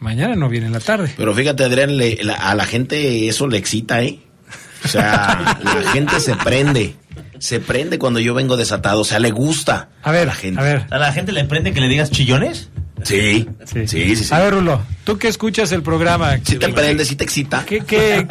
mañana 0.00 0.36
no 0.36 0.50
viene 0.50 0.66
en 0.66 0.72
la 0.72 0.80
tarde. 0.80 1.12
Pero 1.16 1.34
fíjate, 1.34 1.64
Adrián, 1.64 1.96
le- 1.96 2.18
la- 2.22 2.34
a 2.34 2.54
la 2.54 2.66
gente 2.66 3.26
eso 3.26 3.46
le 3.48 3.56
excita, 3.56 4.02
¿eh? 4.02 4.18
O 4.84 4.88
sea, 4.88 5.58
la 5.64 5.82
gente 5.92 6.20
se 6.20 6.34
prende. 6.36 6.94
Se 7.38 7.58
prende 7.58 7.98
cuando 7.98 8.20
yo 8.20 8.34
vengo 8.34 8.56
desatado. 8.58 9.00
O 9.00 9.04
sea, 9.04 9.18
le 9.18 9.30
gusta 9.30 9.88
A 10.02 10.12
ver, 10.12 10.26
la 10.26 10.34
gente. 10.34 10.60
a 10.60 10.64
ver. 10.64 10.86
¿A 10.90 10.98
la 10.98 11.12
gente 11.12 11.32
le 11.32 11.44
prende 11.44 11.72
que 11.72 11.80
le 11.80 11.88
digas 11.88 12.10
chillones? 12.10 12.68
Sí, 13.04 13.48
sí, 13.64 13.86
sí. 13.86 14.16
sí, 14.16 14.34
A 14.34 14.40
ver, 14.40 14.54
Rulo, 14.54 14.80
tú 15.04 15.18
que 15.18 15.28
escuchas 15.28 15.72
el 15.72 15.82
programa, 15.82 16.36
Si 16.42 16.56
te 16.56 16.68
prende, 16.68 17.04
si 17.04 17.16
te 17.16 17.24
excita. 17.24 17.64
¿Qué, 17.64 17.80
qué, 17.80 18.26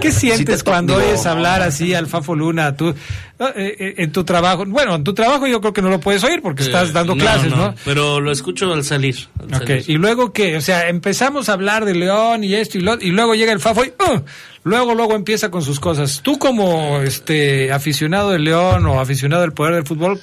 qué 0.00 0.12
sientes 0.12 0.62
cuando 0.62 0.96
oyes 0.96 1.24
hablar 1.26 1.62
así 1.62 1.94
al 1.94 2.06
Fafo 2.06 2.34
Luna? 2.34 2.76
Tú, 2.76 2.94
no, 3.38 3.48
eh, 3.48 3.76
eh, 3.78 3.94
en 3.98 4.12
tu 4.12 4.24
trabajo, 4.24 4.64
bueno, 4.66 4.94
en 4.94 5.04
tu 5.04 5.14
trabajo 5.14 5.46
yo 5.46 5.60
creo 5.60 5.72
que 5.72 5.82
no 5.82 5.90
lo 5.90 6.00
puedes 6.00 6.22
oír 6.24 6.40
porque 6.42 6.62
estás 6.62 6.90
Eh, 6.90 6.92
dando 6.92 7.16
clases, 7.16 7.50
¿no? 7.54 7.74
Pero 7.84 8.20
lo 8.20 8.30
escucho 8.30 8.72
al 8.72 8.84
salir. 8.84 9.16
al 9.40 9.54
Ok, 9.62 9.66
salir. 9.68 9.84
y 9.90 9.94
luego 9.94 10.32
qué, 10.32 10.56
o 10.56 10.60
sea, 10.60 10.88
empezamos 10.88 11.48
a 11.48 11.54
hablar 11.54 11.84
de 11.84 11.94
León 11.94 12.44
y 12.44 12.54
esto 12.54 12.78
y 12.78 12.82
lo, 12.82 13.00
y 13.00 13.10
luego 13.10 13.34
llega 13.34 13.52
el 13.52 13.60
Fafo 13.60 13.84
y 13.84 13.88
¡uh! 13.88 14.20
luego 14.64 14.94
luego 14.94 15.14
empieza 15.14 15.50
con 15.50 15.62
sus 15.62 15.80
cosas. 15.80 16.20
Tú 16.22 16.38
como 16.38 17.00
este 17.00 17.72
aficionado 17.72 18.30
del 18.30 18.44
León 18.44 18.86
o 18.86 19.00
aficionado 19.00 19.42
del 19.42 19.52
poder 19.52 19.74
del 19.74 19.86
fútbol, 19.86 20.20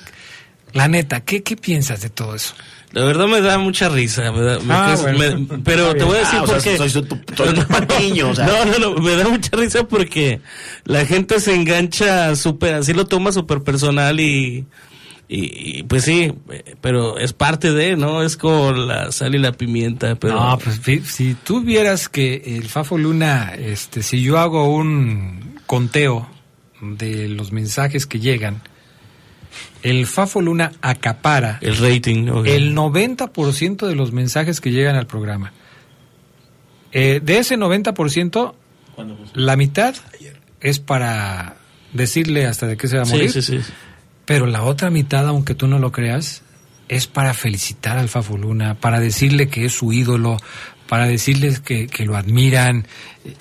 la 0.71 0.87
neta, 0.87 1.21
¿qué, 1.21 1.41
qué 1.43 1.55
piensas 1.57 2.01
de 2.01 2.09
todo 2.09 2.35
eso? 2.35 2.53
La 2.91 3.03
verdad 3.03 3.27
me 3.27 3.39
da 3.41 3.57
mucha 3.59 3.87
risa. 3.89 4.31
me 4.31 4.41
da- 4.41 4.59
me 4.59 4.73
Ah, 4.73 4.85
caes- 4.95 5.01
bueno. 5.01 5.39
me- 5.47 5.59
pero 5.59 5.93
te 5.95 6.03
voy 6.03 6.17
a 6.17 6.19
decir 6.21 6.39
Ah, 6.39 6.43
o 6.43 6.45
por 6.47 6.59
sea, 6.61 6.71
qué. 6.71 6.77
soy 6.77 6.89
su- 6.89 7.03
tu- 7.03 7.19
soy 7.35 7.53
tu 7.53 7.61
patiño, 7.67 8.29
o 8.29 8.35
sea. 8.35 8.47
No, 8.47 8.65
no, 8.65 8.79
no, 8.79 8.95
me 9.01 9.15
da 9.15 9.27
mucha 9.27 9.55
risa 9.55 9.83
porque 9.87 10.41
la 10.85 11.05
gente 11.05 11.39
se 11.39 11.53
engancha 11.53 12.35
súper, 12.35 12.73
así 12.75 12.93
lo 12.93 13.05
toma 13.05 13.31
súper 13.31 13.61
personal 13.61 14.19
y, 14.19 14.65
y, 15.27 15.79
y, 15.79 15.83
pues 15.83 16.03
sí, 16.05 16.33
pero 16.81 17.19
es 17.19 17.33
parte 17.33 17.71
de, 17.73 17.95
¿no? 17.95 18.23
Es 18.23 18.35
como 18.37 18.71
la 18.71 19.11
sal 19.11 19.35
y 19.35 19.37
la 19.37 19.51
pimienta, 19.51 20.15
pero... 20.15 20.33
No, 20.33 20.57
pues 20.57 20.81
si 21.07 21.35
tú 21.35 21.61
vieras 21.61 22.09
que 22.09 22.41
el 22.57 22.67
Fafo 22.67 22.97
Luna, 22.97 23.53
este, 23.55 24.01
si 24.01 24.23
yo 24.23 24.39
hago 24.39 24.67
un 24.73 25.59
conteo 25.67 26.27
de 26.81 27.27
los 27.27 27.51
mensajes 27.51 28.07
que 28.07 28.19
llegan, 28.19 28.63
el 29.83 30.07
Fafo 30.07 30.41
Luna 30.41 30.71
acapara 30.81 31.57
El 31.61 31.77
rating, 31.77 32.27
el 32.45 32.75
90% 32.75 33.87
de 33.87 33.95
los 33.95 34.11
mensajes 34.11 34.59
que 34.61 34.71
llegan 34.71 34.95
al 34.95 35.07
programa. 35.07 35.53
Eh, 36.91 37.19
de 37.23 37.37
ese 37.37 37.57
90%, 37.57 38.53
la 39.33 39.55
mitad 39.55 39.95
es 40.59 40.79
para 40.79 41.55
decirle 41.93 42.45
hasta 42.45 42.67
de 42.67 42.77
qué 42.77 42.87
se 42.87 42.97
va 42.97 43.03
a 43.03 43.05
Sí, 43.05 43.11
morir. 43.13 43.31
sí, 43.31 43.41
sí. 43.41 43.59
Pero 44.25 44.45
la 44.45 44.63
otra 44.63 44.89
mitad, 44.89 45.27
aunque 45.27 45.55
tú 45.55 45.67
no 45.67 45.79
lo 45.79 45.91
creas, 45.91 46.41
es 46.87 47.07
para 47.07 47.33
felicitar 47.33 47.97
al 47.97 48.09
Fafo 48.09 48.37
Luna, 48.37 48.75
para 48.75 48.99
decirle 48.99 49.47
que 49.49 49.65
es 49.65 49.73
su 49.73 49.93
ídolo, 49.93 50.37
para 50.87 51.05
decirles 51.05 51.59
que, 51.59 51.87
que 51.87 52.05
lo 52.05 52.15
admiran. 52.17 52.87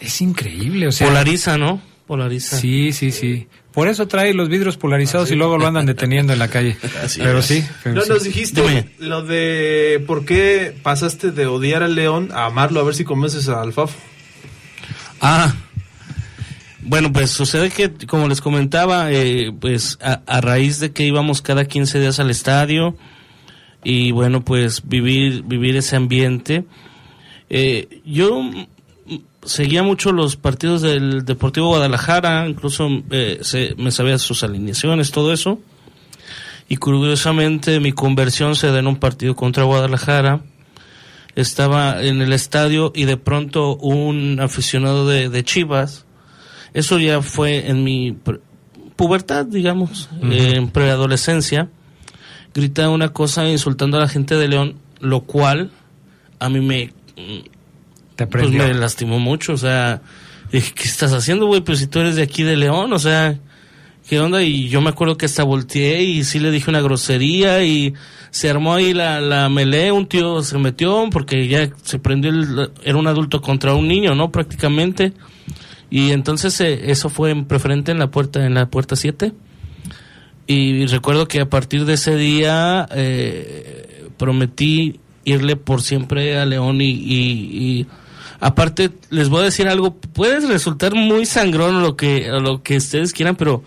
Es 0.00 0.20
increíble, 0.20 0.86
o 0.88 0.92
sea. 0.92 1.06
Polariza, 1.08 1.56
¿no? 1.58 1.80
Polariza. 2.08 2.56
Sí, 2.56 2.90
sí, 2.92 3.12
sí. 3.12 3.46
Por 3.72 3.86
eso 3.86 4.08
trae 4.08 4.34
los 4.34 4.48
vidrios 4.48 4.76
polarizados 4.76 5.30
y 5.30 5.36
luego 5.36 5.56
lo 5.58 5.66
andan 5.68 5.86
deteniendo 5.86 6.32
en 6.32 6.40
la 6.40 6.48
calle. 6.48 6.76
Así 7.04 7.20
pero 7.20 7.38
es. 7.38 7.44
sí, 7.46 7.64
pero 7.84 7.94
No 7.94 8.02
sí. 8.02 8.08
nos 8.08 8.24
dijiste 8.24 8.62
Dime. 8.62 8.88
lo 8.98 9.22
de 9.22 10.02
por 10.06 10.24
qué 10.24 10.74
pasaste 10.82 11.30
de 11.30 11.46
odiar 11.46 11.84
al 11.84 11.94
León 11.94 12.30
a 12.32 12.46
amarlo, 12.46 12.80
a 12.80 12.82
ver 12.82 12.96
si 12.96 13.04
convences 13.04 13.48
al 13.48 13.72
Fafo. 13.72 13.96
Ah, 15.20 15.54
bueno, 16.80 17.12
pues 17.12 17.30
sucede 17.30 17.70
que, 17.70 17.90
como 18.06 18.28
les 18.28 18.40
comentaba, 18.40 19.12
eh, 19.12 19.52
pues 19.60 19.98
a, 20.00 20.22
a 20.26 20.40
raíz 20.40 20.80
de 20.80 20.92
que 20.92 21.04
íbamos 21.04 21.42
cada 21.42 21.66
15 21.66 22.00
días 22.00 22.18
al 22.20 22.30
estadio 22.30 22.96
y 23.84 24.10
bueno, 24.12 24.44
pues 24.44 24.88
vivir, 24.88 25.42
vivir 25.44 25.76
ese 25.76 25.96
ambiente, 25.96 26.64
eh, 27.50 28.00
yo 28.04 28.40
seguía 29.44 29.82
mucho 29.82 30.12
los 30.12 30.36
partidos 30.36 30.82
del 30.82 31.24
Deportivo 31.24 31.68
Guadalajara, 31.68 32.46
incluso 32.48 32.88
eh, 33.10 33.38
se- 33.42 33.74
me 33.78 33.90
sabía 33.90 34.18
sus 34.18 34.42
alineaciones, 34.42 35.10
todo 35.10 35.32
eso. 35.32 35.60
Y 36.68 36.76
curiosamente 36.76 37.80
mi 37.80 37.92
conversión 37.92 38.54
se 38.54 38.70
da 38.70 38.78
en 38.78 38.86
un 38.86 38.96
partido 38.96 39.34
contra 39.34 39.64
Guadalajara. 39.64 40.40
Estaba 41.34 42.02
en 42.02 42.20
el 42.20 42.32
estadio 42.32 42.92
y 42.94 43.04
de 43.04 43.16
pronto 43.16 43.76
un 43.76 44.38
aficionado 44.40 45.06
de, 45.06 45.28
de 45.28 45.44
Chivas, 45.44 46.04
eso 46.74 46.98
ya 46.98 47.22
fue 47.22 47.68
en 47.70 47.84
mi 47.84 48.16
pubertad, 48.96 49.46
digamos, 49.46 50.08
eh, 50.22 50.54
en 50.56 50.68
preadolescencia, 50.68 51.68
grita 52.54 52.90
una 52.90 53.10
cosa 53.10 53.48
insultando 53.48 53.96
a 53.96 54.00
la 54.00 54.08
gente 54.08 54.34
de 54.34 54.48
León, 54.48 54.74
lo 55.00 55.20
cual 55.20 55.70
a 56.40 56.48
mí 56.48 56.60
me 56.60 56.92
Te 58.26 58.26
pues 58.26 58.44
me 58.58 58.74
lastimó 58.74 59.18
mucho, 59.18 59.52
o 59.54 59.56
sea, 59.56 60.02
dije, 60.52 60.72
¿qué 60.74 60.84
estás 60.84 61.12
haciendo, 61.12 61.46
güey? 61.46 61.60
Pues 61.62 61.78
si 61.78 61.86
tú 61.86 62.00
eres 62.00 62.16
de 62.16 62.22
aquí 62.22 62.42
de 62.42 62.56
León, 62.56 62.92
o 62.92 62.98
sea, 62.98 63.38
¿qué 64.08 64.18
onda? 64.20 64.42
Y 64.42 64.68
yo 64.68 64.80
me 64.80 64.90
acuerdo 64.90 65.16
que 65.16 65.26
hasta 65.26 65.44
volteé 65.44 66.02
y 66.02 66.24
sí 66.24 66.38
le 66.40 66.50
dije 66.50 66.68
una 66.70 66.80
grosería 66.80 67.62
y 67.64 67.94
se 68.30 68.50
armó 68.50 68.74
ahí 68.74 68.92
la, 68.92 69.20
la 69.20 69.48
melee, 69.48 69.92
un 69.92 70.06
tío 70.06 70.42
se 70.42 70.58
metió 70.58 71.08
porque 71.10 71.46
ya 71.48 71.70
se 71.82 71.98
prendió, 71.98 72.30
el, 72.30 72.70
era 72.84 72.98
un 72.98 73.06
adulto 73.06 73.40
contra 73.40 73.74
un 73.74 73.86
niño, 73.88 74.14
¿no? 74.14 74.30
Prácticamente. 74.32 75.12
Y 75.90 76.10
entonces 76.10 76.60
eh, 76.60 76.90
eso 76.90 77.08
fue 77.08 77.30
en 77.30 77.44
preferente 77.46 77.92
en 77.92 77.98
la 77.98 78.10
puerta, 78.10 78.44
en 78.44 78.52
la 78.54 78.66
puerta 78.68 78.96
7. 78.96 79.32
Y 80.46 80.86
recuerdo 80.86 81.28
que 81.28 81.40
a 81.40 81.48
partir 81.50 81.84
de 81.84 81.94
ese 81.94 82.16
día 82.16 82.88
eh, 82.94 84.08
prometí 84.16 84.98
irle 85.24 85.56
por 85.56 85.82
siempre 85.82 86.38
a 86.38 86.46
León 86.46 86.80
y, 86.80 86.88
y- 86.90 87.78
y 87.80 87.86
aparte 88.40 88.90
les 89.10 89.28
voy 89.28 89.42
a 89.42 89.44
decir 89.44 89.68
algo, 89.68 89.94
puede 89.94 90.40
resultar 90.46 90.94
muy 90.94 91.26
sangrón 91.26 91.82
lo 91.82 91.96
que, 91.96 92.28
lo 92.28 92.62
que 92.62 92.76
ustedes 92.76 93.12
quieran, 93.12 93.36
pero 93.36 93.62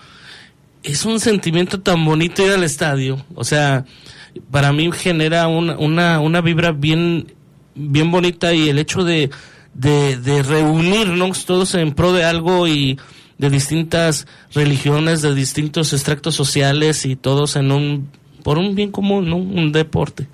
es 0.83 1.05
un 1.05 1.19
sentimiento 1.19 1.79
tan 1.81 2.03
bonito 2.05 2.45
ir 2.45 2.51
al 2.51 2.63
estadio. 2.63 3.23
O 3.35 3.43
sea, 3.43 3.85
para 4.49 4.71
mí 4.71 4.89
genera 4.91 5.47
una, 5.47 5.77
una, 5.77 6.19
una 6.19 6.41
vibra 6.41 6.71
bien, 6.71 7.33
bien 7.75 8.11
bonita 8.11 8.53
y 8.53 8.69
el 8.69 8.79
hecho 8.79 9.03
de, 9.03 9.29
de, 9.73 10.17
de 10.17 10.43
reunirnos 10.43 11.45
todos 11.45 11.75
en 11.75 11.93
pro 11.93 12.13
de 12.13 12.23
algo 12.23 12.67
y 12.67 12.97
de 13.37 13.49
distintas 13.49 14.27
religiones, 14.53 15.21
de 15.21 15.33
distintos 15.33 15.93
extractos 15.93 16.35
sociales 16.35 17.05
y 17.05 17.15
todos 17.15 17.55
en 17.55 17.71
un, 17.71 18.09
por 18.43 18.57
un 18.57 18.75
bien 18.75 18.91
común, 18.91 19.29
¿no? 19.29 19.37
Un 19.37 19.71
deporte. 19.71 20.27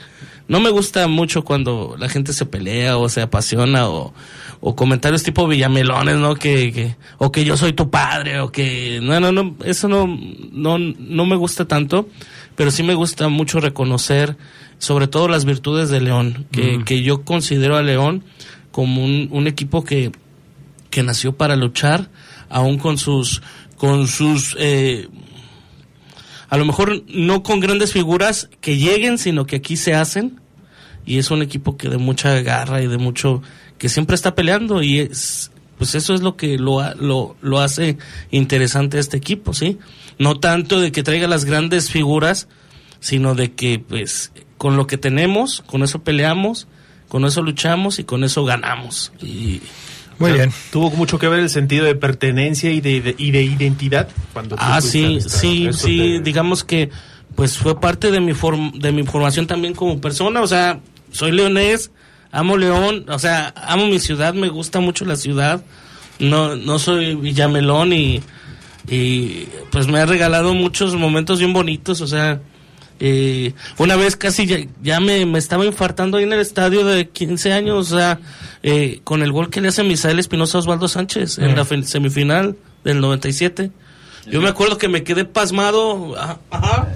No 0.47 0.59
me 0.59 0.69
gusta 0.69 1.07
mucho 1.07 1.43
cuando 1.43 1.95
la 1.99 2.07
gente 2.07 2.31
se 2.33 2.45
pelea 2.45 2.97
o 2.97 3.09
se 3.09 3.21
apasiona 3.21 3.89
o, 3.89 4.13
o 4.61 4.75
comentarios 4.75 5.23
tipo 5.23 5.47
villamelones, 5.47 6.17
¿no? 6.17 6.35
Que, 6.35 6.71
que, 6.71 6.95
o 7.17 7.31
que 7.31 7.43
yo 7.43 7.57
soy 7.57 7.73
tu 7.73 7.89
padre 7.89 8.39
o 8.39 8.51
que, 8.51 8.99
no, 9.01 9.19
no, 9.19 9.31
no, 9.31 9.55
eso 9.65 9.87
no, 9.87 10.07
no, 10.51 10.77
no 10.77 11.25
me 11.25 11.35
gusta 11.35 11.65
tanto, 11.65 12.07
pero 12.55 12.71
sí 12.71 12.83
me 12.83 12.93
gusta 12.93 13.27
mucho 13.27 13.59
reconocer 13.59 14.37
sobre 14.79 15.07
todo 15.07 15.27
las 15.27 15.45
virtudes 15.45 15.89
de 15.89 16.01
León, 16.01 16.45
que, 16.51 16.83
que 16.85 17.01
yo 17.01 17.23
considero 17.23 17.77
a 17.77 17.81
León 17.81 18.23
como 18.71 19.03
un, 19.03 19.27
un 19.31 19.47
equipo 19.47 19.83
que, 19.83 20.11
que 20.89 21.03
nació 21.03 21.35
para 21.35 21.55
luchar, 21.55 22.09
aún 22.49 22.77
con 22.77 22.97
sus, 22.97 23.41
con 23.77 24.07
sus, 24.07 24.55
eh, 24.59 25.07
a 26.49 26.57
lo 26.57 26.65
mejor 26.65 27.03
no 27.07 27.43
con 27.43 27.59
grandes 27.59 27.93
figuras 27.93 28.49
que 28.61 28.77
lleguen, 28.77 29.17
sino 29.17 29.45
que 29.45 29.57
aquí 29.57 29.77
se 29.77 29.93
hacen. 29.93 30.39
Y 31.05 31.17
es 31.17 31.31
un 31.31 31.41
equipo 31.41 31.77
que 31.77 31.89
de 31.89 31.97
mucha 31.97 32.41
garra 32.41 32.81
y 32.81 32.87
de 32.87 32.97
mucho, 32.97 33.41
que 33.77 33.89
siempre 33.89 34.15
está 34.15 34.35
peleando 34.35 34.83
y 34.83 34.99
es, 34.99 35.51
pues 35.77 35.95
eso 35.95 36.13
es 36.13 36.21
lo 36.21 36.35
que 36.35 36.57
lo, 36.57 36.83
lo, 36.95 37.35
lo 37.41 37.59
hace 37.59 37.97
interesante 38.31 38.97
a 38.97 38.99
este 38.99 39.15
equipo, 39.15 39.53
¿sí? 39.53 39.77
No 40.19 40.39
tanto 40.39 40.81
de 40.81 40.91
que 40.91 41.03
traiga 41.03 41.27
las 41.27 41.45
grandes 41.45 41.91
figuras, 41.91 42.49
sino 42.99 43.35
de 43.35 43.53
que 43.53 43.79
pues 43.79 44.31
con 44.57 44.75
lo 44.75 44.87
que 44.87 44.97
tenemos, 44.97 45.63
con 45.65 45.83
eso 45.83 46.03
peleamos, 46.03 46.67
con 47.07 47.25
eso 47.25 47.41
luchamos 47.41 47.99
y 47.99 48.03
con 48.03 48.23
eso 48.23 48.43
ganamos. 48.43 49.13
Y, 49.21 49.61
Muy 50.19 50.31
bien. 50.33 50.51
Tuvo 50.71 50.89
mucho 50.91 51.19
que 51.19 51.27
ver 51.27 51.39
el 51.41 51.49
sentido 51.49 51.85
de 51.85 51.95
pertenencia 51.95 52.71
y 52.71 52.81
de, 52.81 53.01
de- 53.01 53.15
y 53.17 53.31
de 53.31 53.43
identidad 53.43 54.07
cuando 54.33 54.55
Ah, 54.59 54.81
sí, 54.81 55.19
sí, 55.21 55.69
sí, 55.73 56.19
digamos 56.23 56.63
que 56.63 56.89
pues 57.35 57.57
fue 57.57 57.79
parte 57.79 58.09
de 58.09 58.19
mi 58.19 58.33
form- 58.33 58.79
de 58.79 58.91
mi 58.91 59.03
formación 59.03 59.45
también 59.45 59.73
como 59.75 60.01
persona, 60.01 60.41
o 60.41 60.47
sea, 60.47 60.79
soy 61.11 61.31
leonés, 61.31 61.91
amo 62.31 62.57
León, 62.57 63.05
o 63.09 63.19
sea, 63.19 63.53
amo 63.55 63.85
mi 63.87 63.99
ciudad, 63.99 64.33
me 64.33 64.49
gusta 64.49 64.79
mucho 64.79 65.05
la 65.05 65.15
ciudad. 65.15 65.63
No 66.19 66.55
no 66.55 66.79
soy 66.79 67.13
villamelón 67.15 67.93
y 67.93 68.21
y 68.89 69.47
pues 69.69 69.87
me 69.87 69.99
ha 69.99 70.05
regalado 70.05 70.53
muchos 70.55 70.95
momentos 70.95 71.39
bien 71.39 71.53
bonitos, 71.53 72.01
o 72.01 72.07
sea, 72.07 72.41
eh, 72.99 73.53
una 73.77 73.95
vez 73.95 74.15
casi 74.15 74.45
ya, 74.45 74.57
ya 74.81 74.99
me, 74.99 75.25
me 75.25 75.39
estaba 75.39 75.65
infartando 75.65 76.17
ahí 76.17 76.23
en 76.23 76.33
el 76.33 76.39
estadio 76.39 76.85
de 76.85 77.09
15 77.09 77.53
años, 77.53 77.91
o 77.91 77.97
sea, 77.97 78.19
eh, 78.63 79.01
con 79.03 79.21
el 79.21 79.31
gol 79.31 79.49
que 79.49 79.61
le 79.61 79.69
hace 79.69 79.83
Misael 79.83 80.19
Espinosa 80.19 80.57
a 80.57 80.61
Osvaldo 80.61 80.87
Sánchez 80.87 81.37
en 81.39 81.55
la 81.55 81.65
semifinal 81.65 82.55
del 82.83 83.01
97. 83.01 83.71
Yo 84.29 84.41
me 84.41 84.49
acuerdo 84.49 84.77
que 84.77 84.89
me 84.89 85.03
quedé 85.03 85.23
pasmado, 85.25 86.17
ajá, 86.17 86.39
ajá, 86.51 86.87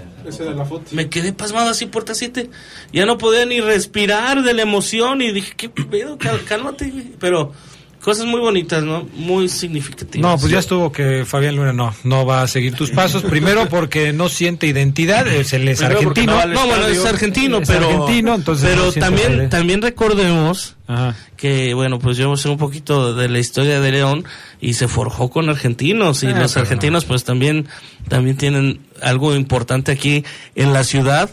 me 0.92 1.10
quedé 1.10 1.34
pasmado 1.34 1.70
así 1.70 1.86
puerta 1.86 2.14
7. 2.14 2.50
Ya 2.94 3.06
no 3.06 3.18
podía 3.18 3.46
ni 3.46 3.60
respirar 3.60 4.44
de 4.44 4.54
la 4.54 4.62
emoción 4.62 5.22
y 5.22 5.32
dije, 5.32 5.54
¿qué 5.56 5.70
pedo? 5.70 6.18
Cálmate. 6.48 6.90
güey". 6.90 7.12
Pero 7.20 7.54
cosas 8.02 8.26
muy 8.26 8.40
bonitas, 8.40 8.84
¿no? 8.84 9.08
Muy 9.16 9.48
significativas. 9.48 10.30
No, 10.30 10.38
pues 10.38 10.52
ya 10.52 10.60
estuvo 10.60 10.92
que 10.92 11.24
Fabián 11.26 11.56
Luna 11.56 11.72
no, 11.72 11.94
no 12.04 12.26
va 12.26 12.42
a 12.42 12.48
seguir 12.48 12.74
tus 12.74 12.90
pasos. 12.92 13.24
Primero 13.24 13.70
porque 13.70 14.12
no 14.12 14.28
siente 14.28 14.68
identidad, 14.68 15.28
es, 15.28 15.54
él 15.54 15.68
es 15.68 15.80
Primero 15.80 16.00
argentino. 16.00 16.46
no 16.48 16.66
bueno, 16.68 16.88
es 16.88 17.06
argentino, 17.06 17.58
Es 17.60 17.68
pero, 17.70 17.88
argentino, 17.88 18.36
entonces 18.36 18.68
pero 18.70 18.86
no 18.88 18.92
también, 18.94 19.50
también 19.50 19.82
recordemos 19.82 20.76
Ajá. 20.88 21.16
que, 21.38 21.74
bueno, 21.74 22.00
pues 22.00 22.18
yo 22.18 22.36
sé 22.38 22.50
un 22.50 22.58
poquito 22.58 23.14
de 23.14 23.30
la 23.30 23.40
historia 23.40 23.80
de 23.80 23.92
León 23.92 24.26
y 24.60 24.74
se 24.74 24.88
forjó 24.88 25.30
con 25.30 25.50
argentinos 25.50 26.24
y 26.24 26.28
Ah, 26.28 26.40
los 26.40 26.58
argentinos 26.58 27.06
pues 27.06 27.24
también, 27.24 27.68
también 28.08 28.36
tienen 28.36 28.82
algo 29.02 29.36
importante 29.36 29.92
aquí 29.92 30.26
en 30.56 30.74
la 30.74 30.84
ciudad. 30.84 31.30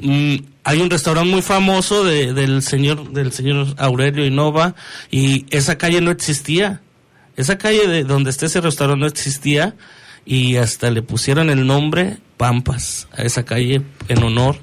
Mm, 0.00 0.36
hay 0.64 0.80
un 0.80 0.90
restaurante 0.90 1.30
muy 1.30 1.42
famoso 1.42 2.04
de- 2.04 2.32
del 2.32 2.62
señor 2.62 3.10
del 3.12 3.32
señor 3.32 3.74
Aurelio 3.76 4.24
Innova 4.26 4.74
y 5.10 5.46
esa 5.50 5.76
calle 5.78 6.00
no 6.00 6.10
existía. 6.10 6.80
Esa 7.36 7.58
calle 7.58 7.86
de 7.88 8.04
donde 8.04 8.30
está 8.30 8.46
ese 8.46 8.60
restaurante 8.60 9.00
no 9.00 9.06
existía 9.06 9.74
y 10.24 10.56
hasta 10.56 10.90
le 10.90 11.02
pusieron 11.02 11.50
el 11.50 11.66
nombre 11.66 12.18
Pampas 12.36 13.08
a 13.12 13.22
esa 13.22 13.44
calle 13.44 13.82
en 14.08 14.22
honor 14.22 14.56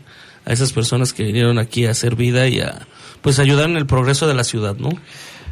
a 0.45 0.53
esas 0.53 0.73
personas 0.73 1.13
que 1.13 1.23
vinieron 1.23 1.59
aquí 1.59 1.85
a 1.85 1.91
hacer 1.91 2.15
vida 2.15 2.47
y 2.47 2.59
a 2.61 2.87
pues 3.21 3.37
ayudar 3.37 3.69
en 3.69 3.77
el 3.77 3.85
progreso 3.85 4.27
de 4.27 4.33
la 4.33 4.43
ciudad, 4.43 4.75
¿no? 4.77 4.89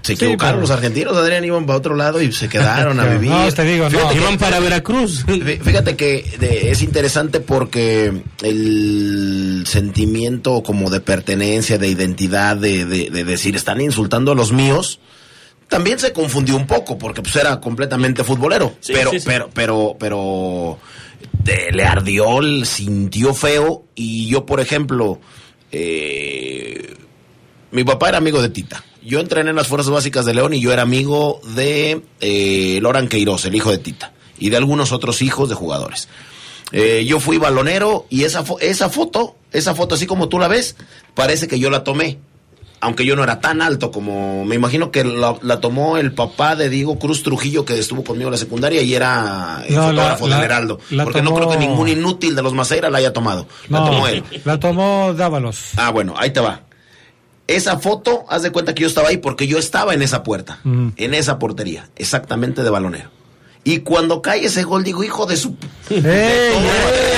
Se 0.02 0.14
equivocaron 0.14 0.56
pero- 0.56 0.62
los 0.62 0.72
argentinos, 0.72 1.16
Adrián, 1.18 1.44
iban 1.46 1.66
para 1.66 1.78
otro 1.78 1.96
lado 1.96 2.22
y 2.22 2.32
se 2.32 2.48
quedaron 2.50 3.00
a 3.00 3.06
vivir. 3.06 3.30
No, 3.30 3.52
te 3.52 3.64
digo, 3.64 3.90
no. 3.90 4.14
Iban 4.14 4.38
para 4.38 4.60
Veracruz. 4.60 5.26
Fí- 5.28 5.60
Fíjate 5.62 5.96
que 5.96 6.38
de- 6.40 6.72
es 6.72 6.82
interesante 6.82 7.40
porque 7.40 8.14
el 8.44 9.64
sentimiento 9.68 10.64
como 10.64 10.90
de 10.90 11.02
pertenencia, 11.02 11.78
de 11.78 11.88
identidad, 11.90 12.56
de, 12.58 12.86
de- 12.86 13.10
de 13.10 13.24
decir, 13.24 13.56
están 13.56 13.82
insultando 13.82 14.32
a 14.32 14.36
los 14.36 14.52
míos, 14.52 15.00
también 15.68 16.00
se 16.00 16.14
confundió 16.14 16.56
un 16.56 16.66
poco 16.66 16.98
porque 16.98 17.22
pues 17.22 17.36
era 17.36 17.60
completamente 17.60 18.24
futbolero. 18.24 18.74
Sí, 18.80 18.94
pero, 18.94 19.12
sí, 19.12 19.20
sí. 19.20 19.26
pero, 19.28 19.50
pero, 19.54 19.96
pero 20.00 20.80
le 21.72 21.84
ardió, 21.84 22.42
le 22.42 22.66
sintió 22.66 23.34
feo 23.34 23.84
y 23.96 24.28
yo, 24.28 24.46
por 24.46 24.60
ejemplo, 24.62 25.20
eh, 25.72 26.96
mi 27.72 27.84
papá 27.84 28.10
era 28.10 28.18
amigo 28.18 28.42
de 28.42 28.50
Tita. 28.50 28.84
Yo 29.04 29.20
entrené 29.20 29.50
en 29.52 29.56
las 29.56 29.68
Fuerzas 29.68 29.92
Básicas 29.92 30.26
de 30.26 30.34
León 30.34 30.54
y 30.54 30.60
yo 30.62 30.74
era 30.74 30.82
amigo 30.82 31.40
de 31.56 32.02
eh, 32.20 32.80
Loran 32.82 33.08
Queiroz, 33.08 33.46
el 33.46 33.56
hijo 33.56 33.72
de 33.72 33.78
Tita, 33.78 34.12
y 34.38 34.50
de 34.50 34.58
algunos 34.58 34.92
otros 34.92 35.22
hijos 35.22 35.48
de 35.50 35.56
jugadores. 35.56 36.10
Eh, 36.72 37.06
yo 37.08 37.20
fui 37.20 37.38
balonero 37.38 38.06
y 38.10 38.24
esa, 38.26 38.44
fo- 38.46 38.58
esa 38.62 38.90
foto, 38.90 39.36
esa 39.52 39.74
foto 39.74 39.96
así 39.96 40.06
como 40.06 40.30
tú 40.30 40.38
la 40.38 40.48
ves, 40.48 40.76
parece 41.16 41.48
que 41.48 41.60
yo 41.60 41.70
la 41.70 41.84
tomé. 41.84 42.20
Aunque 42.82 43.06
yo 43.06 43.18
no 43.18 43.24
era 43.24 43.42
tan 43.42 43.62
alto 43.62 43.92
como, 43.92 44.46
me 44.46 44.56
imagino 44.56 44.90
que 44.90 45.04
la, 45.04 45.36
la 45.42 45.60
tomó 45.60 45.98
el 45.98 46.14
papá 46.14 46.56
de 46.56 46.70
Diego 46.70 46.98
Cruz 46.98 47.24
Trujillo 47.24 47.66
que 47.66 47.78
estuvo 47.78 48.06
conmigo 48.06 48.30
en 48.30 48.34
la 48.34 48.38
secundaria 48.38 48.82
y 48.82 48.94
era 48.96 49.66
el 49.68 49.76
No, 49.76 49.84
fotógrafo 49.90 50.28
la- 50.30 50.36
del 50.36 50.40
la- 50.40 50.46
Heraldo. 50.46 50.80
Porque 51.04 51.22
no 51.22 51.34
creo 51.36 51.50
que 51.50 51.58
ningún 51.58 51.90
inútil 51.90 52.36
de 52.36 52.42
los 52.42 52.54
Maceira 52.54 52.90
la 52.90 53.00
haya 53.00 53.12
tomado. 53.12 53.48
La 53.68 53.80
No, 53.80 53.86
tomó 53.88 54.08
él. 54.08 54.24
la 54.46 54.58
tomó 54.62 55.14
Dávalos. 55.14 55.60
Ah, 55.76 55.90
bueno, 55.90 56.14
ahí 56.18 56.32
te 56.32 56.40
va. 56.40 56.62
Esa 57.50 57.80
foto, 57.80 58.26
haz 58.30 58.44
de 58.44 58.52
cuenta 58.52 58.74
que 58.76 58.82
yo 58.84 58.88
estaba 58.88 59.10
ahí 59.10 59.18
porque 59.18 59.48
yo 59.48 59.58
estaba 59.58 59.94
en 59.94 60.02
esa 60.02 60.24
puerta, 60.24 60.60
en 60.64 61.14
esa 61.14 61.40
portería, 61.40 61.90
exactamente 61.96 62.64
de 62.64 62.70
balonero. 62.70 63.10
Y 63.64 63.80
cuando 63.80 64.22
cae 64.22 64.46
ese 64.46 64.64
gol, 64.64 64.84
digo, 64.84 65.04
hijo 65.04 65.26
de 65.26 65.36
su... 65.36 65.56
¡Ey, 65.90 66.04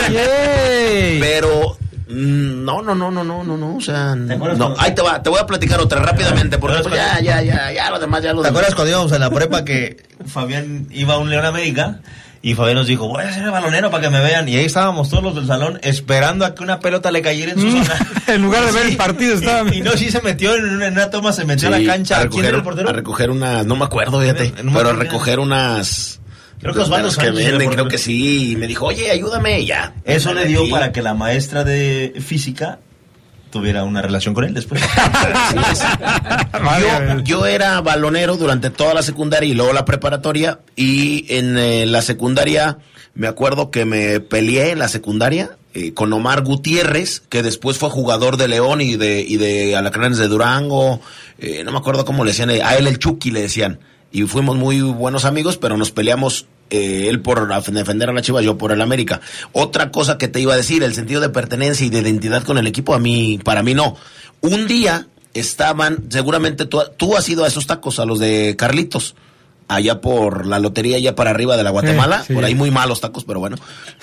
ey, 0.10 0.18
ey! 0.18 1.20
Pero 1.20 1.78
Mm, 2.08 2.66
No, 2.66 2.82
no, 2.82 2.94
no, 2.94 3.10
no, 3.10 3.24
no, 3.24 3.42
no, 3.44 3.56
no, 3.58 3.76
o 3.78 3.80
sea, 3.82 4.16
no, 4.16 4.76
ahí 4.80 4.94
te 4.94 5.02
va, 5.02 5.24
te 5.24 5.30
voy 5.30 5.40
a 5.40 5.46
platicar 5.46 5.80
otra 5.80 6.02
rápidamente, 6.02 6.58
porque 6.58 6.78
¿Te 6.78 6.84
pues, 6.84 6.96
ya, 6.96 7.22
ya, 7.22 7.42
ya, 7.42 7.72
ya, 7.72 7.90
lo 7.90 8.00
demás 8.00 8.22
ya 8.22 8.34
lo 8.34 8.42
¿Te 8.42 8.48
demás. 8.48 8.52
acuerdas 8.52 8.76
cuando 8.76 8.90
íbamos 8.92 9.12
en 9.14 9.22
la 9.22 9.30
prepa 9.30 9.64
que 9.64 10.04
Fabián 10.26 10.88
iba 10.92 11.14
a 11.14 11.18
un 11.20 11.30
León 11.30 11.46
América? 11.46 12.02
Y 12.44 12.56
Fabián 12.56 12.76
nos 12.78 12.88
dijo, 12.88 13.08
voy 13.08 13.24
a 13.24 13.32
ser 13.32 13.44
el 13.44 13.52
balonero 13.52 13.92
para 13.92 14.02
que 14.04 14.10
me 14.10 14.20
vean. 14.20 14.50
Y 14.50 14.56
ahí 14.56 14.66
estábamos 14.66 15.10
todos 15.10 15.24
los 15.24 15.36
del 15.36 15.46
salón 15.46 15.80
esperando 15.84 16.44
a 16.44 16.56
que 16.56 16.64
una 16.64 16.80
pelota 16.80 17.12
le 17.12 17.22
cayera 17.22 17.52
en 17.52 17.60
su 17.62 17.68
Mm, 17.68 17.84
zona. 17.84 18.08
en 18.28 18.42
lugar 18.42 18.66
de 18.66 18.72
ver 18.72 18.86
el 18.88 18.98
partido, 18.98 19.36
estaba- 19.36 19.70
Y, 19.74 19.78
y 19.78 19.82
no, 19.82 19.92
sí 19.92 20.10
se 20.10 20.22
metió 20.24 20.56
en 20.56 20.66
una, 20.66 20.88
en 20.88 20.94
una 20.94 21.10
toma, 21.12 21.34
se 21.34 21.46
metió 21.46 21.68
a 21.68 21.72
la 21.72 21.84
cancha. 21.86 22.16
a 22.16 22.20
¿Quién 22.22 22.30
recoger, 22.32 22.46
era 22.48 22.58
el 22.58 22.64
portero? 22.64 22.90
a 22.90 22.94
recoger 22.94 23.30
unas, 23.30 23.66
no 23.68 23.76
me 23.76 23.86
acuerdo, 23.86 24.20
fíjate, 24.20 24.54
No 24.64 24.74
pero 24.74 24.90
a 24.90 24.94
recoger 24.94 25.40
unas... 25.40 26.20
Creo 26.60 26.74
que 26.74 26.80
Osvaldo 26.82 27.08
las 27.08 27.18
que 27.18 27.32
venden, 27.32 27.70
creo 27.72 27.88
que 27.88 27.98
sí, 27.98 28.52
y 28.52 28.56
me 28.56 28.68
dijo, 28.68 28.86
oye, 28.86 29.10
ayúdame, 29.12 29.62
y 29.62 29.66
ya. 29.68 29.94
Eso 30.06 30.34
le 30.34 30.46
dio 30.46 30.70
para 30.70 30.92
que 30.92 31.02
la 31.02 31.14
maestra 31.16 31.64
de 31.64 32.14
física 32.24 32.78
tuviera 33.52 33.84
una 33.84 34.02
relación 34.02 34.34
con 34.34 34.46
él 34.46 34.54
después. 34.54 34.82
Yo, 36.54 37.20
yo 37.24 37.46
era 37.46 37.82
balonero 37.82 38.38
durante 38.38 38.70
toda 38.70 38.94
la 38.94 39.04
secundaria 39.04 39.50
y 39.50 39.54
luego 39.54 39.74
la 39.74 39.86
preparatoria. 39.86 40.60
Y 40.76 41.26
en 41.30 41.58
eh, 41.58 41.86
la 41.86 42.02
secundaria, 42.02 42.78
me 43.14 43.28
acuerdo 43.28 43.72
que 43.72 43.86
me 43.86 44.20
peleé 44.20 44.72
en 44.72 44.80
la 44.80 44.88
secundaria 44.88 45.58
eh, 45.74 45.94
con 45.94 46.12
Omar 46.14 46.44
Gutiérrez, 46.44 47.22
que 47.30 47.44
después 47.44 47.78
fue 47.78 47.90
jugador 47.90 48.38
de 48.38 48.48
León 48.48 48.82
y 48.82 48.96
de, 48.96 49.22
y 49.22 49.38
de 49.38 49.76
Alacranes 49.76 50.18
de 50.18 50.28
Durango. 50.28 51.02
eh, 51.40 51.64
no 51.64 51.72
me 51.72 51.78
acuerdo 51.78 52.06
cómo 52.06 52.24
le 52.24 52.32
decían, 52.32 52.50
a 52.50 52.76
él 52.76 52.88
el 52.88 53.00
Chucky 53.00 53.32
le 53.32 53.42
decían. 53.42 53.80
Y 54.12 54.24
fuimos 54.24 54.58
muy 54.58 54.82
buenos 54.82 55.26
amigos, 55.26 55.58
pero 55.58 55.78
nos 55.78 55.92
peleamos 55.92 56.48
eh, 56.72 57.08
él 57.10 57.22
por 57.22 57.48
defender 57.72 58.10
a 58.10 58.14
la 58.14 58.22
Chivas, 58.22 58.44
yo 58.44 58.58
por 58.58 58.72
el 58.72 58.82
América. 58.82 59.22
Otra 59.52 59.92
cosa 59.92 60.18
que 60.18 60.28
te 60.28 60.40
iba 60.40 60.54
a 60.54 60.58
decir, 60.58 60.82
el 60.84 60.94
sentido 60.96 61.20
de 61.22 61.30
pertenencia 61.30 61.86
y 61.86 61.90
de 61.90 62.00
identidad 62.00 62.44
con 62.44 62.58
el 62.58 62.66
equipo, 62.66 62.94
a 62.96 63.00
mí, 63.00 63.40
para 63.44 63.62
mí 63.62 63.74
no. 63.74 63.98
Un 64.40 64.68
día 64.68 65.08
estaban, 65.34 66.06
seguramente 66.10 66.66
tú, 66.66 66.82
tú 66.98 67.16
has 67.18 67.28
ido 67.30 67.44
a 67.44 67.48
esos 67.48 67.68
tacos, 67.68 68.00
a 68.00 68.06
los 68.06 68.20
de 68.20 68.56
Carlitos, 68.58 69.16
allá 69.68 70.02
por 70.02 70.46
la 70.48 70.60
lotería, 70.60 70.98
allá 70.98 71.16
para 71.16 71.30
arriba 71.32 71.58
de 71.58 71.64
la 71.64 71.70
Guatemala, 71.72 72.24
sí. 72.26 72.34
por 72.34 72.44
ahí 72.46 72.56
muy 72.56 72.72
malos 72.72 73.02
tacos, 73.02 73.24
pero 73.26 73.40
bueno. 73.40 73.58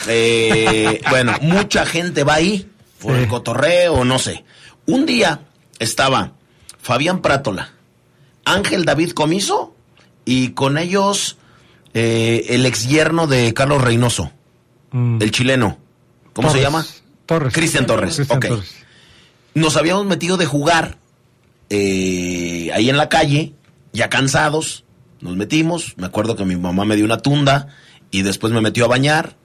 Eh, 0.07 1.01
bueno, 1.11 1.35
mucha 1.41 1.85
gente 1.87 2.23
va 2.23 2.35
ahí, 2.35 2.69
por 3.01 3.15
Sí. 3.15 3.23
el 3.23 3.29
cotorreo, 3.29 4.05
no 4.05 4.19
sé. 4.19 4.45
Un 4.87 5.07
día 5.07 5.41
estaba 5.79 6.33
Fabián 6.81 7.21
Prátola, 7.23 7.73
Ángel 8.45 8.85
David 8.85 9.11
Comiso 9.13 9.75
y 10.25 10.51
con 10.51 10.79
ellos 10.79 11.37
eh, 11.95 12.47
el 12.51 12.67
ex 12.67 12.89
yerno 12.89 13.27
de 13.27 13.53
Carlos 13.55 13.83
Reynoso, 13.83 14.31
Mm. 14.91 15.21
el 15.23 15.31
chileno. 15.31 15.79
¿Cómo 16.33 16.51
se 16.51 16.61
llama? 16.61 16.87
Torres. 17.27 17.53
Cristian 17.53 17.85
Torres. 17.87 18.17
Cristian 18.17 18.39
ok. 18.39 18.47
Torres. 18.47 18.75
Nos 19.55 19.77
habíamos 19.77 20.07
metido 20.07 20.37
de 20.37 20.47
jugar 20.47 20.99
eh, 21.71 22.71
ahí 22.75 22.89
en 22.91 22.97
la 22.97 23.09
calle, 23.09 23.53
ya 23.93 24.09
cansados. 24.09 24.85
Nos 25.21 25.37
metimos. 25.37 25.95
Me 25.97 26.07
acuerdo 26.07 26.37
que 26.37 26.45
mi 26.45 26.57
mamá 26.57 26.85
me 26.85 26.97
dio 26.97 27.05
una 27.05 27.19
tunda 27.19 27.69
y 28.11 28.23
después 28.23 28.53
me 28.53 28.61
metió 28.61 28.85
a 28.85 28.89
bañar. 28.89 29.37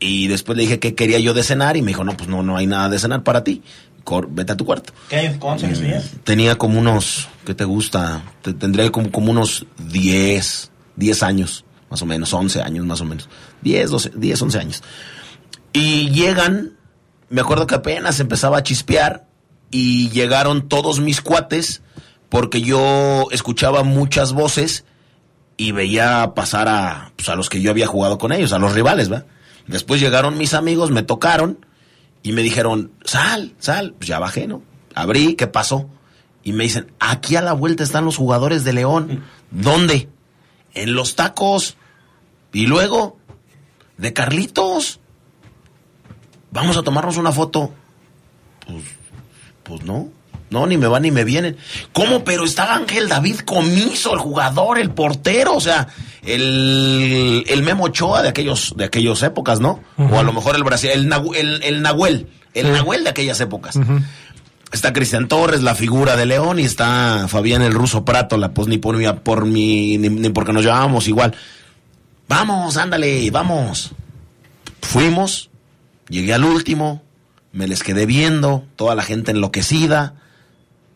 Y 0.00 0.28
después 0.28 0.56
le 0.56 0.62
dije 0.62 0.78
que 0.78 0.94
quería 0.94 1.18
yo 1.18 1.34
de 1.34 1.42
cenar 1.42 1.76
y 1.76 1.82
me 1.82 1.88
dijo, 1.88 2.04
no, 2.04 2.16
pues 2.16 2.28
no, 2.28 2.42
no 2.42 2.56
hay 2.56 2.66
nada 2.68 2.88
de 2.88 2.98
cenar 3.00 3.24
para 3.24 3.42
ti. 3.42 3.62
Cor- 4.04 4.28
vete 4.30 4.52
a 4.52 4.56
tu 4.56 4.64
cuarto. 4.64 4.92
¿Qué 5.08 5.16
años, 5.16 5.36
cuántos 5.38 5.64
años 5.64 5.80
tenías? 5.80 6.10
Tenía 6.22 6.54
como 6.56 6.78
unos, 6.78 7.28
¿qué 7.44 7.52
te 7.54 7.64
gusta? 7.64 8.22
Te- 8.42 8.54
tendría 8.54 8.88
como, 8.90 9.10
como 9.10 9.32
unos 9.32 9.66
10, 9.90 10.70
10 10.96 11.22
años, 11.24 11.64
más 11.90 12.02
o 12.02 12.06
menos, 12.06 12.32
11 12.32 12.62
años 12.62 12.86
más 12.86 13.00
o 13.00 13.04
menos. 13.04 13.28
10, 13.62 13.90
12, 13.90 14.12
10, 14.14 14.42
11 14.42 14.58
años. 14.58 14.82
Y 15.72 16.10
llegan, 16.10 16.76
me 17.28 17.40
acuerdo 17.40 17.66
que 17.66 17.74
apenas 17.74 18.20
empezaba 18.20 18.58
a 18.58 18.62
chispear 18.62 19.26
y 19.70 20.08
llegaron 20.10 20.68
todos 20.68 21.00
mis 21.00 21.20
cuates 21.20 21.82
porque 22.28 22.60
yo 22.60 23.28
escuchaba 23.30 23.82
muchas 23.84 24.32
voces 24.32 24.84
y 25.56 25.72
veía 25.72 26.32
pasar 26.34 26.68
a, 26.68 27.12
pues, 27.16 27.28
a 27.28 27.34
los 27.34 27.48
que 27.48 27.60
yo 27.60 27.70
había 27.70 27.86
jugado 27.86 28.18
con 28.18 28.32
ellos, 28.32 28.52
a 28.52 28.58
los 28.58 28.72
rivales, 28.72 29.10
¿va? 29.10 29.24
Después 29.66 30.00
llegaron 30.00 30.38
mis 30.38 30.54
amigos, 30.54 30.90
me 30.90 31.02
tocaron 31.02 31.66
y 32.22 32.32
me 32.32 32.42
dijeron, 32.42 32.92
sal, 33.04 33.54
sal. 33.58 33.94
Pues 33.98 34.08
ya 34.08 34.18
bajé, 34.18 34.46
¿no? 34.46 34.62
Abrí, 34.94 35.34
¿qué 35.34 35.46
pasó? 35.46 35.88
Y 36.42 36.52
me 36.52 36.64
dicen, 36.64 36.92
aquí 37.00 37.36
a 37.36 37.42
la 37.42 37.52
vuelta 37.52 37.82
están 37.82 38.04
los 38.04 38.16
jugadores 38.16 38.64
de 38.64 38.72
León. 38.72 39.24
¿Dónde? 39.50 40.08
En 40.74 40.94
los 40.94 41.16
tacos. 41.16 41.76
Y 42.58 42.66
luego, 42.66 43.16
de 43.98 44.12
Carlitos. 44.12 44.98
Vamos 46.50 46.76
a 46.76 46.82
tomarnos 46.82 47.16
una 47.16 47.30
foto. 47.30 47.72
Pues, 48.66 48.82
pues 49.62 49.82
no. 49.84 50.08
No, 50.50 50.66
ni 50.66 50.76
me 50.76 50.86
van 50.88 51.02
ni 51.02 51.10
me 51.12 51.22
vienen. 51.24 51.56
¿Cómo? 51.92 52.24
Pero 52.24 52.42
está 52.44 52.74
Ángel 52.74 53.08
David 53.08 53.40
Comiso, 53.40 54.12
el 54.14 54.18
jugador, 54.18 54.78
el 54.78 54.90
portero, 54.90 55.54
o 55.54 55.60
sea, 55.60 55.86
el, 56.22 57.44
el 57.46 57.62
Memo 57.62 57.84
Ochoa 57.84 58.22
de 58.22 58.30
aquellos, 58.30 58.72
de 58.76 58.84
aquellas 58.86 59.22
épocas, 59.22 59.60
¿no? 59.60 59.80
O 59.98 60.18
a 60.18 60.22
lo 60.22 60.32
mejor 60.32 60.56
el 60.56 60.64
Brasil, 60.64 60.90
el, 60.90 61.08
Nahu- 61.08 61.36
el, 61.36 61.62
el 61.62 61.82
Nahuel, 61.82 62.28
el 62.54 62.72
Nahuel 62.72 63.04
de 63.04 63.10
aquellas 63.10 63.38
épocas. 63.40 63.78
Está 64.72 64.92
Cristian 64.94 65.28
Torres, 65.28 65.62
la 65.62 65.74
figura 65.74 66.16
de 66.16 66.24
León, 66.26 66.58
y 66.58 66.62
está 66.64 67.26
Fabián 67.28 67.60
el 67.62 67.72
ruso 67.72 68.04
Prato, 68.06 68.36
la 68.38 68.48
pues 68.52 68.68
ni 68.68 68.78
por 68.78 68.96
mi, 68.96 69.04
por 69.22 69.44
mi, 69.44 69.96
ni, 69.98 70.08
ni 70.08 70.30
porque 70.30 70.52
nos 70.54 70.62
llevábamos 70.64 71.06
igual. 71.08 71.36
Vamos, 72.28 72.76
ándale, 72.76 73.30
vamos. 73.30 73.92
Fuimos, 74.82 75.50
llegué 76.08 76.34
al 76.34 76.44
último, 76.44 77.02
me 77.52 77.66
les 77.66 77.82
quedé 77.82 78.06
viendo, 78.06 78.64
toda 78.76 78.94
la 78.94 79.02
gente 79.02 79.30
enloquecida. 79.32 80.14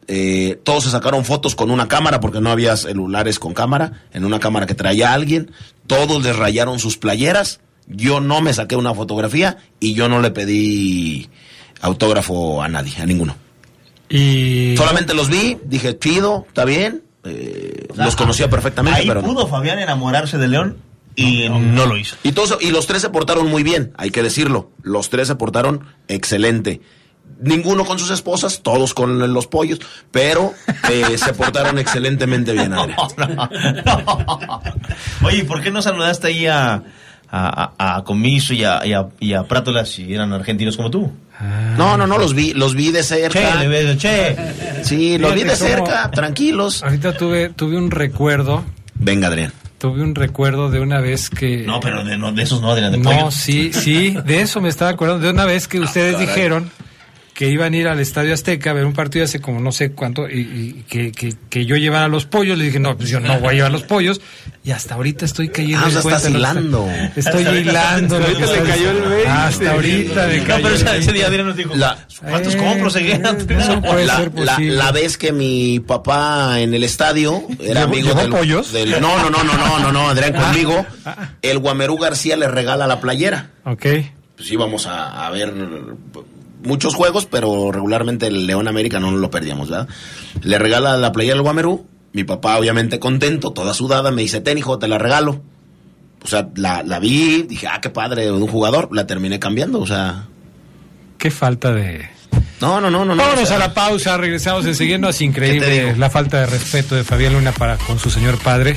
eh, 0.09 0.61
todos 0.65 0.85
se 0.85 0.91
sacaron 0.91 1.25
fotos 1.25 1.55
con 1.55 1.71
una 1.71 1.89
cámara 1.89 2.21
porque 2.21 2.41
no 2.41 2.51
había 2.51 2.77
celulares 2.77 3.39
con 3.39 3.55
cámara, 3.55 4.03
en 4.13 4.25
una 4.25 4.41
cámara 4.41 4.67
que 4.67 4.75
traía 4.75 5.13
alguien. 5.13 5.51
Todos 5.87 6.23
les 6.23 6.37
rayaron 6.37 6.79
sus 6.79 6.99
playeras. 6.99 7.61
Yo 7.87 8.21
no 8.21 8.41
me 8.41 8.53
saqué 8.53 8.77
una 8.77 8.95
fotografía 8.95 9.59
y 9.81 9.95
yo 9.95 10.09
no 10.09 10.21
le 10.21 10.31
pedí 10.31 11.29
autógrafo 11.81 12.63
a 12.63 12.69
nadie, 12.69 12.93
a 13.01 13.07
ninguno. 13.07 13.37
Y 14.09 14.75
Solamente 14.77 15.15
los 15.15 15.29
vi, 15.29 15.59
dije, 15.65 15.99
chido, 15.99 16.45
está 16.49 16.65
bien. 16.65 17.03
eh, 17.25 17.87
los 17.97 18.15
conocía 18.17 18.49
perfectamente, 18.51 19.01
Ahí 19.01 19.09
pero 19.09 19.23
no. 19.23 19.29
pudo 19.29 19.47
Fabián 19.47 19.79
enamorarse 19.79 20.37
de 20.39 20.49
León 20.49 20.77
y 21.17 21.49
no, 21.49 21.87
lo 21.87 21.97
hizo. 21.97 22.17
Y, 22.23 22.33
todos, 22.33 22.59
y 22.61 22.71
los 22.71 22.87
tres 22.87 23.03
se 23.03 23.11
portaron 23.11 23.49
muy 23.49 23.63
bien, 23.63 23.93
hay 23.97 24.11
que 24.11 24.23
decirlo. 24.23 24.71
Los 24.83 25.11
tres 25.11 25.29
se 25.29 25.35
portaron 25.37 25.87
excelente. 26.09 26.81
Ninguno 27.41 27.85
con 27.85 27.99
sus 27.99 28.11
esposas, 28.11 28.61
todos 28.63 28.95
con 28.95 29.33
los 29.35 29.47
pollos, 29.49 29.81
pero 30.11 30.55
eh, 30.91 31.17
se 31.19 31.33
portaron 31.35 31.79
excelentemente 31.79 32.53
bien. 32.53 32.73
Adrián. 32.75 32.97
Oye, 35.25 35.39
¿y 35.39 35.43
por 35.43 35.61
qué 35.63 35.71
no 35.71 35.83
saludaste 35.83 36.29
ahí 36.29 36.47
a, 36.47 36.75
a, 37.31 37.73
a- 37.79 37.97
a 37.97 38.05
Comiso 38.05 38.55
y 38.55 38.65
a, 38.65 38.85
y, 38.87 38.93
a, 38.93 39.09
y 39.21 39.35
a 39.35 39.45
Prátola 39.45 39.85
si 39.87 40.13
eran 40.15 40.33
argentinos 40.33 40.77
como 40.77 40.91
tú? 40.91 41.11
No, 41.77 41.97
no, 41.97 42.07
no, 42.07 42.19
los 42.19 42.35
vi, 42.35 42.53
los 42.55 42.75
vi 42.77 42.93
de 42.93 43.03
cerca. 43.03 43.53
Che, 43.55 43.59
le 43.59 43.69
ves, 43.69 43.99
che. 43.99 44.37
Sí, 44.85 45.19
los 45.19 45.35
vi 45.35 45.43
de 45.43 45.57
cerca, 45.57 46.11
tranquilos. 46.13 46.83
ahorita 46.85 47.17
tuve, 47.17 47.49
tuve 47.51 47.77
un 47.77 47.91
recuerdo, 47.91 48.65
Venga, 48.95 49.27
Adrián. 49.29 49.53
Tuve 49.83 50.01
un 50.01 50.15
recuerdo 50.15 50.71
de 50.71 50.79
una 50.79 51.01
vez 51.01 51.29
que... 51.29 51.65
No, 51.67 51.81
pero 51.81 52.05
de, 52.05 52.17
no, 52.17 52.31
de 52.31 52.45
esos 52.45 52.63
no, 52.63 52.77
de 52.77 52.99
No, 52.99 53.03
pollo. 53.03 53.31
sí, 53.33 53.73
sí, 53.73 54.17
de 54.25 54.41
eso 54.41 54.61
me 54.61 54.69
estaba 54.69 54.93
acordando. 54.93 55.25
De 55.27 55.33
una 55.33 55.45
vez 55.45 55.67
que 55.67 55.81
ustedes 55.81 56.21
dijeron 56.21 56.71
que 57.43 57.48
iban 57.48 57.73
a 57.73 57.77
ir 57.77 57.89
al 57.89 57.98
Estadio 57.98 58.35
Azteca 58.35 58.70
a 58.70 58.73
ver 58.73 58.85
un 58.85 58.93
partido 58.93 59.24
hace 59.24 59.40
como 59.40 59.59
no 59.60 59.73
sé 59.73 59.90
cuánto 59.90 60.28
y, 60.31 60.39
y 60.78 60.85
que, 60.89 61.10
que, 61.10 61.35
que 61.51 61.66
yo 61.66 61.74
llevara 61.74 62.06
los 62.06 62.24
pollos. 62.24 62.56
Le 62.56 62.66
dije, 62.66 62.78
no, 62.78 62.97
pues 62.97 63.09
yo 63.10 63.19
no 63.19 63.40
voy 63.40 63.48
a 63.48 63.52
llevar 63.55 63.73
los 63.73 63.82
pollos. 63.82 64.20
Y 64.62 64.70
hasta 64.70 64.94
ahorita 64.94 65.24
estoy 65.24 65.48
cayendo 65.48 65.78
Ah, 65.81 65.82
o 65.82 65.86
en 65.89 65.93
sea, 65.94 66.02
cuenta. 66.02 66.16
estás 66.19 66.31
¿no? 66.32 66.39
hilando. 66.39 66.89
Estoy 67.16 67.43
hilando. 67.43 68.16
hasta 68.16 68.28
ahorita 68.28 68.47
le 68.62 68.62
cayó 68.70 68.90
el 68.93 69.01
20. 69.02 69.28
Hasta 69.28 69.70
ahorita 69.73 70.14
No, 70.14 70.44
cayó 70.47 70.62
pero 70.62 70.69
el 70.69 70.74
ese, 70.74 70.85
ese 70.85 70.90
20. 70.93 71.12
día 71.14 71.27
Adrián 71.27 71.47
nos 71.48 71.56
dijo, 71.56 71.74
La- 71.74 72.06
¿cuántos 72.20 72.55
Eh, 72.55 73.05
quedan? 73.06 73.36
eso 73.60 73.82
puede 73.82 74.06
la, 74.06 74.16
ser 74.19 74.35
la- 74.36 74.52
posible. 74.52 74.77
la 74.77 74.93
vez 74.93 75.19
que 75.19 75.32
mi 75.32 75.81
papá 75.81 76.60
en 76.60 76.74
el 76.74 76.85
estadio 76.85 77.43
era 77.59 77.81
¿Llevó- 77.86 77.93
amigo 77.93 78.14
del, 78.14 78.31
pollos? 78.31 78.73
del- 78.73 78.93
no 79.01 79.01
no 79.19 79.31
no 79.31 79.43
no 79.43 79.56
no 79.56 79.78
no 79.81 79.90
no 79.90 80.09
Adrián 80.10 80.32
conmigo 80.32 80.86
el 81.43 81.59
Guamerú 81.59 81.98
García 81.98 82.36
le 82.36 82.47
regala 82.47 82.86
la 82.86 83.01
playera 83.01 83.51
Ok. 83.64 83.85
pues 84.36 84.48
íbamos 84.52 84.86
a, 84.86 85.27
a 85.27 85.31
ver 85.31 85.52
muchos 86.65 86.95
juegos 86.95 87.27
pero 87.27 87.73
regularmente 87.73 88.27
el 88.27 88.47
León 88.47 88.69
América 88.69 89.01
no 89.01 89.11
lo 89.13 89.31
perdíamos 89.31 89.71
¿verdad? 89.71 89.89
le 90.43 90.59
regala 90.59 90.97
la 90.97 91.13
playera 91.13 91.37
al 91.37 91.43
Guamerú 91.43 91.87
mi 92.13 92.25
papá 92.25 92.59
obviamente 92.59 92.99
contento 92.99 93.53
toda 93.53 93.75
sudada 93.75 94.11
me 94.11 94.23
dice 94.23 94.41
ten 94.41 94.59
hijo 94.59 94.79
te 94.79 94.89
la 94.89 94.99
regalo 94.99 95.43
o 96.25 96.27
sea 96.27 96.49
la, 96.57 96.83
la 96.83 96.99
vi 96.99 97.43
dije 97.43 97.67
ah 97.67 97.81
qué 97.81 97.91
padre 97.91 98.25
de 98.25 98.33
un 98.33 98.47
jugador 98.47 98.89
la 98.93 99.07
terminé 99.07 99.39
cambiando 99.39 99.81
o 99.81 99.87
sea 99.87 100.27
Qué 101.23 101.31
falta 101.31 101.73
de... 101.73 102.05
no 102.61 102.81
no 102.81 102.91
no 102.91 103.05
no 103.05 103.15
no, 103.15 103.23
Vámonos 103.23 103.45
o 103.45 103.47
sea, 103.47 103.55
a 103.55 103.61
la 103.61 103.75
pausa, 103.75 104.17
regresamos 104.17 104.67
enseguida. 104.67 104.97
Es 105.09 105.17
¿Qué 105.17 105.19
te 105.19 105.25
increíble 105.25 105.97
la 105.97 106.11
falta 106.11 106.41
de 106.41 106.47
respeto 106.47 106.97
de 106.97 107.05
Fabián 107.05 107.35
Luna 107.35 107.53
para 107.53 107.77
con 107.77 108.01
su 108.01 108.11
señor 108.11 108.39
padre. 108.39 108.77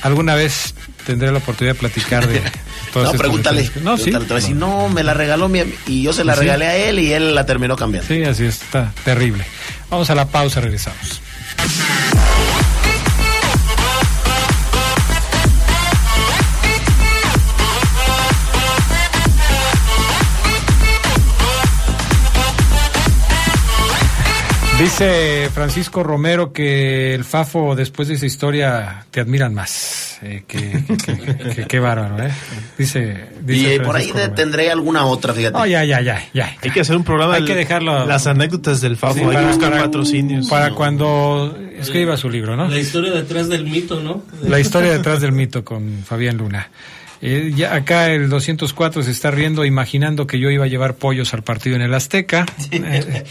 ¿Alguna 0.00 0.34
vez 0.34 0.74
tendré 1.06 1.30
la 1.30 1.38
oportunidad 1.38 1.74
de 1.74 1.80
platicar 1.80 2.26
de 2.26 2.42
todas 2.92 3.12
No, 3.12 3.18
pregúntale. 3.18 3.70
No, 3.82 3.96
sí. 3.96 4.04
Pregúntale, 4.04 4.32
a 4.32 4.40
decir, 4.40 4.56
no, 4.56 4.88
me 4.88 5.02
la 5.02 5.14
regaló 5.14 5.48
mi 5.48 5.62
y 5.86 6.02
yo 6.02 6.12
se 6.12 6.24
la 6.24 6.34
¿Sí? 6.34 6.40
regalé 6.40 6.66
a 6.66 6.76
él 6.76 6.98
y 6.98 7.12
él 7.12 7.34
la 7.34 7.46
terminó 7.46 7.76
cambiando. 7.76 8.08
Sí, 8.08 8.22
así 8.24 8.44
es, 8.44 8.62
está 8.62 8.92
terrible. 9.04 9.44
Vamos 9.90 10.10
a 10.10 10.14
la 10.14 10.26
pausa, 10.26 10.60
regresamos. 10.60 11.20
Dice 24.78 25.48
Francisco 25.54 26.02
Romero 26.02 26.52
que 26.52 27.14
el 27.14 27.24
Fafo 27.24 27.76
después 27.76 28.08
de 28.08 28.14
esa 28.14 28.26
historia 28.26 29.06
te 29.12 29.20
admiran 29.20 29.54
más. 29.54 30.11
Eh, 30.24 30.44
que, 30.46 30.84
que- 30.86 30.96
que- 30.96 31.54
que- 31.54 31.66
qué 31.66 31.80
bárbaro, 31.80 32.22
¿eh? 32.24 32.30
Dice, 32.78 33.24
dice 33.40 33.60
Y 33.60 33.66
eh, 33.72 33.80
por 33.80 33.96
ahí 33.96 34.12
tendré 34.36 34.70
alguna 34.70 35.04
otra, 35.04 35.34
fíjate. 35.34 35.58
Oh, 35.58 35.66
ya, 35.66 35.82
ya, 35.84 36.00
ya, 36.00 36.22
ya. 36.32 36.56
Hay 36.62 36.70
que 36.70 36.80
hacer 36.80 36.96
un 36.96 37.02
programa 37.02 37.34
Hay 37.34 37.40
de 37.42 37.48
que 37.48 37.54
dejarlo. 37.56 38.06
las 38.06 38.28
anécdotas 38.28 38.80
del 38.80 38.96
Fafo, 38.96 39.14
Sí, 39.14 39.20
hay 39.22 39.26
que 39.26 39.34
para- 39.34 39.46
buscar 39.48 39.70
para- 39.72 39.82
patrocinios. 39.82 40.48
Para 40.48 40.70
cuando 40.70 41.58
escriba 41.76 42.16
su 42.16 42.30
libro, 42.30 42.56
¿no? 42.56 42.68
La 42.68 42.78
historia 42.78 43.10
detrás 43.12 43.48
del 43.48 43.64
mito, 43.64 44.00
¿no? 44.00 44.22
La 44.42 44.60
historia 44.60 44.92
detrás 44.92 45.20
del 45.20 45.32
mito 45.32 45.64
con 45.64 46.04
Fabián 46.04 46.36
Luna. 46.36 46.68
Eh, 47.24 47.52
ya 47.54 47.72
acá 47.76 48.10
el 48.10 48.28
204 48.28 49.04
se 49.04 49.12
está 49.12 49.30
riendo 49.30 49.64
imaginando 49.64 50.26
que 50.26 50.40
yo 50.40 50.50
iba 50.50 50.64
a 50.64 50.68
llevar 50.68 50.94
pollos 50.96 51.32
al 51.34 51.42
partido 51.44 51.76
en 51.76 51.82
el 51.82 51.94
Azteca. 51.94 52.44
Eh, 52.72 53.22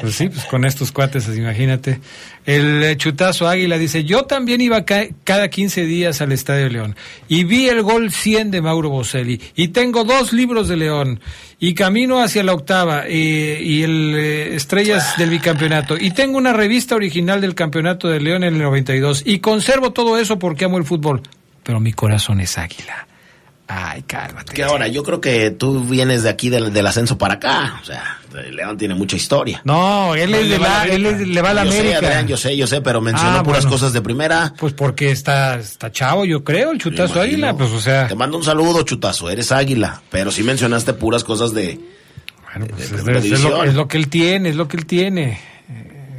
pues 0.00 0.14
sí, 0.14 0.28
pues 0.30 0.46
con 0.46 0.64
estos 0.64 0.92
cuates, 0.92 1.28
imagínate. 1.36 2.00
El 2.46 2.82
eh, 2.82 2.96
chutazo 2.96 3.46
Águila 3.46 3.76
dice, 3.76 4.04
yo 4.04 4.22
también 4.24 4.62
iba 4.62 4.84
ca- 4.86 5.08
cada 5.24 5.48
15 5.48 5.84
días 5.84 6.22
al 6.22 6.32
Estadio 6.32 6.68
León 6.70 6.96
y 7.28 7.44
vi 7.44 7.68
el 7.68 7.82
gol 7.82 8.10
100 8.10 8.50
de 8.50 8.62
Mauro 8.62 8.88
Boselli 8.88 9.38
y 9.54 9.68
tengo 9.68 10.04
dos 10.04 10.32
libros 10.32 10.68
de 10.68 10.76
León 10.78 11.20
y 11.60 11.74
camino 11.74 12.22
hacia 12.22 12.42
la 12.44 12.54
octava 12.54 13.04
eh, 13.06 13.60
y 13.62 13.82
el 13.82 14.14
Estrellas 14.54 15.14
del 15.18 15.28
Bicampeonato 15.30 15.96
y 15.98 16.10
tengo 16.12 16.38
una 16.38 16.52
revista 16.54 16.94
original 16.94 17.40
del 17.42 17.54
Campeonato 17.54 18.08
de 18.08 18.20
León 18.20 18.42
en 18.44 18.54
el 18.54 18.62
92 18.62 19.22
y 19.26 19.40
conservo 19.40 19.92
todo 19.92 20.18
eso 20.18 20.38
porque 20.38 20.64
amo 20.64 20.78
el 20.78 20.84
fútbol, 20.84 21.22
pero 21.62 21.78
mi 21.80 21.92
corazón 21.92 22.40
es 22.40 22.56
Águila. 22.58 23.06
Ay, 23.66 24.02
cálmate. 24.02 24.52
Que 24.52 24.62
ahora, 24.62 24.88
yo 24.88 25.02
creo 25.02 25.20
que 25.22 25.50
tú 25.50 25.80
vienes 25.84 26.22
de 26.22 26.28
aquí 26.28 26.50
del, 26.50 26.70
del 26.72 26.86
ascenso 26.86 27.16
para 27.16 27.34
acá. 27.34 27.78
O 27.82 27.84
sea, 27.86 28.18
León 28.52 28.76
tiene 28.76 28.94
mucha 28.94 29.16
historia. 29.16 29.62
No, 29.64 30.14
él 30.14 30.34
es 30.34 30.50
de 30.50 30.58
la, 30.58 30.84
él 30.84 31.06
es- 31.06 31.26
le 31.26 31.40
va 31.40 31.50
a 31.50 31.54
la 31.54 31.64
yo 31.64 31.72
sé, 31.72 31.78
América. 31.80 31.98
Adrián, 31.98 32.26
yo 32.28 32.36
sé, 32.36 32.56
yo 32.58 32.66
sé, 32.66 32.82
pero 32.82 33.00
mencionó 33.00 33.38
Ah, 33.38 33.42
puras 33.42 33.64
bueno. 33.64 33.70
cosas 33.76 33.94
de 33.94 34.02
primera. 34.02 34.52
Pues 34.58 34.74
porque 34.74 35.10
está, 35.10 35.58
está 35.58 35.90
chavo, 35.90 36.26
yo 36.26 36.44
creo, 36.44 36.72
el 36.72 36.78
chutazo 36.78 37.20
águila, 37.22 37.56
pues 37.56 37.70
o 37.70 37.80
sea. 37.80 38.06
Te 38.06 38.14
mando 38.14 38.36
un 38.36 38.44
saludo, 38.44 38.82
chutazo. 38.82 39.30
Eres 39.30 39.50
águila. 39.50 40.02
Pero 40.10 40.30
sí 40.30 40.42
mencionaste 40.42 40.92
puras 40.92 41.24
cosas 41.24 41.54
de. 41.54 41.80
Bueno, 42.52 42.66
pues 42.66 42.90
de 42.90 42.96
es, 42.96 43.02
primera 43.02 43.18
es 43.20 43.40
lo, 43.42 43.64
es 43.64 43.74
lo 43.74 43.88
que 43.88 43.96
él 43.96 44.08
tiene, 44.08 44.50
es 44.50 44.56
lo 44.56 44.68
que 44.68 44.76
él 44.76 44.84
tiene. 44.86 45.40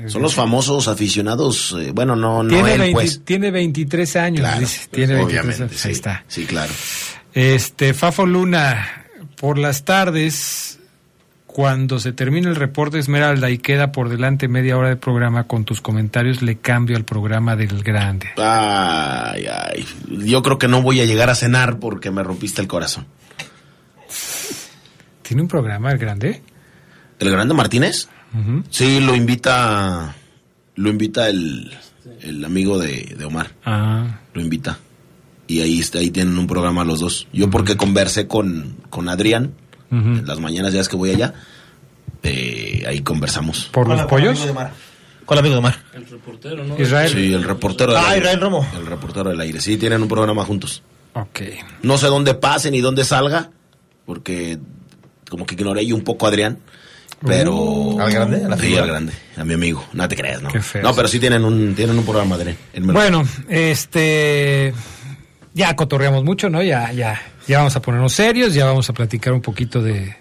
Son 0.07 0.21
los 0.21 0.33
famosos 0.35 0.87
aficionados. 0.87 1.75
eh, 1.79 1.91
bueno, 1.93 2.15
no, 2.15 2.43
no 2.43 2.49
tiene, 2.49 2.73
él, 2.73 2.79
20 2.79 2.93
pues. 2.93 3.21
tiene 3.25 3.49
23 3.51 4.15
años, 4.17 4.39
Claro, 4.41 4.59
dice. 4.59 4.87
Tiene 4.91 5.13
23 5.15 5.25
obviamente, 5.43 5.63
años. 5.63 5.81
sí. 5.81 5.87
Ahí 5.87 5.93
está. 5.93 6.23
Sí, 6.27 6.45
claro. 6.45 6.71
Este, 7.35 7.93
Fafo 7.93 8.25
Luna, 8.25 9.07
por 9.39 9.57
las 9.57 9.83
tardes, 9.83 10.79
cuando 11.45 11.99
se 11.99 12.13
termina 12.13 12.49
el 12.49 12.55
reporte 12.55 12.97
Esmeralda 12.97 13.49
y 13.49 13.57
queda 13.57 13.91
por 13.91 14.07
delante 14.07 14.47
media 14.47 14.77
hora 14.77 14.87
de 14.87 14.95
programa 14.95 15.43
con 15.43 15.65
tus 15.65 15.81
comentarios, 15.81 16.41
le 16.41 16.57
cambio 16.57 16.95
al 16.95 17.03
programa 17.03 17.57
del 17.57 17.83
grande. 17.83 18.27
Ay, 18.37 19.45
ay. 19.47 19.85
Yo 20.25 20.41
creo 20.41 20.57
que 20.57 20.69
no 20.69 20.81
voy 20.81 21.01
a 21.01 21.05
llegar 21.05 21.29
a 21.29 21.35
cenar 21.35 21.77
porque 21.79 22.09
me 22.09 22.23
rompiste 22.23 22.61
el 22.61 22.67
corazón. 22.69 23.05
¿Tiene 25.21 25.41
un 25.41 25.47
programa 25.47 25.91
el 25.91 25.97
grande? 25.97 26.41
¿El 27.19 27.31
grande 27.31 27.53
Martínez? 27.53 28.07
Sí, 28.69 28.99
lo 28.99 29.15
invita. 29.15 30.15
Lo 30.75 30.89
invita 30.89 31.29
el, 31.29 31.71
el 32.21 32.43
amigo 32.45 32.77
de, 32.77 33.15
de 33.17 33.25
Omar. 33.25 33.51
Ah, 33.65 34.19
Lo 34.33 34.41
invita. 34.41 34.77
Y 35.47 35.61
ahí, 35.61 35.79
está, 35.79 35.99
ahí 35.99 36.09
tienen 36.09 36.37
un 36.37 36.47
programa 36.47 36.83
los 36.83 36.99
dos. 36.99 37.27
Yo 37.31 37.49
porque 37.49 37.77
conversé 37.77 38.27
con, 38.27 38.77
con 38.89 39.09
Adrián 39.09 39.53
en 39.91 40.25
las 40.27 40.39
mañanas 40.39 40.73
ya 40.73 40.81
es 40.81 40.89
que 40.89 40.95
voy 40.97 41.11
allá. 41.11 41.33
eh, 42.23 42.83
ahí 42.87 43.01
conversamos. 43.01 43.69
¿Por 43.71 43.87
los 43.87 44.01
pollos? 44.07 44.39
Con 45.25 45.37
el 45.37 45.39
amigo 45.39 45.53
de 45.55 45.59
Omar. 45.59 45.79
El 45.93 46.05
reportero, 46.07 46.63
¿no? 46.63 46.79
Israel. 46.79 47.11
Sí, 47.11 47.33
el 47.33 47.43
reportero 47.43 47.93
del 47.93 48.01
Ah, 48.01 48.09
aire. 48.09 48.19
Israel 48.25 48.41
Romo. 48.41 48.67
El 48.77 48.85
reportero 48.85 49.29
del 49.29 49.39
aire. 49.39 49.59
Sí, 49.61 49.77
tienen 49.77 50.01
un 50.01 50.07
programa 50.07 50.43
juntos. 50.45 50.83
Ok. 51.13 51.41
No 51.81 51.97
sé 51.97 52.07
dónde 52.07 52.33
pase 52.35 52.69
ni 52.71 52.81
dónde 52.81 53.05
salga, 53.05 53.49
porque 54.05 54.59
como 55.29 55.45
que 55.45 55.55
ignoré 55.55 55.85
yo 55.85 55.95
un 55.95 56.03
poco 56.03 56.25
a 56.25 56.29
Adrián. 56.29 56.59
Pero. 57.25 57.55
Uh. 57.55 57.99
¿Al 58.01 58.11
grande? 58.11 58.43
¿A 58.43 58.49
la 58.49 58.57
sí, 58.57 58.75
al 58.75 58.87
grande. 58.87 59.13
A 59.37 59.43
mi 59.45 59.53
amigo. 59.53 59.83
No 59.93 60.07
te 60.07 60.15
creas, 60.15 60.41
¿no? 60.41 60.49
Qué 60.49 60.61
feo. 60.61 60.83
No, 60.83 60.93
pero 60.93 61.07
sí 61.07 61.19
tienen 61.19 61.43
un, 61.45 61.73
tienen 61.73 61.97
un 61.97 62.03
programa, 62.03 62.35
Adrián. 62.35 62.57
Bueno, 62.81 63.23
este. 63.49 64.73
Ya 65.55 65.75
cotorreamos 65.75 66.23
mucho, 66.23 66.49
¿no? 66.49 66.61
Ya, 66.61 66.91
ya, 66.91 67.19
ya 67.47 67.57
vamos 67.59 67.75
a 67.75 67.81
ponernos 67.81 68.13
serios, 68.13 68.53
ya 68.53 68.65
vamos 68.65 68.87
a 68.89 68.93
platicar 68.93 69.33
un 69.33 69.41
poquito 69.41 69.81
de, 69.81 70.15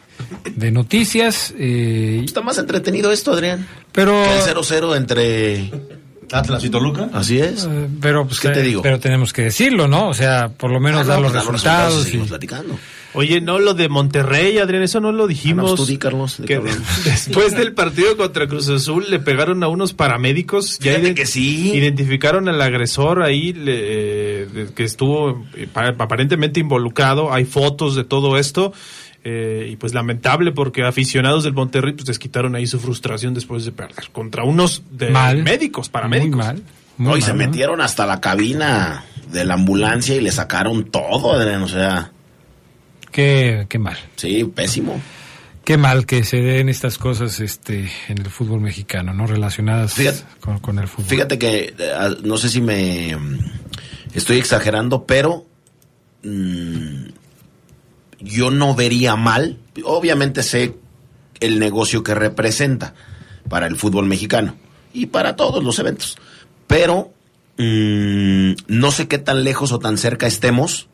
de 0.55 0.71
noticias. 0.71 1.53
eh, 1.59 2.23
Está 2.25 2.41
más 2.41 2.57
entretenido 2.57 3.13
esto, 3.13 3.33
Adrián. 3.33 3.67
pero. 3.93 4.13
Que 4.25 4.51
el 4.51 4.57
0-0 4.57 4.97
entre. 4.97 5.71
Atlas 6.33 6.65
y 6.65 6.71
Toluca. 6.71 7.11
Así 7.13 7.39
es. 7.39 7.65
eh, 7.71 7.87
pero, 8.01 8.27
pues, 8.27 8.41
¿Qué 8.41 8.49
te 8.49 8.61
eh, 8.61 8.63
digo? 8.63 8.81
pero 8.83 8.99
tenemos 8.99 9.33
que 9.33 9.43
decirlo, 9.43 9.87
¿no? 9.89 10.09
O 10.09 10.15
sea, 10.15 10.49
por 10.49 10.71
lo 10.71 10.81
menos 10.81 11.01
Ah, 11.01 11.05
no, 11.05 11.09
dar 11.11 11.21
los 11.21 11.33
pues, 11.33 11.45
resultados. 11.45 12.01
y 12.01 12.05
seguimos 12.05 12.27
y- 12.27 12.31
platicando. 12.31 12.79
Oye, 13.15 13.41
no, 13.41 13.59
lo 13.61 13.75
de 13.75 13.89
Monterrey, 13.89 14.59
Adrián, 14.59 14.83
eso 14.83 15.01
no 15.01 15.13
lo 15.13 15.27
dijimos. 15.27 15.65
Ah, 15.67 15.71
no, 15.71 15.75
tú 15.77 15.87
di, 15.87 15.99
Carlos, 15.99 16.37
después 17.05 17.57
del 17.57 17.73
partido 17.73 18.17
contra 18.17 18.47
Cruz 18.47 18.69
Azul 18.69 19.07
le 19.09 19.19
pegaron 19.21 19.63
a 19.63 19.69
unos 19.69 19.93
paramédicos. 19.93 20.79
Ya 20.81 21.01
que 21.15 21.25
sí. 21.27 21.73
Identificaron 21.75 22.49
al 22.49 22.61
agresor 22.61 23.23
ahí 23.23 23.53
le- 23.53 24.43
eh, 24.43 24.69
que 24.75 24.85
estuvo 24.85 25.45
eh, 25.55 25.67
pa- 25.73 25.95
aparentemente 25.97 26.61
involucrado. 26.61 27.33
Hay 27.33 27.45
fotos 27.45 27.95
de 27.95 28.05
todo 28.05 28.37
esto. 28.39 28.73
eh, 29.27 29.69
y 29.73 29.77
pues 29.77 29.95
lamentable 29.95 30.53
porque 30.53 30.83
aficionados 30.83 31.45
del 31.45 31.55
Monterrey 31.55 31.93
pues 31.95 32.07
les 32.09 32.19
quitaron 32.19 32.55
ahí 32.57 32.67
su 32.67 32.79
frustración 32.79 33.33
después 33.33 33.65
de 33.65 33.73
perder 33.73 34.11
contra 34.13 34.45
unos 34.45 34.83
de 34.91 35.09
Mal. 35.11 35.43
médicos, 35.43 35.89
paramédicos. 35.89 36.37
Muy 36.37 36.45
mal. 36.47 36.63
muy 36.99 37.11
No, 37.13 37.17
y 37.17 37.23
se 37.23 37.33
metieron 37.33 37.81
hasta 37.81 38.05
la 38.07 38.21
cabina 38.21 39.05
de 39.33 39.47
la 39.47 39.55
ambulancia 39.55 40.15
y 40.15 40.21
le 40.21 40.31
sacaron 40.31 40.85
todo, 40.91 41.33
Adrián. 41.33 41.63
O 41.63 41.69
sea, 41.69 42.13
Qué, 43.15 43.67
qué 43.69 43.79
mal. 43.79 43.97
sí, 44.17 44.43
pésimo. 44.43 45.01
Qué 45.65 45.79
mal 45.79 46.05
que 46.05 46.25
se 46.25 46.39
den 46.39 46.69
estas 46.69 46.99
cosas 46.99 47.39
este, 47.39 47.89
en 48.09 48.19
el 48.19 48.27
fútbol 48.27 48.61
mexicano, 48.61 49.15
¿no? 49.15 49.27
Relacionadas 49.29 49.95
Fíjate- 49.95 50.25
con, 50.41 50.59
con 50.59 50.79
el 50.81 50.89
fútbol. 50.89 51.09
Fíjate 51.09 51.39
que 51.39 51.75
ah, 51.97 52.11
no 52.25 52.37
sé 52.39 52.49
si 52.49 52.61
me 52.61 53.17
estoy 54.13 54.39
exagerando, 54.39 55.05
pero 55.07 55.47
mm, 56.25 57.05
yo 58.21 58.51
no 58.51 58.75
vería 58.75 59.15
mal. 59.15 59.59
Obviamente 59.85 60.43
sé 60.43 60.75
el 61.41 61.61
negocio 61.61 62.03
que 62.03 62.15
representa 62.17 62.95
para 63.49 63.67
el 63.69 63.77
fútbol 63.77 64.07
mexicano 64.07 64.57
y 64.93 65.07
para 65.07 65.37
todos 65.37 65.63
los 65.63 65.79
eventos, 65.79 66.17
pero 66.67 67.13
mm, 67.59 68.53
no 68.67 68.91
sé 68.91 69.07
qué 69.09 69.19
tan 69.19 69.45
lejos 69.45 69.71
o 69.73 69.79
tan 69.79 69.99
cerca 69.99 70.27
estemos. 70.27 70.89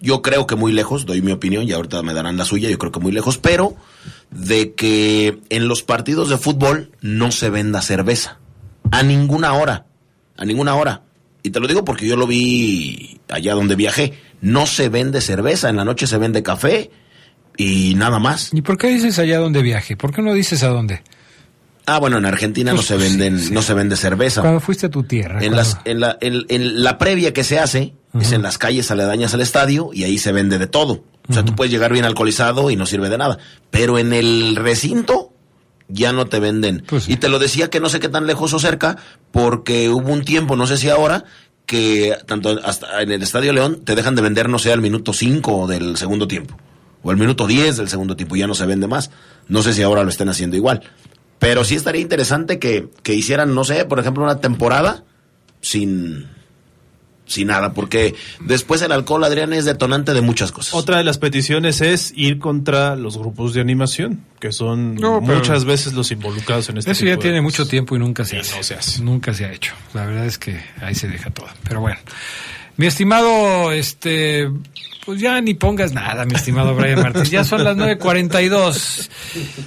Yo 0.00 0.22
creo 0.22 0.46
que 0.46 0.56
muy 0.56 0.72
lejos, 0.72 1.04
doy 1.04 1.20
mi 1.20 1.30
opinión 1.32 1.68
y 1.68 1.72
ahorita 1.72 2.02
me 2.02 2.14
darán 2.14 2.36
la 2.38 2.44
suya, 2.46 2.70
yo 2.70 2.78
creo 2.78 2.90
que 2.90 3.00
muy 3.00 3.12
lejos, 3.12 3.36
pero 3.38 3.76
de 4.30 4.72
que 4.72 5.38
en 5.50 5.68
los 5.68 5.82
partidos 5.82 6.30
de 6.30 6.38
fútbol 6.38 6.90
no 7.02 7.30
se 7.32 7.50
venda 7.50 7.82
cerveza. 7.82 8.38
A 8.90 9.02
ninguna 9.02 9.52
hora. 9.52 9.86
A 10.36 10.44
ninguna 10.44 10.74
hora. 10.74 11.02
Y 11.42 11.50
te 11.50 11.60
lo 11.60 11.66
digo 11.68 11.84
porque 11.84 12.06
yo 12.06 12.16
lo 12.16 12.26
vi 12.26 13.20
allá 13.28 13.54
donde 13.54 13.76
viajé. 13.76 14.14
No 14.40 14.66
se 14.66 14.88
vende 14.88 15.20
cerveza, 15.20 15.68
en 15.68 15.76
la 15.76 15.84
noche 15.84 16.06
se 16.06 16.16
vende 16.16 16.42
café 16.42 16.90
y 17.58 17.94
nada 17.94 18.18
más. 18.18 18.50
¿Y 18.54 18.62
por 18.62 18.78
qué 18.78 18.88
dices 18.88 19.18
allá 19.18 19.38
donde 19.38 19.60
viaje? 19.62 19.96
¿Por 19.96 20.14
qué 20.14 20.22
no 20.22 20.32
dices 20.32 20.62
a 20.62 20.68
dónde? 20.68 21.02
Ah, 21.86 21.98
bueno, 21.98 22.18
en 22.18 22.24
Argentina 22.24 22.72
Pues, 22.72 22.90
no 22.90 22.96
se 22.96 23.02
sí, 23.02 23.08
venden, 23.18 23.38
sí. 23.40 23.52
no 23.52 23.60
se 23.62 23.74
vende 23.74 23.96
cerveza. 23.96 24.40
Cuando 24.40 24.60
fuiste 24.60 24.86
a 24.86 24.90
tu 24.90 25.02
tierra. 25.02 25.42
En, 25.44 25.56
las, 25.56 25.78
en, 25.84 26.00
la, 26.00 26.16
en, 26.20 26.44
en 26.48 26.82
la 26.82 26.96
previa 26.98 27.32
que 27.34 27.44
se 27.44 27.58
hace 27.58 27.94
es 28.18 28.32
en 28.32 28.42
las 28.42 28.58
calles 28.58 28.90
aledañas 28.90 29.34
al 29.34 29.40
estadio 29.40 29.90
y 29.92 30.04
ahí 30.04 30.18
se 30.18 30.32
vende 30.32 30.58
de 30.58 30.66
todo. 30.66 31.04
O 31.28 31.32
sea, 31.32 31.44
tú 31.44 31.54
puedes 31.54 31.70
llegar 31.70 31.92
bien 31.92 32.04
alcoholizado 32.04 32.70
y 32.70 32.76
no 32.76 32.86
sirve 32.86 33.08
de 33.08 33.18
nada. 33.18 33.38
Pero 33.70 33.98
en 33.98 34.12
el 34.12 34.56
recinto 34.56 35.32
ya 35.86 36.12
no 36.12 36.26
te 36.26 36.40
venden. 36.40 36.82
Pues 36.86 37.04
sí. 37.04 37.12
Y 37.12 37.16
te 37.16 37.28
lo 37.28 37.38
decía 37.38 37.70
que 37.70 37.78
no 37.78 37.88
sé 37.88 38.00
qué 38.00 38.08
tan 38.08 38.26
lejos 38.26 38.52
o 38.52 38.58
cerca, 38.58 38.96
porque 39.30 39.88
hubo 39.88 40.12
un 40.12 40.24
tiempo, 40.24 40.56
no 40.56 40.66
sé 40.66 40.76
si 40.76 40.88
ahora, 40.88 41.24
que 41.66 42.16
tanto 42.26 42.58
hasta 42.64 43.00
en 43.02 43.12
el 43.12 43.22
Estadio 43.22 43.52
León 43.52 43.82
te 43.84 43.94
dejan 43.94 44.16
de 44.16 44.22
vender, 44.22 44.48
no 44.48 44.58
sé, 44.58 44.72
al 44.72 44.80
minuto 44.80 45.12
5 45.12 45.68
del 45.68 45.96
segundo 45.96 46.26
tiempo. 46.26 46.56
O 47.02 47.10
al 47.10 47.16
minuto 47.16 47.46
10 47.46 47.76
del 47.76 47.88
segundo 47.88 48.16
tiempo, 48.16 48.34
ya 48.34 48.48
no 48.48 48.54
se 48.54 48.66
vende 48.66 48.88
más. 48.88 49.10
No 49.46 49.62
sé 49.62 49.72
si 49.72 49.82
ahora 49.82 50.02
lo 50.02 50.10
estén 50.10 50.28
haciendo 50.28 50.56
igual. 50.56 50.82
Pero 51.38 51.64
sí 51.64 51.76
estaría 51.76 52.02
interesante 52.02 52.58
que, 52.58 52.88
que 53.02 53.14
hicieran, 53.14 53.54
no 53.54 53.64
sé, 53.64 53.84
por 53.84 54.00
ejemplo, 54.00 54.24
una 54.24 54.40
temporada 54.40 55.04
sin, 55.60 56.26
sin 57.30 57.46
nada, 57.46 57.72
porque 57.72 58.14
después 58.40 58.82
el 58.82 58.90
alcohol, 58.90 59.22
Adrián, 59.22 59.52
es 59.52 59.64
detonante 59.64 60.12
de 60.14 60.20
muchas 60.20 60.50
cosas. 60.50 60.74
Otra 60.74 60.98
de 60.98 61.04
las 61.04 61.18
peticiones 61.18 61.80
es 61.80 62.12
ir 62.16 62.38
contra 62.40 62.96
los 62.96 63.16
grupos 63.16 63.54
de 63.54 63.60
animación, 63.60 64.24
que 64.40 64.50
son 64.50 64.96
No, 64.96 65.20
muchas 65.20 65.64
veces 65.64 65.92
los 65.92 66.10
involucrados 66.10 66.68
en 66.70 66.78
este 66.78 66.90
Eso 66.90 66.98
tipo 67.00 67.08
ya 67.10 67.16
de 67.16 67.22
tiene 67.22 67.36
cosas. 67.38 67.44
mucho 67.60 67.68
tiempo 67.70 67.94
y 67.94 68.00
nunca 68.00 68.24
se 68.24 68.36
Y 68.36 68.40
hace. 68.40 68.56
no 68.56 68.62
se 68.64 68.74
hace. 68.74 69.02
Nunca 69.02 69.32
se 69.32 69.44
ha 69.44 69.52
hecho. 69.52 69.74
La 69.94 70.06
verdad 70.06 70.26
es 70.26 70.38
que 70.38 70.60
ahí 70.82 70.94
se 70.96 71.06
deja 71.06 71.30
todo. 71.30 71.46
Pero 71.62 71.80
bueno. 71.80 71.98
Mi 72.76 72.86
estimado, 72.86 73.70
este, 73.72 74.50
pues 75.10 75.20
ya 75.20 75.40
ni 75.40 75.54
pongas 75.54 75.92
nada, 75.92 76.24
mi 76.24 76.36
estimado 76.36 76.72
Brian 76.76 77.02
Martínez. 77.02 77.30
Ya 77.30 77.42
son 77.42 77.64
las 77.64 77.76
9.42 77.76 79.08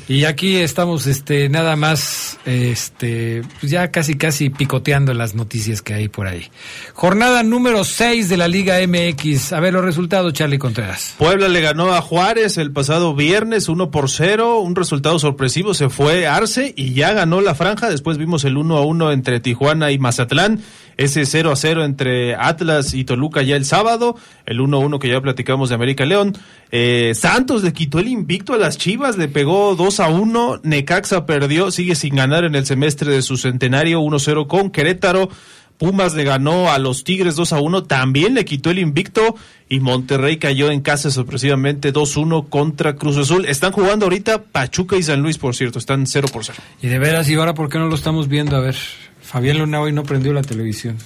y 0.07 0.23
aquí 0.23 0.55
estamos, 0.55 1.05
este, 1.05 1.49
nada 1.49 1.75
más, 1.75 2.39
este, 2.45 3.41
pues 3.59 3.69
ya 3.69 3.91
casi, 3.91 4.15
casi 4.15 4.49
picoteando 4.49 5.13
las 5.13 5.35
noticias 5.35 5.81
que 5.81 5.95
hay 5.95 6.07
por 6.07 6.27
ahí. 6.27 6.49
Jornada 6.93 7.43
número 7.43 7.83
6 7.83 8.29
de 8.29 8.37
la 8.37 8.47
Liga 8.47 8.77
MX. 8.87 9.51
A 9.51 9.59
ver 9.59 9.73
los 9.73 9.83
resultados, 9.83 10.31
Charlie 10.31 10.59
Contreras. 10.59 11.15
Puebla 11.17 11.49
le 11.49 11.59
ganó 11.59 11.93
a 11.93 11.99
Juárez 11.99 12.57
el 12.57 12.71
pasado 12.71 13.13
viernes 13.13 13.67
1 13.67 13.91
por 13.91 14.09
0, 14.09 14.59
un 14.59 14.77
resultado 14.77 15.19
sorpresivo, 15.19 15.73
se 15.73 15.89
fue 15.89 16.25
Arce 16.25 16.73
y 16.77 16.93
ya 16.93 17.11
ganó 17.11 17.41
la 17.41 17.53
franja, 17.53 17.89
después 17.89 18.17
vimos 18.17 18.45
el 18.45 18.55
1 18.55 18.77
a 18.77 18.85
1 18.85 19.11
entre 19.11 19.41
Tijuana 19.41 19.91
y 19.91 19.99
Mazatlán, 19.99 20.61
ese 20.95 21.25
0 21.25 21.51
a 21.51 21.57
0 21.57 21.83
entre 21.83 22.35
Atlas 22.35 22.93
y 22.93 23.03
Toluca 23.03 23.41
ya 23.41 23.57
el 23.57 23.65
sábado, 23.65 24.15
el 24.45 24.61
1 24.61 24.77
a 24.77 24.79
1 24.79 24.99
que 24.99 25.09
ya 25.09 25.19
de 25.35 25.75
América 25.75 26.05
León, 26.05 26.35
Eh, 26.75 27.13
Santos 27.13 27.63
le 27.63 27.71
quitó 27.71 27.99
el 27.99 28.07
invicto 28.07 28.53
a 28.53 28.57
las 28.57 28.77
Chivas, 28.77 29.17
le 29.17 29.27
pegó 29.27 29.75
2 29.75 29.99
a 29.99 30.07
1, 30.09 30.61
Necaxa 30.63 31.25
perdió, 31.27 31.69
sigue 31.69 31.93
sin 31.93 32.15
ganar 32.15 32.45
en 32.45 32.55
el 32.55 32.65
semestre 32.65 33.11
de 33.11 33.21
su 33.21 33.37
centenario 33.37 33.99
1 33.99 34.17
0 34.17 34.47
con 34.47 34.71
Querétaro, 34.71 35.29
Pumas 35.77 36.13
le 36.15 36.23
ganó 36.23 36.71
a 36.71 36.79
los 36.79 37.03
Tigres 37.03 37.35
2 37.35 37.53
a 37.53 37.59
1, 37.59 37.83
también 37.83 38.33
le 38.35 38.45
quitó 38.45 38.71
el 38.71 38.79
invicto 38.79 39.35
y 39.69 39.79
Monterrey 39.79 40.37
cayó 40.37 40.71
en 40.71 40.81
casa 40.81 41.11
sorpresivamente 41.11 41.91
2-1 41.91 42.47
contra 42.47 42.95
Cruz 42.95 43.17
Azul. 43.17 43.45
Están 43.45 43.71
jugando 43.71 44.05
ahorita 44.05 44.43
Pachuca 44.43 44.95
y 44.95 45.03
San 45.03 45.21
Luis, 45.21 45.37
por 45.37 45.55
cierto, 45.55 45.79
están 45.79 46.05
0 46.07 46.27
por 46.31 46.45
0. 46.45 46.57
Y 46.81 46.87
de 46.87 46.99
veras, 46.99 47.27
¿y 47.29 47.35
ahora 47.35 47.53
por 47.53 47.69
qué 47.69 47.79
no 47.79 47.87
lo 47.87 47.95
estamos 47.95 48.27
viendo? 48.27 48.55
A 48.55 48.59
ver, 48.59 48.75
Fabián 49.21 49.57
Luna 49.57 49.81
hoy 49.81 49.91
no 49.91 50.03
prendió 50.03 50.31
la 50.31 50.41
televisión. 50.41 50.97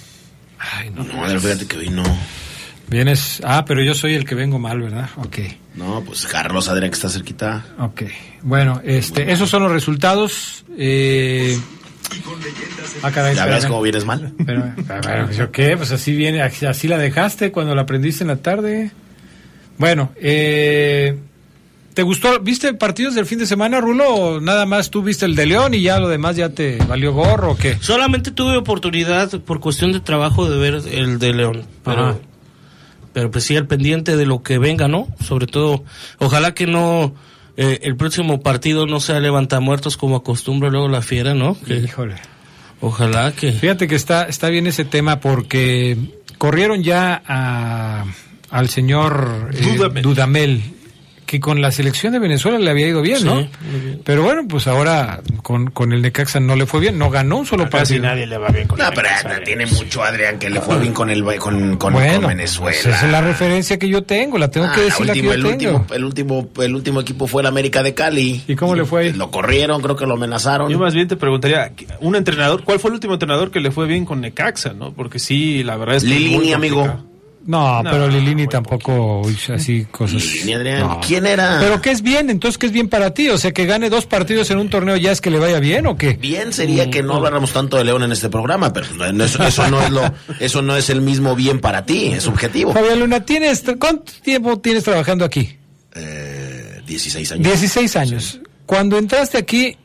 Ay, 0.58 0.90
no. 0.90 1.02
No, 1.04 1.40
fíjate 1.40 1.66
que 1.66 1.76
hoy 1.78 1.90
no. 1.90 2.04
Vienes, 2.90 3.42
ah, 3.44 3.64
pero 3.66 3.82
yo 3.82 3.94
soy 3.94 4.14
el 4.14 4.24
que 4.24 4.34
vengo 4.34 4.58
mal, 4.58 4.80
¿verdad? 4.80 5.10
Ok, 5.16 5.38
No, 5.74 6.02
pues 6.04 6.26
Carlos 6.26 6.68
Adrián 6.68 6.90
que 6.90 6.94
está 6.96 7.08
cerquita. 7.10 7.64
ok. 7.78 8.02
Bueno, 8.42 8.80
este, 8.84 9.30
esos 9.32 9.50
son 9.50 9.62
los 9.64 9.72
resultados. 9.72 10.64
Eh... 10.76 11.58
Ah, 13.02 13.10
caray, 13.10 13.34
Ya 13.36 13.44
ves 13.44 13.56
espérame. 13.56 13.68
cómo 13.70 13.82
vienes 13.82 14.04
mal. 14.06 14.32
Pero, 14.46 14.62
ver, 14.86 15.24
pues, 15.26 15.36
¿yo 15.36 15.50
qué? 15.52 15.76
Pues 15.76 15.92
así 15.92 16.14
viene, 16.16 16.40
así 16.42 16.64
así 16.66 16.88
la 16.88 16.96
dejaste 16.96 17.52
cuando 17.52 17.74
la 17.74 17.82
aprendiste 17.82 18.24
en 18.24 18.28
la 18.28 18.36
tarde. 18.36 18.90
Bueno, 19.76 20.12
eh, 20.16 21.18
¿te 21.94 22.02
gustó? 22.02 22.40
¿Viste 22.40 22.72
partidos 22.74 23.14
del 23.14 23.26
fin 23.26 23.38
de 23.38 23.46
semana, 23.46 23.80
Rulo? 23.80 24.08
¿O 24.14 24.40
nada 24.40 24.64
más 24.64 24.90
tú 24.90 25.02
viste 25.02 25.26
el 25.26 25.34
de 25.36 25.46
León 25.46 25.74
y 25.74 25.82
ya 25.82 25.98
lo 26.00 26.08
demás 26.08 26.36
ya 26.36 26.48
te 26.48 26.78
valió 26.88 27.12
gorro 27.12 27.52
o 27.52 27.56
qué? 27.56 27.76
Solamente 27.80 28.30
tuve 28.30 28.56
oportunidad 28.56 29.30
por 29.42 29.60
cuestión 29.60 29.92
de 29.92 30.00
trabajo 30.00 30.48
de 30.50 30.56
ver 30.58 30.80
el 30.90 31.18
de 31.18 31.34
León, 31.34 31.64
pero 31.84 32.08
Ajá. 32.08 32.18
Pero 33.18 33.32
pues 33.32 33.42
sí 33.42 33.56
al 33.56 33.66
pendiente 33.66 34.16
de 34.16 34.26
lo 34.26 34.44
que 34.44 34.58
venga, 34.58 34.86
¿no? 34.86 35.08
Sobre 35.26 35.48
todo, 35.48 35.82
ojalá 36.18 36.54
que 36.54 36.68
no 36.68 37.16
eh, 37.56 37.80
el 37.82 37.96
próximo 37.96 38.40
partido 38.42 38.86
no 38.86 39.00
sea 39.00 39.18
levantamuertos 39.18 39.96
como 39.96 40.14
acostumbra 40.14 40.70
luego 40.70 40.86
la 40.86 41.02
fiera, 41.02 41.34
¿no? 41.34 41.60
Que- 41.60 41.78
Híjole. 41.78 42.14
ojalá 42.80 43.32
que 43.32 43.50
Fíjate 43.50 43.88
que 43.88 43.96
está, 43.96 44.22
está 44.28 44.50
bien 44.50 44.68
ese 44.68 44.84
tema 44.84 45.18
porque 45.18 45.98
corrieron 46.38 46.84
ya 46.84 47.20
a, 47.26 48.04
al 48.50 48.68
señor 48.68 49.50
eh, 49.52 49.62
Dudamel. 49.62 50.02
Dudamel, 50.04 50.62
que 51.28 51.40
con 51.40 51.60
la 51.60 51.70
selección 51.70 52.14
de 52.14 52.18
Venezuela 52.18 52.58
le 52.58 52.70
había 52.70 52.88
ido 52.88 53.02
bien, 53.02 53.18
Sí, 53.18 53.24
¿no? 53.24 53.34
muy 53.34 53.80
bien. 53.84 54.00
Pero 54.02 54.22
bueno, 54.22 54.48
pues 54.48 54.66
ahora 54.66 55.20
con, 55.42 55.70
con 55.70 55.92
el 55.92 56.00
Necaxa 56.00 56.40
no 56.40 56.56
le 56.56 56.64
fue 56.64 56.80
bien, 56.80 56.96
no 56.98 57.10
ganó 57.10 57.36
un 57.36 57.44
solo 57.46 57.64
Casi 57.64 57.76
partido. 57.76 58.02
nadie 58.04 58.26
le 58.26 58.38
va 58.38 58.48
bien 58.48 58.66
con 58.66 58.78
No, 58.78 58.86
el 58.88 58.94
pero 58.94 59.08
Necaxa, 59.08 59.36
eh, 59.36 59.42
tiene 59.44 59.66
mucho 59.66 60.02
Adrián 60.02 60.38
que 60.38 60.48
le 60.48 60.60
fue 60.62 60.78
bien 60.78 60.94
con 60.94 61.10
el 61.10 61.22
con, 61.38 61.76
con, 61.76 61.92
Bueno, 61.92 62.20
con 62.22 62.28
Venezuela. 62.28 62.76
pues 62.82 62.86
esa 62.96 63.06
es 63.06 63.12
la 63.12 63.20
referencia 63.20 63.78
que 63.78 63.88
yo 63.90 64.02
tengo, 64.04 64.38
la 64.38 64.50
tengo 64.50 64.66
Ah, 64.68 64.72
que 64.74 64.80
decir 64.80 65.06
la 65.06 65.12
que 65.12 65.22
yo 65.22 65.32
el, 65.34 65.42
tengo. 65.42 65.52
último, 65.52 65.86
el 65.94 66.04
último 66.04 66.48
el 66.62 66.74
último 66.74 67.00
equipo 67.02 67.26
fue 67.26 67.42
el 67.42 67.46
América 67.46 67.82
de 67.82 67.92
Cali. 67.92 68.42
¿Y 68.48 68.56
cómo 68.56 68.74
le 68.74 68.86
fue 68.86 69.02
ahí? 69.02 69.12
Lo 69.12 69.30
corrieron, 69.30 69.82
creo 69.82 69.96
que 69.96 70.06
lo 70.06 70.14
amenazaron. 70.14 70.70
Yo 70.72 70.78
más 70.78 70.94
bien 70.94 71.08
te 71.08 71.16
preguntaría, 71.16 71.72
un 72.00 72.16
entrenador, 72.16 72.64
¿cuál 72.64 72.80
fue 72.80 72.88
el 72.88 72.94
último 72.94 73.12
entrenador 73.12 73.50
que 73.50 73.60
le 73.60 73.70
fue 73.70 73.86
bien 73.86 74.06
con 74.06 74.22
Necaxa, 74.22 74.72
no? 74.72 74.94
Porque 74.94 75.18
sí, 75.18 75.62
la 75.62 75.76
verdad 75.76 75.96
es 75.96 76.04
que 76.04 76.08
Lilini, 76.08 76.54
amigo. 76.54 77.04
No, 77.46 77.82
No, 77.82 77.90
pero 77.90 78.08
Lilini 78.08 78.46
tampoco 78.46 79.22
hizo 79.30 79.54
así 79.54 79.86
cosas. 79.90 80.22
Lilini, 80.22 80.52
Adrián. 80.54 80.80
No. 80.80 81.00
¿Quién 81.06 81.26
era? 81.26 81.58
Pero 81.60 81.80
¿qué 81.80 81.90
es 81.90 82.02
bien? 82.02 82.28
Entonces, 82.30 82.58
¿qué 82.58 82.66
es 82.66 82.72
bien 82.72 82.88
para 82.88 83.14
ti? 83.14 83.28
O 83.30 83.38
sea, 83.38 83.52
que 83.52 83.64
gane 83.64 83.88
dos 83.88 84.06
partidos 84.06 84.50
en 84.50 84.58
un 84.58 84.68
torneo 84.68 84.96
ya 84.96 85.12
es 85.12 85.20
que 85.20 85.30
le 85.30 85.38
vaya 85.38 85.58
bien 85.60 85.86
o 85.86 85.96
qué? 85.96 86.14
Bien 86.14 86.52
sería 86.52 86.90
que 86.90 87.02
no 87.02 87.14
habláramos 87.14 87.52
tanto 87.52 87.76
de 87.78 87.84
León 87.84 88.02
en 88.02 88.12
este 88.12 88.28
programa, 88.28 88.72
pero 88.72 88.86
eso, 89.24 89.42
eso 89.42 89.68
no 89.68 89.80
es 89.82 89.90
lo, 89.90 90.02
eso 90.40 90.62
no 90.62 90.76
es 90.76 90.90
el 90.90 91.00
mismo 91.00 91.34
bien 91.34 91.60
para 91.60 91.86
ti, 91.86 92.08
es 92.08 92.24
subjetivo. 92.24 92.72
Fabián 92.72 93.00
Luna, 93.00 93.24
¿tienes, 93.24 93.64
¿cuánto 93.78 94.12
tiempo 94.22 94.58
tienes 94.58 94.84
trabajando 94.84 95.24
aquí? 95.24 95.56
Eh, 95.94 96.82
16 96.86 97.32
años. 97.32 97.44
16 97.44 97.96
años. 97.96 98.40
Cuando 98.66 98.98
entraste 98.98 99.38
aquí, 99.38 99.76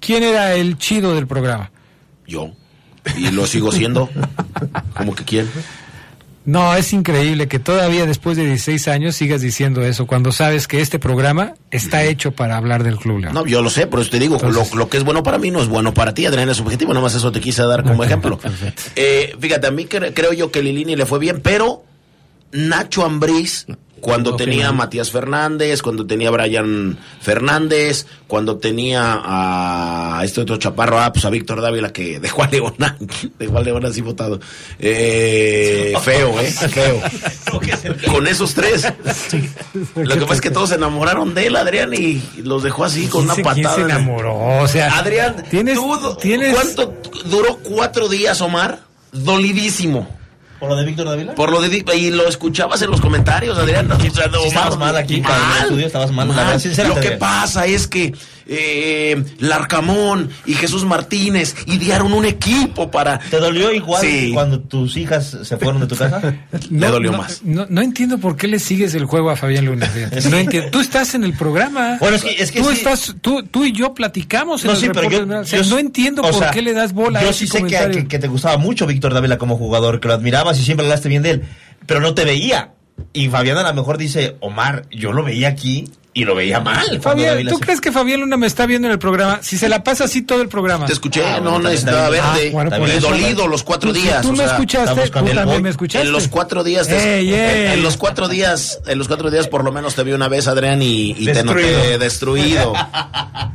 ¿quién 0.00 0.22
era 0.22 0.54
el 0.54 0.78
chido 0.78 1.14
del 1.14 1.26
programa? 1.26 1.70
Yo. 2.26 2.50
Y 3.16 3.30
lo 3.30 3.46
sigo 3.46 3.70
siendo. 3.70 4.08
¿Cómo 4.96 5.14
que 5.14 5.24
quién? 5.24 5.48
No, 6.46 6.74
es 6.76 6.92
increíble 6.92 7.48
que 7.48 7.58
todavía 7.58 8.06
después 8.06 8.36
de 8.36 8.44
16 8.46 8.88
años 8.88 9.16
sigas 9.16 9.40
diciendo 9.40 9.82
eso, 9.84 10.06
cuando 10.06 10.30
sabes 10.32 10.66
que 10.68 10.80
este 10.80 10.98
programa 10.98 11.54
está 11.70 12.04
hecho 12.04 12.30
para 12.30 12.56
hablar 12.56 12.84
del 12.84 12.96
Club 12.96 13.18
León. 13.18 13.34
No, 13.34 13.44
yo 13.44 13.60
lo 13.62 13.68
sé, 13.68 13.86
por 13.88 14.00
eso 14.00 14.10
te 14.10 14.18
digo, 14.20 14.38
lo, 14.38 14.64
lo 14.76 14.88
que 14.88 14.96
es 14.96 15.04
bueno 15.04 15.22
para 15.22 15.38
mí 15.38 15.50
no 15.50 15.60
es 15.60 15.68
bueno 15.68 15.92
para 15.92 16.14
ti, 16.14 16.24
Adrián, 16.24 16.48
es 16.48 16.56
subjetivo, 16.56 16.92
nada 16.94 17.02
más 17.02 17.14
eso 17.14 17.32
te 17.32 17.40
quise 17.40 17.62
dar 17.64 17.82
como 17.82 18.02
ejemplo. 18.04 18.38
Eh, 18.94 19.34
fíjate, 19.40 19.66
a 19.66 19.70
mí 19.72 19.86
cre- 19.86 20.12
creo 20.14 20.32
yo 20.32 20.50
que 20.52 20.62
Lilini 20.62 20.94
le 20.96 21.04
fue 21.04 21.18
bien, 21.18 21.40
pero 21.42 21.82
Nacho 22.52 23.04
Ambriz, 23.04 23.66
cuando 24.00 24.36
tenía 24.36 24.68
a. 24.68 24.72
Matías 24.72 25.10
Fernández, 25.10 25.82
cuando 25.82 26.06
tenía 26.06 26.28
a 26.28 26.32
Brian 26.32 26.98
Fernández, 27.20 28.06
cuando 28.26 28.58
tenía 28.58 29.20
a 29.24 30.20
este 30.24 30.40
otro 30.42 30.56
chaparro, 30.58 30.98
ah, 31.00 31.12
pues 31.12 31.24
a 31.24 31.30
Víctor 31.30 31.60
Dávila 31.60 31.92
que 31.92 32.20
dejó 32.20 32.42
a 32.44 32.48
León, 32.48 32.74
dejó 33.38 33.58
a 33.58 33.62
León 33.62 33.84
así 33.86 34.00
votado. 34.02 34.38
Eh, 34.78 35.94
feo, 36.02 36.38
eh, 36.40 36.50
feo. 36.50 37.00
Con 38.10 38.26
esos 38.26 38.54
tres. 38.54 38.86
Lo 39.94 40.14
que 40.14 40.20
pasa 40.22 40.34
es 40.34 40.40
que 40.40 40.50
todos 40.50 40.68
se 40.70 40.74
enamoraron 40.76 41.34
de 41.34 41.46
él, 41.46 41.56
Adrián, 41.56 41.92
y 41.94 42.22
los 42.42 42.62
dejó 42.62 42.84
así 42.84 43.06
con 43.06 43.24
una 43.24 43.34
¿Quién 43.34 43.46
se- 43.46 43.52
quién 43.54 43.64
patada. 43.64 43.76
se 43.86 43.92
enamoró? 43.92 44.60
O 44.62 44.68
sea, 44.68 44.98
Adrián, 44.98 45.44
tienes, 45.50 45.76
tú, 45.76 46.16
tienes 46.20 46.54
¿cuánto 46.54 46.94
duró 47.26 47.58
cuatro 47.62 48.08
días, 48.08 48.40
Omar? 48.40 48.80
Dolidísimo. 49.12 50.15
¿Por 50.58 50.70
lo 50.70 50.76
de 50.76 50.84
Víctor 50.84 51.06
Dávila? 51.06 51.34
Por 51.34 51.50
lo 51.50 51.60
de 51.60 51.68
Di- 51.68 51.84
y 51.94 52.10
lo 52.10 52.26
escuchabas 52.26 52.80
en 52.82 52.90
los 52.90 53.00
comentarios, 53.00 53.58
Adrián. 53.58 53.90
O 53.92 53.98
sea, 53.98 54.26
no, 54.28 54.42
estabas 54.44 54.78
mal 54.78 54.96
aquí, 54.96 55.16
el 55.16 55.62
estudio, 55.62 55.86
estabas 55.86 56.10
mal, 56.12 56.28
la 56.28 56.34
verdad, 56.34 56.58
sincérate, 56.58 56.94
Lo 56.94 57.00
que 57.00 57.10
pasa 57.12 57.66
es 57.66 57.86
que 57.86 58.14
eh, 58.48 59.24
Larcamón 59.38 60.30
y 60.44 60.54
Jesús 60.54 60.84
Martínez 60.84 61.54
idearon 61.66 62.12
un 62.12 62.24
equipo 62.24 62.90
para. 62.90 63.18
¿Te 63.18 63.38
dolió 63.38 63.72
igual 63.72 64.00
Sí. 64.02 64.30
cuando 64.32 64.60
tus 64.60 64.96
hijas 64.96 65.36
se 65.42 65.56
fueron 65.56 65.80
de 65.80 65.86
tu 65.86 65.96
casa? 65.96 66.34
Le 66.70 66.86
dolió 66.88 67.12
no, 67.12 67.18
más. 67.18 67.42
No, 67.42 67.66
no 67.68 67.80
entiendo 67.82 68.18
por 68.18 68.36
qué 68.36 68.46
le 68.48 68.58
sigues 68.58 68.94
el 68.94 69.04
juego 69.06 69.30
a 69.30 69.36
Fabián 69.36 69.64
Luna. 69.66 69.90
No 70.30 70.36
entiendo. 70.38 70.70
Tú 70.70 70.80
estás 70.80 71.14
en 71.14 71.24
el 71.24 71.32
programa. 71.34 71.96
Bueno, 72.00 72.16
es 72.16 72.24
que- 72.24 72.32
es 72.42 72.52
que 72.52 72.60
tú, 72.60 72.68
sí. 72.70 72.74
estás, 72.78 73.14
tú, 73.20 73.42
tú 73.44 73.64
y 73.64 73.72
yo 73.72 73.94
platicamos 73.94 74.62
en 74.64 74.68
No, 74.68 74.72
el 74.74 74.80
sí, 74.80 74.88
pero 74.92 75.10
yo, 75.10 75.18
general. 75.20 75.42
O 75.42 75.46
sea, 75.46 75.60
yo- 75.62 75.70
no 75.70 75.78
entiendo 75.78 76.22
por 76.22 76.34
sea, 76.34 76.50
qué 76.50 76.62
le 76.62 76.72
das 76.72 76.92
bola 76.92 77.22
Yo 77.22 77.30
a 77.30 77.32
sí 77.32 77.46
sé 77.46 77.62
que- 77.64 78.06
que 78.08 78.18
te 78.18 78.28
gustaba 78.28 78.56
mucho 78.58 78.86
Víctor 78.86 79.12
Dávila 79.14 79.38
como 79.38 79.56
jugador, 79.56 80.00
que 80.00 80.08
lo 80.08 80.14
admirabas 80.14 80.58
y 80.60 80.64
siempre 80.64 80.86
hablaste 80.86 81.08
bien 81.08 81.22
de 81.22 81.30
él, 81.30 81.42
pero 81.86 82.00
no 82.00 82.14
te 82.14 82.24
veía. 82.24 82.72
Y 83.12 83.28
Fabián 83.28 83.58
a 83.58 83.62
lo 83.62 83.74
mejor 83.74 83.98
dice, 83.98 84.36
Omar, 84.40 84.84
yo 84.90 85.12
lo 85.12 85.22
veía 85.22 85.48
aquí 85.48 85.84
y 86.16 86.24
lo 86.24 86.34
veía 86.34 86.60
mal. 86.60 86.98
Fabián, 87.02 87.32
Dávila 87.32 87.50
¿tú 87.50 87.60
crees 87.60 87.78
que 87.82 87.92
Fabián 87.92 88.20
Luna 88.20 88.38
me 88.38 88.46
está 88.46 88.64
viendo 88.64 88.88
en 88.88 88.92
el 88.92 88.98
programa? 88.98 89.40
Si 89.42 89.58
se 89.58 89.68
la 89.68 89.84
pasa 89.84 90.04
así 90.04 90.22
todo 90.22 90.40
el 90.40 90.48
programa. 90.48 90.86
Te 90.86 90.94
escuché, 90.94 91.22
Ah, 91.22 91.40
no 91.42 91.58
necesitaba 91.58 92.04
también- 92.10 92.24
verte. 92.54 92.74
Ah, 92.74 92.78
bueno, 92.78 93.00
dolido 93.00 93.46
los 93.46 93.62
cuatro 93.62 93.92
días. 93.92 94.22
Tú 94.22 94.30
o 94.30 94.32
me 94.32 94.38
sea, 94.38 94.46
escuchaste, 94.54 94.94
tú 94.94 95.00
el 95.02 95.10
también 95.10 95.44
boy. 95.44 95.62
me 95.62 95.68
escuchaste. 95.68 96.06
En 96.06 96.12
los 96.12 96.28
cuatro 96.28 96.64
días, 96.64 96.88
te- 96.88 97.18
Ey, 97.18 97.34
ey. 97.34 97.72
en 97.74 97.82
los 97.82 97.98
cuatro 97.98 98.28
días, 98.28 98.80
en 98.86 98.96
los 98.98 99.08
cuatro 99.08 99.30
días 99.30 99.46
por 99.46 99.62
lo 99.62 99.72
menos 99.72 99.94
te 99.94 100.04
vi 100.04 100.12
una 100.12 100.28
vez, 100.28 100.48
Adrián, 100.48 100.80
y, 100.80 101.10
y 101.18 101.26
te 101.26 101.44
noté 101.44 101.98
Destruido. 101.98 102.72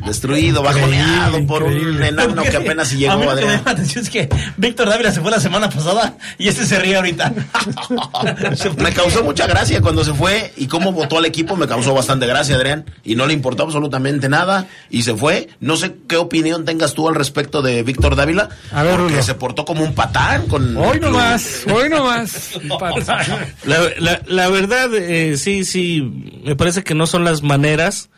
destruido, 0.05 0.61
bajoneado 0.61 1.43
por 1.47 1.63
un 1.63 2.03
enano 2.03 2.43
que 2.43 2.57
apenas 2.57 2.89
si 2.89 2.95
a 3.05 3.15
llegó, 3.15 3.17
mí 3.17 3.25
lo 3.25 3.29
que 3.31 3.35
me 3.35 3.41
Adrián. 3.41 3.57
llama 3.59 3.71
atención 3.71 4.03
es 4.03 4.09
que 4.11 4.29
Víctor 4.57 4.88
Dávila 4.89 5.11
se 5.11 5.21
fue 5.21 5.31
la 5.31 5.39
semana 5.39 5.67
pasada 5.67 6.13
y 6.38 6.47
este 6.47 6.65
se 6.65 6.77
ríe 6.79 6.95
ahorita. 6.95 7.33
Me 8.77 8.93
causó 8.93 9.23
mucha 9.23 9.47
gracia 9.47 9.81
cuando 9.81 10.03
se 10.03 10.13
fue 10.13 10.53
y 10.57 10.67
cómo 10.67 10.91
votó 10.91 11.17
al 11.17 11.25
equipo 11.25 11.55
me 11.55 11.67
causó 11.67 11.93
bastante 11.93 12.25
gracia. 12.27 12.51
Adrián, 12.53 12.86
y 13.03 13.15
no 13.15 13.26
le 13.28 13.34
importó 13.34 13.64
absolutamente 13.64 14.30
nada 14.30 14.68
y 14.90 15.03
se 15.03 15.15
fue. 15.15 15.49
No 15.60 15.76
sé 15.78 15.95
qué 16.07 16.18
opinión 16.18 16.65
tengas 16.65 16.94
tú 16.94 17.07
al 17.10 17.15
respecto 17.15 17.61
de 17.61 17.84
Víctor 17.84 18.15
Dávila, 18.15 18.49
A 18.72 18.84
ver, 18.84 18.95
porque 18.98 19.11
Rulo. 19.14 19.23
se 19.23 19.34
portó 19.36 19.65
como 19.65 19.84
un 19.84 19.94
patán 19.95 20.48
con 20.48 20.76
Hoy 20.78 20.99
nomás, 20.99 21.64
hoy 21.73 21.90
nomás. 21.90 22.52
La, 23.65 23.80
la- 23.99 24.22
la 24.28 24.49
verdad, 24.49 24.94
eh, 24.95 25.38
sí, 25.38 25.65
sí, 25.65 26.02
me 26.44 26.56
parece 26.56 26.84
que 26.84 26.94
no 26.95 27.07
son 27.07 27.23
las 27.23 27.44
maneras, 27.44 28.10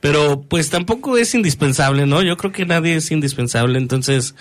pero 0.00 0.42
pues 0.42 0.70
tampoco 0.70 1.16
es 1.16 1.34
indispensable, 1.34 2.06
¿no? 2.06 2.22
Yo 2.22 2.36
creo 2.36 2.52
que 2.52 2.66
nadie 2.66 2.96
es 2.96 3.10
indispensable, 3.10 3.78
entonces 3.78 4.34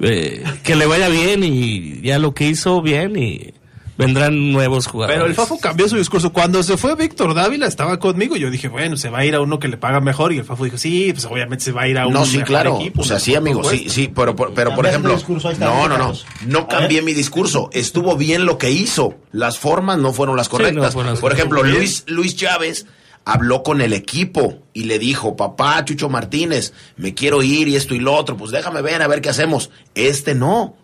eh, 0.00 0.44
que 0.62 0.76
le 0.76 0.86
vaya 0.86 1.08
bien 1.08 1.42
y 1.44 2.00
ya 2.02 2.18
lo 2.18 2.32
que 2.34 2.46
hizo 2.48 2.80
bien 2.82 3.16
y 3.16 3.52
vendrán 4.00 4.52
nuevos 4.52 4.86
jugadores. 4.86 5.16
Pero 5.18 5.26
el 5.28 5.34
Fafo 5.34 5.58
cambió 5.58 5.88
su 5.88 5.96
discurso. 5.96 6.32
Cuando 6.32 6.62
se 6.62 6.76
fue 6.76 6.94
Víctor 6.96 7.34
Dávila, 7.34 7.66
estaba 7.66 7.98
conmigo. 7.98 8.36
Yo 8.36 8.50
dije, 8.50 8.68
bueno, 8.68 8.96
se 8.96 9.10
va 9.10 9.18
a 9.20 9.24
ir 9.24 9.34
a 9.34 9.40
uno 9.40 9.58
que 9.58 9.68
le 9.68 9.76
paga 9.76 10.00
mejor. 10.00 10.32
Y 10.32 10.38
el 10.38 10.44
Fafo 10.44 10.64
dijo, 10.64 10.78
sí, 10.78 11.12
pues 11.12 11.24
obviamente 11.26 11.64
se 11.64 11.72
va 11.72 11.82
a 11.82 11.88
ir 11.88 11.98
a 11.98 12.06
un 12.06 12.12
No, 12.14 12.24
sí, 12.24 12.38
mejor 12.38 12.48
claro. 12.48 12.76
equipo, 12.80 13.02
o 13.02 13.04
sea, 13.04 13.18
sí, 13.18 13.34
amigo, 13.34 13.62
sí, 13.64 13.88
sí, 13.88 14.10
pero, 14.14 14.34
por- 14.34 14.52
pero 14.54 14.74
por 14.74 14.86
ejemplo, 14.86 15.14
discurso, 15.14 15.52
no, 15.58 15.88
no, 15.88 15.96
no, 15.98 16.12
no 16.46 16.68
cambié 16.68 17.02
mi 17.02 17.12
discurso. 17.14 17.70
Estuvo 17.72 18.16
bien 18.16 18.44
lo 18.46 18.58
que 18.58 18.70
hizo. 18.70 19.14
Las 19.32 19.58
formas 19.58 19.98
no 19.98 20.12
fueron 20.12 20.36
las 20.36 20.48
correctas. 20.48 20.92
fueron 20.92 21.12
las 21.12 21.20
por 21.20 21.32
ejemplo. 21.32 21.62
Luis, 21.62 22.04
Luis 22.06 22.36
Chávez 22.36 22.86
habló 23.24 23.62
con 23.62 23.80
el 23.82 23.92
equipo 23.92 24.58
y 24.72 24.84
le 24.84 24.98
dijo, 24.98 25.36
papá, 25.36 25.84
Chucho 25.84 26.08
Martínez, 26.08 26.72
me 26.96 27.14
quiero 27.14 27.42
ir 27.42 27.68
y 27.68 27.76
esto 27.76 27.94
y 27.94 27.98
lo 28.00 28.14
otro, 28.14 28.36
pues 28.36 28.50
déjame 28.50 28.80
ver 28.82 29.02
a 29.02 29.08
ver 29.08 29.20
qué 29.20 29.28
hacemos. 29.28 29.70
Este 29.94 30.34
no. 30.34 30.74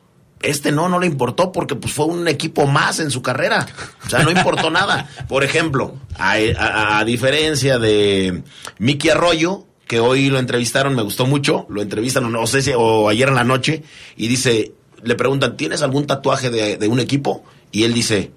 Este 0.42 0.70
no, 0.70 0.88
no 0.88 0.98
le 0.98 1.06
importó 1.06 1.50
porque 1.50 1.74
pues 1.74 1.92
fue 1.92 2.06
un 2.06 2.28
equipo 2.28 2.66
más 2.66 3.00
en 3.00 3.10
su 3.10 3.22
carrera. 3.22 3.66
O 4.06 4.10
sea, 4.10 4.22
no 4.22 4.30
importó 4.30 4.70
nada. 4.70 5.08
Por 5.28 5.44
ejemplo, 5.44 5.96
a, 6.18 7.04
diferencia 7.04 7.78
de 7.78 8.42
Miki 8.78 9.08
Arroyo, 9.08 9.64
que 9.86 10.00
hoy 10.00 10.28
lo 10.28 10.38
entrevistaron, 10.38 10.94
me 10.94 11.02
gustó 11.02 11.26
mucho, 11.26 11.66
lo 11.68 11.82
entrevistan, 11.82 12.32
o 12.34 13.08
ayer 13.08 13.28
en 13.28 13.34
la 13.34 13.44
noche, 13.44 13.82
y 14.16 14.28
dice, 14.28 14.72
le 15.02 15.14
preguntan, 15.14 15.56
¿tienes 15.56 15.82
algún 15.82 16.06
tatuaje 16.06 16.50
de, 16.50 16.76
de 16.76 16.88
un 16.88 17.00
equipo? 17.00 17.44
Y 17.72 17.84
él 17.84 17.94
dice, 17.94 18.32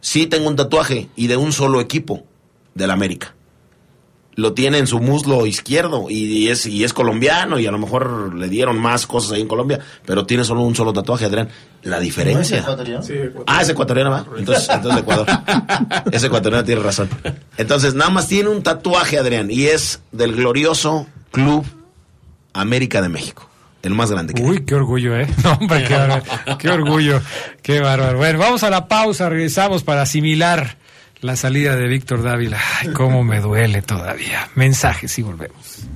sí 0.00 0.26
tengo 0.26 0.48
un 0.48 0.56
tatuaje, 0.56 1.08
y 1.14 1.26
de 1.28 1.36
un 1.36 1.52
solo 1.52 1.80
equipo, 1.80 2.24
del 2.74 2.90
América 2.90 3.34
lo 4.36 4.52
tiene 4.52 4.78
en 4.78 4.86
su 4.86 4.98
muslo 5.00 5.46
izquierdo 5.46 6.06
y, 6.10 6.24
y 6.24 6.48
es 6.48 6.66
y 6.66 6.82
es 6.84 6.92
colombiano 6.92 7.58
y 7.58 7.66
a 7.66 7.70
lo 7.70 7.78
mejor 7.78 8.34
le 8.34 8.48
dieron 8.48 8.78
más 8.78 9.06
cosas 9.06 9.32
ahí 9.32 9.40
en 9.42 9.48
Colombia, 9.48 9.78
pero 10.04 10.26
tiene 10.26 10.44
solo 10.44 10.62
un 10.62 10.74
solo 10.74 10.92
tatuaje, 10.92 11.26
Adrián. 11.26 11.48
La 11.82 12.00
diferencia. 12.00 12.58
ecuatoriano? 12.58 13.02
Sí, 13.02 13.14
Ah, 13.46 13.62
es 13.62 13.68
ecuatoriano, 13.68 14.10
¿va? 14.10 14.24
Entonces, 14.36 14.68
entonces 14.70 14.94
de 14.94 15.00
Ecuador. 15.02 15.26
Es 16.12 16.24
ecuatoriano, 16.24 16.64
tiene 16.64 16.80
razón. 16.80 17.08
Entonces, 17.58 17.94
nada 17.94 18.10
más 18.10 18.26
tiene 18.26 18.48
un 18.48 18.62
tatuaje, 18.62 19.18
Adrián, 19.18 19.50
y 19.50 19.66
es 19.66 20.00
del 20.10 20.34
glorioso 20.34 21.06
Club 21.30 21.64
América 22.54 23.02
de 23.02 23.08
México. 23.08 23.48
El 23.82 23.92
más 23.94 24.10
grande 24.10 24.32
que 24.32 24.42
hay. 24.42 24.48
Uy, 24.48 24.64
qué 24.64 24.74
orgullo, 24.74 25.14
¿eh? 25.14 25.26
No, 25.44 25.52
hombre, 25.52 25.84
qué, 25.84 26.56
qué 26.58 26.70
orgullo, 26.70 27.20
qué 27.62 27.80
bárbaro. 27.80 28.16
Bueno, 28.16 28.38
vamos 28.38 28.62
a 28.62 28.70
la 28.70 28.88
pausa, 28.88 29.28
regresamos 29.28 29.82
para 29.82 30.02
asimilar 30.02 30.78
la 31.20 31.36
salida 31.36 31.76
de 31.76 31.88
Víctor 31.88 32.22
Dávila. 32.22 32.60
Ay, 32.80 32.88
cómo 32.92 33.24
me 33.24 33.40
duele 33.40 33.82
todavía. 33.82 34.48
Mensajes 34.54 35.18
y 35.18 35.22
volvemos. 35.22 35.86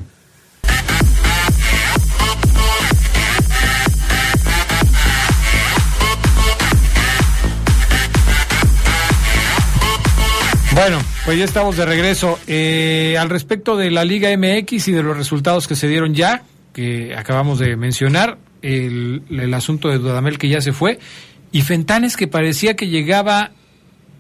Bueno, 10.74 10.98
pues 11.24 11.36
ya 11.36 11.44
estamos 11.44 11.76
de 11.76 11.84
regreso. 11.84 12.38
Eh, 12.46 13.16
al 13.18 13.30
respecto 13.30 13.76
de 13.76 13.90
la 13.90 14.04
Liga 14.04 14.28
MX 14.36 14.86
y 14.86 14.92
de 14.92 15.02
los 15.02 15.16
resultados 15.16 15.66
que 15.66 15.74
se 15.74 15.88
dieron 15.88 16.14
ya, 16.14 16.44
que 16.72 17.16
acabamos 17.16 17.58
de 17.58 17.74
mencionar, 17.74 18.38
el, 18.62 19.22
el 19.28 19.54
asunto 19.54 19.88
de 19.88 19.98
Dudamel 19.98 20.38
que 20.38 20.48
ya 20.48 20.60
se 20.60 20.72
fue, 20.72 21.00
y 21.50 21.62
Fentanes 21.62 22.16
que 22.16 22.28
parecía 22.28 22.76
que 22.76 22.86
llegaba 22.86 23.50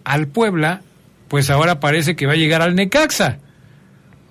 al 0.02 0.26
Puebla, 0.26 0.82
pues 1.28 1.50
ahora 1.50 1.80
parece 1.80 2.16
que 2.16 2.26
va 2.26 2.32
a 2.32 2.36
llegar 2.36 2.62
al 2.62 2.74
Necaxa. 2.74 3.38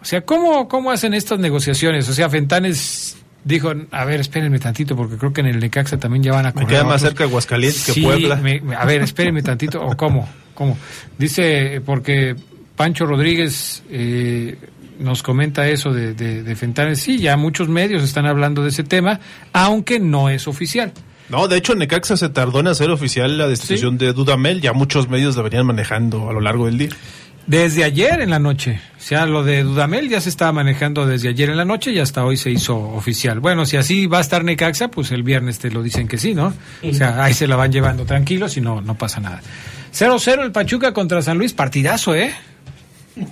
O 0.02 0.06
sea, 0.06 0.22
¿cómo, 0.22 0.68
cómo 0.68 0.92
hacen 0.92 1.14
estas 1.14 1.40
negociaciones? 1.40 2.08
O 2.10 2.14
sea, 2.14 2.30
Fentanes 2.30 3.18
dijo, 3.44 3.72
a 3.92 4.06
ver, 4.06 4.20
espérenme 4.20 4.60
tantito, 4.60 4.96
porque 4.96 5.18
creo 5.18 5.34
que 5.34 5.42
en 5.42 5.48
el 5.48 5.60
Necaxa 5.60 5.98
también 5.98 6.24
ya 6.24 6.32
van 6.34 6.46
a 6.46 6.50
Me 6.50 6.54
correr 6.54 6.68
queda 6.70 6.82
a 6.82 6.84
más 6.84 7.02
otros". 7.02 7.10
cerca 7.12 7.24
Aguascalientes 7.26 7.86
que 7.86 7.94
Sí, 7.94 8.02
Puebla. 8.02 8.36
me- 8.38 8.62
me- 8.62 8.76
a 8.76 8.86
ver, 8.86 9.02
espérenme 9.02 9.42
tantito, 9.42 9.82
o 9.84 9.96
cómo, 9.98 10.28
cómo. 10.54 10.78
Dice, 11.18 11.82
porque 11.86 12.36
Pancho 12.76 13.06
Rodríguez 13.06 13.84
eh, 13.90 14.58
nos 15.00 15.24
comenta 15.24 15.68
eso 15.68 15.92
de, 15.92 16.14
de, 16.14 16.44
de 16.44 16.56
Fentanes. 16.56 17.00
Sí, 17.02 17.18
ya 17.20 17.38
muchos 17.38 17.70
medios 17.70 18.04
están 18.04 18.26
hablando 18.26 18.64
de 18.64 18.70
ese 18.70 18.84
tema, 18.84 19.20
aunque 19.54 20.00
no 20.00 20.30
es 20.30 20.48
oficial. 20.48 20.92
No, 21.30 21.48
de 21.48 21.58
hecho, 21.58 21.76
Necaxa 21.76 22.16
se 22.18 22.30
tardó 22.30 22.60
en 22.62 22.68
hacer 22.68 22.90
oficial 22.90 23.38
la 23.38 23.48
destitución 23.48 23.98
de 23.98 24.14
Dudamel. 24.14 24.62
Ya 24.62 24.74
muchos 24.74 25.10
medios 25.10 25.36
la 25.36 25.42
venían 25.44 25.66
manejando 25.66 26.30
a 26.30 26.34
lo 26.34 26.40
largo 26.42 26.66
del 26.68 26.78
día. 26.78 26.90
Desde 27.48 27.84
ayer 27.86 28.20
en 28.22 28.30
la 28.30 28.40
noche. 28.40 28.80
O 28.98 29.02
sea, 29.02 29.26
lo 29.26 29.44
de 29.44 29.64
Dudamel 29.64 30.10
ya 30.10 30.20
se 30.22 30.28
estaba 30.30 30.52
manejando 30.52 31.06
desde 31.06 31.30
ayer 31.30 31.50
en 31.50 31.56
la 31.58 31.64
noche 31.66 31.92
y 31.92 32.00
hasta 32.00 32.24
hoy 32.26 32.36
se 32.38 32.50
hizo 32.52 32.78
oficial. 32.78 33.40
Bueno, 33.40 33.66
si 33.66 33.78
así 33.78 34.06
va 34.06 34.18
a 34.18 34.22
estar 34.22 34.44
Necaxa, 34.44 34.90
pues 34.90 35.12
el 35.12 35.24
viernes 35.24 35.58
te 35.60 35.70
lo 35.72 35.82
dicen 35.82 36.08
que 36.10 36.18
sí, 36.18 36.34
¿no? 36.34 36.54
O 36.84 36.94
sea, 36.94 37.24
ahí 37.24 37.34
se 37.34 37.48
la 37.48 37.56
van 37.56 37.72
llevando 37.72 38.06
tranquilos 38.06 38.58
y 38.58 38.62
no, 38.62 38.82
no 38.82 38.96
pasa 38.96 39.20
nada. 39.22 39.42
0-0 39.94 40.44
el 40.44 40.52
Pachuca 40.52 40.94
contra 40.94 41.22
San 41.22 41.38
Luis, 41.38 41.54
partidazo, 41.54 42.16
¿eh? 42.16 42.34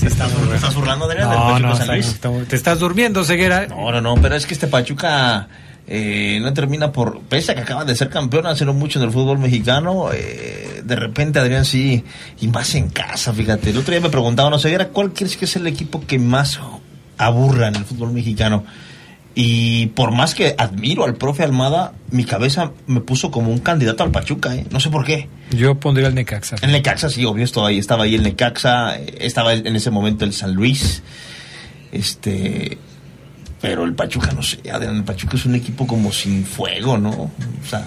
¿Te 0.00 0.06
estás 0.06 0.74
burlando, 0.74 1.08
del 1.08 1.20
No, 1.20 1.28
Pachuca 1.30 1.58
no, 1.60 1.76
San 1.76 1.88
Luis? 1.88 2.06
estamos- 2.08 2.46
te 2.48 2.56
estás 2.56 2.78
durmiendo, 2.78 3.24
Ceguera. 3.24 3.66
No, 3.66 3.90
no, 3.90 4.00
no, 4.00 4.14
pero 4.20 4.36
es 4.36 4.46
que 4.46 4.54
este 4.54 4.66
Pachuca 4.66 5.48
eh, 5.86 6.38
no 6.40 6.52
termina 6.54 6.92
por. 6.92 7.20
Pese 7.22 7.52
a 7.52 7.54
que 7.54 7.60
acaba 7.60 7.84
de 7.84 7.94
ser 7.94 8.08
campeón 8.08 8.46
hace 8.46 8.64
no 8.64 8.72
mucho 8.72 8.98
en 8.98 9.06
el 9.06 9.12
fútbol 9.12 9.38
mexicano, 9.38 10.10
eh, 10.12 10.82
de 10.82 10.96
repente 10.96 11.38
Adrián 11.38 11.64
sí, 11.64 12.04
y 12.40 12.48
más 12.48 12.74
en 12.74 12.88
casa, 12.88 13.32
fíjate. 13.32 13.70
El 13.70 13.78
otro 13.78 13.92
día 13.92 14.00
me 14.00 14.10
preguntaba, 14.10 14.48
no 14.50 14.58
sé, 14.58 14.76
¿cuál 14.92 15.12
crees 15.12 15.36
que 15.36 15.44
es 15.44 15.56
el 15.56 15.66
equipo 15.66 16.00
que 16.06 16.18
más 16.18 16.58
aburra 17.18 17.68
en 17.68 17.76
el 17.76 17.84
fútbol 17.84 18.12
mexicano? 18.12 18.64
Y 19.36 19.86
por 19.88 20.12
más 20.12 20.34
que 20.34 20.54
admiro 20.56 21.04
al 21.04 21.16
profe 21.16 21.42
Almada, 21.42 21.92
mi 22.10 22.24
cabeza 22.24 22.70
me 22.86 23.00
puso 23.00 23.32
como 23.32 23.50
un 23.50 23.58
candidato 23.58 24.04
al 24.04 24.12
Pachuca, 24.12 24.54
¿eh? 24.54 24.64
No 24.70 24.78
sé 24.78 24.90
por 24.90 25.04
qué. 25.04 25.28
Yo 25.50 25.74
pondría 25.74 26.06
el 26.06 26.14
Necaxa. 26.14 26.56
El 26.62 26.70
Necaxa, 26.70 27.10
sí, 27.10 27.24
obvio, 27.24 27.44
estaba 27.44 27.68
ahí, 27.68 27.78
estaba 27.78 28.04
ahí 28.04 28.14
el 28.14 28.22
Necaxa, 28.22 28.96
eh, 28.96 29.18
estaba 29.20 29.52
en 29.52 29.74
ese 29.74 29.90
momento 29.90 30.24
el 30.24 30.32
San 30.32 30.54
Luis, 30.54 31.02
este, 31.90 32.78
pero 33.64 33.84
el 33.84 33.94
Pachuca, 33.94 34.30
no 34.32 34.42
sé, 34.42 34.58
Adrián, 34.70 34.96
el 34.96 35.04
Pachuca 35.04 35.36
es 35.36 35.46
un 35.46 35.54
equipo 35.54 35.86
como 35.86 36.12
sin 36.12 36.44
fuego, 36.44 36.98
¿no? 36.98 37.10
O 37.10 37.30
sea, 37.66 37.82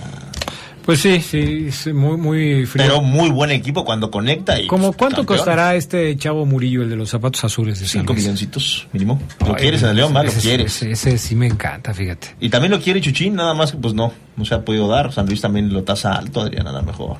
Pues 0.84 1.02
sí, 1.02 1.20
sí, 1.22 1.66
es 1.68 1.94
muy, 1.94 2.18
muy 2.18 2.66
frío. 2.66 2.84
pero 2.86 3.02
muy 3.02 3.30
buen 3.30 3.52
equipo 3.52 3.86
cuando 3.86 4.10
conecta 4.10 4.60
y... 4.60 4.66
¿Cómo 4.68 4.88
pues, 4.88 4.98
cuánto 4.98 5.26
campeón. 5.26 5.76
este 5.76 6.10
este 6.10 6.18
chavo 6.18 6.46
Murillo, 6.46 6.82
el 6.82 6.90
de 6.90 6.96
los 6.96 7.10
zapatos 7.10 7.44
azules 7.44 7.80
de 7.80 7.86
Cinco 7.86 8.14
milloncitos, 8.14 8.88
mínimo. 8.92 9.22
¿Lo 9.42 9.50
Ay, 9.50 9.62
quieres, 9.62 9.84
ese- 9.84 9.94
León? 9.94 10.16
Va, 10.16 10.24
lo 10.24 10.32
quieres. 10.32 10.82
Ese, 10.82 10.92
ese 10.92 11.18
sí 11.20 11.36
me 11.36 11.46
encanta, 11.46 11.94
fíjate. 11.94 12.36
Y 12.40 12.50
también 12.50 12.72
lo 12.72 12.80
quiere 12.82 13.00
Chuchín, 13.02 13.36
nada 13.36 13.54
más 13.54 13.72
que 13.74 13.78
pues 13.78 13.94
no, 13.94 14.12
no 14.36 14.46
se 14.46 14.56
ha 14.56 14.66
podido 14.66 14.88
dar. 14.88 15.14
San 15.14 15.28
Luis 15.28 15.42
también 15.42 15.72
lo 15.72 15.84
tasa 15.84 16.14
alto, 16.14 16.42
Adrián, 16.42 16.66
a 16.68 16.72
lo 16.72 16.82
mejor. 16.84 17.18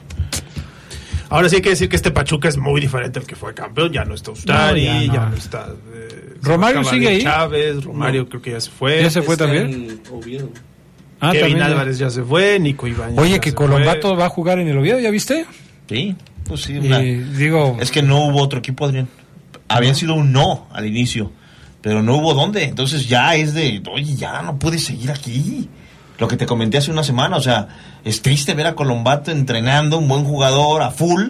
Ahora 1.30 1.50
sí 1.50 1.58
hay 1.58 1.62
que 1.62 1.70
decir 1.70 1.90
que 1.90 1.96
este 1.96 2.12
Pachuca 2.12 2.48
es 2.48 2.58
muy 2.58 2.80
diferente 2.80 3.20
al 3.20 3.26
que 3.26 3.36
fue 3.36 3.54
campeón. 3.54 3.92
Ya 3.92 4.06
no 4.06 4.14
está 4.16 4.32
Ustari, 4.32 4.86
No, 4.86 5.02
ya 5.04 5.14
ya, 5.14 5.26
no. 5.30 5.36
está. 5.36 5.68
eh, 5.94 6.34
¿Romario 6.42 6.84
sigue 6.84 7.08
ahí? 7.10 7.22
Chávez, 7.24 7.84
Romario 7.84 8.30
creo 8.30 8.42
que 8.42 8.52
ya 8.52 8.62
se 8.62 8.72
fue. 8.72 9.02
¿Ya 9.02 9.10
se 9.10 9.22
fue 9.22 9.34
Está 9.36 9.46
también? 9.46 9.74
en 9.74 10.02
Oviedo. 10.14 10.50
Ah, 11.20 11.32
Kevin 11.32 11.50
también. 11.52 11.64
Álvarez 11.64 11.98
ya 11.98 12.10
se 12.10 12.24
fue, 12.24 12.60
Nico 12.60 12.88
Ibáñez. 12.88 13.18
Oye, 13.20 13.32
ya 13.32 13.40
que 13.40 13.50
se 13.50 13.56
Colombato 13.56 14.10
fue. 14.10 14.18
va 14.18 14.26
a 14.28 14.30
jugar 14.30 14.60
en 14.60 14.68
el 14.68 14.78
Oviedo, 14.78 15.00
¿ya 15.00 15.10
viste? 15.12 15.46
Sí, 15.90 16.16
pues 16.48 16.62
sí. 16.62 16.74
Y 16.74 17.14
digo, 17.38 17.78
Es 17.82 17.92
que 17.92 18.02
no 18.04 18.26
hubo 18.28 18.42
otro 18.42 18.60
equipo, 18.60 18.86
Adrián. 18.86 19.08
Había 19.68 19.94
sido 19.96 20.14
un 20.14 20.32
no 20.32 20.68
al 20.72 20.86
inicio, 20.86 21.32
pero 21.82 22.02
no 22.04 22.16
hubo 22.18 22.34
dónde. 22.34 22.64
Entonces 22.66 23.10
ya 23.10 23.36
es 23.36 23.54
de, 23.54 23.82
oye, 23.92 24.16
ya 24.16 24.42
no 24.44 24.58
puedes 24.60 24.86
seguir 24.86 25.12
aquí. 25.12 25.68
Lo 26.20 26.28
que 26.28 26.38
te 26.38 26.46
comenté 26.46 26.78
hace 26.78 26.92
una 26.92 27.04
semana, 27.04 27.38
o 27.38 27.42
sea, 27.42 27.68
es 28.04 28.22
triste 28.22 28.54
ver 28.54 28.68
a 28.68 28.76
Colombato 28.76 29.32
entrenando, 29.32 30.00
un 30.00 30.08
buen 30.08 30.24
jugador 30.24 30.82
a 30.82 30.92
full, 30.92 31.30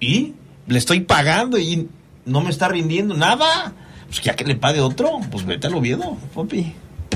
y 0.00 0.34
le 0.66 0.78
estoy 0.78 1.00
pagando 1.00 1.58
y 1.58 1.88
no 2.24 2.40
me 2.40 2.50
está 2.50 2.68
rindiendo 2.68 3.14
nada. 3.14 3.72
Pues 4.06 4.22
ya 4.22 4.34
que 4.34 4.44
le 4.44 4.56
pague 4.56 4.80
otro, 4.80 5.20
pues 5.30 5.44
vete 5.44 5.66
al 5.66 5.74
Oviedo, 5.74 6.16
papi. 6.34 6.74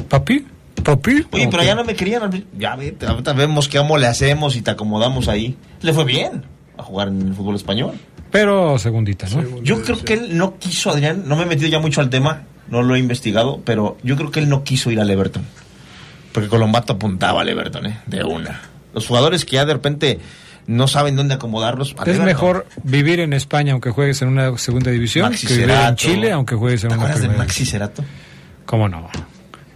papi, 0.09 0.47
papi. 0.83 1.27
Oye, 1.33 1.49
pero 1.51 1.63
ya 1.63 1.75
no 1.75 1.85
me 1.85 1.95
querían. 1.95 2.45
Ya 2.59 2.77
vete, 2.77 3.07
ahorita 3.07 3.33
vemos 3.33 3.69
qué 3.69 3.79
amo 3.79 3.97
le 3.97 4.07
hacemos 4.07 4.57
y 4.57 4.63
te 4.63 4.71
acomodamos 4.71 5.29
ahí. 5.29 5.57
Le 5.81 5.93
fue 5.93 6.05
bien 6.05 6.45
a 6.77 6.83
jugar 6.83 7.09
en 7.09 7.23
el 7.23 7.35
fútbol 7.35 7.57
español. 7.57 7.93
Pero 8.31 8.79
segundita, 8.79 9.27
¿no? 9.29 9.61
Yo 9.63 9.83
creo 9.83 9.99
que 10.03 10.15
él 10.15 10.37
no 10.37 10.59
quiso, 10.59 10.91
Adrián, 10.91 11.25
no 11.27 11.37
me 11.37 11.43
he 11.43 11.47
metido 11.47 11.69
ya 11.69 11.79
mucho 11.79 12.01
al 12.01 12.11
tema, 12.11 12.45
no 12.69 12.83
lo 12.83 12.95
he 12.95 12.99
investigado, 12.99 13.61
pero 13.65 13.99
yo 14.03 14.17
creo 14.17 14.31
que 14.31 14.41
él 14.41 14.49
no 14.49 14.65
quiso 14.65 14.91
ir 14.91 15.01
al 15.01 15.11
Everton. 15.11 15.45
Porque 16.33 16.49
Colombato 16.49 16.95
apuntaba 16.95 17.43
al 17.43 17.49
Everton, 17.49 17.87
¿eh? 17.87 17.99
De 18.07 18.25
una. 18.25 18.61
Los 18.95 19.07
jugadores 19.07 19.45
que 19.45 19.53
ya 19.57 19.65
de 19.65 19.75
repente 19.75 20.21
no 20.67 20.87
saben 20.89 21.17
dónde 21.17 21.35
acomodarlos. 21.35 21.95
Es 22.07 22.19
mejor 22.21 22.67
vivir 22.83 23.21
en 23.21 23.33
España 23.33 23.73
aunque 23.73 23.91
juegues 23.91 24.23
en 24.23 24.29
una 24.29 24.57
segunda 24.59 24.91
división 24.91 25.31
Maxi 25.31 25.47
que 25.47 25.55
vivir 25.55 25.71
en 25.71 25.77
Cerato. 25.77 25.97
Chile 25.97 26.33
aunque 26.33 26.55
juegues 26.55 26.85
en 26.85 26.89
¿Te 26.91 26.95
una 26.95 27.03
acuerdas 27.05 27.21
de 27.23 27.29
primera 27.29 27.45
Maxi 27.45 27.67
Cerato? 27.67 28.03
división. 28.03 28.23
¿Cómo 28.67 28.89
no? 28.89 29.09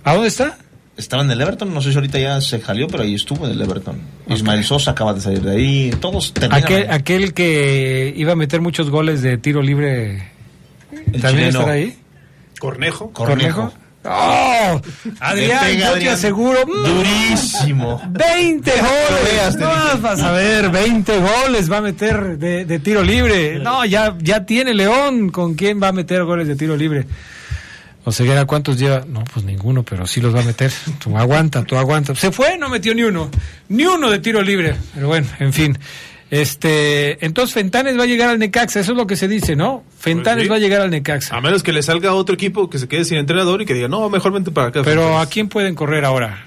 ¿A 0.05 0.13
dónde 0.15 0.29
está? 0.29 0.59
Estaba 0.97 1.23
en 1.23 1.31
el 1.31 1.41
Everton, 1.41 1.75
no 1.75 1.83
sé 1.83 1.91
si 1.91 1.97
ahorita 1.97 2.19
ya 2.19 2.41
se 2.41 2.59
jalió, 2.61 2.87
pero 2.87 3.03
ahí 3.03 3.15
estuvo 3.15 3.45
en 3.47 3.53
el 3.53 3.61
Everton. 3.61 4.01
Ismael 4.29 4.65
Sosa 4.65 4.93
acaba 4.93 5.13
de 5.13 5.21
salir 5.21 5.43
de 5.43 5.51
ahí, 5.57 5.91
todos 6.01 6.33
Aquel, 6.51 6.91
aquel 6.91 7.35
que 7.35 8.15
iba 8.17 8.33
a 8.33 8.37
meter 8.37 8.63
muchos 8.63 8.89
goles 8.89 9.21
de 9.21 9.37
tiro 9.37 9.61
libre. 9.61 10.31
El 10.91 11.21
¿También 11.21 11.49
chileno 11.49 11.49
estará 11.59 11.73
ahí? 11.73 11.99
Cornejo. 12.59 13.13
Cornejo. 13.13 13.75
¡Oh! 14.09 14.81
Adrián, 15.21 15.61
pega, 15.61 15.73
yo 15.73 15.79
te 15.79 15.87
Adrián. 15.95 16.15
aseguro. 16.15 16.67
mm, 16.67 16.85
Durísimo. 16.85 18.03
20 18.11 18.71
goles. 18.71 19.57
te 19.57 19.61
no 19.65 20.01
vas 20.01 20.23
a 20.23 20.33
ver, 20.33 20.71
20 20.71 21.19
goles 21.19 21.71
va 21.71 21.79
a 21.79 21.83
meter 21.83 22.39
de, 22.39 22.65
de 22.65 22.79
tiro 22.79 23.03
libre. 23.03 23.59
No, 23.59 23.85
ya, 23.85 24.15
ya 24.21 24.45
tiene 24.47 24.75
León 24.75 25.31
con 25.31 25.55
quién 25.55 25.83
va 25.83 25.89
a 25.89 25.93
meter 25.93 26.25
goles 26.25 26.47
de 26.49 26.57
tiro 26.57 26.77
libre. 26.77 27.07
O 28.05 28.13
sea, 28.13 28.45
¿cuántos 28.47 28.79
lleva? 28.79 29.05
No, 29.05 29.25
pues 29.25 29.45
ninguno, 29.45 29.83
pero 29.83 30.07
sí 30.07 30.21
los 30.21 30.33
va 30.33 30.41
a 30.41 30.45
meter. 30.45 30.71
Tú 31.01 31.19
aguanta, 31.19 31.65
tú 31.65 31.77
aguanta. 31.77 32.15
Se 32.15 32.31
fue, 32.31 32.57
no 32.57 32.69
metió 32.69 32.95
ni 32.95 33.03
uno. 33.03 33.29
Ni 33.69 33.85
uno 33.85 34.09
de 34.11 34.21
tiro 34.21 34.41
libre. 34.43 34.77
Pero 34.95 35.09
bueno, 35.09 35.27
en 35.41 35.53
fin. 35.53 35.77
Este, 36.31 37.25
entonces 37.25 37.55
Fentanes 37.55 37.99
va 37.99 38.03
a 38.03 38.07
llegar 38.07 38.29
al 38.31 38.39
Necaxa, 38.39 38.81
eso 38.81 38.93
es 38.93 38.99
lo 38.99 39.07
que 39.07 39.15
se 39.17 39.29
dice, 39.29 39.55
¿no? 39.55 39.85
Fentanes 39.99 40.35
Pues 40.39 40.45
sí. 40.47 40.49
va 40.51 40.57
a 40.57 40.59
llegar 40.59 40.81
al 40.81 40.91
Necaxa. 40.91 41.37
A 41.37 41.41
menos 41.41 41.63
que 41.63 41.73
le 41.73 41.83
salga 41.83 42.15
otro 42.15 42.35
equipo 42.35 42.69
que 42.69 42.79
se 42.79 42.89
quede 42.89 43.05
sin 43.05 43.19
entrenador 43.19 43.63
y 43.63 43.67
que 43.67 43.75
diga, 43.75 43.89
no, 43.89 44.09
mejor 44.11 44.33
vente 44.33 44.51
para 44.51 44.69
acá. 44.69 44.83
Pero 44.85 45.03
¿a 45.03 45.07
Fentanes". 45.07 45.29
quién 45.33 45.49
pueden 45.49 45.75
correr 45.75 46.05
ahora? 46.05 46.47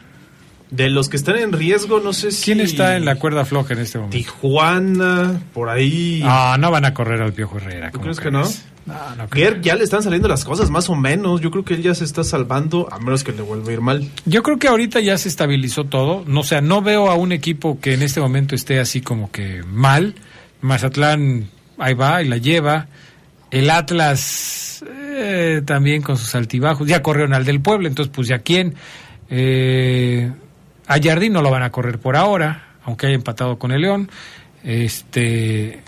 De 0.69 0.89
los 0.89 1.09
que 1.09 1.17
están 1.17 1.37
en 1.37 1.51
riesgo, 1.51 1.99
no 1.99 2.13
sé 2.13 2.31
si... 2.31 2.43
¿Quién 2.45 2.59
está 2.59 2.95
en 2.95 3.03
la 3.05 3.15
cuerda 3.15 3.43
floja 3.45 3.73
en 3.73 3.79
este 3.79 3.97
momento? 3.97 4.17
Tijuana, 4.17 5.41
por 5.53 5.69
ahí. 5.69 6.21
Ah, 6.23 6.57
no 6.59 6.69
van 6.69 6.85
a 6.85 6.93
correr 6.93 7.21
al 7.21 7.33
Piojo 7.33 7.57
Herrera. 7.57 7.87
¿Tú 7.89 7.93
¿cómo 7.99 8.03
crees 8.03 8.19
que 8.19 8.29
no? 8.31 8.43
No, 8.89 9.27
ya 9.61 9.75
le 9.75 9.83
están 9.83 10.03
saliendo 10.03 10.27
las 10.27 10.43
cosas 10.43 10.69
más 10.69 10.89
o 10.89 10.95
menos. 10.95 11.41
Yo 11.41 11.51
creo 11.51 11.63
que 11.63 11.75
él 11.75 11.83
ya 11.83 11.93
se 11.93 12.03
está 12.03 12.23
salvando, 12.23 12.87
a 12.91 12.99
menos 12.99 13.23
que 13.23 13.31
le 13.31 13.41
vuelva 13.41 13.69
a 13.69 13.73
ir 13.73 13.81
mal. 13.81 14.09
Yo 14.25 14.43
creo 14.43 14.57
que 14.57 14.67
ahorita 14.67 14.99
ya 14.99 15.17
se 15.17 15.29
estabilizó 15.29 15.85
todo. 15.85 16.23
No, 16.25 16.41
o 16.41 16.43
sea, 16.43 16.61
no 16.61 16.81
veo 16.81 17.09
a 17.09 17.15
un 17.15 17.31
equipo 17.31 17.79
que 17.79 17.93
en 17.93 18.01
este 18.01 18.19
momento 18.19 18.55
esté 18.55 18.79
así 18.79 19.01
como 19.01 19.31
que 19.31 19.63
mal. 19.63 20.15
Mazatlán 20.61 21.49
ahí 21.77 21.93
va 21.93 22.21
y 22.21 22.27
la 22.27 22.37
lleva. 22.37 22.87
El 23.51 23.69
Atlas 23.69 24.83
eh, 24.85 25.61
también 25.65 26.01
con 26.01 26.17
sus 26.17 26.33
altibajos. 26.35 26.87
Ya 26.87 27.01
corrieron 27.01 27.33
al 27.33 27.45
del 27.45 27.61
pueblo, 27.61 27.87
entonces 27.87 28.11
pues 28.13 28.27
ya 28.27 28.39
quién. 28.39 28.75
Eh, 29.29 30.31
a 30.87 30.99
Jardín 31.01 31.33
no 31.33 31.41
lo 31.41 31.51
van 31.51 31.63
a 31.63 31.71
correr 31.71 31.99
por 31.99 32.15
ahora, 32.15 32.75
aunque 32.83 33.07
haya 33.07 33.15
empatado 33.15 33.57
con 33.57 33.71
el 33.71 33.81
León. 33.81 34.09
Este, 34.63 35.81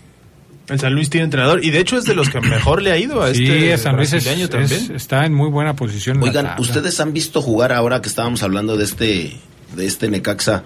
El 0.71 0.79
San 0.79 0.93
Luis 0.93 1.09
tiene 1.09 1.25
entrenador 1.25 1.63
y 1.63 1.69
de 1.69 1.79
hecho 1.79 1.97
es 1.97 2.05
de 2.05 2.15
los 2.15 2.29
que 2.29 2.39
mejor 2.41 2.81
le 2.81 2.91
ha 2.91 2.97
ido 2.97 3.21
a 3.21 3.33
sí, 3.33 3.43
este 3.45 3.77
San 3.77 3.95
Luis 3.97 4.13
es- 4.13 4.23
brasileño 4.23 4.45
es- 4.45 4.49
también. 4.69 4.95
está 4.95 5.25
en 5.25 5.33
muy 5.33 5.49
buena 5.49 5.75
posición. 5.75 6.21
Oigan. 6.23 6.55
¿ustedes 6.59 6.99
han 6.99 7.13
visto 7.13 7.41
jugar 7.41 7.71
ahora 7.73 8.01
que 8.01 8.09
estábamos 8.09 8.41
hablando 8.43 8.77
de 8.77 8.85
este, 8.85 9.37
de 9.75 9.85
este 9.85 10.09
Necaxa 10.09 10.63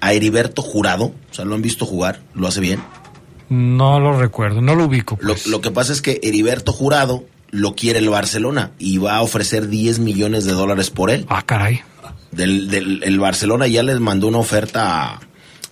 a 0.00 0.12
Heriberto 0.12 0.62
Jurado? 0.62 1.12
O 1.30 1.34
sea, 1.34 1.44
¿lo 1.44 1.54
han 1.54 1.62
visto 1.62 1.84
jugar? 1.86 2.20
¿Lo 2.34 2.48
hace 2.48 2.60
bien? 2.60 2.80
No 3.48 4.00
lo 4.00 4.18
recuerdo, 4.18 4.62
no 4.62 4.74
lo 4.74 4.84
ubico. 4.86 5.18
Lo, 5.20 5.34
pues. 5.34 5.46
lo 5.46 5.60
que 5.60 5.70
pasa 5.70 5.92
es 5.92 6.00
que 6.00 6.18
Heriberto 6.22 6.72
Jurado 6.72 7.24
lo 7.50 7.74
quiere 7.74 7.98
el 7.98 8.08
Barcelona 8.08 8.70
y 8.78 8.96
va 8.96 9.16
a 9.16 9.20
ofrecer 9.22 9.68
10 9.68 9.98
millones 9.98 10.44
de 10.46 10.52
dólares 10.52 10.88
por 10.88 11.10
él. 11.10 11.26
Ah, 11.28 11.42
caray. 11.44 11.82
Del, 12.30 12.68
del- 12.70 13.02
el 13.04 13.20
Barcelona 13.20 13.66
ya 13.66 13.82
les 13.82 14.00
mandó 14.00 14.28
una 14.28 14.38
oferta 14.38 15.04
a, 15.12 15.20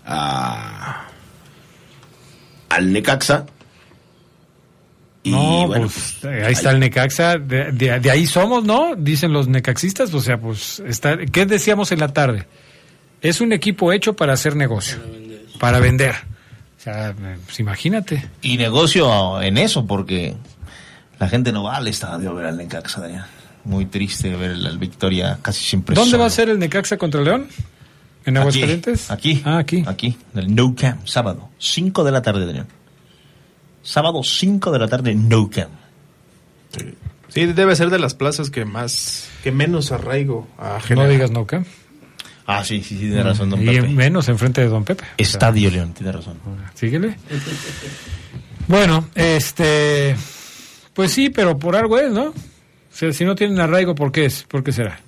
a- 0.05 1.07
al 2.69 2.93
Necaxa. 2.93 3.47
Y 5.31 5.35
no, 5.35 5.67
bueno, 5.67 5.87
pues 5.87 6.19
eh, 6.25 6.45
ahí 6.47 6.53
está 6.53 6.71
el 6.71 6.81
Necaxa, 6.81 7.39
de, 7.39 7.73
de- 7.73 8.01
de 8.01 8.11
ahí 8.11 8.27
somos, 8.27 8.65
¿no? 8.65 8.95
Dicen 8.97 9.33
los 9.33 9.49
necaxistas, 9.49 10.13
o 10.15 10.21
sea, 10.21 10.39
pues 10.39 10.81
está, 10.87 11.17
¿qué 11.19 11.47
decíamos 11.47 11.93
en 11.93 12.01
la 12.01 12.09
tarde? 12.13 12.47
Es 13.23 13.41
un 13.41 13.53
equipo 13.53 13.93
hecho 13.93 14.15
para 14.15 14.33
hacer 14.33 14.57
negocio, 14.57 14.99
para 15.59 15.79
vender. 15.81 16.15
O 16.79 16.83
sea, 16.83 17.15
pues 17.45 17.61
imagínate. 17.61 18.29
Y 18.43 18.57
negocio 18.57 19.43
en 19.43 19.59
eso, 19.59 19.87
porque 19.87 20.35
la 21.19 21.29
gente 21.29 21.53
no 21.53 21.63
va 21.65 21.77
al 21.77 21.87
estadio 21.89 22.31
a 22.31 22.33
ver 22.33 22.47
al 22.47 22.57
Necaxa. 22.57 23.01
Adrián. 23.03 23.27
Muy 23.65 23.85
triste 23.85 24.35
ver 24.35 24.57
la 24.57 24.71
victoria 24.71 25.39
casi 25.43 25.63
siempre 25.63 25.95
¿Dónde 25.95 26.13
solo. 26.13 26.23
va 26.23 26.27
a 26.29 26.31
ser 26.31 26.49
el 26.49 26.59
Necaxa 26.59 26.97
contra 26.97 27.21
León? 27.21 27.47
¿En 28.25 28.37
Aquí, 28.37 28.41
Aguascalientes? 28.41 29.11
Aquí. 29.11 29.43
Ah, 29.45 29.59
aquí. 29.59 29.85
Aquí, 29.87 30.17
en 30.35 30.39
el 30.41 30.55
No 30.55 30.75
Camp, 30.75 31.07
sábado, 31.07 31.51
5 31.59 32.05
de 32.05 32.11
la 32.13 32.23
tarde, 32.23 32.45
Adrián. 32.45 32.67
Sábado, 33.83 34.23
5 34.23 34.71
de 34.73 34.79
la 34.79 34.89
tarde, 34.89 35.15
No 35.15 35.49
Camp. 35.51 35.71
Sí, 37.29 37.47
debe 37.47 37.77
ser 37.77 37.91
de 37.91 37.99
las 37.99 38.15
plazas 38.15 38.51
que 38.51 38.65
más, 38.65 39.29
que 39.43 39.53
menos 39.53 39.93
arraigo 39.93 40.49
a 40.59 40.75
No 40.75 40.81
generar. 40.81 41.11
digas 41.11 41.31
no, 41.31 41.47
¿qué? 41.47 41.63
Ah, 42.47 42.65
sí, 42.65 42.83
sí, 42.83 42.97
sí, 42.97 43.07
tiene 43.07 43.23
razón, 43.23 43.51
don 43.51 43.63
Y 43.63 43.67
Pepe. 43.67 43.89
menos 43.89 44.29
enfrente 44.29 44.61
de 44.61 44.67
Don 44.69 44.85
Pepe. 44.85 45.05
O 45.05 45.07
sea, 45.07 45.15
Estadio 45.19 45.71
León, 45.71 45.93
tiene 45.93 46.11
razón. 46.11 46.37
Síguele. 46.75 47.17
Bueno, 48.67 49.09
este. 49.15 50.17
Pues 50.95 51.13
sí, 51.13 51.31
pero 51.31 51.57
por 51.59 51.77
algo 51.77 51.99
es, 51.99 52.11
¿no? 52.11 52.25
O 52.31 52.35
sea, 52.93 53.13
si 53.13 53.25
no 53.25 53.37
tienen 53.37 53.61
arraigo, 53.61 53.95
¿por 53.95 54.11
qué 54.11 54.25
es? 54.25 54.43
¿Por 54.45 54.65
qué 54.65 54.73
será? 54.73 55.01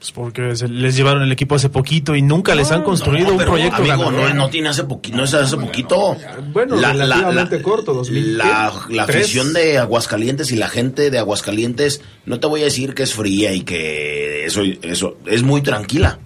Pues 0.00 0.12
porque 0.12 0.56
se- 0.56 0.66
les 0.66 0.96
llevaron 0.96 1.22
el 1.22 1.30
equipo 1.30 1.56
hace 1.56 1.68
poquito 1.68 2.16
y 2.16 2.22
nunca 2.22 2.54
les 2.54 2.72
han 2.72 2.82
construido 2.82 3.26
No, 3.26 3.32
un 3.32 3.38
pero, 3.38 3.50
proyecto 3.50 3.76
amigo, 3.82 3.98
ganador. 4.06 4.28
no, 4.30 4.34
no 4.34 4.48
tiene 4.48 4.70
hace 4.70 4.84
poquito, 4.84 5.14
no 5.18 5.24
es 5.24 5.34
hace 5.34 5.58
poquito. 5.58 6.16
Bueno, 6.54 6.76
relativamente 6.76 7.60
corto, 7.60 7.92
2000. 7.92 8.38
La, 8.38 8.72
la 8.88 9.02
afición 9.02 9.52
de 9.52 9.76
Aguascalientes 9.76 10.52
y 10.52 10.56
la 10.56 10.68
gente 10.70 11.10
de 11.10 11.18
Aguascalientes, 11.18 12.00
no 12.24 12.40
te 12.40 12.46
voy 12.46 12.62
a 12.62 12.64
decir 12.64 12.94
que 12.94 13.02
es 13.02 13.12
fría 13.12 13.52
y 13.52 13.60
que 13.60 14.46
eso, 14.46 14.62
eso 14.80 15.18
es 15.26 15.42
muy 15.42 15.60
tranquila. 15.60 16.18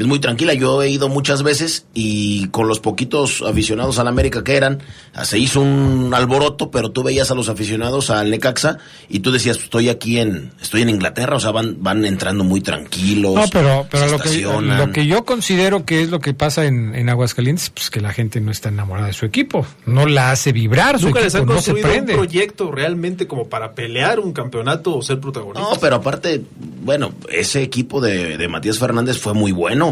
Es 0.00 0.06
muy 0.06 0.18
tranquila. 0.18 0.54
Yo 0.54 0.82
he 0.82 0.88
ido 0.88 1.10
muchas 1.10 1.42
veces 1.42 1.84
y 1.92 2.48
con 2.48 2.66
los 2.66 2.80
poquitos 2.80 3.42
aficionados 3.42 3.98
al 3.98 4.08
América 4.08 4.42
que 4.42 4.56
eran, 4.56 4.82
se 5.24 5.38
hizo 5.38 5.60
un 5.60 6.14
alboroto, 6.14 6.70
pero 6.70 6.90
tú 6.90 7.02
veías 7.02 7.30
a 7.30 7.34
los 7.34 7.50
aficionados 7.50 8.08
al 8.08 8.30
Necaxa 8.30 8.78
y 9.10 9.20
tú 9.20 9.30
decías, 9.30 9.58
estoy 9.58 9.90
aquí 9.90 10.18
en, 10.18 10.52
estoy 10.62 10.80
en 10.80 10.88
Inglaterra, 10.88 11.36
o 11.36 11.40
sea, 11.40 11.50
van, 11.50 11.82
van 11.82 12.06
entrando 12.06 12.44
muy 12.44 12.62
tranquilos. 12.62 13.34
No, 13.34 13.44
pero, 13.52 13.86
pero 13.90 14.06
se 14.06 14.10
lo, 14.10 14.18
que, 14.18 14.62
lo 14.62 14.90
que 14.90 15.06
yo 15.06 15.26
considero 15.26 15.84
que 15.84 16.00
es 16.00 16.08
lo 16.08 16.20
que 16.20 16.32
pasa 16.32 16.64
en, 16.64 16.94
en 16.94 17.10
Aguascalientes, 17.10 17.68
pues 17.68 17.90
que 17.90 18.00
la 18.00 18.14
gente 18.14 18.40
no 18.40 18.52
está 18.52 18.70
enamorada 18.70 19.08
de 19.08 19.12
su 19.12 19.26
equipo. 19.26 19.66
No 19.84 20.06
la 20.06 20.30
hace 20.30 20.52
vibrar 20.52 20.98
su 20.98 21.08
Nunca 21.08 21.20
les 21.20 21.34
han 21.34 21.44
no 21.44 21.60
se 21.60 21.74
un 21.74 22.06
proyecto 22.06 22.72
realmente 22.72 23.26
como 23.26 23.50
para 23.50 23.74
pelear 23.74 24.18
un 24.18 24.32
campeonato 24.32 24.96
o 24.96 25.02
ser 25.02 25.20
protagonista. 25.20 25.74
No, 25.74 25.78
pero 25.78 25.96
aparte, 25.96 26.42
bueno, 26.82 27.12
ese 27.28 27.62
equipo 27.62 28.00
de, 28.00 28.38
de 28.38 28.48
Matías 28.48 28.78
Fernández 28.78 29.18
fue 29.18 29.34
muy 29.34 29.52
bueno 29.52 29.89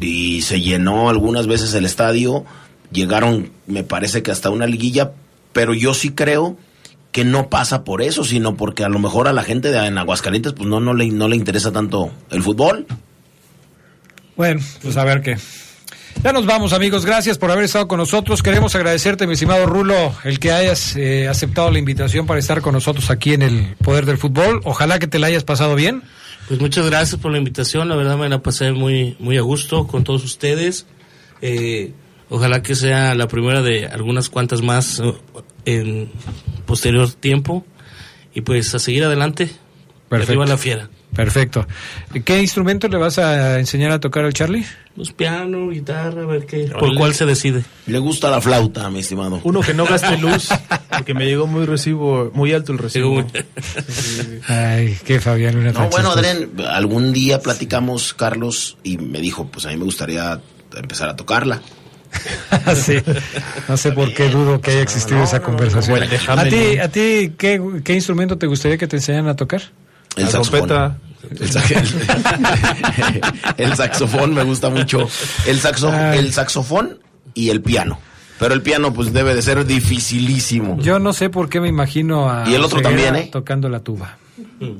y 0.00 0.42
se 0.42 0.60
llenó 0.60 1.08
algunas 1.08 1.46
veces 1.46 1.74
el 1.74 1.84
estadio, 1.84 2.44
llegaron, 2.90 3.50
me 3.66 3.84
parece 3.84 4.22
que 4.22 4.30
hasta 4.30 4.50
una 4.50 4.66
liguilla, 4.66 5.12
pero 5.52 5.74
yo 5.74 5.94
sí 5.94 6.10
creo 6.10 6.56
que 7.12 7.24
no 7.24 7.50
pasa 7.50 7.84
por 7.84 8.02
eso, 8.02 8.24
sino 8.24 8.56
porque 8.56 8.84
a 8.84 8.88
lo 8.88 8.98
mejor 8.98 9.28
a 9.28 9.32
la 9.32 9.42
gente 9.42 9.70
de 9.70 9.86
en 9.86 9.98
Aguascalientes 9.98 10.54
pues 10.54 10.68
no, 10.68 10.80
no, 10.80 10.94
le, 10.94 11.08
no 11.08 11.28
le 11.28 11.36
interesa 11.36 11.70
tanto 11.70 12.10
el 12.30 12.42
fútbol. 12.42 12.86
Bueno, 14.34 14.60
pues 14.82 14.96
a 14.96 15.04
ver 15.04 15.20
qué. 15.20 15.36
Ya 16.22 16.32
nos 16.32 16.46
vamos, 16.46 16.72
amigos. 16.72 17.04
Gracias 17.04 17.36
por 17.36 17.50
haber 17.50 17.64
estado 17.64 17.88
con 17.88 17.98
nosotros. 17.98 18.42
Queremos 18.42 18.74
agradecerte, 18.74 19.26
mi 19.26 19.34
estimado 19.34 19.66
Rulo, 19.66 20.14
el 20.24 20.38
que 20.38 20.52
hayas 20.52 20.94
eh, 20.96 21.28
aceptado 21.28 21.70
la 21.70 21.78
invitación 21.78 22.26
para 22.26 22.38
estar 22.38 22.60
con 22.60 22.74
nosotros 22.74 23.10
aquí 23.10 23.34
en 23.34 23.42
el 23.42 23.74
Poder 23.82 24.06
del 24.06 24.18
Fútbol. 24.18 24.60
Ojalá 24.64 24.98
que 24.98 25.06
te 25.06 25.18
la 25.18 25.26
hayas 25.26 25.44
pasado 25.44 25.74
bien. 25.74 26.02
Pues 26.48 26.60
muchas 26.60 26.86
gracias 26.86 27.20
por 27.20 27.32
la 27.32 27.38
invitación, 27.38 27.88
la 27.88 27.96
verdad 27.96 28.18
me 28.18 28.28
la 28.28 28.42
pasé 28.42 28.72
muy, 28.72 29.16
muy 29.18 29.38
a 29.38 29.42
gusto 29.42 29.86
con 29.86 30.04
todos 30.04 30.24
ustedes. 30.24 30.86
Eh, 31.40 31.92
ojalá 32.28 32.62
que 32.62 32.74
sea 32.74 33.14
la 33.14 33.28
primera 33.28 33.62
de 33.62 33.86
algunas 33.86 34.28
cuantas 34.28 34.62
más 34.62 35.00
eh, 35.00 35.14
en 35.64 36.10
posterior 36.66 37.10
tiempo. 37.12 37.64
Y 38.34 38.40
pues 38.40 38.74
a 38.74 38.78
seguir 38.78 39.04
adelante. 39.04 39.50
Perfecto. 40.08 40.32
Arriba 40.32 40.46
la 40.46 40.56
fiera. 40.56 40.90
Perfecto. 41.14 41.66
¿Qué 42.24 42.40
instrumento 42.40 42.88
le 42.88 42.96
vas 42.96 43.18
a 43.18 43.58
enseñar 43.58 43.92
a 43.92 44.00
tocar 44.00 44.24
al 44.24 44.32
Charlie? 44.32 44.64
Pues 44.96 45.12
piano, 45.12 45.68
guitarra, 45.68 46.22
a 46.22 46.26
ver 46.26 46.46
qué, 46.46 46.70
por 46.78 46.94
cuál 46.96 47.14
se 47.14 47.26
decide. 47.26 47.64
Le 47.86 47.98
gusta 47.98 48.30
la 48.30 48.40
flauta, 48.40 48.88
mi 48.90 49.00
estimado. 49.00 49.40
Uno 49.44 49.60
que 49.60 49.74
no 49.74 49.84
gaste 49.86 50.16
luz, 50.18 50.48
porque 50.90 51.12
me 51.14 51.26
llegó 51.26 51.46
muy 51.46 51.66
recibo, 51.66 52.30
muy 52.34 52.52
alto 52.52 52.72
el 52.72 52.78
recibo. 52.78 53.24
Ay, 54.48 54.98
qué 55.04 55.20
Fabián 55.20 55.54
Luna 55.54 55.72
No, 55.72 55.88
bueno. 55.88 56.12
Adrián, 56.12 56.50
algún 56.70 57.12
día 57.12 57.40
platicamos, 57.40 58.14
Carlos, 58.14 58.78
y 58.82 58.98
me 58.98 59.20
dijo, 59.20 59.46
pues 59.48 59.66
a 59.66 59.68
mí 59.68 59.76
me 59.76 59.84
gustaría 59.84 60.40
empezar 60.74 61.08
a 61.10 61.16
tocarla. 61.16 61.60
sí. 62.74 62.98
No 63.68 63.76
sé 63.76 63.92
por 63.92 64.12
qué 64.12 64.28
dudo 64.28 64.60
que 64.60 64.72
haya 64.72 64.82
existido 64.82 65.22
esa 65.22 65.40
conversación. 65.40 65.98
bueno, 65.98 66.14
¿A 66.28 66.44
ti, 66.44 66.78
a 66.78 66.88
ti 66.88 67.32
¿qué, 67.38 67.60
qué 67.82 67.94
instrumento 67.94 68.36
te 68.36 68.46
gustaría 68.46 68.76
que 68.76 68.86
te 68.86 68.96
enseñaran 68.96 69.28
a 69.28 69.36
tocar? 69.36 69.62
El 70.16 70.28
saxofón. 70.28 70.96
El, 71.40 71.50
sa- 71.50 71.62
el 73.56 73.76
saxofón 73.76 74.34
me 74.34 74.42
gusta 74.44 74.70
mucho. 74.70 75.08
El, 75.46 75.60
saxo- 75.60 76.12
el 76.14 76.32
saxofón 76.32 76.98
y 77.34 77.50
el 77.50 77.62
piano. 77.62 77.98
Pero 78.38 78.54
el 78.54 78.62
piano, 78.62 78.92
pues 78.92 79.12
debe 79.12 79.34
de 79.34 79.42
ser 79.42 79.64
dificilísimo. 79.64 80.78
Yo 80.80 80.98
no 80.98 81.12
sé 81.12 81.30
por 81.30 81.48
qué 81.48 81.60
me 81.60 81.68
imagino 81.68 82.28
a. 82.28 82.48
Y 82.48 82.54
el 82.54 82.64
otro 82.64 82.80
Oseguera 82.80 83.04
también, 83.06 83.26
¿eh? 83.26 83.30
Tocando 83.30 83.68
la 83.68 83.80
tuba. 83.80 84.18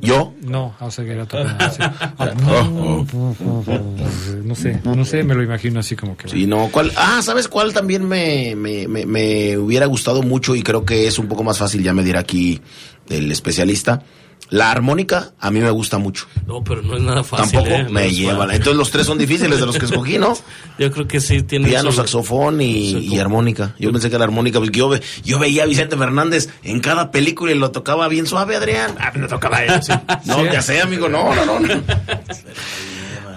¿Yo? 0.01 0.33
No, 0.43 0.75
a 0.81 0.87
Oseguera 0.87 1.27
tocando. 1.27 1.65
así. 1.65 1.81
No 4.45 4.55
sé, 4.55 4.81
no 4.85 5.05
sé, 5.05 5.23
me 5.23 5.35
lo 5.35 5.43
imagino 5.43 5.81
así 5.81 5.95
como 5.97 6.17
que. 6.17 6.29
Sí, 6.29 6.47
no, 6.47 6.69
¿cuál? 6.73 6.93
Ah, 6.97 7.21
¿sabes 7.23 7.49
cuál 7.49 7.73
también 7.73 8.07
me, 8.09 8.55
me, 8.57 8.89
me, 8.89 9.07
me 9.07 9.57
hubiera 9.59 9.87
gustado 9.87 10.23
mucho 10.23 10.55
y 10.55 10.63
creo 10.63 10.85
que 10.85 11.07
es 11.07 11.19
un 11.19 11.29
poco 11.29 11.45
más 11.45 11.59
fácil, 11.59 11.83
ya 11.83 11.93
me 11.95 12.03
dirá 12.03 12.21
aquí 12.21 12.61
el 13.09 13.31
especialista? 13.31 14.03
La 14.53 14.71
armónica 14.71 15.33
a 15.41 15.51
mí 15.51 15.61
me 15.61 15.71
gusta 15.71 15.97
mucho. 15.97 16.27
No, 16.47 16.63
pero 16.63 16.83
no 16.83 16.95
es 16.99 17.03
nada 17.03 17.25
fácil. 17.25 17.53
Tampoco 17.53 17.75
¿eh? 17.75 17.85
No 17.85 17.91
me 17.91 18.11
lleva. 18.11 18.37
fácil. 18.37 18.53
Entonces 18.57 18.77
los 18.77 18.91
tres 18.91 19.07
son 19.07 19.17
difíciles 19.17 19.59
de 19.59 19.65
los 19.65 19.79
que 19.79 19.87
escogí, 19.87 20.19
¿no? 20.19 20.37
Yo 20.79 20.93
creo 20.93 21.09
que 21.09 21.21
sí 21.23 21.43
tiene 21.43 21.69
Piano, 21.69 21.91
su- 21.91 21.97
saxofón 21.97 22.61
y, 22.61 22.99
y 22.99 23.19
armónica. 23.19 23.75
Yo 23.79 23.91
pensé 23.93 24.11
que 24.11 24.19
la 24.19 24.25
armónica, 24.25 24.59
porque 24.59 24.79
yo, 24.79 24.89
ve- 24.91 25.03
yo 25.25 25.39
veía 25.39 25.63
a 25.63 25.67
Vicente 25.67 25.97
Fernández 25.97 26.51
en 26.65 26.81
cada 26.81 27.11
película 27.11 27.53
y 27.53 27.55
lo 27.59 27.71
tocaba 27.71 28.09
bien 28.09 28.27
suave, 28.27 28.55
Adrián. 28.57 28.95
Ah, 29.01 29.11
no 29.15 29.27
tocaba 29.27 29.65
él, 29.65 29.83
sí. 29.83 29.93
No, 30.27 30.37
Sí. 30.41 30.49
ya 30.53 30.61
sé, 30.61 30.81
amigo, 30.83 31.09
no, 31.09 31.35
no, 31.35 31.59
no. 31.59 31.69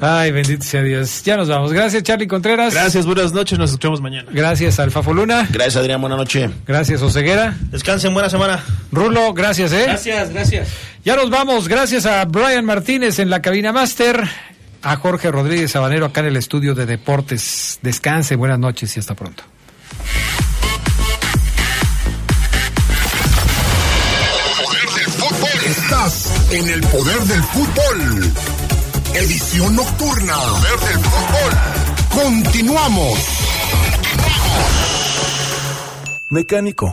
Ay, 0.02 0.32
bendito 0.32 0.64
sea 0.64 0.82
Dios. 0.82 1.24
Ya 1.24 1.38
nos 1.38 1.48
vamos. 1.48 1.72
Gracias, 1.74 2.04
Charlie 2.04 2.28
Contreras. 2.28 2.74
Gracias, 2.74 3.06
buenas 3.06 3.34
noches, 3.34 3.58
nos 3.58 3.72
escuchamos 3.72 4.02
mañana. 4.02 4.30
Gracias, 4.32 4.80
Alfafo 4.80 5.14
Luna. 5.14 5.48
Gracias, 5.52 5.78
Adrián, 5.78 6.02
buena 6.02 6.16
noche. 6.18 6.50
Gracias, 6.68 7.02
Oseguera. 7.02 7.56
Descansen, 7.72 8.14
buena 8.14 8.30
semana. 8.30 8.64
Rulo, 8.92 9.34
gracias, 9.34 9.72
¿eh? 9.74 9.86
Gracias, 9.86 10.30
gracias. 10.32 10.70
Ya 11.04 11.16
nos 11.16 11.30
vamos. 11.30 11.68
Gracias 11.68 12.06
a 12.06 12.26
Brian 12.26 12.66
Martínez 12.66 13.20
en 13.20 13.30
la 13.30 13.42
cabina 13.42 13.72
máster. 13.72 14.24
A 14.82 14.96
Jorge 14.98 15.32
Rodríguez 15.32 15.72
Sabanero 15.72 16.06
acá 16.06 16.22
en 16.22 16.28
el 16.28 16.38
estudio 16.38 16.76
de 16.76 16.86
deportes. 16.86 17.80
Descanse, 17.82 18.36
buenas 18.36 18.60
noches 18.60 18.96
y 18.96 19.00
hasta 19.00 19.16
pronto. 19.16 19.44
Poder 24.64 24.90
del 24.96 25.12
fútbol. 25.12 25.66
Estás 25.66 26.52
en 26.52 26.68
el 26.70 26.82
poder 26.82 27.20
del 27.22 27.44
fútbol. 27.44 28.32
Edición 29.18 29.76
nocturna. 29.78 30.36
Poder 30.38 30.80
del 30.80 31.00
fútbol. 31.06 32.24
Continuamos. 32.24 33.20
Mecánico. 36.30 36.92